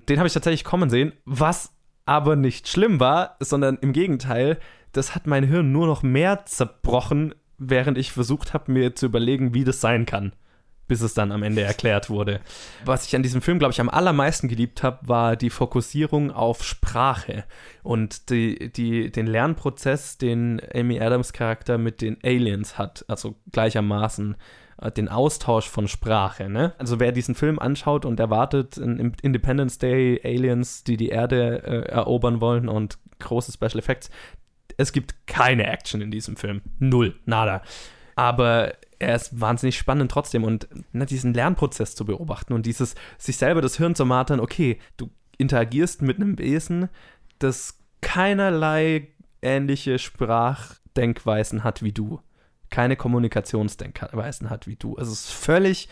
Den 0.07 0.19
habe 0.19 0.27
ich 0.27 0.33
tatsächlich 0.33 0.63
kommen 0.63 0.89
sehen, 0.89 1.11
was 1.25 1.73
aber 2.05 2.35
nicht 2.35 2.67
schlimm 2.67 2.99
war, 2.99 3.37
sondern 3.39 3.77
im 3.77 3.93
Gegenteil, 3.93 4.59
das 4.91 5.15
hat 5.15 5.27
mein 5.27 5.43
Hirn 5.43 5.71
nur 5.71 5.87
noch 5.87 6.03
mehr 6.03 6.45
zerbrochen, 6.45 7.33
während 7.57 7.97
ich 7.97 8.11
versucht 8.11 8.53
habe, 8.53 8.71
mir 8.71 8.95
zu 8.95 9.05
überlegen, 9.05 9.53
wie 9.53 9.63
das 9.63 9.81
sein 9.81 10.05
kann, 10.05 10.33
bis 10.87 11.01
es 11.01 11.13
dann 11.13 11.31
am 11.31 11.43
Ende 11.43 11.61
erklärt 11.61 12.09
wurde. 12.09 12.41
Was 12.85 13.07
ich 13.07 13.15
an 13.15 13.23
diesem 13.23 13.41
Film, 13.41 13.57
glaube 13.57 13.71
ich, 13.71 13.81
am 13.81 13.89
allermeisten 13.89 14.49
geliebt 14.49 14.83
habe, 14.83 15.07
war 15.07 15.35
die 15.35 15.49
Fokussierung 15.49 16.31
auf 16.31 16.63
Sprache 16.63 17.45
und 17.83 18.29
die, 18.29 18.71
die, 18.71 19.11
den 19.11 19.27
Lernprozess, 19.27 20.17
den 20.17 20.61
Amy 20.73 20.99
Adams 20.99 21.33
Charakter 21.33 21.77
mit 21.77 22.01
den 22.01 22.17
Aliens 22.23 22.77
hat, 22.77 23.05
also 23.07 23.35
gleichermaßen 23.51 24.35
den 24.97 25.09
Austausch 25.09 25.67
von 25.67 25.87
Sprache. 25.87 26.49
Ne? 26.49 26.73
Also 26.77 26.99
wer 26.99 27.11
diesen 27.11 27.35
Film 27.35 27.59
anschaut 27.59 28.05
und 28.05 28.19
erwartet 28.19 28.77
in 28.77 29.13
Independence 29.21 29.77
Day 29.77 30.19
Aliens, 30.23 30.83
die 30.83 30.97
die 30.97 31.09
Erde 31.09 31.63
äh, 31.63 31.91
erobern 31.91 32.41
wollen 32.41 32.67
und 32.67 32.97
große 33.19 33.51
Special 33.51 33.79
Effects, 33.79 34.09
es 34.77 34.91
gibt 34.91 35.27
keine 35.27 35.67
Action 35.67 36.01
in 36.01 36.11
diesem 36.11 36.35
Film. 36.35 36.61
Null, 36.79 37.15
nada. 37.25 37.61
Aber 38.15 38.73
er 38.99 39.15
ist 39.15 39.39
wahnsinnig 39.39 39.77
spannend 39.77 40.11
trotzdem 40.11 40.43
und 40.43 40.67
ne, 40.91 41.05
diesen 41.05 41.33
Lernprozess 41.33 41.95
zu 41.95 42.05
beobachten 42.05 42.53
und 42.53 42.65
dieses 42.65 42.95
sich 43.17 43.37
selber 43.37 43.61
das 43.61 43.77
Hirn 43.77 43.95
zu 43.95 44.05
martern, 44.05 44.39
okay, 44.39 44.79
du 44.97 45.09
interagierst 45.37 46.01
mit 46.01 46.17
einem 46.17 46.37
Wesen, 46.37 46.89
das 47.39 47.79
keinerlei 48.01 49.09
ähnliche 49.41 49.99
Sprachdenkweisen 49.99 51.63
hat 51.63 51.83
wie 51.83 51.91
du 51.91 52.21
keine 52.73 52.95
Kommunikationsdenkweisen 52.95 54.49
hat 54.49 54.65
wie 54.65 54.75
du. 54.75 54.97
Es 54.97 55.07
ist 55.07 55.29
völlig 55.29 55.89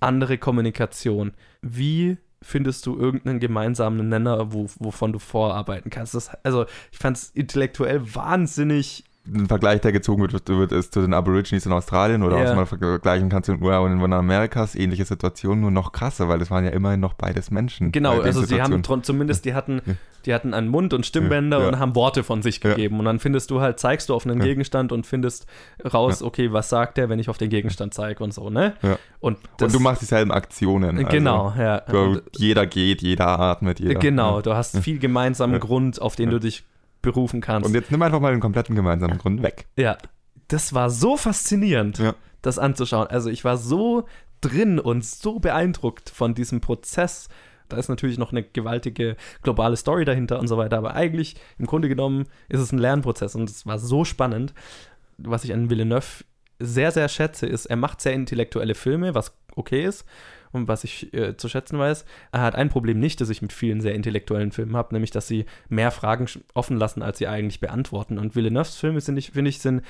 andere 0.00 0.36
Kommunikation. 0.36 1.32
Wie 1.62 2.18
findest 2.42 2.86
du 2.86 2.98
irgendeinen 2.98 3.38
gemeinsamen 3.38 4.08
Nenner, 4.08 4.52
wo, 4.52 4.68
wovon 4.80 5.12
du 5.12 5.20
vorarbeiten 5.20 5.90
kannst? 5.90 6.12
Das, 6.12 6.30
also 6.42 6.66
ich 6.90 6.98
fand 6.98 7.18
es 7.18 7.30
intellektuell 7.30 8.16
wahnsinnig 8.16 9.04
ein 9.26 9.46
Vergleich, 9.46 9.80
der 9.80 9.92
gezogen 9.92 10.20
wird, 10.20 10.48
wird 10.48 10.72
ist 10.72 10.92
zu 10.92 11.00
den 11.00 11.14
Aborigines 11.14 11.64
in 11.64 11.72
Australien 11.72 12.22
oder 12.22 12.36
yeah. 12.36 12.48
was 12.48 12.56
man 12.56 12.66
vergleichen 12.66 13.30
kann 13.30 13.42
zu 13.42 13.52
den 13.52 13.62
Urlauben 13.62 14.04
in 14.04 14.12
Amerikas, 14.12 14.74
ähnliche 14.74 15.06
Situation, 15.06 15.60
nur 15.60 15.70
noch 15.70 15.92
krasser, 15.92 16.28
weil 16.28 16.42
es 16.42 16.50
waren 16.50 16.64
ja 16.64 16.70
immerhin 16.70 17.00
noch 17.00 17.14
beides 17.14 17.50
Menschen. 17.50 17.90
Genau, 17.90 18.20
also 18.20 18.42
sie 18.42 18.60
haben 18.60 18.82
zumindest, 19.02 19.46
die 19.46 19.54
hatten, 19.54 19.80
die 20.26 20.34
hatten 20.34 20.52
einen 20.52 20.68
Mund 20.68 20.92
und 20.92 21.06
Stimmbänder 21.06 21.60
ja. 21.60 21.68
und 21.68 21.78
haben 21.78 21.94
Worte 21.94 22.22
von 22.22 22.42
sich 22.42 22.60
gegeben. 22.60 22.96
Ja. 22.96 22.98
Und 22.98 23.04
dann 23.06 23.18
findest 23.18 23.50
du 23.50 23.60
halt, 23.60 23.80
zeigst 23.80 24.10
du 24.10 24.14
auf 24.14 24.26
einen 24.26 24.40
Gegenstand 24.40 24.92
und 24.92 25.06
findest 25.06 25.46
raus, 25.92 26.22
okay, 26.22 26.52
was 26.52 26.68
sagt 26.68 26.98
der, 26.98 27.08
wenn 27.08 27.18
ich 27.18 27.30
auf 27.30 27.38
den 27.38 27.48
Gegenstand 27.48 27.94
zeige 27.94 28.22
und 28.22 28.34
so, 28.34 28.50
ne? 28.50 28.74
Und, 29.20 29.38
das, 29.56 29.72
und, 29.72 29.80
du 29.80 29.82
machst 29.82 30.02
dieselben 30.02 30.32
Aktionen. 30.32 30.98
Also 30.98 31.08
genau, 31.08 31.54
ja. 31.56 31.80
Du, 31.80 32.20
jeder 32.36 32.66
geht, 32.66 33.00
jeder 33.00 33.40
atmet, 33.40 33.80
jeder. 33.80 33.98
Genau, 33.98 34.42
du 34.42 34.54
hast 34.54 34.78
viel 34.80 34.98
gemeinsamen 34.98 35.60
Grund, 35.60 36.00
auf 36.02 36.14
den 36.14 36.28
du 36.28 36.38
dich 36.38 36.64
berufen 37.04 37.40
kannst. 37.40 37.68
Und 37.68 37.74
jetzt 37.74 37.90
nimm 37.90 38.02
einfach 38.02 38.20
mal 38.20 38.32
den 38.32 38.40
kompletten 38.40 38.74
gemeinsamen 38.74 39.18
Grund 39.18 39.42
weg. 39.42 39.66
Ja, 39.76 39.96
das 40.48 40.74
war 40.74 40.90
so 40.90 41.16
faszinierend, 41.16 41.98
ja. 41.98 42.14
das 42.42 42.58
anzuschauen. 42.58 43.06
Also 43.08 43.30
ich 43.30 43.44
war 43.44 43.56
so 43.56 44.06
drin 44.40 44.78
und 44.78 45.04
so 45.04 45.38
beeindruckt 45.38 46.10
von 46.10 46.34
diesem 46.34 46.60
Prozess. 46.60 47.28
Da 47.68 47.76
ist 47.78 47.88
natürlich 47.88 48.18
noch 48.18 48.32
eine 48.32 48.42
gewaltige 48.42 49.16
globale 49.42 49.76
Story 49.76 50.04
dahinter 50.04 50.38
und 50.38 50.48
so 50.48 50.58
weiter, 50.58 50.76
aber 50.76 50.94
eigentlich 50.94 51.36
im 51.58 51.66
Grunde 51.66 51.88
genommen 51.88 52.26
ist 52.48 52.60
es 52.60 52.72
ein 52.72 52.78
Lernprozess 52.78 53.34
und 53.34 53.48
es 53.48 53.66
war 53.66 53.78
so 53.78 54.04
spannend. 54.04 54.52
Was 55.16 55.44
ich 55.44 55.52
an 55.52 55.70
Villeneuve 55.70 56.24
sehr, 56.58 56.90
sehr 56.90 57.08
schätze, 57.08 57.46
ist, 57.46 57.66
er 57.66 57.76
macht 57.76 58.00
sehr 58.00 58.12
intellektuelle 58.12 58.74
Filme, 58.74 59.14
was 59.14 59.34
okay 59.56 59.84
ist 59.84 60.04
und 60.54 60.68
was 60.68 60.84
ich 60.84 61.12
äh, 61.14 61.36
zu 61.36 61.48
schätzen 61.48 61.78
weiß. 61.78 62.04
Er 62.32 62.42
hat 62.42 62.54
ein 62.54 62.68
Problem 62.68 62.98
nicht, 62.98 63.20
das 63.20 63.28
ich 63.28 63.42
mit 63.42 63.52
vielen 63.52 63.80
sehr 63.80 63.94
intellektuellen 63.94 64.52
Filmen 64.52 64.76
habe, 64.76 64.94
nämlich, 64.94 65.10
dass 65.10 65.28
sie 65.28 65.46
mehr 65.68 65.90
Fragen 65.90 66.26
offen 66.54 66.76
lassen, 66.76 67.02
als 67.02 67.18
sie 67.18 67.28
eigentlich 67.28 67.60
beantworten. 67.60 68.18
Und 68.18 68.36
Villeneuves 68.36 68.76
Filme, 68.76 69.00
finde 69.00 69.18
ich, 69.18 69.30
find 69.32 69.48
ich, 69.48 69.60
sind 69.60 69.82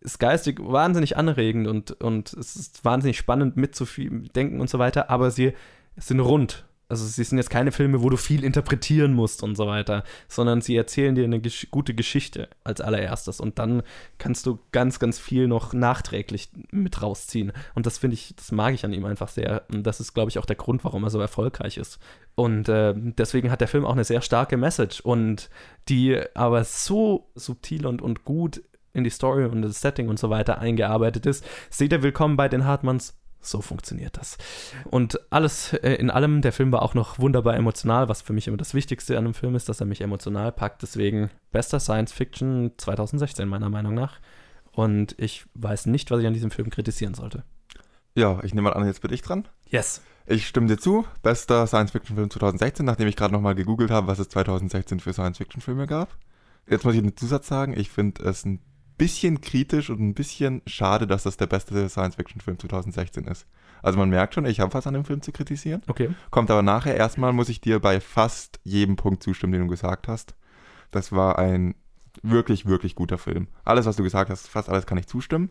ist 0.00 0.18
geistig 0.18 0.60
wahnsinnig 0.60 1.16
anregend 1.16 1.66
und, 1.66 1.92
und 2.02 2.34
es 2.34 2.56
ist 2.56 2.84
wahnsinnig 2.84 3.16
spannend 3.16 3.56
mitzudenken 3.56 4.60
und 4.60 4.68
so 4.68 4.78
weiter, 4.78 5.08
aber 5.08 5.30
sie 5.30 5.54
sind 5.96 6.20
rund 6.20 6.66
also 6.88 7.06
sie 7.06 7.24
sind 7.24 7.38
jetzt 7.38 7.50
keine 7.50 7.72
Filme, 7.72 8.02
wo 8.02 8.10
du 8.10 8.16
viel 8.16 8.44
interpretieren 8.44 9.14
musst 9.14 9.42
und 9.42 9.56
so 9.56 9.66
weiter, 9.66 10.04
sondern 10.28 10.60
sie 10.60 10.76
erzählen 10.76 11.14
dir 11.14 11.24
eine 11.24 11.40
gesch 11.40 11.68
gute 11.70 11.94
Geschichte 11.94 12.48
als 12.62 12.80
allererstes 12.80 13.40
und 13.40 13.58
dann 13.58 13.82
kannst 14.18 14.46
du 14.46 14.58
ganz, 14.70 14.98
ganz 14.98 15.18
viel 15.18 15.48
noch 15.48 15.72
nachträglich 15.72 16.50
mit 16.70 17.00
rausziehen. 17.00 17.52
Und 17.74 17.86
das 17.86 17.98
finde 17.98 18.14
ich, 18.14 18.34
das 18.36 18.52
mag 18.52 18.74
ich 18.74 18.84
an 18.84 18.92
ihm 18.92 19.04
einfach 19.06 19.28
sehr. 19.28 19.62
Und 19.72 19.84
das 19.84 20.00
ist, 20.00 20.12
glaube 20.12 20.30
ich, 20.30 20.38
auch 20.38 20.46
der 20.46 20.56
Grund, 20.56 20.84
warum 20.84 21.04
er 21.04 21.10
so 21.10 21.20
erfolgreich 21.20 21.78
ist. 21.78 21.98
Und 22.34 22.68
äh, 22.68 22.94
deswegen 22.96 23.50
hat 23.50 23.60
der 23.60 23.68
Film 23.68 23.84
auch 23.84 23.92
eine 23.92 24.04
sehr 24.04 24.20
starke 24.20 24.56
Message 24.56 25.00
und 25.00 25.48
die 25.88 26.20
aber 26.34 26.64
so 26.64 27.30
subtil 27.34 27.86
und, 27.86 28.02
und 28.02 28.24
gut 28.24 28.62
in 28.92 29.04
die 29.04 29.10
Story 29.10 29.44
und 29.44 29.62
das 29.62 29.80
Setting 29.80 30.08
und 30.08 30.18
so 30.18 30.30
weiter 30.30 30.58
eingearbeitet 30.58 31.26
ist. 31.26 31.44
Seht 31.70 31.92
ihr 31.92 32.02
willkommen 32.02 32.36
bei 32.36 32.48
den 32.48 32.64
Hartmanns 32.64 33.16
so 33.46 33.60
funktioniert 33.60 34.16
das. 34.16 34.36
Und 34.90 35.20
alles 35.30 35.72
äh, 35.72 35.94
in 35.94 36.10
allem, 36.10 36.42
der 36.42 36.52
Film 36.52 36.72
war 36.72 36.82
auch 36.82 36.94
noch 36.94 37.18
wunderbar 37.18 37.56
emotional, 37.56 38.08
was 38.08 38.22
für 38.22 38.32
mich 38.32 38.48
immer 38.48 38.56
das 38.56 38.74
Wichtigste 38.74 39.18
an 39.18 39.24
einem 39.24 39.34
Film 39.34 39.54
ist, 39.54 39.68
dass 39.68 39.80
er 39.80 39.86
mich 39.86 40.00
emotional 40.00 40.52
packt. 40.52 40.82
Deswegen 40.82 41.30
bester 41.52 41.80
Science 41.80 42.12
Fiction 42.12 42.72
2016 42.76 43.48
meiner 43.48 43.68
Meinung 43.68 43.94
nach. 43.94 44.20
Und 44.72 45.14
ich 45.18 45.46
weiß 45.54 45.86
nicht, 45.86 46.10
was 46.10 46.20
ich 46.20 46.26
an 46.26 46.34
diesem 46.34 46.50
Film 46.50 46.70
kritisieren 46.70 47.14
sollte. 47.14 47.44
Ja, 48.14 48.40
ich 48.42 48.54
nehme 48.54 48.68
mal 48.68 48.74
an, 48.74 48.86
jetzt 48.86 49.00
bin 49.00 49.12
ich 49.12 49.22
dran. 49.22 49.48
Yes. 49.68 50.02
Ich 50.26 50.46
stimme 50.46 50.68
dir 50.68 50.78
zu. 50.78 51.04
Bester 51.22 51.66
Science-Fiction-Film 51.66 52.30
2016, 52.30 52.86
nachdem 52.86 53.08
ich 53.08 53.16
gerade 53.16 53.34
nochmal 53.34 53.54
gegoogelt 53.54 53.90
habe, 53.90 54.06
was 54.06 54.18
es 54.18 54.28
2016 54.30 55.00
für 55.00 55.12
Science-Fiction-Filme 55.12 55.86
gab. 55.86 56.16
Jetzt 56.68 56.84
muss 56.84 56.94
ich 56.94 57.00
einen 57.00 57.16
Zusatz 57.16 57.46
sagen. 57.46 57.78
Ich 57.78 57.90
finde 57.90 58.22
es 58.24 58.44
ein 58.44 58.60
bisschen 58.96 59.40
kritisch 59.40 59.90
und 59.90 60.00
ein 60.00 60.14
bisschen 60.14 60.62
schade, 60.66 61.06
dass 61.06 61.24
das 61.24 61.36
der 61.36 61.46
beste 61.46 61.88
Science-Fiction-Film 61.88 62.58
2016 62.58 63.24
ist. 63.24 63.46
Also 63.82 63.98
man 63.98 64.08
merkt 64.08 64.34
schon, 64.34 64.46
ich 64.46 64.60
habe 64.60 64.72
was 64.72 64.86
an 64.86 64.94
dem 64.94 65.04
Film 65.04 65.20
zu 65.20 65.32
kritisieren. 65.32 65.82
Okay. 65.88 66.10
Kommt 66.30 66.50
aber 66.50 66.62
nachher. 66.62 66.96
Erstmal 66.96 67.32
muss 67.32 67.48
ich 67.48 67.60
dir 67.60 67.80
bei 67.80 68.00
fast 68.00 68.60
jedem 68.64 68.96
Punkt 68.96 69.22
zustimmen, 69.22 69.52
den 69.52 69.62
du 69.62 69.68
gesagt 69.68 70.08
hast. 70.08 70.34
Das 70.90 71.12
war 71.12 71.38
ein 71.38 71.74
wirklich, 72.22 72.66
wirklich 72.66 72.94
guter 72.94 73.18
Film. 73.18 73.48
Alles, 73.64 73.86
was 73.86 73.96
du 73.96 74.02
gesagt 74.02 74.30
hast, 74.30 74.48
fast 74.48 74.68
alles 74.68 74.86
kann 74.86 74.98
ich 74.98 75.06
zustimmen. 75.06 75.50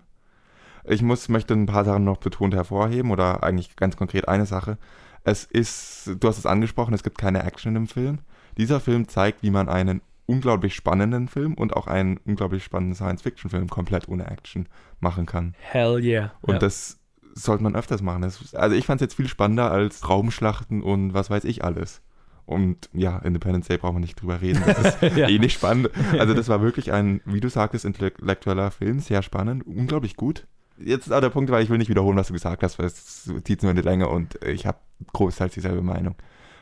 Ich 0.85 1.01
muss, 1.01 1.29
möchte 1.29 1.53
ein 1.53 1.65
paar 1.65 1.85
Sachen 1.85 2.03
noch 2.03 2.17
betont 2.17 2.53
hervorheben 2.53 3.11
oder 3.11 3.43
eigentlich 3.43 3.75
ganz 3.75 3.95
konkret 3.97 4.27
eine 4.27 4.45
Sache. 4.45 4.77
Es 5.23 5.45
ist, 5.45 6.11
du 6.19 6.27
hast 6.27 6.37
es 6.37 6.45
angesprochen, 6.45 6.93
es 6.93 7.03
gibt 7.03 7.17
keine 7.17 7.43
Action 7.43 7.75
im 7.75 7.87
Film. 7.87 8.19
Dieser 8.57 8.79
Film 8.79 9.07
zeigt, 9.07 9.43
wie 9.43 9.51
man 9.51 9.69
einen 9.69 10.01
unglaublich 10.25 10.75
spannenden 10.75 11.27
Film 11.27 11.53
und 11.53 11.75
auch 11.75 11.87
einen 11.87 12.17
unglaublich 12.25 12.63
spannenden 12.63 12.95
Science-Fiction-Film 12.95 13.69
komplett 13.69 14.07
ohne 14.07 14.29
Action 14.29 14.67
machen 14.99 15.25
kann. 15.25 15.55
Hell 15.59 15.99
yeah. 15.99 16.33
Und 16.41 16.53
ja. 16.53 16.59
das 16.59 16.99
sollte 17.35 17.63
man 17.63 17.75
öfters 17.75 18.01
machen. 18.01 18.21
Das, 18.21 18.53
also 18.55 18.75
ich 18.75 18.85
fand 18.85 19.01
es 19.01 19.05
jetzt 19.05 19.15
viel 19.15 19.27
spannender 19.27 19.71
als 19.71 20.07
Raumschlachten 20.07 20.81
und 20.81 21.13
was 21.13 21.29
weiß 21.29 21.43
ich 21.45 21.63
alles. 21.63 22.01
Und 22.45 22.89
ja, 22.93 23.17
Independence 23.19 23.67
Day 23.67 23.77
brauchen 23.77 23.95
wir 23.95 24.01
nicht 24.01 24.21
drüber 24.21 24.41
reden. 24.41 24.61
Das 24.65 25.01
ist 25.01 25.01
ja. 25.17 25.29
eh 25.29 25.39
nicht 25.39 25.53
spannend. 25.53 25.89
Also 26.17 26.33
das 26.33 26.49
war 26.49 26.61
wirklich 26.61 26.91
ein, 26.91 27.21
wie 27.25 27.39
du 27.39 27.49
sagtest, 27.49 27.85
intellektueller 27.85 28.71
Film, 28.71 28.99
sehr 28.99 29.21
spannend, 29.23 29.65
unglaublich 29.65 30.15
gut. 30.15 30.45
Jetzt 30.77 31.07
ist 31.07 31.13
auch 31.13 31.21
der 31.21 31.29
Punkt, 31.29 31.51
weil 31.51 31.63
ich 31.63 31.69
will 31.69 31.77
nicht 31.77 31.89
wiederholen, 31.89 32.17
was 32.17 32.27
du 32.27 32.33
gesagt 32.33 32.63
hast, 32.63 32.79
weil 32.79 32.87
es 32.87 33.29
zieht 33.43 33.61
nur 33.61 33.71
in 33.71 33.77
die 33.77 33.83
Länge 33.83 34.09
und 34.09 34.43
ich 34.43 34.65
habe 34.65 34.79
großteils 35.13 35.53
dieselbe 35.53 35.81
Meinung. 35.81 36.15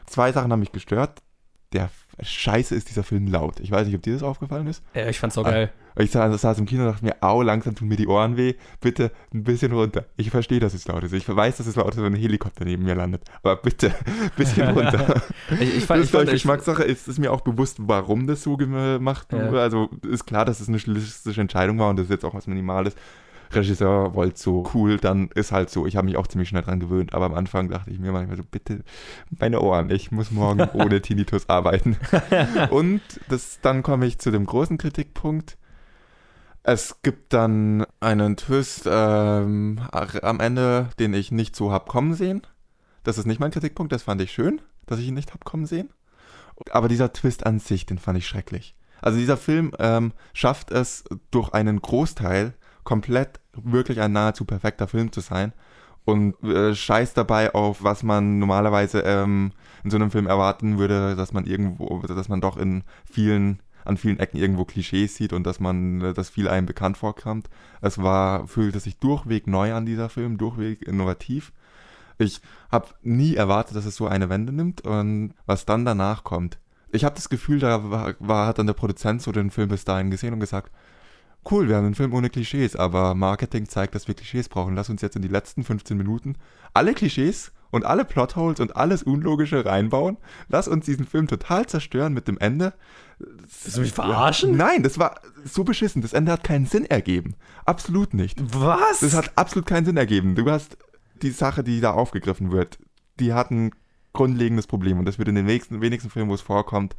Zwei 0.05 0.31
Sachen 0.31 0.51
haben 0.51 0.59
mich 0.59 0.71
gestört. 0.71 1.19
Der 1.73 1.89
Scheiße 2.21 2.75
ist 2.75 2.89
dieser 2.89 3.03
Film 3.03 3.27
laut. 3.27 3.59
Ich 3.59 3.71
weiß 3.71 3.87
nicht, 3.87 3.95
ob 3.95 4.01
dir 4.01 4.13
das 4.13 4.23
aufgefallen 4.23 4.67
ist. 4.67 4.83
Ja, 4.93 5.07
ich 5.07 5.19
fand's 5.19 5.37
auch 5.37 5.43
geil. 5.43 5.71
Und 5.95 6.05
ich 6.05 6.11
saß, 6.11 6.39
saß 6.39 6.59
im 6.59 6.65
Kino 6.65 6.83
und 6.83 6.93
dachte 6.93 7.05
mir, 7.05 7.15
au, 7.21 7.41
langsam 7.41 7.75
tun 7.75 7.87
mir 7.87 7.97
die 7.97 8.07
Ohren 8.07 8.37
weh, 8.37 8.55
bitte 8.79 9.11
ein 9.33 9.43
bisschen 9.43 9.71
runter. 9.73 10.05
Ich 10.15 10.29
verstehe, 10.29 10.59
dass 10.59 10.73
es 10.73 10.87
laut 10.87 11.03
ist. 11.03 11.13
Ich 11.13 11.27
weiß, 11.27 11.57
dass 11.57 11.67
es 11.67 11.75
laut 11.75 11.93
ist, 11.93 11.97
wenn 11.97 12.13
ein 12.13 12.19
Helikopter 12.19 12.63
neben 12.63 12.83
mir 12.83 12.95
landet. 12.95 13.23
Aber 13.43 13.57
bitte, 13.57 13.87
ein 13.87 14.31
bisschen 14.37 14.69
runter. 14.69 15.21
ich, 15.59 15.77
ich 15.77 15.85
fand, 15.85 16.03
das 16.03 16.13
ist 16.13 16.23
ich 16.23 16.31
Geschmackssache. 16.31 16.83
Es 16.83 17.07
ist 17.07 17.19
mir 17.19 17.31
auch 17.31 17.41
bewusst, 17.41 17.77
warum 17.79 18.27
das 18.27 18.43
so 18.43 18.55
gemacht 18.55 19.31
wurde. 19.33 19.57
Ja. 19.57 19.63
Also 19.63 19.89
ist 20.09 20.25
klar, 20.25 20.45
dass 20.45 20.61
es 20.61 20.69
eine 20.69 20.79
stilistische 20.79 21.41
Entscheidung 21.41 21.77
war 21.79 21.89
und 21.89 21.97
das 21.97 22.05
ist 22.05 22.11
jetzt 22.11 22.25
auch 22.25 22.33
was 22.33 22.47
Minimales. 22.47 22.95
Regisseur 23.55 24.13
wollte 24.13 24.39
so 24.39 24.69
cool, 24.73 24.97
dann 24.97 25.29
ist 25.35 25.51
halt 25.51 25.69
so. 25.69 25.85
Ich 25.85 25.95
habe 25.95 26.05
mich 26.05 26.17
auch 26.17 26.27
ziemlich 26.27 26.49
schnell 26.49 26.61
dran 26.61 26.79
gewöhnt, 26.79 27.13
aber 27.13 27.25
am 27.25 27.33
Anfang 27.33 27.69
dachte 27.69 27.91
ich 27.91 27.99
mir 27.99 28.11
manchmal 28.11 28.37
so, 28.37 28.43
bitte 28.43 28.83
meine 29.29 29.61
Ohren, 29.61 29.89
ich 29.89 30.11
muss 30.11 30.31
morgen 30.31 30.67
ohne 30.73 31.01
Tinnitus 31.01 31.49
arbeiten. 31.49 31.97
und 32.69 33.01
das, 33.29 33.59
dann 33.61 33.83
komme 33.83 34.05
ich 34.05 34.19
zu 34.19 34.31
dem 34.31 34.45
großen 34.45 34.77
Kritikpunkt 34.77 35.57
es 36.63 37.01
gibt 37.01 37.33
dann 37.33 37.85
einen 37.99 38.37
Twist 38.37 38.83
ähm, 38.85 39.81
am 39.91 40.39
Ende, 40.39 40.89
den 40.99 41.13
ich 41.13 41.31
nicht 41.31 41.55
so 41.55 41.71
hab 41.71 41.87
kommen 41.87 42.13
sehen. 42.13 42.41
Das 43.03 43.17
ist 43.17 43.25
nicht 43.25 43.39
mein 43.39 43.51
Kritikpunkt, 43.51 43.91
das 43.91 44.03
fand 44.03 44.21
ich 44.21 44.31
schön, 44.31 44.61
dass 44.85 44.99
ich 44.99 45.07
ihn 45.07 45.15
nicht 45.15 45.33
hab 45.33 45.43
kommen 45.43 45.65
sehen. 45.65 45.89
Aber 46.69 46.87
dieser 46.87 47.13
Twist 47.13 47.45
an 47.45 47.59
sich, 47.59 47.87
den 47.87 47.97
fand 47.97 48.19
ich 48.19 48.27
schrecklich. 48.27 48.75
Also 49.01 49.17
dieser 49.17 49.37
Film 49.37 49.73
ähm, 49.79 50.13
schafft 50.33 50.69
es 50.69 51.03
durch 51.31 51.51
einen 51.53 51.81
Großteil 51.81 52.53
komplett 52.91 53.39
wirklich 53.53 54.01
ein 54.01 54.11
nahezu 54.11 54.43
perfekter 54.43 54.85
Film 54.85 55.13
zu 55.13 55.21
sein 55.21 55.53
und 56.03 56.35
äh, 56.43 56.75
scheißt 56.75 57.15
dabei 57.15 57.55
auf, 57.55 57.85
was 57.85 58.03
man 58.03 58.37
normalerweise 58.37 58.99
ähm, 58.99 59.53
in 59.85 59.91
so 59.91 59.95
einem 59.95 60.11
Film 60.11 60.27
erwarten 60.27 60.77
würde, 60.77 61.15
dass 61.15 61.31
man 61.31 61.45
irgendwo, 61.45 61.99
dass 62.01 62.27
man 62.27 62.41
doch 62.41 62.57
in 62.57 62.83
vielen 63.09 63.61
an 63.85 63.95
vielen 63.95 64.19
Ecken 64.19 64.37
irgendwo 64.37 64.65
Klischees 64.65 65.15
sieht 65.15 65.31
und 65.31 65.47
dass 65.47 65.61
man, 65.61 66.01
äh, 66.01 66.13
dass 66.13 66.29
viel 66.29 66.49
einem 66.49 66.65
bekannt 66.65 66.97
vorkommt. 66.97 67.49
Es 67.79 67.97
war, 67.97 68.45
fühlte 68.45 68.81
sich 68.81 68.97
durchweg 68.97 69.47
neu 69.47 69.73
an 69.73 69.85
dieser 69.85 70.09
Film, 70.09 70.37
durchweg 70.37 70.81
innovativ. 70.81 71.53
Ich 72.17 72.41
habe 72.69 72.87
nie 73.03 73.35
erwartet, 73.35 73.77
dass 73.77 73.85
es 73.85 73.95
so 73.95 74.05
eine 74.05 74.27
Wende 74.27 74.51
nimmt 74.51 74.81
und 74.81 75.33
was 75.45 75.65
dann 75.65 75.85
danach 75.85 76.25
kommt. 76.25 76.59
Ich 76.91 77.05
habe 77.05 77.15
das 77.15 77.29
Gefühl, 77.29 77.59
da 77.59 77.89
war, 77.89 78.15
war, 78.19 78.47
hat 78.47 78.59
dann 78.59 78.67
der 78.67 78.73
Produzent 78.73 79.21
so 79.21 79.31
den 79.31 79.49
Film 79.49 79.69
bis 79.69 79.85
dahin 79.85 80.11
gesehen 80.11 80.33
und 80.33 80.41
gesagt, 80.41 80.73
cool, 81.49 81.67
wir 81.67 81.75
haben 81.75 81.85
einen 81.85 81.95
Film 81.95 82.13
ohne 82.13 82.29
Klischees, 82.29 82.75
aber 82.75 83.15
Marketing 83.15 83.67
zeigt, 83.67 83.95
dass 83.95 84.07
wir 84.07 84.15
Klischees 84.15 84.49
brauchen. 84.49 84.75
Lass 84.75 84.89
uns 84.89 85.01
jetzt 85.01 85.15
in 85.15 85.21
die 85.21 85.27
letzten 85.27 85.63
15 85.63 85.97
Minuten 85.97 86.35
alle 86.73 86.93
Klischees 86.93 87.51
und 87.71 87.85
alle 87.85 88.05
Plotholes 88.05 88.59
und 88.59 88.75
alles 88.75 89.03
Unlogische 89.03 89.65
reinbauen. 89.65 90.17
Lass 90.49 90.67
uns 90.67 90.85
diesen 90.85 91.05
Film 91.05 91.27
total 91.27 91.65
zerstören 91.65 92.13
mit 92.13 92.27
dem 92.27 92.37
Ende. 92.37 92.73
Willst 93.17 93.77
du 93.77 93.81
mich 93.81 93.93
verarschen? 93.93 94.55
Nein, 94.55 94.83
das 94.83 94.99
war 94.99 95.19
so 95.45 95.63
beschissen. 95.63 96.01
Das 96.01 96.13
Ende 96.13 96.31
hat 96.31 96.43
keinen 96.43 96.65
Sinn 96.65 96.85
ergeben. 96.85 97.35
Absolut 97.65 98.13
nicht. 98.13 98.39
Was? 98.53 98.99
Das 98.99 99.15
hat 99.15 99.31
absolut 99.35 99.65
keinen 99.65 99.85
Sinn 99.85 99.97
ergeben. 99.97 100.35
Du 100.35 100.49
hast 100.49 100.77
die 101.21 101.31
Sache, 101.31 101.63
die 101.63 101.81
da 101.81 101.91
aufgegriffen 101.91 102.51
wird, 102.51 102.77
die 103.19 103.33
hat 103.33 103.51
ein 103.51 103.71
grundlegendes 104.13 104.67
Problem 104.67 104.99
und 104.99 105.05
das 105.05 105.17
wird 105.17 105.29
in 105.29 105.35
den 105.35 105.47
wenigsten, 105.47 105.81
wenigsten 105.81 106.09
Filmen, 106.09 106.29
wo 106.29 106.35
es 106.35 106.41
vorkommt, 106.41 106.95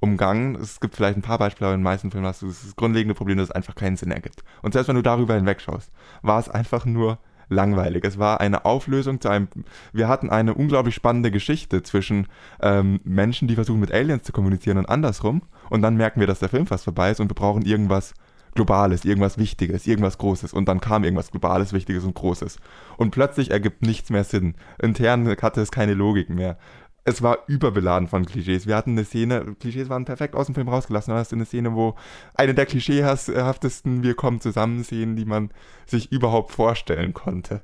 umgangen. 0.00 0.56
Es 0.56 0.80
gibt 0.80 0.96
vielleicht 0.96 1.16
ein 1.16 1.22
paar 1.22 1.38
Beispiele, 1.38 1.68
aber 1.68 1.74
in 1.74 1.80
den 1.80 1.84
meisten 1.84 2.10
Filmen 2.10 2.26
hast 2.26 2.42
du 2.42 2.46
das 2.46 2.76
grundlegende 2.76 3.14
Problem, 3.14 3.38
dass 3.38 3.48
es 3.48 3.54
einfach 3.54 3.74
keinen 3.74 3.96
Sinn 3.96 4.10
ergibt. 4.10 4.42
Und 4.62 4.72
selbst 4.72 4.88
wenn 4.88 4.96
du 4.96 5.02
darüber 5.02 5.34
hinwegschaust, 5.34 5.90
war 6.22 6.38
es 6.38 6.48
einfach 6.48 6.84
nur 6.84 7.18
langweilig. 7.48 8.04
Es 8.04 8.18
war 8.18 8.40
eine 8.40 8.64
Auflösung 8.64 9.20
zu 9.20 9.28
einem. 9.28 9.48
Wir 9.92 10.08
hatten 10.08 10.30
eine 10.30 10.54
unglaublich 10.54 10.94
spannende 10.94 11.30
Geschichte 11.30 11.82
zwischen 11.82 12.26
ähm, 12.60 13.00
Menschen, 13.04 13.48
die 13.48 13.54
versuchen 13.54 13.80
mit 13.80 13.92
Aliens 13.92 14.24
zu 14.24 14.32
kommunizieren 14.32 14.78
und 14.78 14.88
andersrum. 14.88 15.42
Und 15.70 15.82
dann 15.82 15.96
merken 15.96 16.20
wir, 16.20 16.26
dass 16.26 16.40
der 16.40 16.48
Film 16.48 16.66
fast 16.66 16.84
vorbei 16.84 17.10
ist 17.10 17.20
und 17.20 17.30
wir 17.30 17.34
brauchen 17.34 17.62
irgendwas 17.62 18.14
Globales, 18.54 19.04
irgendwas 19.04 19.38
Wichtiges, 19.38 19.86
irgendwas 19.86 20.18
Großes. 20.18 20.52
Und 20.52 20.66
dann 20.66 20.80
kam 20.80 21.04
irgendwas 21.04 21.30
Globales, 21.30 21.72
Wichtiges 21.72 22.04
und 22.04 22.14
Großes. 22.14 22.58
Und 22.96 23.10
plötzlich 23.10 23.50
ergibt 23.50 23.82
nichts 23.82 24.10
mehr 24.10 24.24
Sinn. 24.24 24.54
Intern 24.80 25.28
hatte 25.40 25.60
es 25.60 25.70
keine 25.70 25.94
Logik 25.94 26.30
mehr 26.30 26.58
es 27.06 27.22
war 27.22 27.38
überbeladen 27.46 28.08
von 28.08 28.26
Klischees. 28.26 28.66
Wir 28.66 28.74
hatten 28.74 28.90
eine 28.90 29.04
Szene, 29.04 29.54
Klischees 29.60 29.88
waren 29.88 30.04
perfekt 30.04 30.34
aus 30.34 30.46
dem 30.46 30.56
Film 30.56 30.68
rausgelassen. 30.68 31.12
Da 31.12 31.20
hast 31.20 31.30
du 31.30 31.36
eine 31.36 31.46
Szene, 31.46 31.72
wo 31.74 31.94
eine 32.34 32.52
der 32.52 32.66
klischeehaftesten 32.66 34.02
Wir 34.02 34.14
kommen 34.14 34.40
zusammen 34.40 34.82
Szenen, 34.82 35.14
die 35.14 35.24
man 35.24 35.50
sich 35.86 36.10
überhaupt 36.10 36.50
vorstellen 36.50 37.14
konnte. 37.14 37.62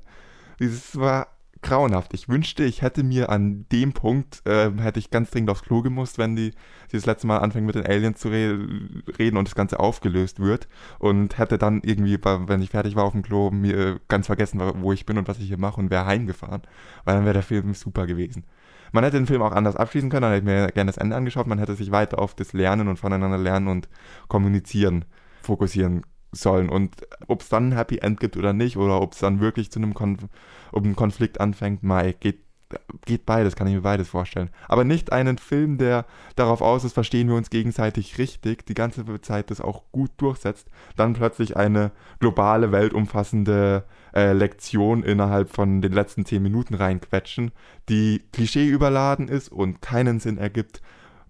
Dieses 0.61 0.97
war 0.97 1.27
grauenhaft. 1.61 2.13
Ich 2.13 2.29
wünschte, 2.29 2.63
ich 2.63 2.81
hätte 2.81 3.03
mir 3.03 3.29
an 3.29 3.65
dem 3.69 3.91
Punkt, 3.91 4.47
äh, 4.47 4.71
hätte 4.77 4.99
ich 4.99 5.11
ganz 5.11 5.31
dringend 5.31 5.49
aufs 5.49 5.63
Klo 5.63 5.81
gemusst, 5.81 6.17
wenn 6.17 6.37
die, 6.37 6.51
die 6.91 6.95
das 6.95 7.05
letzte 7.05 7.27
Mal 7.27 7.39
anfängt 7.39 7.65
mit 7.65 7.75
den 7.75 7.85
Aliens 7.85 8.19
zu 8.19 8.29
re 8.29 8.57
reden 9.19 9.35
und 9.35 9.47
das 9.47 9.55
Ganze 9.55 9.79
aufgelöst 9.79 10.39
wird 10.39 10.69
und 10.99 11.37
hätte 11.37 11.57
dann 11.57 11.81
irgendwie, 11.83 12.17
wenn 12.23 12.61
ich 12.61 12.69
fertig 12.69 12.95
war 12.95 13.03
auf 13.03 13.13
dem 13.13 13.23
Klo, 13.23 13.51
mir 13.51 13.99
ganz 14.07 14.27
vergessen, 14.27 14.61
wo 14.81 14.93
ich 14.93 15.05
bin 15.05 15.17
und 15.17 15.27
was 15.27 15.39
ich 15.39 15.47
hier 15.47 15.59
mache 15.59 15.81
und 15.81 15.89
wäre 15.89 16.05
heimgefahren, 16.05 16.61
weil 17.03 17.15
dann 17.15 17.25
wäre 17.25 17.33
der 17.33 17.43
Film 17.43 17.73
super 17.73 18.07
gewesen. 18.07 18.45
Man 18.93 19.03
hätte 19.03 19.17
den 19.17 19.27
Film 19.27 19.41
auch 19.41 19.51
anders 19.51 19.75
abschließen 19.75 20.09
können, 20.09 20.21
dann 20.21 20.31
hätte 20.31 20.43
ich 20.43 20.53
mir 20.53 20.71
gerne 20.71 20.89
das 20.89 20.97
Ende 20.97 21.15
angeschaut. 21.15 21.47
Man 21.47 21.59
hätte 21.59 21.75
sich 21.75 21.91
weiter 21.91 22.19
auf 22.19 22.35
das 22.35 22.53
Lernen 22.53 22.87
und 22.87 22.97
voneinander 22.97 23.37
lernen 23.37 23.67
und 23.67 23.89
kommunizieren 24.27 25.05
fokussieren 25.41 26.05
sollen. 26.31 26.69
Und 26.69 26.95
ob 27.27 27.41
es 27.41 27.49
dann 27.49 27.69
ein 27.69 27.75
Happy 27.75 27.97
End 27.97 28.19
gibt 28.19 28.37
oder 28.37 28.53
nicht, 28.53 28.77
oder 28.77 29.01
ob 29.01 29.13
es 29.13 29.19
dann 29.19 29.39
wirklich 29.39 29.71
zu 29.71 29.79
einem 29.79 29.93
Konf 29.93 30.21
um 30.71 30.95
Konflikt 30.95 31.41
anfängt, 31.41 31.83
Mai, 31.83 32.15
geht 32.19 32.39
geht 33.05 33.25
beides, 33.25 33.55
kann 33.55 33.67
ich 33.67 33.75
mir 33.75 33.81
beides 33.81 34.09
vorstellen. 34.09 34.49
Aber 34.67 34.83
nicht 34.83 35.11
einen 35.11 35.37
Film, 35.37 35.77
der 35.77 36.05
darauf 36.35 36.61
aus 36.61 36.83
ist, 36.83 36.93
verstehen 36.93 37.27
wir 37.27 37.35
uns 37.35 37.49
gegenseitig 37.49 38.17
richtig, 38.17 38.65
die 38.65 38.73
ganze 38.73 39.21
Zeit 39.21 39.51
das 39.51 39.61
auch 39.61 39.83
gut 39.91 40.11
durchsetzt, 40.17 40.67
dann 40.95 41.13
plötzlich 41.13 41.57
eine 41.57 41.91
globale, 42.19 42.71
weltumfassende 42.71 43.83
äh, 44.13 44.33
Lektion 44.33 45.03
innerhalb 45.03 45.49
von 45.49 45.81
den 45.81 45.91
letzten 45.91 46.25
zehn 46.25 46.43
Minuten 46.43 46.73
reinquetschen, 46.73 47.51
die 47.89 48.23
Klischee 48.31 48.67
überladen 48.67 49.27
ist 49.27 49.49
und 49.51 49.81
keinen 49.81 50.19
Sinn 50.19 50.37
ergibt 50.37 50.81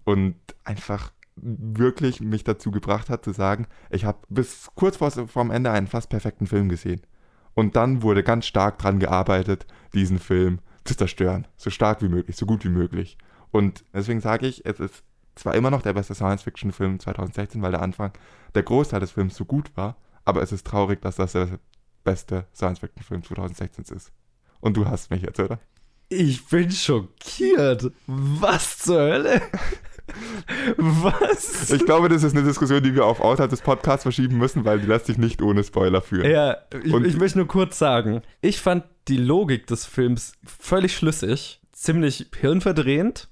und 0.04 0.36
einfach 0.64 1.12
wirklich 1.36 2.20
mich 2.20 2.44
dazu 2.44 2.70
gebracht 2.70 3.10
hat 3.10 3.24
zu 3.24 3.32
sagen, 3.32 3.66
ich 3.90 4.04
habe 4.04 4.18
bis 4.28 4.70
kurz 4.74 4.98
vor, 4.98 5.10
vorm 5.10 5.50
Ende 5.50 5.70
einen 5.70 5.88
fast 5.88 6.08
perfekten 6.08 6.46
Film 6.46 6.68
gesehen. 6.68 7.00
Und 7.54 7.76
dann 7.76 8.02
wurde 8.02 8.22
ganz 8.22 8.46
stark 8.46 8.78
dran 8.78 8.98
gearbeitet, 8.98 9.66
diesen 9.94 10.18
Film 10.18 10.58
zu 10.84 10.96
zerstören. 10.96 11.46
So 11.56 11.70
stark 11.70 12.02
wie 12.02 12.08
möglich, 12.08 12.36
so 12.36 12.46
gut 12.46 12.64
wie 12.64 12.70
möglich. 12.70 13.16
Und 13.50 13.84
deswegen 13.92 14.20
sage 14.20 14.46
ich, 14.46 14.66
es 14.66 14.80
ist 14.80 15.04
zwar 15.34 15.54
immer 15.54 15.70
noch 15.70 15.82
der 15.82 15.92
beste 15.92 16.14
Science-Fiction-Film 16.14 17.00
2016, 17.00 17.62
weil 17.62 17.72
der 17.72 17.82
Anfang, 17.82 18.12
der 18.54 18.62
Großteil 18.62 19.00
des 19.00 19.12
Films 19.12 19.36
so 19.36 19.44
gut 19.44 19.76
war, 19.76 19.96
aber 20.24 20.42
es 20.42 20.52
ist 20.52 20.66
traurig, 20.66 21.00
dass 21.02 21.16
das 21.16 21.32
der 21.32 21.58
beste 22.04 22.46
Science-Fiction-Film 22.54 23.24
2016 23.24 23.96
ist. 23.96 24.12
Und 24.60 24.76
du 24.76 24.86
hast 24.86 25.10
mich 25.10 25.22
jetzt, 25.22 25.40
oder? 25.40 25.58
Ich 26.08 26.46
bin 26.46 26.70
schockiert. 26.70 27.90
Was 28.06 28.78
zur 28.78 29.00
Hölle? 29.00 29.42
Was? 30.76 31.70
Ich 31.70 31.84
glaube, 31.84 32.08
das 32.08 32.22
ist 32.22 32.36
eine 32.36 32.46
Diskussion, 32.46 32.82
die 32.82 32.94
wir 32.94 33.06
auf 33.06 33.20
außerhalb 33.20 33.50
des 33.50 33.62
Podcasts 33.62 34.02
verschieben 34.02 34.36
müssen, 34.36 34.64
weil 34.64 34.80
die 34.80 34.86
lässt 34.86 35.06
sich 35.06 35.18
nicht 35.18 35.40
ohne 35.40 35.64
Spoiler 35.64 36.02
führen. 36.02 36.30
Ja, 36.30 36.58
ich, 36.82 36.94
ich 36.94 37.16
möchte 37.16 37.38
nur 37.38 37.48
kurz 37.48 37.78
sagen, 37.78 38.22
ich 38.42 38.60
fand 38.60 38.84
die 39.08 39.16
Logik 39.16 39.66
des 39.66 39.86
Films 39.86 40.34
völlig 40.44 40.96
schlüssig, 40.96 41.60
ziemlich 41.72 42.26
hirnverdrehend, 42.38 43.28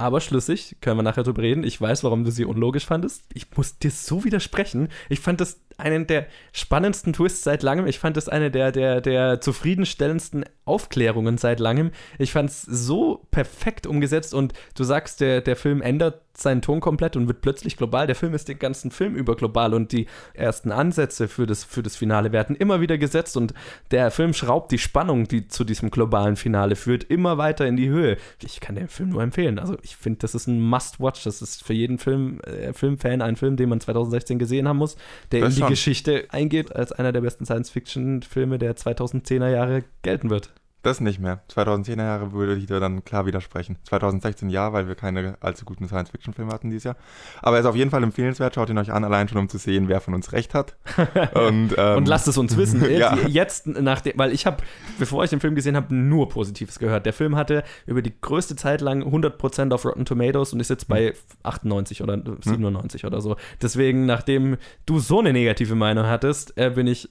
aber 0.00 0.22
schlüssig. 0.22 0.76
Können 0.80 0.96
wir 0.98 1.02
nachher 1.02 1.24
drüber 1.24 1.42
reden. 1.42 1.62
Ich 1.62 1.78
weiß, 1.78 2.02
warum 2.04 2.24
du 2.24 2.30
sie 2.30 2.46
unlogisch 2.46 2.86
fandest. 2.86 3.22
Ich 3.34 3.46
muss 3.54 3.78
dir 3.78 3.90
so 3.90 4.24
widersprechen. 4.24 4.88
Ich 5.10 5.20
fand 5.20 5.40
das 5.42 5.60
einen 5.76 6.06
der 6.06 6.26
spannendsten 6.52 7.12
Twists 7.12 7.44
seit 7.44 7.62
langem. 7.62 7.86
Ich 7.86 7.98
fand 7.98 8.16
das 8.16 8.28
eine 8.28 8.50
der, 8.50 8.72
der, 8.72 9.02
der 9.02 9.42
zufriedenstellendsten 9.42 10.44
Aufklärungen 10.64 11.36
seit 11.36 11.60
langem. 11.60 11.90
Ich 12.18 12.32
fand 12.32 12.48
es 12.48 12.62
so 12.62 13.26
perfekt 13.30 13.86
umgesetzt 13.86 14.32
und 14.32 14.54
du 14.74 14.84
sagst, 14.84 15.20
der, 15.20 15.42
der 15.42 15.56
Film 15.56 15.82
ändert 15.82 16.22
seinen 16.42 16.62
Ton 16.62 16.80
komplett 16.80 17.16
und 17.16 17.26
wird 17.26 17.40
plötzlich 17.40 17.76
global. 17.76 18.06
Der 18.06 18.16
Film 18.16 18.34
ist 18.34 18.48
den 18.48 18.58
ganzen 18.58 18.90
Film 18.90 19.14
über 19.14 19.36
global 19.36 19.74
und 19.74 19.92
die 19.92 20.06
ersten 20.34 20.72
Ansätze 20.72 21.28
für 21.28 21.46
das, 21.46 21.64
für 21.64 21.82
das 21.82 21.96
Finale 21.96 22.32
werden 22.32 22.56
immer 22.56 22.80
wieder 22.80 22.98
gesetzt 22.98 23.36
und 23.36 23.54
der 23.90 24.10
Film 24.10 24.34
schraubt 24.34 24.72
die 24.72 24.78
Spannung, 24.78 25.28
die 25.28 25.48
zu 25.48 25.64
diesem 25.64 25.90
globalen 25.90 26.36
Finale 26.36 26.76
führt, 26.76 27.04
immer 27.04 27.38
weiter 27.38 27.66
in 27.66 27.76
die 27.76 27.88
Höhe. 27.88 28.16
Ich 28.42 28.60
kann 28.60 28.74
den 28.74 28.88
Film 28.88 29.10
nur 29.10 29.22
empfehlen. 29.22 29.58
Also 29.58 29.76
ich 29.82 29.96
finde, 29.96 30.18
das 30.20 30.34
ist 30.34 30.46
ein 30.46 30.60
Must-Watch. 30.60 31.24
Das 31.24 31.42
ist 31.42 31.64
für 31.64 31.74
jeden 31.74 31.98
Film, 31.98 32.40
äh, 32.40 32.72
Filmfan 32.72 33.22
ein 33.22 33.36
Film, 33.36 33.56
den 33.56 33.68
man 33.68 33.80
2016 33.80 34.38
gesehen 34.38 34.68
haben 34.68 34.78
muss, 34.78 34.96
der 35.32 35.40
das 35.40 35.56
in 35.56 35.64
die 35.64 35.70
Geschichte 35.70 36.26
eingeht 36.30 36.74
als 36.74 36.92
einer 36.92 37.12
der 37.12 37.20
besten 37.20 37.44
Science-Fiction-Filme 37.44 38.58
der 38.58 38.76
2010er 38.76 39.48
Jahre 39.48 39.84
gelten 40.02 40.30
wird. 40.30 40.50
Das 40.82 41.00
nicht 41.00 41.20
mehr. 41.20 41.42
2010er 41.50 42.02
Jahre 42.02 42.32
würde 42.32 42.54
ich 42.54 42.64
dir 42.64 42.80
dann 42.80 43.04
klar 43.04 43.26
widersprechen. 43.26 43.76
2016 43.84 44.48
ja, 44.48 44.72
weil 44.72 44.88
wir 44.88 44.94
keine 44.94 45.36
allzu 45.40 45.66
guten 45.66 45.86
Science-Fiction-Filme 45.86 46.50
hatten 46.50 46.70
dieses 46.70 46.84
Jahr. 46.84 46.96
Aber 47.42 47.56
er 47.56 47.60
ist 47.60 47.66
auf 47.66 47.76
jeden 47.76 47.90
Fall 47.90 48.02
empfehlenswert. 48.02 48.54
Schaut 48.54 48.70
ihn 48.70 48.78
euch 48.78 48.90
an, 48.90 49.04
allein 49.04 49.28
schon 49.28 49.36
um 49.36 49.48
zu 49.50 49.58
sehen, 49.58 49.88
wer 49.88 50.00
von 50.00 50.14
uns 50.14 50.32
recht 50.32 50.54
hat. 50.54 50.76
Und, 51.34 51.74
ähm, 51.76 51.98
Und 51.98 52.08
lasst 52.08 52.28
es 52.28 52.38
uns 52.38 52.56
wissen. 52.56 52.90
ja. 52.90 53.14
Jetzt, 53.26 53.66
nachdem, 53.66 54.16
weil 54.16 54.32
ich 54.32 54.46
habe, 54.46 54.58
bevor 54.98 55.22
ich 55.22 55.30
den 55.30 55.40
Film 55.40 55.54
gesehen 55.54 55.76
habe, 55.76 55.94
nur 55.94 56.30
Positives 56.30 56.78
gehört. 56.78 57.04
Der 57.04 57.12
Film 57.12 57.36
hatte 57.36 57.62
über 57.86 58.00
die 58.00 58.14
größte 58.18 58.56
Zeit 58.56 58.80
lang 58.80 59.02
100% 59.02 59.74
auf 59.74 59.84
Rotten 59.84 60.06
Tomatoes 60.06 60.54
und 60.54 60.60
ist 60.60 60.70
jetzt 60.70 60.88
bei 60.88 61.12
98 61.42 62.02
oder 62.02 62.16
97 62.40 63.02
hm. 63.02 63.06
oder 63.06 63.20
so. 63.20 63.36
Deswegen, 63.60 64.06
nachdem 64.06 64.56
du 64.86 64.98
so 64.98 65.18
eine 65.18 65.34
negative 65.34 65.74
Meinung 65.74 66.06
hattest, 66.06 66.56
äh, 66.56 66.70
bin 66.70 66.86
ich 66.86 67.10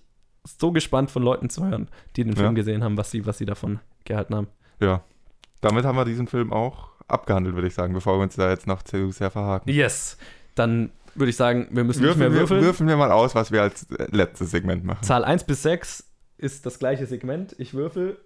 so 0.58 0.72
gespannt 0.72 1.12
von 1.12 1.24
Leuten 1.24 1.50
zu 1.50 1.66
hören, 1.66 1.90
die 2.16 2.24
den 2.24 2.36
Film 2.36 2.48
ja. 2.48 2.54
gesehen 2.54 2.84
haben, 2.84 2.98
was 2.98 3.12
sie, 3.12 3.26
was 3.26 3.38
sie 3.38 3.46
davon 3.46 3.80
gehalten 4.06 4.36
haben. 4.36 4.48
Ja. 4.80 5.04
Damit 5.62 5.86
haben 5.86 5.98
wir 5.98 6.06
diesen 6.06 6.28
Film 6.28 6.54
auch 6.54 6.90
abgehandelt, 7.08 7.56
würde 7.56 7.68
ich 7.68 7.74
sagen, 7.74 7.94
bevor 7.94 8.18
wir 8.18 8.24
uns 8.24 8.36
da 8.36 8.50
jetzt 8.50 8.68
noch 8.68 8.84
zu 8.84 9.12
sehr 9.12 9.32
verhaken. 9.32 9.70
Yes. 9.70 10.18
Dann 10.56 10.92
würde 11.16 11.32
ich 11.32 11.36
sagen, 11.36 11.68
wir 11.72 11.84
müssen 11.84 12.02
würfeln, 12.02 12.20
nicht 12.20 12.30
mehr 12.30 12.40
würfeln. 12.40 12.62
Wir, 12.62 12.68
würfeln 12.68 12.90
wir 12.90 12.98
mal 12.98 13.12
aus, 13.12 13.36
was 13.36 13.52
wir 13.52 13.62
als 13.62 13.88
letztes 14.12 14.52
Segment 14.52 14.86
machen. 14.86 15.04
Zahl 15.04 15.24
1 15.24 15.44
bis 15.44 15.64
6 15.64 16.06
ist 16.38 16.66
das 16.66 16.80
gleiche 16.80 17.06
Segment. 17.06 17.56
Ich 17.58 17.74
würfel. 17.74 18.18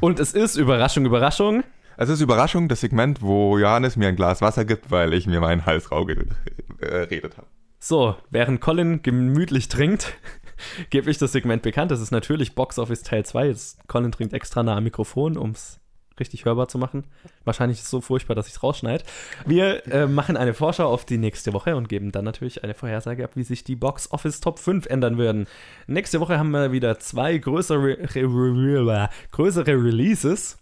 Und 0.00 0.18
es 0.18 0.32
ist 0.32 0.56
Überraschung, 0.56 1.04
Überraschung. 1.04 1.62
Es 1.98 2.08
ist 2.08 2.22
Überraschung, 2.22 2.68
das 2.68 2.80
Segment, 2.80 3.20
wo 3.20 3.58
Johannes 3.58 3.96
mir 3.96 4.08
ein 4.08 4.16
Glas 4.16 4.40
Wasser 4.40 4.64
gibt, 4.64 4.90
weil 4.90 5.12
ich 5.12 5.26
mir 5.26 5.40
meinen 5.40 5.66
Hals 5.66 5.90
rau 5.90 6.06
geredet 6.78 7.36
habe. 7.36 7.46
So, 7.82 8.14
während 8.28 8.60
Colin 8.60 9.02
gemütlich 9.02 9.68
trinkt, 9.68 10.12
gebe 10.90 11.10
ich 11.10 11.16
das 11.16 11.32
Segment 11.32 11.62
bekannt. 11.62 11.90
Das 11.90 12.00
ist 12.02 12.10
natürlich 12.10 12.54
Box 12.54 12.78
Office 12.78 13.02
Teil 13.02 13.24
2. 13.24 13.46
Jetzt 13.46 13.88
Colin 13.88 14.12
trinkt 14.12 14.34
extra 14.34 14.62
nah 14.62 14.76
am 14.76 14.84
Mikrofon, 14.84 15.38
um 15.38 15.52
es 15.52 15.80
richtig 16.20 16.44
hörbar 16.44 16.68
zu 16.68 16.76
machen. 16.76 17.04
Wahrscheinlich 17.44 17.78
ist 17.78 17.84
es 17.84 17.90
so 17.90 18.02
furchtbar, 18.02 18.34
dass 18.34 18.46
ich 18.46 18.52
es 18.52 18.62
rausschneide. 18.62 19.02
Wir 19.46 19.86
äh, 19.86 20.06
machen 20.06 20.36
eine 20.36 20.52
Vorschau 20.52 20.92
auf 20.92 21.06
die 21.06 21.16
nächste 21.16 21.54
Woche 21.54 21.74
und 21.74 21.88
geben 21.88 22.12
dann 22.12 22.26
natürlich 22.26 22.62
eine 22.62 22.74
Vorhersage 22.74 23.24
ab, 23.24 23.30
wie 23.34 23.44
sich 23.44 23.64
die 23.64 23.76
Box 23.76 24.12
Office 24.12 24.40
Top 24.40 24.58
5 24.58 24.84
ändern 24.84 25.16
würden. 25.16 25.46
Nächste 25.86 26.20
Woche 26.20 26.38
haben 26.38 26.50
wir 26.50 26.72
wieder 26.72 26.98
zwei 26.98 27.38
größere, 27.38 27.96
größere 29.32 29.72
Releases. 29.72 30.58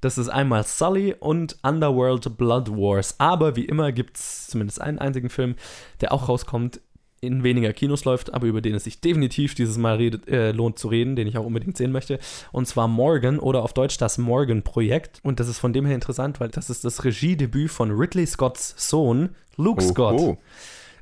Das 0.00 0.18
ist 0.18 0.28
einmal 0.28 0.64
Sully 0.64 1.14
und 1.18 1.56
Underworld 1.62 2.36
Blood 2.36 2.70
Wars. 2.70 3.16
Aber 3.18 3.56
wie 3.56 3.64
immer 3.64 3.92
gibt 3.92 4.16
es 4.16 4.46
zumindest 4.48 4.80
einen 4.80 4.98
einzigen 4.98 5.30
Film, 5.30 5.56
der 6.00 6.12
auch 6.12 6.28
rauskommt, 6.28 6.80
in 7.20 7.42
weniger 7.42 7.72
Kinos 7.72 8.04
läuft, 8.04 8.32
aber 8.32 8.46
über 8.46 8.60
den 8.60 8.74
es 8.74 8.84
sich 8.84 9.00
definitiv 9.00 9.54
dieses 9.54 9.76
Mal 9.76 9.96
redet, 9.96 10.28
äh, 10.28 10.52
lohnt 10.52 10.78
zu 10.78 10.88
reden, 10.88 11.16
den 11.16 11.26
ich 11.26 11.36
auch 11.36 11.44
unbedingt 11.44 11.76
sehen 11.76 11.90
möchte. 11.90 12.18
Und 12.52 12.66
zwar 12.68 12.86
Morgan 12.86 13.38
oder 13.40 13.62
auf 13.62 13.72
Deutsch 13.72 13.98
das 13.98 14.18
Morgan-Projekt. 14.18 15.20
Und 15.24 15.40
das 15.40 15.48
ist 15.48 15.58
von 15.58 15.72
dem 15.72 15.84
her 15.84 15.94
interessant, 15.94 16.38
weil 16.38 16.48
das 16.48 16.70
ist 16.70 16.84
das 16.84 17.04
Regiedebüt 17.04 17.70
von 17.70 17.90
Ridley 17.90 18.26
Scotts 18.26 18.74
Sohn, 18.76 19.30
Luke 19.56 19.82
Scott. 19.82 20.20
Oh. 20.20 20.38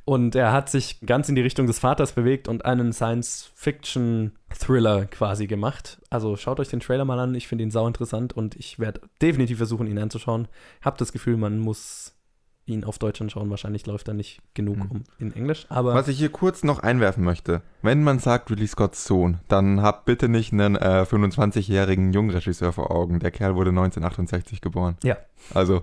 Und 0.07 0.35
er 0.37 0.53
hat 0.53 0.71
sich 0.71 1.01
ganz 1.01 1.29
in 1.29 1.35
die 1.35 1.43
Richtung 1.43 1.67
des 1.67 1.81
Vaters 1.81 2.13
bewegt 2.13 2.47
und 2.47 2.65
einen 2.65 2.93
Science-Fiction-Thriller 2.93 5.07
quasi 5.07 5.49
gemacht. 5.49 6.01
Also 6.11 6.37
schaut 6.37 6.61
euch 6.61 6.69
den 6.69 6.79
Trailer 6.79 7.05
mal 7.05 7.19
an. 7.19 7.35
Ich 7.35 7.49
finde 7.49 7.65
ihn 7.65 7.73
sau 7.73 7.89
interessant 7.89 8.33
und 8.33 8.55
ich 8.55 8.79
werde 8.79 9.01
definitiv 9.21 9.57
versuchen, 9.59 9.89
ihn 9.89 9.99
anzuschauen. 9.99 10.47
Hab 10.81 10.97
das 10.97 11.11
Gefühl, 11.11 11.37
man 11.37 11.59
muss 11.59 12.16
ihn 12.67 12.85
auf 12.85 12.99
Deutsch 12.99 13.21
anschauen. 13.21 13.49
Wahrscheinlich 13.51 13.87
läuft 13.87 14.09
er 14.09 14.15
nicht 14.15 14.41
genug 14.55 14.77
hm. 14.77 14.91
um 14.91 15.05
in 15.19 15.35
Englisch. 15.35 15.67
Aber 15.69 15.95
Was 15.95 16.09
ich 16.09 16.19
hier 16.19 16.29
kurz 16.29 16.65
noch 16.65 16.81
einwerfen 16.81 17.25
möchte, 17.25 17.63
wenn 17.83 18.03
man 18.03 18.19
sagt 18.19 18.51
Ridley 18.51 18.67
Scotts 18.67 19.05
Sohn, 19.05 19.39
dann 19.49 19.81
habt 19.83 20.05
bitte 20.05 20.29
nicht 20.29 20.53
einen 20.53 20.77
äh, 20.77 21.07
25-jährigen 21.09 22.13
Jungregisseur 22.13 22.73
vor 22.73 22.91
Augen. 22.91 23.21
Der 23.21 23.31
Kerl 23.31 23.55
wurde 23.55 23.71
1968 23.71 24.61
geboren. 24.61 24.97
Ja. 25.03 25.17
Also 25.55 25.83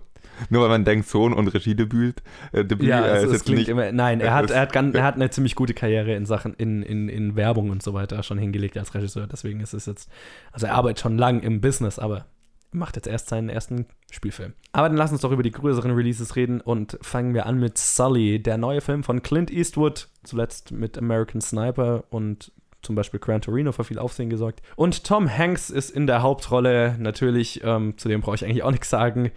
nur 0.50 0.64
weil 0.64 0.70
man 0.70 0.86
denkt, 0.86 1.08
Sohn 1.08 1.34
und 1.34 1.48
Regiedebüt. 1.48 2.22
Äh, 2.52 2.66
Debüt, 2.66 2.88
ja, 2.88 3.06
äh, 3.06 3.26
ist 3.26 3.32
jetzt 3.32 3.50
nicht, 3.50 3.70
immer, 3.70 3.92
nein, 3.92 4.20
er 4.20 4.34
hat, 4.34 4.52
er, 4.52 4.62
hat 4.62 4.74
ganz, 4.74 4.96
er 4.96 5.04
hat 5.04 5.16
eine 5.16 5.30
ziemlich 5.32 5.56
gute 5.56 5.74
Karriere 5.74 6.16
in 6.16 6.26
Sachen, 6.26 6.54
in, 6.56 6.82
in, 6.84 7.10
in 7.10 7.36
Werbung 7.36 7.70
und 7.70 7.84
so 7.84 7.94
weiter 7.94 8.24
schon 8.24 8.38
hingelegt 8.38 8.78
als 8.78 8.94
Regisseur. 8.94 9.28
Deswegen 9.28 9.60
ist 9.60 9.74
es 9.74 9.86
jetzt, 9.86 10.10
also 10.52 10.66
er 10.66 10.74
arbeitet 10.74 11.00
schon 11.00 11.18
lang 11.18 11.42
im 11.42 11.62
Business, 11.62 12.00
aber 12.00 12.26
macht 12.74 12.96
jetzt 12.96 13.08
erst 13.08 13.30
seinen 13.30 13.50
ersten 13.50 13.86
Spielfilm. 14.12 14.54
Aber 14.72 14.88
dann 14.88 14.98
lass 14.98 15.12
uns 15.12 15.22
doch 15.22 15.32
über 15.32 15.44
die 15.44 15.52
größeren 15.52 15.92
Releases 15.92 16.36
reden 16.36 16.62
und 16.62 16.98
fangen 17.02 17.34
wir 17.34 17.46
an 17.46 17.60
mit 17.60 17.78
Sully, 17.78 18.42
der 18.42 18.58
neue 18.58 18.82
Film 18.82 19.04
von 19.04 19.22
Clint 19.22 19.52
Eastwood, 19.52 20.10
zuletzt 20.24 20.72
mit 20.72 20.98
American 20.98 21.42
Sniper 21.42 22.04
und 22.10 22.52
zum 22.82 22.96
Beispiel 22.96 23.20
Gran 23.20 23.42
Torino 23.42 23.72
für 23.72 23.84
viel 23.86 24.00
Aufsehen 24.00 24.30
gesorgt. 24.30 24.62
Und 24.76 25.06
Tom 25.06 25.30
Hanks 25.30 25.70
ist 25.70 25.90
in 25.90 26.06
der 26.06 26.22
Hauptrolle 26.22 26.96
natürlich, 27.00 27.62
ähm, 27.64 27.98
zu 27.98 28.10
dem 28.10 28.22
brauche 28.22 28.36
ich 28.36 28.44
eigentlich 28.44 28.64
auch 28.64 28.72
nichts 28.72 28.90
sagen 28.90 29.32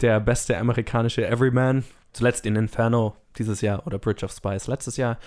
der 0.00 0.20
beste 0.20 0.56
amerikanische 0.58 1.26
Everyman. 1.26 1.84
Zuletzt 2.18 2.46
in 2.46 2.56
Inferno 2.56 3.14
dieses 3.38 3.60
Jahr 3.60 3.86
oder 3.86 4.00
Bridge 4.00 4.24
of 4.24 4.32
Spies 4.32 4.66
letztes 4.66 4.96
Jahr. 4.96 5.18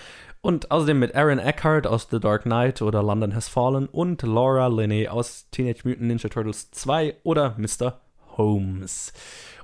Und 0.42 0.70
außerdem 0.70 0.98
mit 0.98 1.14
Aaron 1.14 1.38
Eckhart 1.38 1.86
aus 1.86 2.08
The 2.10 2.20
Dark 2.20 2.42
Knight 2.42 2.82
oder 2.82 3.02
London 3.02 3.34
Has 3.34 3.48
Fallen 3.48 3.86
und 3.86 4.20
Laura 4.20 4.66
Linney 4.66 5.08
aus 5.08 5.48
Teenage 5.52 5.88
Mutant 5.88 6.08
Ninja 6.08 6.28
Turtles 6.28 6.70
2 6.70 7.16
oder 7.22 7.56
Mr. 7.56 8.01
Holmes. 8.36 9.12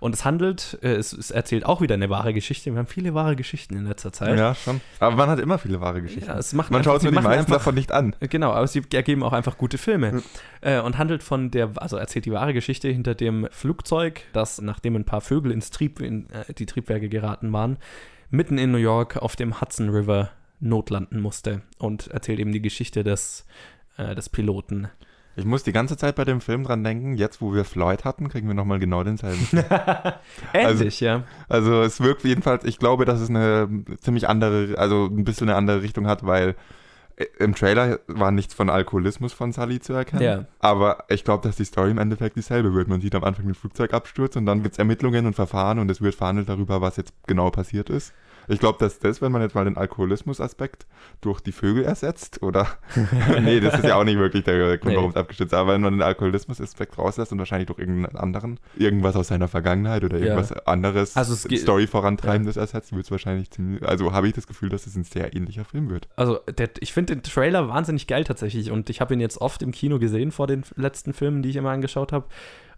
Und 0.01 0.15
es 0.15 0.25
handelt, 0.25 0.79
äh, 0.83 0.95
es, 0.95 1.13
es, 1.13 1.31
erzählt 1.31 1.65
auch 1.65 1.81
wieder 1.81 1.95
eine 1.95 2.09
wahre 2.09 2.33
Geschichte. 2.33 2.71
Wir 2.71 2.79
haben 2.79 2.87
viele 2.87 3.15
wahre 3.15 3.37
Geschichten 3.37 3.77
in 3.77 3.87
letzter 3.87 4.13
Zeit. 4.13 4.39
Ja, 4.39 4.55
schon. 4.55 4.81
Aber 5.01 5.17
man 5.17 5.29
hat 5.29 5.41
immer 5.41 5.59
viele 5.59 5.81
wahre 5.81 6.03
Geschichten. 6.03 6.29
Ja, 6.29 6.35
man 6.35 6.67
einfach, 6.67 6.85
schaut 6.85 7.01
sich 7.01 7.11
die 7.11 7.15
meisten 7.15 7.31
einfach, 7.31 7.55
davon 7.55 7.75
nicht 7.75 7.93
an. 7.93 8.15
Genau, 8.21 8.53
aber 8.53 8.67
sie 8.67 8.83
ergeben 8.93 9.23
auch 9.23 9.33
einfach 9.33 9.59
gute 9.59 9.79
Filme. 9.79 10.13
Mhm. 10.13 10.23
Äh, 10.61 10.81
und 10.81 10.99
handelt 10.99 11.23
von 11.23 11.51
der, 11.51 11.71
also 11.77 11.97
erzählt 11.97 12.27
die 12.27 12.33
wahre 12.33 12.55
Geschichte 12.55 12.89
hinter 12.89 13.15
dem 13.15 13.49
Flugzeug, 13.51 14.23
das, 14.33 14.61
nachdem 14.61 14.97
ein 14.97 15.05
paar 15.05 15.21
Vögel 15.21 15.51
ins 15.53 15.71
Trieb, 15.71 16.01
in 16.01 16.31
äh, 16.31 16.53
die 16.55 16.67
Triebwerke 16.67 17.09
geraten 17.09 17.53
waren, 17.53 17.79
mitten 18.31 18.59
in 18.59 18.71
New 18.71 18.79
York 18.79 19.17
auf 19.17 19.37
dem 19.37 19.61
Hudson 19.61 19.89
River 19.89 20.31
notlanden 20.61 21.21
musste. 21.21 21.63
Und 21.79 22.09
erzählt 22.09 22.39
eben 22.39 22.53
die 22.53 22.63
Geschichte 22.63 23.03
des, 23.03 23.47
äh, 23.97 24.15
des 24.15 24.29
Piloten. 24.29 24.89
Ich 25.39 25.45
muss 25.45 25.63
die 25.63 25.73
ganze 25.73 25.97
Zeit 25.97 26.17
bei 26.17 26.25
dem 26.25 26.41
Film 26.41 26.65
dran 26.65 26.83
denken, 26.83 27.15
jetzt 27.15 27.41
wo 27.41 27.55
wir 27.55 27.65
Floyd 27.65 28.05
hatten, 28.05 28.29
kriegen 28.29 28.49
wir 28.49 28.55
nochmal 28.55 28.81
genau 28.81 29.05
denselben. 29.05 29.47
Ähnlich, 29.53 29.73
also, 30.53 30.85
ja. 30.85 31.23
Also 31.49 31.83
es 31.83 32.01
wirkt 32.01 32.25
jedenfalls, 32.25 32.65
ich 32.65 32.81
glaube, 32.81 33.05
dass 33.05 33.21
es 33.21 33.31
eine 33.31 33.69
ziemlich 34.01 34.29
andere, 34.29 34.77
also 34.77 35.07
ein 35.07 35.23
bisschen 35.23 35.49
eine 35.49 35.57
andere 35.57 35.83
Richtung 35.83 36.09
hat, 36.09 36.27
weil 36.27 36.57
äh, 37.15 37.27
im 37.39 37.55
Trailer 37.55 38.01
war 38.09 38.33
nichts 38.33 38.53
von 38.53 38.69
Alkoholismus 38.69 39.33
von 39.33 39.53
Sully 39.53 39.79
zu 39.79 39.93
erkennen. 39.93 40.23
Ja. 40.23 40.45
Aber 40.59 41.05
ich 41.09 41.23
glaube, 41.23 41.47
dass 41.47 41.55
die 41.55 41.65
Story 41.65 41.93
im 41.93 41.99
Endeffekt 41.99 42.35
dieselbe 42.35 42.75
wird. 42.75 42.89
Man 42.89 43.01
sieht 43.01 43.15
am 43.15 43.23
Anfang 43.23 43.47
den 43.47 43.55
Flugzeugabsturz 43.55 44.35
und 44.35 44.45
dann 44.45 44.65
gibt 44.65 44.75
es 44.75 44.79
Ermittlungen 44.81 45.25
und 45.25 45.35
Verfahren 45.35 45.79
und 45.79 45.89
es 45.89 46.01
wird 46.01 46.17
verhandelt 46.17 46.49
darüber, 46.49 46.81
was 46.81 46.97
jetzt 46.97 47.13
genau 47.29 47.51
passiert 47.51 47.91
ist. 47.91 48.13
Ich 48.49 48.61
glaube, 48.61 48.79
dass 48.79 48.99
das, 48.99 49.21
wenn 49.21 49.33
man 49.33 49.43
jetzt 49.43 49.55
mal 49.55 49.65
den 49.65 49.77
Alkoholismus-Aspekt 49.77 50.87
durch 51.21 51.41
die 51.41 51.53
Vögel 51.53 51.85
ersetzt, 51.85 52.43
oder? 52.43 52.67
nee, 53.41 53.61
das 53.61 53.75
ist 53.75 53.85
ja 53.85 53.97
auch 53.97 54.05
nicht 54.05 54.19
wirklich 54.19 54.45
der 54.45 54.79
Grund, 54.79 54.97
warum 54.97 55.11
es 55.11 55.17
abgestürzt 55.17 55.53
ist. 55.53 55.59
Aber 55.59 55.75
wenn 55.75 55.81
man 55.81 55.95
den 55.95 56.03
Alkoholismus-Aspekt 56.03 56.99
rauslässt 56.99 57.33
und 57.33 57.39
wahrscheinlich 57.39 57.67
durch 57.67 57.79
irgendeinen 57.79 58.17
anderen, 58.17 58.61
irgendwas 58.77 59.17
aus 59.17 59.29
seiner 59.29 59.49
Vergangenheit 59.49 60.05
oder 60.05 60.19
irgendwas 60.19 60.51
ja. 60.51 60.63
anderes, 60.65 61.17
also 61.17 61.35
Story 61.35 61.87
vorantreibendes 61.87 62.57
ja. 62.57 62.63
ersetzt, 62.63 62.93
wird 62.93 63.05
es 63.05 63.11
wahrscheinlich 63.11 63.51
ziemlich. 63.51 63.83
Also 63.83 64.13
habe 64.13 64.29
ich 64.29 64.35
das 64.35 64.47
Gefühl, 64.47 64.69
dass 64.69 64.87
es 64.87 64.97
ein 64.97 65.05
sehr 65.05 65.35
ähnlicher 65.35 65.65
Film 65.65 65.91
wird. 65.91 66.09
Also, 66.17 66.39
der, 66.57 66.71
ich 66.81 66.93
finde 66.93 67.15
den 67.15 67.23
Trailer 67.23 67.69
wahnsinnig 67.69 68.07
geil 68.07 68.25
tatsächlich 68.25 68.71
und 68.71 68.91
ich 68.91 69.01
habe 69.01 69.15
ihn 69.15 69.21
jetzt 69.21 69.41
oft 69.41 69.63
im 69.63 69.73
Kino 69.73 69.99
gesehen 69.99 70.33
vor 70.33 70.47
den 70.47 70.65
letzten 70.77 71.13
Filmen, 71.13 71.43
die 71.43 71.51
ich 71.51 71.57
immer 71.57 71.71
angeschaut 71.71 72.13
habe. 72.13 72.27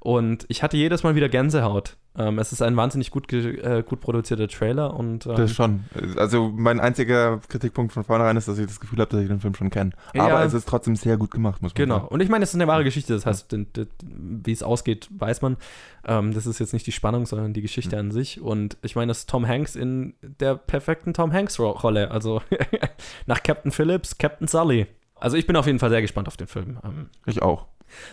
Und 0.00 0.46
ich 0.48 0.62
hatte 0.62 0.78
jedes 0.78 1.02
Mal 1.02 1.14
wieder 1.14 1.28
Gänsehaut. 1.28 1.98
Ähm, 2.16 2.38
es 2.38 2.52
ist 2.52 2.62
ein 2.62 2.74
wahnsinnig 2.76 3.10
gut, 3.10 3.30
äh, 3.32 3.84
gut 3.86 4.00
produzierter 4.00 4.48
Trailer 4.48 4.94
und. 4.94 5.26
Ähm, 5.26 5.36
das 5.36 5.52
schon. 5.52 5.84
Also 6.16 6.50
mein 6.52 6.80
einziger 6.80 7.38
Kritikpunkt 7.48 7.92
von 7.92 8.02
vornherein 8.02 8.36
ist, 8.36 8.48
dass 8.48 8.58
ich 8.58 8.66
das 8.66 8.80
Gefühl 8.80 8.98
habe, 8.98 9.10
dass 9.10 9.20
ich 9.20 9.28
den 9.28 9.40
Film 9.40 9.54
schon 9.54 9.68
kenne. 9.68 9.90
Ja, 10.14 10.24
Aber 10.24 10.42
es 10.42 10.54
ist 10.54 10.66
trotzdem 10.66 10.96
sehr 10.96 11.18
gut 11.18 11.30
gemacht, 11.30 11.60
muss 11.60 11.72
man 11.72 11.74
genau. 11.74 11.94
sagen. 11.96 12.06
Genau. 12.06 12.14
Und 12.14 12.20
ich 12.22 12.30
meine, 12.30 12.42
es 12.42 12.50
ist 12.50 12.54
eine 12.54 12.66
wahre 12.66 12.82
Geschichte. 12.82 13.12
Das 13.12 13.26
heißt, 13.26 13.54
wie 14.02 14.52
es 14.52 14.62
ausgeht, 14.62 15.08
weiß 15.10 15.42
man. 15.42 15.58
Ähm, 16.06 16.32
das 16.32 16.46
ist 16.46 16.58
jetzt 16.58 16.72
nicht 16.72 16.86
die 16.86 16.92
Spannung, 16.92 17.26
sondern 17.26 17.52
die 17.52 17.62
Geschichte 17.62 17.96
mhm. 17.96 18.00
an 18.00 18.10
sich. 18.10 18.40
Und 18.40 18.78
ich 18.80 18.96
meine, 18.96 19.10
das 19.10 19.18
ist 19.18 19.30
Tom 19.30 19.46
Hanks 19.46 19.76
in 19.76 20.14
der 20.22 20.56
perfekten 20.56 21.12
Tom 21.12 21.30
Hanks-Rolle. 21.30 22.10
Also 22.10 22.40
nach 23.26 23.42
Captain 23.42 23.70
Phillips, 23.70 24.16
Captain 24.16 24.48
Sully. 24.48 24.86
Also 25.14 25.36
ich 25.36 25.46
bin 25.46 25.56
auf 25.56 25.66
jeden 25.66 25.78
Fall 25.78 25.90
sehr 25.90 26.00
gespannt 26.00 26.26
auf 26.26 26.38
den 26.38 26.46
Film. 26.46 26.78
Ähm, 26.82 27.10
ich 27.26 27.42
auch. 27.42 27.66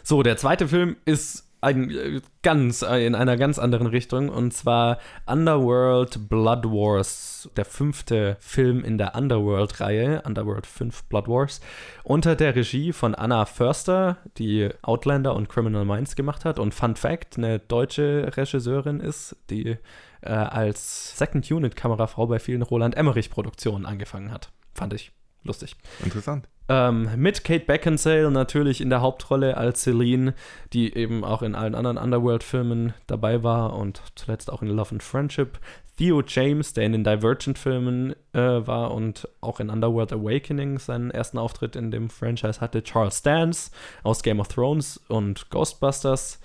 So, 0.04 0.22
der 0.22 0.38
zweite 0.38 0.68
Film 0.68 0.98
ist 1.06 1.47
ein, 1.62 1.90
äh, 1.90 2.22
ganz 2.44 2.82
äh, 2.82 3.06
in 3.06 3.16
einer 3.16 3.38
ganz 3.38 3.60
anderen 3.60 3.88
Richtung 3.88 4.30
und 4.30 4.54
zwar 4.54 5.00
Underworld 5.26 6.30
Blood 6.30 6.66
Wars, 6.66 7.50
der 7.56 7.66
fünfte 7.66 8.38
Film 8.40 8.84
in 8.84 8.98
der 8.98 9.16
Underworld-Reihe, 9.16 10.22
Underworld 10.24 10.66
5 10.66 11.06
Blood 11.06 11.28
Wars, 11.28 11.62
unter 12.04 12.36
der 12.36 12.56
Regie 12.56 12.94
von 12.94 13.16
Anna 13.16 13.46
Förster, 13.46 14.18
die 14.38 14.70
Outlander 14.82 15.36
und 15.36 15.50
Criminal 15.50 15.86
Minds 15.86 16.16
gemacht 16.16 16.46
hat 16.46 16.60
und 16.60 16.74
Fun 16.74 16.96
Fact, 16.96 17.38
eine 17.38 17.60
deutsche 17.60 18.32
Regisseurin 18.36 19.00
ist, 19.00 19.36
die 19.50 19.78
äh, 20.22 20.30
als 20.30 21.18
Second 21.18 21.50
Unit 21.50 21.76
Kamerafrau 21.76 22.28
bei 22.28 22.40
vielen 22.40 22.62
Roland 22.62 22.96
Emmerich 22.96 23.30
Produktionen 23.30 23.86
angefangen 23.86 24.32
hat. 24.32 24.52
Fand 24.74 24.94
ich 24.94 25.12
lustig. 25.44 25.76
Interessant. 26.04 26.48
Ähm, 26.70 27.10
mit 27.16 27.44
Kate 27.44 27.66
Beckinsale 27.66 28.30
natürlich 28.30 28.82
in 28.82 28.90
der 28.90 29.02
Hauptrolle 29.02 29.56
als 29.56 29.84
Celine, 29.84 30.34
die 30.74 30.94
eben 30.96 31.24
auch 31.24 31.42
in 31.42 31.56
allen 31.56 31.76
anderen 31.76 31.98
Underworld-Filmen 31.98 32.94
dabei 33.08 33.42
war 33.44 33.74
und 33.74 34.02
zuletzt 34.16 34.52
auch 34.52 34.62
in 34.62 34.68
Love 34.68 34.92
and 34.92 35.04
Friendship. 35.04 35.60
Theo 35.98 36.22
James, 36.26 36.74
der 36.74 36.86
in 36.86 36.92
den 36.92 37.04
Divergent-Filmen 37.04 38.16
äh, 38.34 38.40
war 38.40 38.92
und 38.92 39.28
auch 39.42 39.60
in 39.60 39.70
Underworld 39.70 40.14
Awakening 40.14 40.78
seinen 40.78 41.10
ersten 41.10 41.40
Auftritt 41.40 41.76
in 41.76 41.90
dem 41.90 42.10
Franchise 42.10 42.62
hatte. 42.62 42.84
Charles 42.84 43.24
Dance 43.24 43.72
aus 44.04 44.22
Game 44.22 44.40
of 44.40 44.50
Thrones 44.50 44.98
und 45.08 45.50
Ghostbusters. 45.50 46.40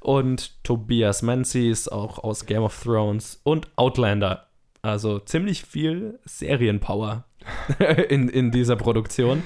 Und 0.00 0.62
Tobias 0.62 1.22
Menzies, 1.22 1.88
auch 1.88 2.18
aus 2.18 2.46
Game 2.46 2.62
of 2.62 2.82
Thrones 2.82 3.40
und 3.44 3.68
Outlander. 3.76 4.46
Also 4.82 5.18
ziemlich 5.18 5.64
viel 5.64 6.20
Serienpower 6.24 7.24
in, 8.08 8.28
in 8.28 8.50
dieser 8.50 8.76
Produktion. 8.76 9.42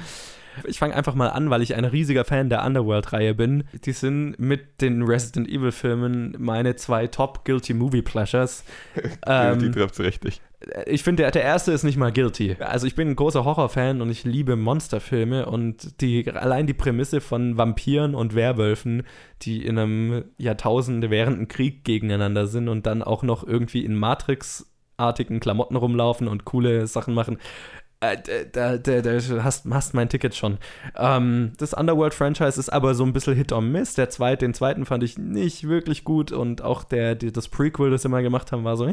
Ich 0.64 0.78
fange 0.78 0.94
einfach 0.94 1.14
mal 1.14 1.28
an, 1.28 1.50
weil 1.50 1.62
ich 1.62 1.74
ein 1.74 1.84
riesiger 1.84 2.24
Fan 2.24 2.50
der 2.50 2.64
Underworld-Reihe 2.64 3.34
bin. 3.34 3.64
Die 3.84 3.92
sind 3.92 4.38
mit 4.38 4.80
den 4.80 5.02
Resident 5.02 5.48
Evil-Filmen 5.48 6.36
meine 6.38 6.76
zwei 6.76 7.06
Top 7.06 7.44
Guilty 7.44 7.74
Movie 7.74 8.02
Pleasures. 8.02 8.64
ähm, 9.26 9.58
die 9.58 9.70
trifft 9.70 9.98
richtig. 10.00 10.40
Ich 10.86 11.02
finde, 11.02 11.24
der, 11.24 11.32
der 11.32 11.42
erste 11.42 11.72
ist 11.72 11.82
nicht 11.82 11.96
mal 11.96 12.12
guilty. 12.12 12.56
Also 12.60 12.86
ich 12.86 12.94
bin 12.94 13.08
ein 13.08 13.16
großer 13.16 13.44
Horrorfan 13.44 14.00
und 14.00 14.10
ich 14.10 14.22
liebe 14.24 14.54
Monsterfilme 14.54 15.46
und 15.46 16.00
die, 16.00 16.30
allein 16.30 16.68
die 16.68 16.74
Prämisse 16.74 17.20
von 17.20 17.56
Vampiren 17.56 18.14
und 18.14 18.34
Werwölfen, 18.36 19.02
die 19.42 19.66
in 19.66 19.78
einem 19.78 20.24
Jahrtausende 20.38 21.10
währenden 21.10 21.48
Krieg 21.48 21.84
gegeneinander 21.84 22.46
sind 22.46 22.68
und 22.68 22.86
dann 22.86 23.02
auch 23.02 23.24
noch 23.24 23.44
irgendwie 23.44 23.84
in 23.84 23.96
Matrix 23.96 24.72
artigen 24.96 25.40
Klamotten 25.40 25.76
rumlaufen 25.76 26.28
und 26.28 26.44
coole 26.44 26.86
Sachen 26.86 27.14
machen. 27.14 27.38
Äh, 28.02 28.16
da, 28.50 28.78
da, 28.78 29.00
da, 29.00 29.44
hast, 29.44 29.64
hast 29.70 29.94
mein 29.94 30.08
Ticket 30.08 30.34
schon. 30.34 30.58
Ähm, 30.96 31.52
das 31.58 31.72
Underworld-Franchise 31.72 32.58
ist 32.58 32.68
aber 32.68 32.94
so 32.94 33.04
ein 33.04 33.12
bisschen 33.12 33.36
Hit 33.36 33.52
or 33.52 33.62
Miss. 33.62 33.94
Der 33.94 34.10
zweite, 34.10 34.44
den 34.44 34.54
zweiten 34.54 34.84
fand 34.86 35.04
ich 35.04 35.18
nicht 35.18 35.68
wirklich 35.68 36.02
gut 36.02 36.32
und 36.32 36.62
auch 36.62 36.82
der, 36.82 37.14
die, 37.14 37.30
das 37.30 37.48
Prequel, 37.48 37.90
das 37.90 38.02
sie 38.02 38.08
mal 38.08 38.24
gemacht 38.24 38.50
haben, 38.50 38.64
war 38.64 38.76
so. 38.76 38.92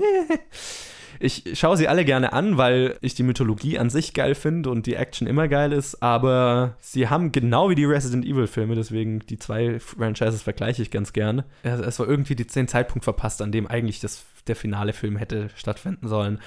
ich 1.20 1.44
schaue 1.56 1.76
sie 1.76 1.88
alle 1.88 2.06
gerne 2.06 2.34
an, 2.34 2.60
weil 2.60 2.98
ich 3.02 3.16
die 3.16 3.24
Mythologie 3.24 3.80
an 3.80 3.90
sich 3.90 4.14
geil 4.14 4.36
finde 4.36 4.70
und 4.70 4.86
die 4.86 4.94
Action 4.94 5.26
immer 5.26 5.48
geil 5.48 5.74
ist, 5.74 6.04
aber 6.04 6.76
sie 6.80 7.10
haben 7.10 7.32
genau 7.32 7.72
wie 7.72 7.76
die 7.76 7.86
Resident 7.86 8.26
Evil-Filme, 8.26 8.76
deswegen 8.76 9.22
die 9.22 9.40
zwei 9.40 9.80
Franchises 9.80 10.44
vergleiche 10.44 10.84
ich 10.84 10.92
ganz 10.92 11.14
gern. 11.14 11.42
Es 11.64 11.98
war 11.98 12.08
irgendwie 12.08 12.36
den 12.36 12.68
Zeitpunkt 12.68 13.06
verpasst, 13.06 13.42
an 13.42 13.52
dem 13.52 13.66
eigentlich 13.66 14.02
das, 14.02 14.24
der 14.46 14.56
finale 14.56 14.94
Film 14.94 15.18
hätte 15.18 15.50
stattfinden 15.56 16.08
sollen 16.08 16.40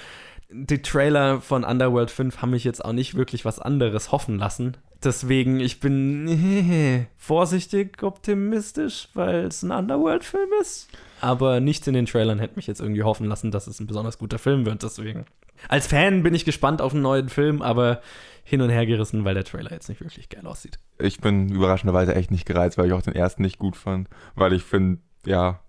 die 0.53 0.81
Trailer 0.81 1.41
von 1.41 1.63
Underworld 1.63 2.11
5 2.11 2.41
haben 2.41 2.51
mich 2.51 2.63
jetzt 2.63 2.83
auch 2.83 2.93
nicht 2.93 3.15
wirklich 3.15 3.45
was 3.45 3.59
anderes 3.59 4.11
hoffen 4.11 4.37
lassen. 4.37 4.77
Deswegen, 5.03 5.59
ich 5.59 5.79
bin 5.79 7.07
vorsichtig 7.17 8.03
optimistisch, 8.03 9.09
weil 9.13 9.45
es 9.45 9.63
ein 9.63 9.71
Underworld-Film 9.71 10.49
ist. 10.61 10.87
Aber 11.19 11.59
nichts 11.59 11.87
in 11.87 11.93
den 11.93 12.05
Trailern 12.05 12.39
hätte 12.39 12.55
mich 12.55 12.67
jetzt 12.67 12.79
irgendwie 12.79 13.03
hoffen 13.03 13.27
lassen, 13.27 13.51
dass 13.51 13.67
es 13.67 13.79
ein 13.79 13.87
besonders 13.87 14.17
guter 14.17 14.39
Film 14.39 14.65
wird. 14.65 14.83
Deswegen. 14.83 15.25
Als 15.67 15.87
Fan 15.87 16.23
bin 16.23 16.35
ich 16.35 16.45
gespannt 16.45 16.81
auf 16.81 16.93
einen 16.93 17.01
neuen 17.01 17.29
Film, 17.29 17.61
aber 17.61 18.01
hin 18.43 18.61
und 18.61 18.69
her 18.69 18.85
gerissen, 18.85 19.25
weil 19.25 19.33
der 19.33 19.45
Trailer 19.45 19.71
jetzt 19.71 19.89
nicht 19.89 20.01
wirklich 20.01 20.29
geil 20.29 20.45
aussieht. 20.45 20.79
Ich 20.99 21.19
bin 21.19 21.49
überraschenderweise 21.49 22.15
echt 22.15 22.31
nicht 22.31 22.45
gereizt, 22.45 22.77
weil 22.77 22.87
ich 22.87 22.93
auch 22.93 23.01
den 23.01 23.15
ersten 23.15 23.41
nicht 23.41 23.57
gut 23.57 23.75
fand. 23.75 24.09
Weil 24.35 24.53
ich 24.53 24.63
finde, 24.63 24.99
ja, 25.25 25.59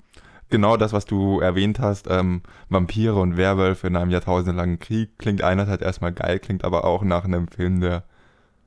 genau 0.50 0.76
das, 0.76 0.92
was 0.92 1.04
du 1.04 1.40
erwähnt 1.40 1.78
hast, 1.78 2.06
ähm, 2.08 2.42
Vampire 2.68 3.16
und 3.16 3.36
Werwölfe 3.36 3.86
in 3.86 3.96
einem 3.96 4.10
jahrtausendelangen 4.10 4.78
Krieg, 4.78 5.18
klingt 5.18 5.42
einerseits 5.42 5.82
erstmal 5.82 6.12
geil, 6.12 6.38
klingt 6.38 6.64
aber 6.64 6.84
auch 6.84 7.02
nach 7.02 7.24
einem 7.24 7.48
Film, 7.48 7.80
der 7.80 8.04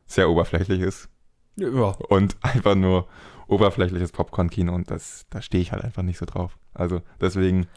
sehr 0.05 0.29
oberflächlich 0.29 0.81
ist. 0.81 1.09
Ja. 1.55 1.95
Und 2.09 2.37
einfach 2.41 2.75
nur 2.75 3.07
oberflächliches 3.47 4.11
Popcorn-Kino 4.11 4.73
und 4.73 4.91
das, 4.91 5.25
da 5.29 5.41
stehe 5.41 5.61
ich 5.61 5.71
halt 5.71 5.83
einfach 5.83 6.03
nicht 6.03 6.17
so 6.17 6.25
drauf. 6.25 6.57
Also 6.73 7.01
deswegen 7.21 7.67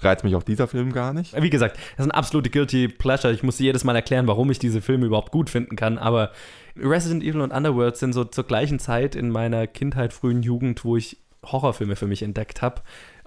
reizt 0.00 0.24
mich 0.24 0.34
auch 0.34 0.42
dieser 0.42 0.66
Film 0.66 0.92
gar 0.92 1.12
nicht. 1.12 1.40
Wie 1.40 1.50
gesagt, 1.50 1.76
das 1.96 2.06
ist 2.06 2.12
ein 2.12 2.18
absolute 2.18 2.50
Guilty 2.50 2.88
Pleasure. 2.88 3.32
Ich 3.32 3.42
muss 3.42 3.58
jedes 3.58 3.84
Mal 3.84 3.96
erklären, 3.96 4.26
warum 4.26 4.50
ich 4.50 4.58
diese 4.58 4.82
Filme 4.82 5.06
überhaupt 5.06 5.32
gut 5.32 5.50
finden 5.50 5.76
kann, 5.76 5.98
aber 5.98 6.32
Resident 6.76 7.22
Evil 7.22 7.40
und 7.40 7.52
Underworld 7.52 7.96
sind 7.96 8.12
so 8.12 8.24
zur 8.24 8.44
gleichen 8.44 8.80
Zeit 8.80 9.14
in 9.14 9.30
meiner 9.30 9.66
Kindheit, 9.66 10.12
frühen 10.12 10.42
Jugend, 10.42 10.84
wo 10.84 10.96
ich 10.96 11.18
Horrorfilme 11.44 11.94
für 11.94 12.06
mich 12.06 12.22
entdeckt 12.22 12.62
habe 12.62 12.82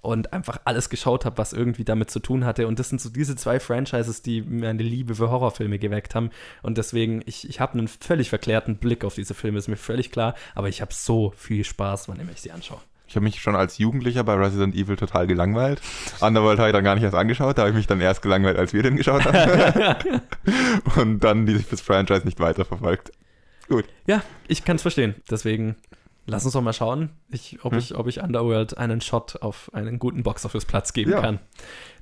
und 0.07 0.31
einfach 0.31 0.61
alles 0.63 0.89
geschaut 0.89 1.25
habe, 1.25 1.37
was 1.37 1.51
irgendwie 1.51 1.83
damit 1.83 2.09
zu 2.09 2.21
tun 2.21 2.45
hatte. 2.45 2.65
Und 2.67 2.79
das 2.79 2.87
sind 2.87 3.01
so 3.01 3.09
diese 3.09 3.35
zwei 3.35 3.59
Franchises, 3.59 4.21
die 4.21 4.41
mir 4.41 4.69
eine 4.69 4.81
Liebe 4.81 5.15
für 5.15 5.29
Horrorfilme 5.29 5.79
geweckt 5.79 6.15
haben. 6.15 6.29
Und 6.63 6.77
deswegen, 6.77 7.21
ich, 7.25 7.49
ich 7.49 7.59
habe 7.59 7.73
einen 7.73 7.89
völlig 7.89 8.29
verklärten 8.29 8.77
Blick 8.77 9.03
auf 9.03 9.15
diese 9.15 9.33
Filme, 9.33 9.57
ist 9.57 9.67
mir 9.67 9.75
völlig 9.75 10.11
kar, 10.11 10.35
aber 10.55 10.69
ich 10.69 10.79
habe 10.79 10.93
so 10.93 11.33
viel 11.35 11.65
Spaß, 11.65 12.07
wann 12.07 12.21
immer 12.21 12.31
ich 12.31 12.39
sie 12.39 12.51
anschaue. 12.51 12.79
Ich 13.05 13.17
habe 13.17 13.25
mich 13.25 13.41
schon 13.41 13.57
als 13.57 13.79
Jugendlicher 13.79 14.23
bei 14.23 14.35
Resident 14.35 14.75
Evil 14.75 14.95
total 14.95 15.27
gelangweilt. 15.27 15.81
Underworld 16.21 16.59
habe 16.59 16.69
ich 16.69 16.73
dann 16.73 16.85
gar 16.85 16.95
nicht 16.95 17.03
erst 17.03 17.15
angeschaut, 17.15 17.57
da 17.57 17.63
habe 17.63 17.71
ich 17.71 17.75
mich 17.75 17.87
dann 17.87 17.99
erst 17.99 18.21
gelangweilt, 18.21 18.57
als 18.57 18.71
wir 18.71 18.83
den 18.83 18.95
geschaut 18.95 19.25
haben. 19.25 20.21
und 20.95 21.19
dann 21.19 21.45
dieses 21.45 21.81
Franchise 21.81 22.23
nicht 22.23 22.39
weiterverfolgt. 22.39 23.11
Gut. 23.67 23.83
Ja, 24.05 24.23
ich 24.47 24.63
kann 24.63 24.77
es 24.77 24.83
verstehen. 24.83 25.15
Deswegen 25.29 25.75
Lass 26.29 26.43
uns 26.43 26.53
doch 26.53 26.61
mal 26.61 26.73
schauen, 26.73 27.09
ich, 27.29 27.59
ob, 27.63 27.71
hm. 27.71 27.79
ich, 27.79 27.95
ob 27.95 28.07
ich 28.07 28.21
Underworld 28.21 28.77
einen 28.77 28.99
Shot 28.99 29.41
auf 29.41 29.73
einen 29.73 29.97
guten 29.97 30.23
Box-Office-Platz 30.23 30.91
geben 30.91 31.11
ja. 31.11 31.21
kann. 31.21 31.39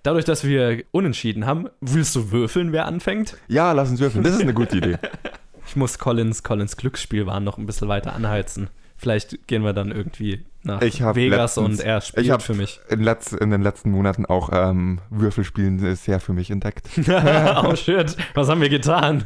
Dadurch, 0.02 0.26
dass 0.26 0.43
wir 0.43 0.84
unentschieden 0.91 1.45
haben, 1.45 1.69
willst 1.80 2.15
du 2.15 2.31
würfeln, 2.31 2.72
wer 2.72 2.85
anfängt? 2.85 3.38
Ja, 3.47 3.72
lass 3.72 3.89
uns 3.91 3.99
würfeln. 3.99 4.23
Das 4.23 4.34
ist 4.34 4.41
eine 4.41 4.56
gute 4.56 4.77
Idee. 4.77 4.97
ich 5.68 5.76
muss 5.76 5.99
Collins, 5.99 6.41
Collins 6.41 6.76
Glücksspiel 6.76 7.27
waren 7.27 7.43
noch 7.43 7.60
ein 7.60 7.68
bisschen 7.68 7.88
weiter 7.88 8.14
anheizen. 8.14 8.69
Vielleicht 8.97 9.47
gehen 9.47 9.64
wir 9.64 9.73
dann 9.73 9.91
irgendwie 9.91 10.43
nach 10.64 10.81
Vegas 10.81 11.56
letztens, 11.57 11.80
und 11.80 11.85
er 11.85 12.02
spielt 12.02 12.27
ich 12.27 12.43
für 12.43 12.56
mich. 12.56 12.80
In, 12.89 13.03
letz, 13.03 13.31
in, 13.31 13.52
den 13.52 13.61
letzten 13.61 13.91
Monaten 13.91 14.26
auch 14.26 14.49
ähm, 14.52 15.02
Würfelspielen 15.11 15.95
sehr 15.95 16.19
für 16.19 16.34
mich 16.34 16.49
entdeckt. 16.49 16.89
oh 17.64 17.76
shit, 17.76 18.18
was 18.34 18.49
haben 18.49 18.61
wir 18.61 18.69
getan? 18.69 19.26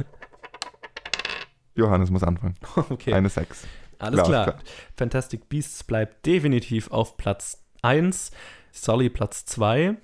Johannes 1.75 2.11
muss 2.11 2.23
anfangen. 2.23 2.55
Okay. 2.89 3.13
Eine 3.13 3.29
Sechs. 3.29 3.65
Alles 3.99 4.23
klar. 4.23 4.45
klar. 4.45 4.59
Fantastic 4.97 5.49
Beasts 5.49 5.83
bleibt 5.83 6.25
definitiv 6.25 6.89
auf 6.91 7.17
Platz 7.17 7.63
1, 7.81 8.31
Sully 8.71 9.09
Platz 9.09 9.45
2. 9.45 9.97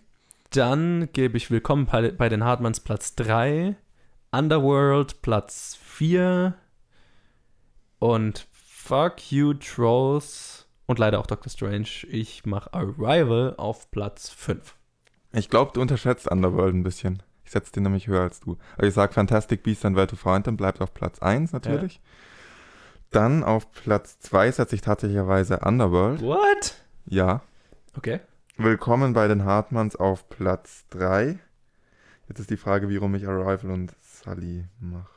Dann 0.52 1.10
gebe 1.14 1.38
ich 1.38 1.50
Willkommen 1.50 1.86
bei, 1.86 2.12
bei 2.12 2.30
den 2.30 2.44
Hartmanns 2.44 2.82
Platz 2.82 3.16
3, 3.16 3.76
Underworld 4.32 5.22
Platz 5.22 5.78
4 5.82 6.54
und 8.00 8.48
Fuck 8.52 9.32
You 9.32 9.54
Trolls 9.54 10.68
und 10.86 11.00
leider 11.00 11.20
auch 11.20 11.28
Doctor 11.28 11.50
Strange. 11.50 11.88
Ich 12.10 12.46
mache 12.46 12.74
Arrival 12.74 13.56
auf 13.58 13.90
Platz 13.92 14.30
5. 14.30 14.76
Ich 15.32 15.50
glaube, 15.50 15.72
du 15.74 15.82
unterschätzt 15.82 16.30
Underworld 16.30 16.76
ein 16.76 16.84
bisschen. 16.84 17.24
Ich 17.46 17.52
setze 17.52 17.72
den 17.72 17.84
nämlich 17.84 18.08
höher 18.08 18.22
als 18.22 18.42
du. 18.42 18.58
Aber 18.78 18.88
ich 18.88 18.94
sage 18.94 19.14
Fantastic 19.14 19.64
Beasts 19.64 19.86
and 19.86 19.96
Where 19.96 20.08
to 20.08 20.16
Find 20.16 20.46
Them 20.46 20.58
bleibt 20.58 20.82
auf 20.82 20.94
Platz 20.94 21.20
1 21.20 21.54
natürlich. 21.54 21.96
Ja. 21.96 22.02
Dann 23.12 23.44
auf 23.44 23.72
Platz 23.72 24.20
2 24.20 24.52
setze 24.52 24.76
ich 24.76 24.82
tatsächlicherweise 24.82 25.60
Underworld. 25.60 26.22
What? 26.22 26.76
Ja. 27.06 27.42
Okay. 27.98 28.20
Willkommen 28.58 29.14
bei 29.14 29.28
den 29.28 29.46
Hartmanns 29.46 29.96
auf 29.96 30.28
Platz 30.30 30.86
3. 30.90 31.40
Jetzt 32.28 32.40
ist 32.40 32.50
die 32.50 32.58
Frage, 32.58 32.90
wie 32.90 32.98
rum 32.98 33.16
ich 33.16 33.28
Arrival 33.28 33.72
und 33.72 33.94
Sully 34.02 34.66
mache. 34.80 35.10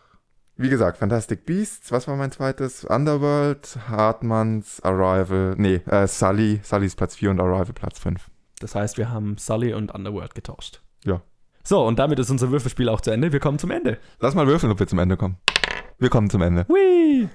Wie 0.56 0.68
gesagt, 0.68 0.98
Fantastic 0.98 1.46
Beasts, 1.46 1.92
was 1.92 2.08
war 2.08 2.16
mein 2.16 2.32
zweites? 2.32 2.84
Underworld, 2.84 3.78
Hartmanns, 3.88 4.80
Arrival, 4.82 5.54
nee, 5.56 5.76
äh, 5.86 6.08
Sully, 6.08 6.60
Sully 6.64 6.86
ist 6.86 6.96
Platz 6.96 7.14
4 7.14 7.30
und 7.30 7.40
Arrival 7.40 7.72
Platz 7.72 8.00
5. 8.00 8.28
Das 8.58 8.74
heißt, 8.74 8.98
wir 8.98 9.10
haben 9.10 9.38
Sully 9.38 9.72
und 9.72 9.94
Underworld 9.94 10.34
getauscht. 10.34 10.82
Ja. 11.04 11.22
So, 11.62 11.86
und 11.86 11.98
damit 11.98 12.18
ist 12.18 12.30
unser 12.30 12.50
Würfelspiel 12.50 12.88
auch 12.88 13.00
zu 13.00 13.12
Ende. 13.12 13.32
Wir 13.32 13.40
kommen 13.40 13.58
zum 13.60 13.70
Ende. 13.70 13.98
Lass 14.18 14.34
mal 14.34 14.46
würfeln, 14.48 14.72
ob 14.72 14.80
wir 14.80 14.88
zum 14.88 14.98
Ende 14.98 15.16
kommen. 15.16 15.36
Wir 16.00 16.10
kommen 16.10 16.30
zum 16.30 16.42
Ende. 16.42 16.64
Whee! 16.68 17.26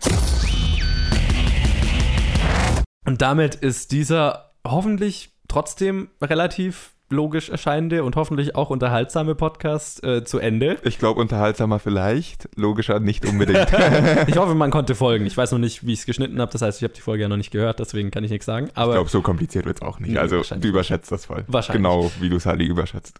Und 3.06 3.22
damit 3.22 3.56
ist 3.56 3.92
dieser 3.92 4.52
hoffentlich 4.66 5.34
trotzdem 5.50 6.08
relativ 6.22 6.94
logisch 7.10 7.50
erscheinende 7.50 8.06
und 8.06 8.16
hoffentlich 8.16 8.56
auch 8.56 8.70
unterhaltsame 8.70 9.36
Podcast 9.36 10.02
äh, 10.06 10.24
zu 10.24 10.40
Ende. 10.40 10.78
Ich 10.84 10.98
glaube, 10.98 11.20
unterhaltsamer 11.20 11.78
vielleicht, 11.80 12.48
logischer 12.56 13.02
nicht 13.02 13.26
unbedingt. 13.26 13.68
ich 14.28 14.38
hoffe, 14.38 14.56
man 14.56 14.72
konnte 14.72 14.96
folgen. 14.96 15.26
Ich 15.26 15.36
weiß 15.36 15.52
noch 15.52 15.60
nicht, 15.60 15.86
wie 15.86 15.92
ich 15.92 16.00
es 16.00 16.06
geschnitten 16.06 16.40
habe. 16.40 16.54
Das 16.54 16.62
heißt, 16.62 16.78
ich 16.80 16.84
habe 16.86 16.94
die 16.94 17.02
Folge 17.02 17.24
ja 17.24 17.28
noch 17.28 17.36
nicht 17.36 17.52
gehört, 17.52 17.80
deswegen 17.80 18.12
kann 18.12 18.24
ich 18.24 18.32
nichts 18.32 18.46
sagen. 18.46 18.70
Aber 18.76 18.94
ich 18.94 18.96
glaube, 18.96 19.10
so 19.10 19.22
kompliziert 19.22 19.66
wird 19.66 19.80
es 19.80 19.82
auch 19.82 20.00
nicht. 20.00 20.18
Also, 20.18 20.42
du 20.42 20.68
überschätzt 20.70 21.12
das 21.12 21.26
voll. 21.26 21.44
Wahrscheinlich. 21.48 21.84
Genau, 21.84 22.10
wie 22.22 22.30
du 22.30 22.40
Sally 22.40 22.66
überschätzt. 22.66 23.20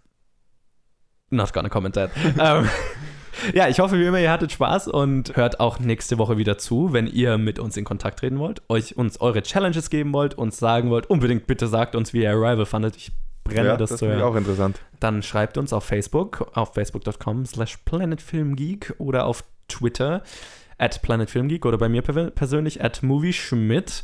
Not 1.32 1.52
gonna 1.52 1.68
comment 1.68 1.96
that. 1.96 2.12
ähm, 2.40 2.70
ja, 3.54 3.68
ich 3.68 3.80
hoffe 3.80 4.00
wie 4.00 4.06
immer, 4.06 4.20
ihr 4.20 4.32
hattet 4.32 4.52
Spaß 4.52 4.88
und 4.88 5.36
hört 5.36 5.60
auch 5.60 5.80
nächste 5.80 6.18
Woche 6.18 6.38
wieder 6.38 6.58
zu, 6.58 6.94
wenn 6.94 7.08
ihr 7.08 7.38
mit 7.38 7.60
uns 7.60 7.78
in 7.78 7.86
Kontakt 7.86 8.20
treten 8.20 8.40
wollt, 8.40 8.62
euch 8.70 8.98
uns 8.98 9.20
eure 9.22 9.42
Challenges 9.44 9.90
geben 9.90 10.14
wollt, 10.14 10.36
uns 10.36 10.58
sagen 10.58 10.90
wollt, 10.90 11.10
unbedingt 11.10 11.48
bitte 11.48 11.68
sagt 11.68 11.96
uns, 11.96 12.14
wie 12.14 12.24
ihr 12.24 12.32
Arrival 12.32 12.66
fandet. 12.66 12.96
Ich 12.96 13.12
brenne 13.44 13.70
ja, 13.70 13.78
das, 13.78 13.92
das 13.92 14.00
zu 14.00 14.08
hören. 14.08 14.22
auch 14.22 14.36
interessant. 14.36 14.80
Dann 15.00 15.22
schreibt 15.22 15.58
uns 15.58 15.74
auf 15.74 15.84
Facebook, 15.84 16.52
auf 16.54 16.74
facebook.com 16.74 17.46
slash 17.46 17.78
planetfilmgeek 17.86 18.96
oder 18.98 19.26
auf 19.26 19.44
Twitter 19.68 20.24
at 20.78 21.02
planetfilmgeek 21.02 21.66
oder 21.66 21.78
bei 21.78 21.90
mir 21.90 22.02
persönlich 22.02 22.84
at 22.84 23.04
movieschmidt. 23.04 24.04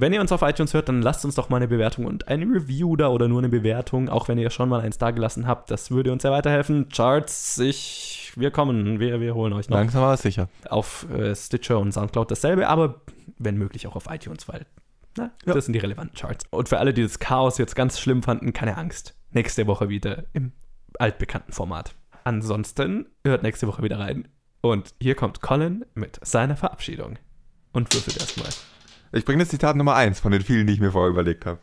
Wenn 0.00 0.12
ihr 0.12 0.20
uns 0.20 0.30
auf 0.30 0.42
iTunes 0.42 0.74
hört, 0.74 0.88
dann 0.88 1.02
lasst 1.02 1.24
uns 1.24 1.34
doch 1.34 1.48
mal 1.48 1.56
eine 1.56 1.66
Bewertung 1.66 2.06
und 2.06 2.28
eine 2.28 2.44
Review 2.44 2.94
da 2.94 3.08
oder 3.08 3.26
nur 3.26 3.40
eine 3.40 3.48
Bewertung, 3.48 4.08
auch 4.08 4.28
wenn 4.28 4.38
ihr 4.38 4.48
schon 4.50 4.68
mal 4.68 4.80
eins 4.80 4.96
da 4.96 5.10
gelassen 5.10 5.48
habt. 5.48 5.72
Das 5.72 5.90
würde 5.90 6.12
uns 6.12 6.22
sehr 6.22 6.30
weiterhelfen. 6.30 6.88
Charts, 6.88 7.58
ich, 7.58 8.32
wir 8.36 8.52
kommen, 8.52 9.00
wir, 9.00 9.20
wir 9.20 9.34
holen 9.34 9.52
euch 9.54 9.68
noch. 9.68 9.76
Langsam 9.76 10.04
aber 10.04 10.16
sicher. 10.16 10.48
Auf 10.70 11.10
äh, 11.10 11.34
Stitcher 11.34 11.80
und 11.80 11.90
Soundcloud 11.90 12.30
dasselbe, 12.30 12.68
aber 12.68 13.00
wenn 13.38 13.56
möglich 13.56 13.88
auch 13.88 13.96
auf 13.96 14.06
iTunes, 14.08 14.46
weil 14.46 14.66
na, 15.16 15.32
ja. 15.44 15.54
das 15.54 15.64
sind 15.64 15.72
die 15.72 15.80
relevanten 15.80 16.16
Charts. 16.16 16.44
Und 16.50 16.68
für 16.68 16.78
alle, 16.78 16.94
die 16.94 17.02
das 17.02 17.18
Chaos 17.18 17.58
jetzt 17.58 17.74
ganz 17.74 17.98
schlimm 17.98 18.22
fanden, 18.22 18.52
keine 18.52 18.76
Angst. 18.76 19.16
Nächste 19.32 19.66
Woche 19.66 19.88
wieder 19.88 20.26
im 20.32 20.52
altbekannten 21.00 21.52
Format. 21.52 21.96
Ansonsten 22.22 23.06
hört 23.24 23.42
nächste 23.42 23.66
Woche 23.66 23.82
wieder 23.82 23.98
rein. 23.98 24.28
Und 24.60 24.94
hier 25.00 25.16
kommt 25.16 25.40
Colin 25.40 25.84
mit 25.94 26.20
seiner 26.22 26.56
Verabschiedung. 26.56 27.18
Und 27.72 27.92
würfelt 27.92 28.18
erstmal. 28.18 28.50
Ich 29.12 29.24
bringe 29.24 29.40
das 29.40 29.48
Zitat 29.48 29.76
Nummer 29.76 29.94
eins 29.94 30.20
von 30.20 30.32
den 30.32 30.42
vielen, 30.42 30.66
die 30.66 30.74
ich 30.74 30.80
mir 30.80 30.92
vorher 30.92 31.10
überlegt 31.10 31.46
habe. 31.46 31.58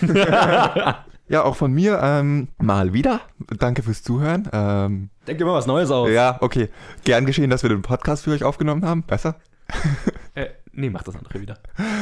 ja, 1.28 1.42
auch 1.44 1.56
von 1.56 1.72
mir 1.72 2.00
ähm, 2.02 2.48
mal 2.58 2.92
wieder. 2.92 3.20
Danke 3.58 3.82
fürs 3.82 4.02
Zuhören. 4.02 4.48
Ähm, 4.52 5.10
Denke 5.26 5.44
mal 5.44 5.54
was 5.54 5.66
Neues 5.66 5.90
aus. 5.90 6.10
Ja, 6.10 6.38
okay. 6.40 6.68
Gern 7.04 7.26
geschehen, 7.26 7.50
dass 7.50 7.62
wir 7.62 7.70
den 7.70 7.82
Podcast 7.82 8.24
für 8.24 8.32
euch 8.32 8.44
aufgenommen 8.44 8.84
haben. 8.84 9.02
Besser? 9.02 9.36
äh, 10.34 10.48
nee, 10.72 10.90
mach 10.90 11.02
das 11.02 11.16
andere 11.16 11.40
wieder. 11.40 11.58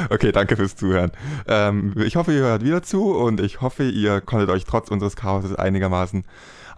Okay, 0.09 0.33
danke 0.33 0.57
fürs 0.57 0.75
Zuhören. 0.75 1.12
Ähm, 1.47 1.95
ich 1.99 2.17
hoffe, 2.17 2.33
ihr 2.33 2.41
hört 2.41 2.65
wieder 2.65 2.83
zu 2.83 3.15
und 3.15 3.41
ich 3.41 3.61
hoffe, 3.61 3.85
ihr 3.85 4.21
konntet 4.21 4.51
euch 4.51 4.65
trotz 4.65 4.91
unseres 4.91 5.17
Chaos 5.17 5.55
einigermaßen 5.55 6.25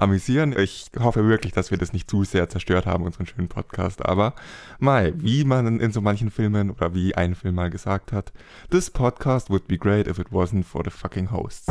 amüsieren. 0.02 0.54
Ich 0.58 0.90
hoffe 0.98 1.26
wirklich, 1.26 1.52
dass 1.52 1.70
wir 1.70 1.78
das 1.78 1.92
nicht 1.92 2.10
zu 2.10 2.24
sehr 2.24 2.48
zerstört 2.48 2.86
haben, 2.86 3.04
unseren 3.04 3.26
schönen 3.26 3.48
Podcast. 3.48 4.04
Aber 4.04 4.34
Mai, 4.78 5.12
wie 5.16 5.44
man 5.44 5.80
in 5.80 5.92
so 5.92 6.00
manchen 6.00 6.30
Filmen 6.30 6.70
oder 6.70 6.94
wie 6.94 7.14
ein 7.14 7.34
Film 7.34 7.54
mal 7.54 7.70
gesagt 7.70 8.12
hat, 8.12 8.32
this 8.70 8.90
podcast 8.90 9.48
would 9.48 9.66
be 9.66 9.78
great 9.78 10.06
if 10.06 10.18
it 10.18 10.28
wasn't 10.30 10.64
for 10.64 10.82
the 10.84 10.90
fucking 10.90 11.30
hosts. 11.30 11.66